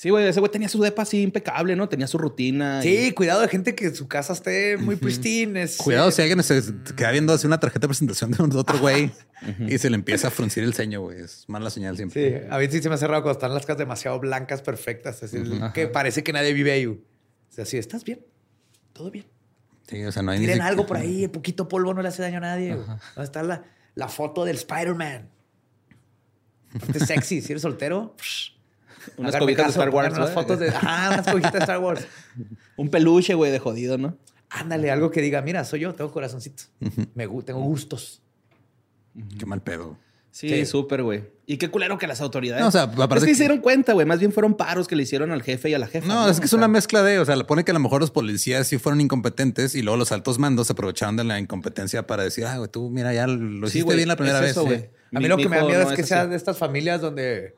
Sí, 0.00 0.08
güey, 0.08 0.26
ese 0.26 0.40
güey 0.40 0.50
tenía 0.50 0.70
su 0.70 0.80
depa 0.80 1.02
así 1.02 1.20
impecable, 1.20 1.76
¿no? 1.76 1.86
Tenía 1.86 2.06
su 2.06 2.16
rutina. 2.16 2.80
Sí, 2.80 3.08
y- 3.08 3.12
cuidado 3.12 3.42
de 3.42 3.48
gente 3.48 3.74
que 3.74 3.94
su 3.94 4.08
casa 4.08 4.32
esté 4.32 4.78
muy 4.78 4.96
pristine. 4.96 5.60
es- 5.64 5.76
Cuidado 5.76 6.10
si 6.10 6.22
alguien 6.22 6.42
se 6.42 6.62
queda 6.96 7.10
viendo 7.10 7.34
así 7.34 7.46
una 7.46 7.60
tarjeta 7.60 7.80
de 7.80 7.88
presentación 7.88 8.30
de 8.30 8.56
otro 8.56 8.78
güey 8.78 9.10
y 9.68 9.76
se 9.76 9.90
le 9.90 9.96
empieza 9.96 10.28
a 10.28 10.30
fruncir 10.30 10.64
el 10.64 10.72
ceño, 10.72 11.02
güey. 11.02 11.20
Es 11.20 11.44
mala 11.48 11.68
señal 11.68 11.98
siempre. 11.98 12.40
Sí, 12.40 12.46
a 12.50 12.56
mí 12.56 12.66
sí 12.70 12.80
se 12.80 12.88
me 12.88 12.94
hace 12.94 13.06
raro 13.08 13.20
cuando 13.22 13.32
están 13.38 13.52
las 13.52 13.66
casas 13.66 13.76
demasiado 13.76 14.18
blancas, 14.20 14.62
perfectas. 14.62 15.22
Así 15.22 15.36
que 15.74 15.86
parece 15.86 16.22
que 16.24 16.32
nadie 16.32 16.54
vive 16.54 16.72
ahí. 16.72 16.86
O 16.86 16.96
sea, 17.50 17.64
así, 17.64 17.76
¿estás 17.76 18.02
bien? 18.02 18.24
¿Todo 18.94 19.10
bien? 19.10 19.26
Sí, 19.86 20.02
o 20.02 20.12
sea, 20.12 20.22
no 20.22 20.30
hay 20.30 20.38
ni 20.38 20.46
Tienen 20.46 20.62
algo 20.62 20.86
por 20.86 20.96
ahí, 20.96 21.24
el 21.24 21.30
poquito 21.30 21.68
polvo 21.68 21.92
no 21.92 22.00
le 22.00 22.08
hace 22.08 22.22
daño 22.22 22.38
a 22.38 22.40
nadie. 22.40 22.70
¿Dónde 22.74 22.98
está 23.24 23.42
la, 23.42 23.64
la 23.96 24.08
foto 24.08 24.46
del 24.46 24.56
Spider-Man? 24.56 25.28
Aparte 26.74 27.00
sexy, 27.00 27.42
si 27.42 27.52
eres 27.52 27.60
soltero. 27.60 28.16
psh, 28.18 28.59
Unas 29.16 29.36
cobitas 29.36 29.66
de 29.66 29.70
Star 29.70 29.90
Wars. 29.90 30.14
Unas 30.16 30.30
fotos 30.32 30.58
de. 30.58 30.68
Ajá, 30.68 31.10
unas 31.14 31.26
cobitas 31.26 31.52
de 31.52 31.58
Star 31.60 31.78
Wars. 31.78 32.06
Un 32.76 32.88
peluche, 32.88 33.34
güey, 33.34 33.50
de 33.52 33.58
jodido, 33.58 33.98
¿no? 33.98 34.16
Ándale, 34.48 34.90
algo 34.90 35.10
que 35.10 35.20
diga, 35.22 35.42
mira, 35.42 35.64
soy 35.64 35.80
yo, 35.80 35.94
tengo 35.94 36.10
corazoncito. 36.10 36.64
Me, 37.14 37.28
gu- 37.28 37.44
tengo 37.44 37.60
gustos. 37.60 38.20
Qué 39.38 39.46
mal 39.46 39.62
pedo. 39.62 39.96
Sí, 40.32 40.48
Sí. 40.48 40.64
súper, 40.66 41.02
güey. 41.02 41.24
Y 41.46 41.56
qué 41.56 41.68
culero 41.70 41.98
que 41.98 42.06
las 42.06 42.20
autoridades. 42.20 42.62
No, 42.62 42.68
o 42.68 42.70
sea, 42.70 42.82
aparte 42.84 43.16
es 43.16 43.20
que 43.24 43.30
que- 43.30 43.34
se 43.34 43.42
dieron 43.42 43.58
cuenta, 43.58 43.92
güey. 43.94 44.06
Más 44.06 44.20
bien 44.20 44.32
fueron 44.32 44.54
paros 44.56 44.86
que 44.86 44.94
le 44.94 45.02
hicieron 45.02 45.32
al 45.32 45.42
jefe 45.42 45.68
y 45.70 45.74
a 45.74 45.78
la 45.80 45.88
jefa. 45.88 46.06
No, 46.06 46.28
es 46.28 46.38
que 46.38 46.46
es 46.46 46.52
una 46.52 46.68
mezcla 46.68 47.02
de, 47.02 47.18
o 47.18 47.24
sea, 47.24 47.34
le 47.34 47.42
pone 47.44 47.64
que 47.64 47.72
a 47.72 47.74
lo 47.74 47.80
mejor 47.80 48.00
los 48.00 48.12
policías 48.12 48.68
sí 48.68 48.78
fueron 48.78 49.00
incompetentes 49.00 49.74
y 49.74 49.82
luego 49.82 49.96
los 49.96 50.12
altos 50.12 50.38
mandos 50.38 50.68
se 50.68 50.74
aprovecharon 50.74 51.16
de 51.16 51.24
la 51.24 51.40
incompetencia 51.40 52.06
para 52.06 52.22
decir, 52.22 52.46
ah, 52.46 52.58
güey, 52.58 52.70
tú 52.70 52.90
mira, 52.90 53.12
ya 53.12 53.26
lo 53.26 53.66
Sí, 53.66 53.78
hiciste 53.78 53.82
güey, 53.84 53.96
bien 53.96 54.08
la 54.08 54.14
primera 54.16 54.38
es 54.38 54.44
vez. 54.44 54.54
Sí. 54.54 54.60
güey. 54.60 54.78
A 55.12 55.18
mí 55.18 55.22
Mi- 55.24 55.28
lo 55.28 55.36
que 55.36 55.48
me 55.48 55.56
da 55.56 55.64
miedo 55.64 55.82
no 55.82 55.90
es 55.90 55.96
que 55.96 56.02
así. 56.02 56.08
sea 56.08 56.26
de 56.28 56.36
estas 56.36 56.56
familias 56.56 57.00
donde 57.00 57.56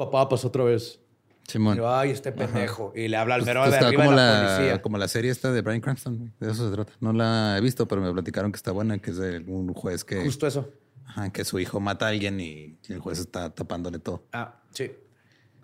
papá, 0.00 0.28
pues 0.28 0.44
otra 0.44 0.64
vez. 0.64 0.98
Simón. 1.46 1.74
Y 1.74 1.78
yo, 1.78 1.92
Ay, 1.94 2.10
este 2.10 2.32
pendejo. 2.32 2.92
Y 2.94 3.08
le 3.08 3.16
habla 3.16 3.34
al 3.34 3.44
mero 3.44 3.60
Pues 3.60 3.72
de 3.72 3.76
está 3.76 3.88
arriba 3.88 4.04
como 4.04 4.10
de 4.12 4.16
la, 4.16 4.42
la, 4.42 4.56
policía. 4.56 4.82
como 4.82 4.98
la 4.98 5.08
serie 5.08 5.30
esta 5.30 5.52
de 5.52 5.60
Brian 5.62 5.80
Cranston, 5.80 6.32
de 6.38 6.50
eso 6.50 6.68
se 6.68 6.74
trata. 6.74 6.92
No 7.00 7.12
la 7.12 7.56
he 7.58 7.60
visto, 7.60 7.86
pero 7.86 8.00
me 8.00 8.12
platicaron 8.12 8.52
que 8.52 8.56
está 8.56 8.72
buena, 8.72 8.98
que 8.98 9.10
es 9.10 9.16
de 9.16 9.38
un 9.46 9.74
juez 9.74 10.04
que, 10.04 10.22
Justo 10.24 10.46
eso. 10.46 10.70
ajá, 11.06 11.30
que 11.30 11.44
su 11.44 11.58
hijo 11.58 11.80
mata 11.80 12.06
a 12.06 12.10
alguien 12.10 12.40
y 12.40 12.78
el 12.88 13.00
juez 13.00 13.18
está 13.18 13.50
tapándole 13.50 13.98
todo. 13.98 14.24
Ah, 14.32 14.60
sí. 14.72 14.92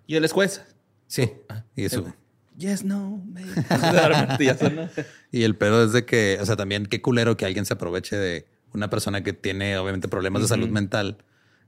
Y 0.05 0.15
él 0.15 0.25
es 0.25 0.31
juez. 0.33 0.61
Sí. 1.07 1.31
Y 1.75 1.85
eso. 1.85 2.05
Yes, 2.57 2.83
no. 2.83 3.21
De. 3.25 3.43
Y 5.31 5.43
el 5.43 5.55
pedo 5.55 5.83
es 5.85 5.93
de 5.93 6.05
que, 6.05 6.37
o 6.41 6.45
sea, 6.45 6.55
también 6.55 6.85
qué 6.85 7.01
culero 7.01 7.37
que 7.37 7.45
alguien 7.45 7.65
se 7.65 7.73
aproveche 7.73 8.15
de 8.17 8.47
una 8.73 8.89
persona 8.89 9.23
que 9.23 9.33
tiene 9.33 9.77
obviamente 9.77 10.07
problemas 10.07 10.41
de 10.41 10.47
salud 10.49 10.69
mental 10.69 11.17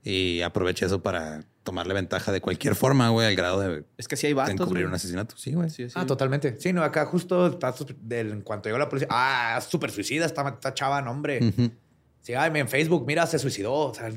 y 0.02 0.40
aproveche 0.42 0.86
eso 0.86 1.02
para 1.02 1.44
tomarle 1.62 1.92
ventaja 1.94 2.32
de 2.32 2.40
cualquier 2.40 2.74
forma, 2.74 3.10
güey, 3.10 3.26
al 3.28 3.36
grado 3.36 3.60
de, 3.60 3.84
Es 3.98 4.08
que 4.08 4.16
sí 4.16 4.26
hay 4.26 4.32
vatos. 4.32 4.54
encubrir 4.54 4.84
güey. 4.84 4.86
un 4.86 4.94
asesinato. 4.94 5.36
Sí, 5.36 5.52
güey. 5.52 5.68
Sí, 5.70 5.88
sí. 5.88 5.94
Ah, 5.96 6.06
totalmente. 6.06 6.58
Sí, 6.58 6.72
no, 6.72 6.82
acá 6.82 7.04
justo 7.06 7.46
está 7.48 7.74
en 8.10 8.40
cuanto 8.42 8.68
llegó 8.68 8.78
la 8.78 8.88
policía. 8.88 9.08
Ah, 9.10 9.60
súper 9.60 9.90
suicida 9.90 10.24
esta, 10.26 10.48
esta 10.48 10.72
chava, 10.74 11.02
no, 11.02 11.10
hombre. 11.10 11.40
Ujú. 11.44 11.70
Sí, 12.22 12.34
ay, 12.34 12.50
en 12.54 12.68
Facebook, 12.68 13.04
mira, 13.06 13.26
se 13.26 13.38
suicidó. 13.38 13.72
O 13.74 13.94
sea, 13.94 14.10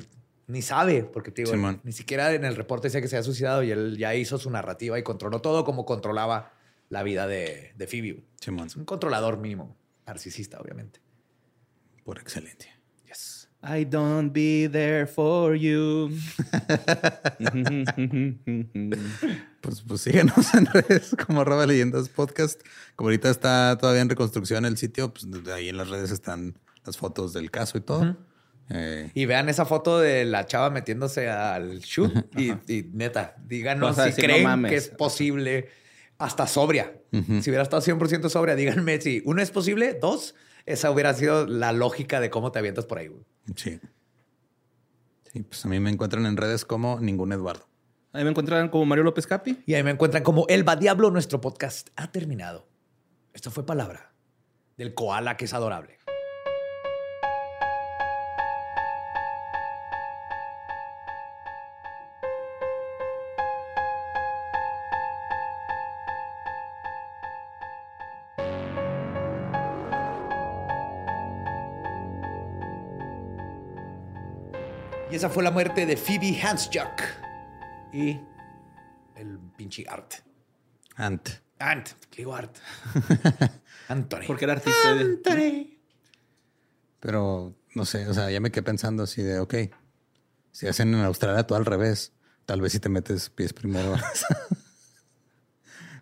ni 0.48 0.62
sabe, 0.62 1.04
porque 1.04 1.32
te 1.32 1.44
digo, 1.44 1.56
ni 1.84 1.92
siquiera 1.92 2.34
en 2.34 2.44
el 2.46 2.56
reporte 2.56 2.88
decía 2.88 3.02
que 3.02 3.08
se 3.08 3.16
había 3.18 3.24
suicidado 3.24 3.64
y 3.64 3.72
él 3.72 3.98
ya 3.98 4.14
hizo 4.16 4.38
su 4.38 4.50
narrativa 4.50 4.98
y 5.00 5.04
controló 5.04 5.42
todo 5.42 5.64
como 5.66 5.86
controlaba 5.86 6.54
la 6.90 7.02
vida 7.04 7.28
de, 7.28 7.74
de 7.76 7.88
Phoebe. 7.88 8.24
Simón, 8.40 8.68
Es 8.68 8.76
un 8.76 8.86
controlador 8.86 9.38
mínimo, 9.38 9.76
narcisista, 10.06 10.60
obviamente. 10.60 11.00
por 12.04 12.20
excelencia. 12.20 12.73
I 13.66 13.86
don't 13.86 14.32
be 14.34 14.68
there 14.68 15.08
for 15.08 15.56
you. 15.56 16.12
Pues, 19.62 19.82
pues 19.88 20.02
síguenos 20.02 20.54
en 20.54 20.66
redes 20.66 21.16
como 21.26 21.40
arroba 21.42 21.66
leyendas 21.66 22.10
podcast. 22.10 22.62
Como 22.98 23.08
ahorita 23.08 23.30
está 23.30 23.78
todavía 23.80 24.02
en 24.02 24.10
reconstrucción 24.10 24.66
el 24.66 24.76
sitio, 24.78 25.14
pues 25.14 25.26
ahí 25.54 25.70
en 25.70 25.78
las 25.78 25.90
redes 25.90 26.12
están 26.12 26.58
las 26.86 26.98
fotos 26.98 27.32
del 27.32 27.50
caso 27.50 27.78
y 27.78 27.82
todo. 27.82 28.18
Eh, 28.70 29.10
Y 29.14 29.26
vean 29.26 29.48
esa 29.48 29.66
foto 29.66 30.00
de 30.00 30.26
la 30.26 30.46
chava 30.46 30.70
metiéndose 30.70 31.30
al 31.30 31.80
shoot 31.80 32.14
y, 32.38 32.52
y 32.68 32.90
neta, 32.92 33.36
díganos 33.46 33.96
si 33.96 34.10
no 34.10 34.16
creen 34.16 34.64
que 34.66 34.76
es 34.76 34.90
posible 34.90 35.70
hasta 36.18 36.46
sobria. 36.48 36.94
Si 37.12 37.50
hubiera 37.50 37.64
estado 37.64 37.82
100% 37.82 38.28
sobria, 38.30 38.56
díganme 38.56 39.00
si 39.00 39.22
uno 39.26 39.42
es 39.42 39.52
posible, 39.52 39.94
dos, 39.94 40.36
Esa 40.66 40.92
hubiera 40.92 41.14
sido 41.14 41.46
la 41.48 41.72
lógica 41.72 42.20
de 42.20 42.30
cómo 42.30 42.52
te 42.52 42.60
avientas 42.60 42.86
por 42.86 42.98
ahí, 42.98 43.08
güey. 43.08 43.24
Sí. 43.56 43.80
Sí, 45.32 45.44
pues 45.44 45.66
a 45.66 45.68
mí 45.68 45.80
me 45.80 45.90
encuentran 45.90 46.26
en 46.26 46.38
redes 46.38 46.66
como 46.66 47.00
ningún 47.00 47.32
Eduardo. 47.32 47.68
Ahí 48.12 48.24
me 48.24 48.30
encuentran 48.30 48.70
como 48.70 48.86
Mario 48.86 49.04
López 49.04 49.26
Capi. 49.26 49.64
Y 49.66 49.74
ahí 49.74 49.84
me 49.84 49.92
encuentran 49.92 50.24
como 50.24 50.46
Elba 50.48 50.76
Diablo. 50.76 51.10
Nuestro 51.10 51.42
podcast 51.42 51.90
ha 51.96 52.12
terminado. 52.12 52.68
Esto 53.34 53.50
fue 53.50 53.66
palabra 53.66 54.14
del 54.78 54.94
koala 54.94 55.38
que 55.38 55.46
es 55.46 55.54
adorable. 55.54 55.98
Y 75.14 75.16
esa 75.16 75.30
fue 75.30 75.44
la 75.44 75.52
muerte 75.52 75.86
de 75.86 75.96
Phoebe 75.96 76.36
Hansjuk 76.42 77.04
y 77.94 78.20
el 79.16 79.38
pinche 79.56 79.86
Art. 79.88 80.12
Ant. 80.96 81.30
Ant, 81.60 81.90
digo 82.18 82.34
Art. 82.34 82.58
Anthony. 83.90 84.22
Porque 84.26 84.46
era 84.46 84.54
artista. 84.54 84.96
de- 84.96 85.02
Anthony. 85.02 85.78
Pero 87.00 87.54
no 87.76 87.86
sé, 87.86 88.08
o 88.08 88.14
sea, 88.16 88.32
ya 88.32 88.40
me 88.40 88.50
quedé 88.50 88.64
pensando 88.64 89.04
así 89.04 89.22
de, 89.22 89.38
ok, 89.40 89.54
si 90.52 90.66
hacen 90.68 90.92
en 90.96 91.02
Australia 91.02 91.44
todo 91.46 91.60
al 91.60 91.66
revés, 91.68 92.14
tal 92.48 92.62
vez 92.62 92.72
si 92.72 92.80
te 92.80 92.90
metes 92.90 93.30
pies 93.30 93.54
primero. 93.54 93.96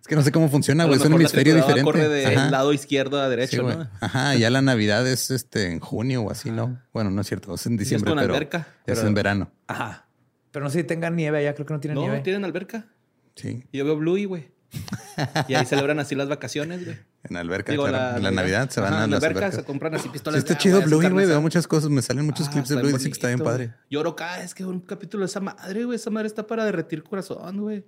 es 0.01 0.07
que 0.07 0.15
no 0.15 0.21
sé 0.23 0.31
cómo 0.31 0.49
funciona, 0.49 0.85
güey. 0.85 0.99
Es 0.99 1.05
un 1.05 1.13
hemisferio 1.13 1.55
diferente. 1.55 1.83
corre 1.83 2.09
del 2.09 2.37
Ajá. 2.37 2.49
lado 2.49 2.73
izquierdo 2.73 3.21
a 3.21 3.25
Sí, 3.25 3.29
derecho. 3.29 3.63
¿no? 3.63 3.87
Ajá, 4.01 4.35
ya 4.35 4.49
la 4.49 4.61
Navidad 4.61 5.07
es 5.07 5.31
este 5.31 5.71
en 5.71 5.79
junio 5.79 6.23
o 6.23 6.31
así, 6.31 6.49
¿no? 6.51 6.81
Bueno, 6.91 7.11
no 7.11 7.21
es 7.21 7.27
cierto, 7.27 7.53
es 7.53 7.65
en 7.67 7.77
diciembre, 7.77 8.09
con 8.11 8.19
pero 8.19 8.33
alberca, 8.33 8.67
es 8.85 8.95
pero- 8.97 9.07
en 9.07 9.13
verano. 9.13 9.51
Ajá. 9.67 10.07
Pero 10.51 10.65
no 10.65 10.69
sé 10.71 10.79
si 10.79 10.83
tengan 10.83 11.15
nieve 11.15 11.37
allá, 11.37 11.53
creo 11.53 11.65
que 11.65 11.73
no 11.73 11.79
tienen 11.79 11.95
No, 11.95 12.01
nieve. 12.01 12.19
tienen 12.21 12.43
alberca. 12.43 12.87
Sí, 13.35 13.63
Y 13.71 13.77
yo 13.77 13.85
veo 13.85 13.95
Bluey, 13.95 14.25
güey. 14.25 14.51
Y 15.47 15.53
ahí 15.53 15.65
celebran 15.65 15.99
así 15.99 16.15
las 16.15 16.27
vacaciones, 16.29 16.83
güey. 16.85 16.97
en 17.23 17.37
alberca, 17.37 17.71
Digo, 17.71 17.85
claro. 17.85 18.19
la 18.19 18.31
Navidad 18.31 18.69
se 18.69 18.81
van 18.81 18.93
Ajá, 18.93 19.03
a 19.03 19.07
las 19.07 19.17
alberca, 19.23 19.39
albercas. 19.45 19.55
se 19.59 19.63
compran 19.65 19.93
así 19.95 20.03
Sí, 20.05 20.09
pistolas. 20.09 20.39
está 20.39 20.53
de 20.55 20.59
chido 20.59 20.77
agua, 20.77 20.87
Bluey, 20.87 21.09
güey. 21.09 21.25
Veo 21.27 21.41
muchas 21.41 21.67
cosas, 21.67 21.89
me 21.89 22.01
salen 22.01 22.25
muchos 22.25 22.47
Ah, 22.47 22.51
clips 22.51 22.69
de 22.69 22.75
Bluey, 22.77 22.93
dicen 22.93 23.11
que 23.11 23.13
está 23.13 23.27
bien 23.27 23.39
padre. 23.39 23.73
Lloro 23.89 24.15
cada 24.15 24.39
vez 24.39 24.53
que 24.55 24.63
veo 24.63 24.71
un 24.71 24.79
capítulo 24.81 25.21
de 25.21 25.27
esa 25.29 25.39
madre, 25.39 25.85
güey. 25.85 25.95
Esa 25.97 26.09
madre 26.09 26.27
está 26.27 26.47
para 26.47 26.65
derretir 26.65 27.03
corazón, 27.03 27.59
güey. 27.61 27.85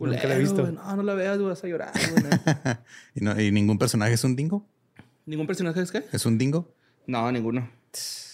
Nunca 0.00 0.16
la 0.16 0.16
he 0.18 0.20
Culero, 0.22 0.40
visto. 0.40 0.72
No, 0.72 0.96
no 0.96 1.02
la 1.02 1.14
veas. 1.14 1.40
Vas 1.40 1.62
a 1.64 1.68
llorar. 1.68 1.92
¿Y, 3.14 3.20
no- 3.20 3.40
y 3.40 3.50
ningún 3.52 3.78
personaje 3.78 4.12
es 4.14 4.24
un 4.24 4.36
dingo? 4.36 4.66
¿Ningún 5.26 5.46
personaje 5.46 5.80
es 5.80 5.90
qué? 5.92 6.04
¿Es 6.12 6.26
un 6.26 6.36
dingo? 6.38 6.68
No, 7.06 7.30
ninguno. 7.32 7.70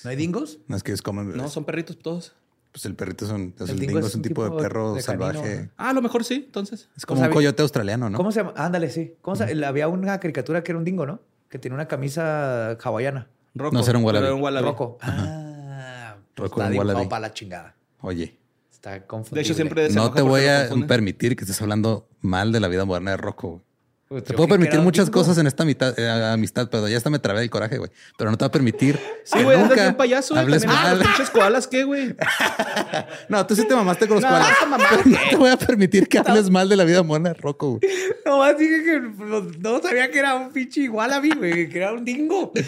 ¿No 0.05 0.11
hay 0.11 0.17
dingos? 0.17 0.59
No 0.69 0.77
es 0.77 0.83
que 0.83 0.93
es 0.93 1.03
como... 1.03 1.23
No, 1.23 1.49
son 1.49 1.65
perritos 1.65 1.99
todos. 1.99 2.35
Pues 2.73 2.85
el 2.87 2.95
perrito 2.95 3.25
es 3.25 3.31
un, 3.33 3.53
es 3.57 3.63
El 3.63 3.71
el 3.71 3.79
dingo 3.81 3.95
dingo 3.95 4.07
es 4.07 4.15
un 4.15 4.23
tipo 4.23 4.49
de 4.49 4.63
perro 4.63 4.95
de 4.95 5.03
salvaje. 5.03 5.71
Ah, 5.77 5.91
a 5.91 5.93
lo 5.93 6.01
mejor 6.03 6.25
sí, 6.25 6.45
entonces. 6.47 6.89
Es 6.97 7.05
como 7.05 7.19
O 7.19 7.23
sea, 7.23 7.29
un 7.29 7.35
coyote 7.35 7.63
australiano, 7.63 8.09
¿no? 8.09 8.17
¿Cómo 8.17 8.31
se 8.33 8.41
llama? 8.41 8.55
Ándale, 8.57 8.91
sí. 8.91 9.15
¿Cómo 9.23 9.35
se- 9.37 9.65
Había 9.65 9.89
una 9.89 10.19
caricatura 10.21 10.63
que 10.63 10.71
era 10.73 10.79
un 10.79 10.85
dingo, 10.85 11.05
¿no? 11.05 11.21
Que 11.49 11.59
tenía 11.59 11.75
una 11.75 11.89
camisa 11.89 12.73
hawaiana. 12.83 13.29
Rocco. 13.55 13.75
No, 13.75 13.83
será 13.83 13.99
un 13.99 14.05
wallaby. 14.05 14.27
Era 14.27 14.35
un 14.37 14.41
wallaby. 14.43 14.65
Rocco. 14.67 14.99
Ah, 15.03 16.17
Rocco 16.37 16.61
está 16.61 16.67
en 16.67 16.73
dibujado 16.73 16.93
wallaby. 16.95 17.11
para 17.11 17.21
la 17.21 17.35
chingada. 17.35 17.75
Oye, 18.03 18.39
Está 18.81 19.07
confundido. 19.07 19.35
De 19.35 19.41
hecho, 19.43 19.53
siempre 19.55 19.91
no 19.91 20.11
te 20.11 20.23
voy 20.23 20.47
a 20.47 20.71
permitir 20.89 21.37
que 21.37 21.45
estés 21.45 21.61
hablando 21.61 22.09
mal 22.23 22.51
de 22.51 22.61
la 22.61 22.69
vida 22.69 22.87
moderna 22.87 23.11
de 23.11 23.17
Rocco. 23.19 23.49
güey. 23.51 23.61
Pues, 24.09 24.25
Te 24.25 24.33
puedo 24.35 24.49
permitir 24.49 24.79
un 24.79 24.85
muchas 24.87 25.09
cosas 25.11 25.37
en 25.39 25.47
esta 25.47 25.65
mitad, 25.67 25.97
eh, 25.97 26.11
amistad, 26.33 26.69
pero 26.69 26.89
ya 26.89 26.97
hasta 26.97 27.11
me 27.11 27.19
trabé 27.21 27.43
el 27.43 27.51
coraje, 27.51 27.77
güey. 27.79 27.91
Pero 28.19 28.31
no 28.31 28.39
te 28.39 28.45
voy 28.45 28.49
a 28.49 28.53
permitir. 28.53 28.99
Sí, 29.23 29.37
que 29.39 29.45
güey, 29.45 29.55
andas 29.57 29.69
nunca 29.71 29.83
bien 29.83 29.97
payaso, 29.97 30.35
güey. 30.35 30.45
Hables 30.45 30.63
También, 30.63 30.81
ah, 30.81 30.89
mal. 30.89 30.99
los 30.99 31.07
pinches 31.09 31.31
koalas, 31.31 31.67
¿qué, 31.69 31.85
güey? 31.85 32.17
No, 33.29 33.47
tú 33.47 33.55
sí 33.55 33.69
te 33.69 33.77
mamaste 33.77 34.09
con 34.09 34.17
los 34.17 34.25
No, 34.25 34.31
koalas. 34.31 34.49
no 35.05 35.19
te 35.31 35.37
voy 35.37 35.51
a 35.51 35.57
permitir 35.59 36.09
que 36.09 36.19
hables 36.19 36.49
mal 36.51 36.69
de 36.71 36.77
la 36.77 36.85
vida 36.85 37.03
moderna 37.05 37.29
de 37.29 37.35
Rocco, 37.35 37.79
güey. 37.79 37.93
Nomás 38.25 38.57
dije 38.59 38.83
que 38.83 39.01
pues, 39.17 39.59
no 39.59 39.81
sabía 39.83 40.11
que 40.11 40.19
era 40.19 40.35
un 40.37 40.51
pinche 40.53 40.89
wallaby, 40.89 41.31
güey, 41.37 41.69
que 41.69 41.77
era 41.79 41.93
un 41.93 42.03
dingo. 42.05 42.51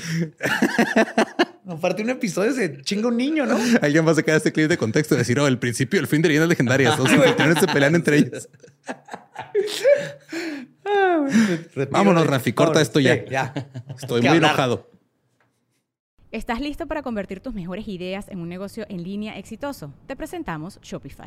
Aparte, 1.67 2.03
un 2.03 2.11
episodio 2.11 2.53
se 2.53 2.83
chinga 2.83 3.09
un 3.09 3.17
niño, 3.17 3.47
¿no? 3.47 3.57
Alguien 3.83 4.07
va 4.07 4.13
a 4.13 4.15
sacar 4.15 4.37
este 4.37 4.53
clip 4.53 4.69
de 4.69 4.77
contexto 4.77 5.15
y 5.15 5.19
decir, 5.19 5.39
oh, 5.39 5.47
el 5.47 5.59
principio, 5.59 6.01
el 6.01 6.07
fin 6.07 6.21
de 6.23 6.29
leyendas 6.29 6.49
legendarias. 6.49 6.99
Los 6.99 7.09
anfitriones 7.11 7.59
se 7.59 7.67
pelean 7.69 7.95
entre 7.95 8.19
ellos. 8.19 8.49
Vámonos, 11.91 12.27
Rafi, 12.27 12.53
corta 12.53 12.81
esto 12.81 12.99
ya. 13.01 13.15
Sí, 13.15 13.23
ya. 13.31 13.55
Estoy 13.97 14.21
muy 14.21 14.29
hablar. 14.29 14.51
enojado. 14.51 14.91
¿Estás 16.33 16.61
listo 16.61 16.87
para 16.87 17.03
convertir 17.03 17.41
tus 17.41 17.55
mejores 17.55 17.87
ideas 17.89 18.29
en 18.29 18.41
un 18.41 18.49
negocio 18.49 18.87
en 18.89 19.03
línea 19.03 19.39
exitoso? 19.39 19.93
Te 20.07 20.17
presentamos 20.17 20.81
Shopify. 20.81 21.27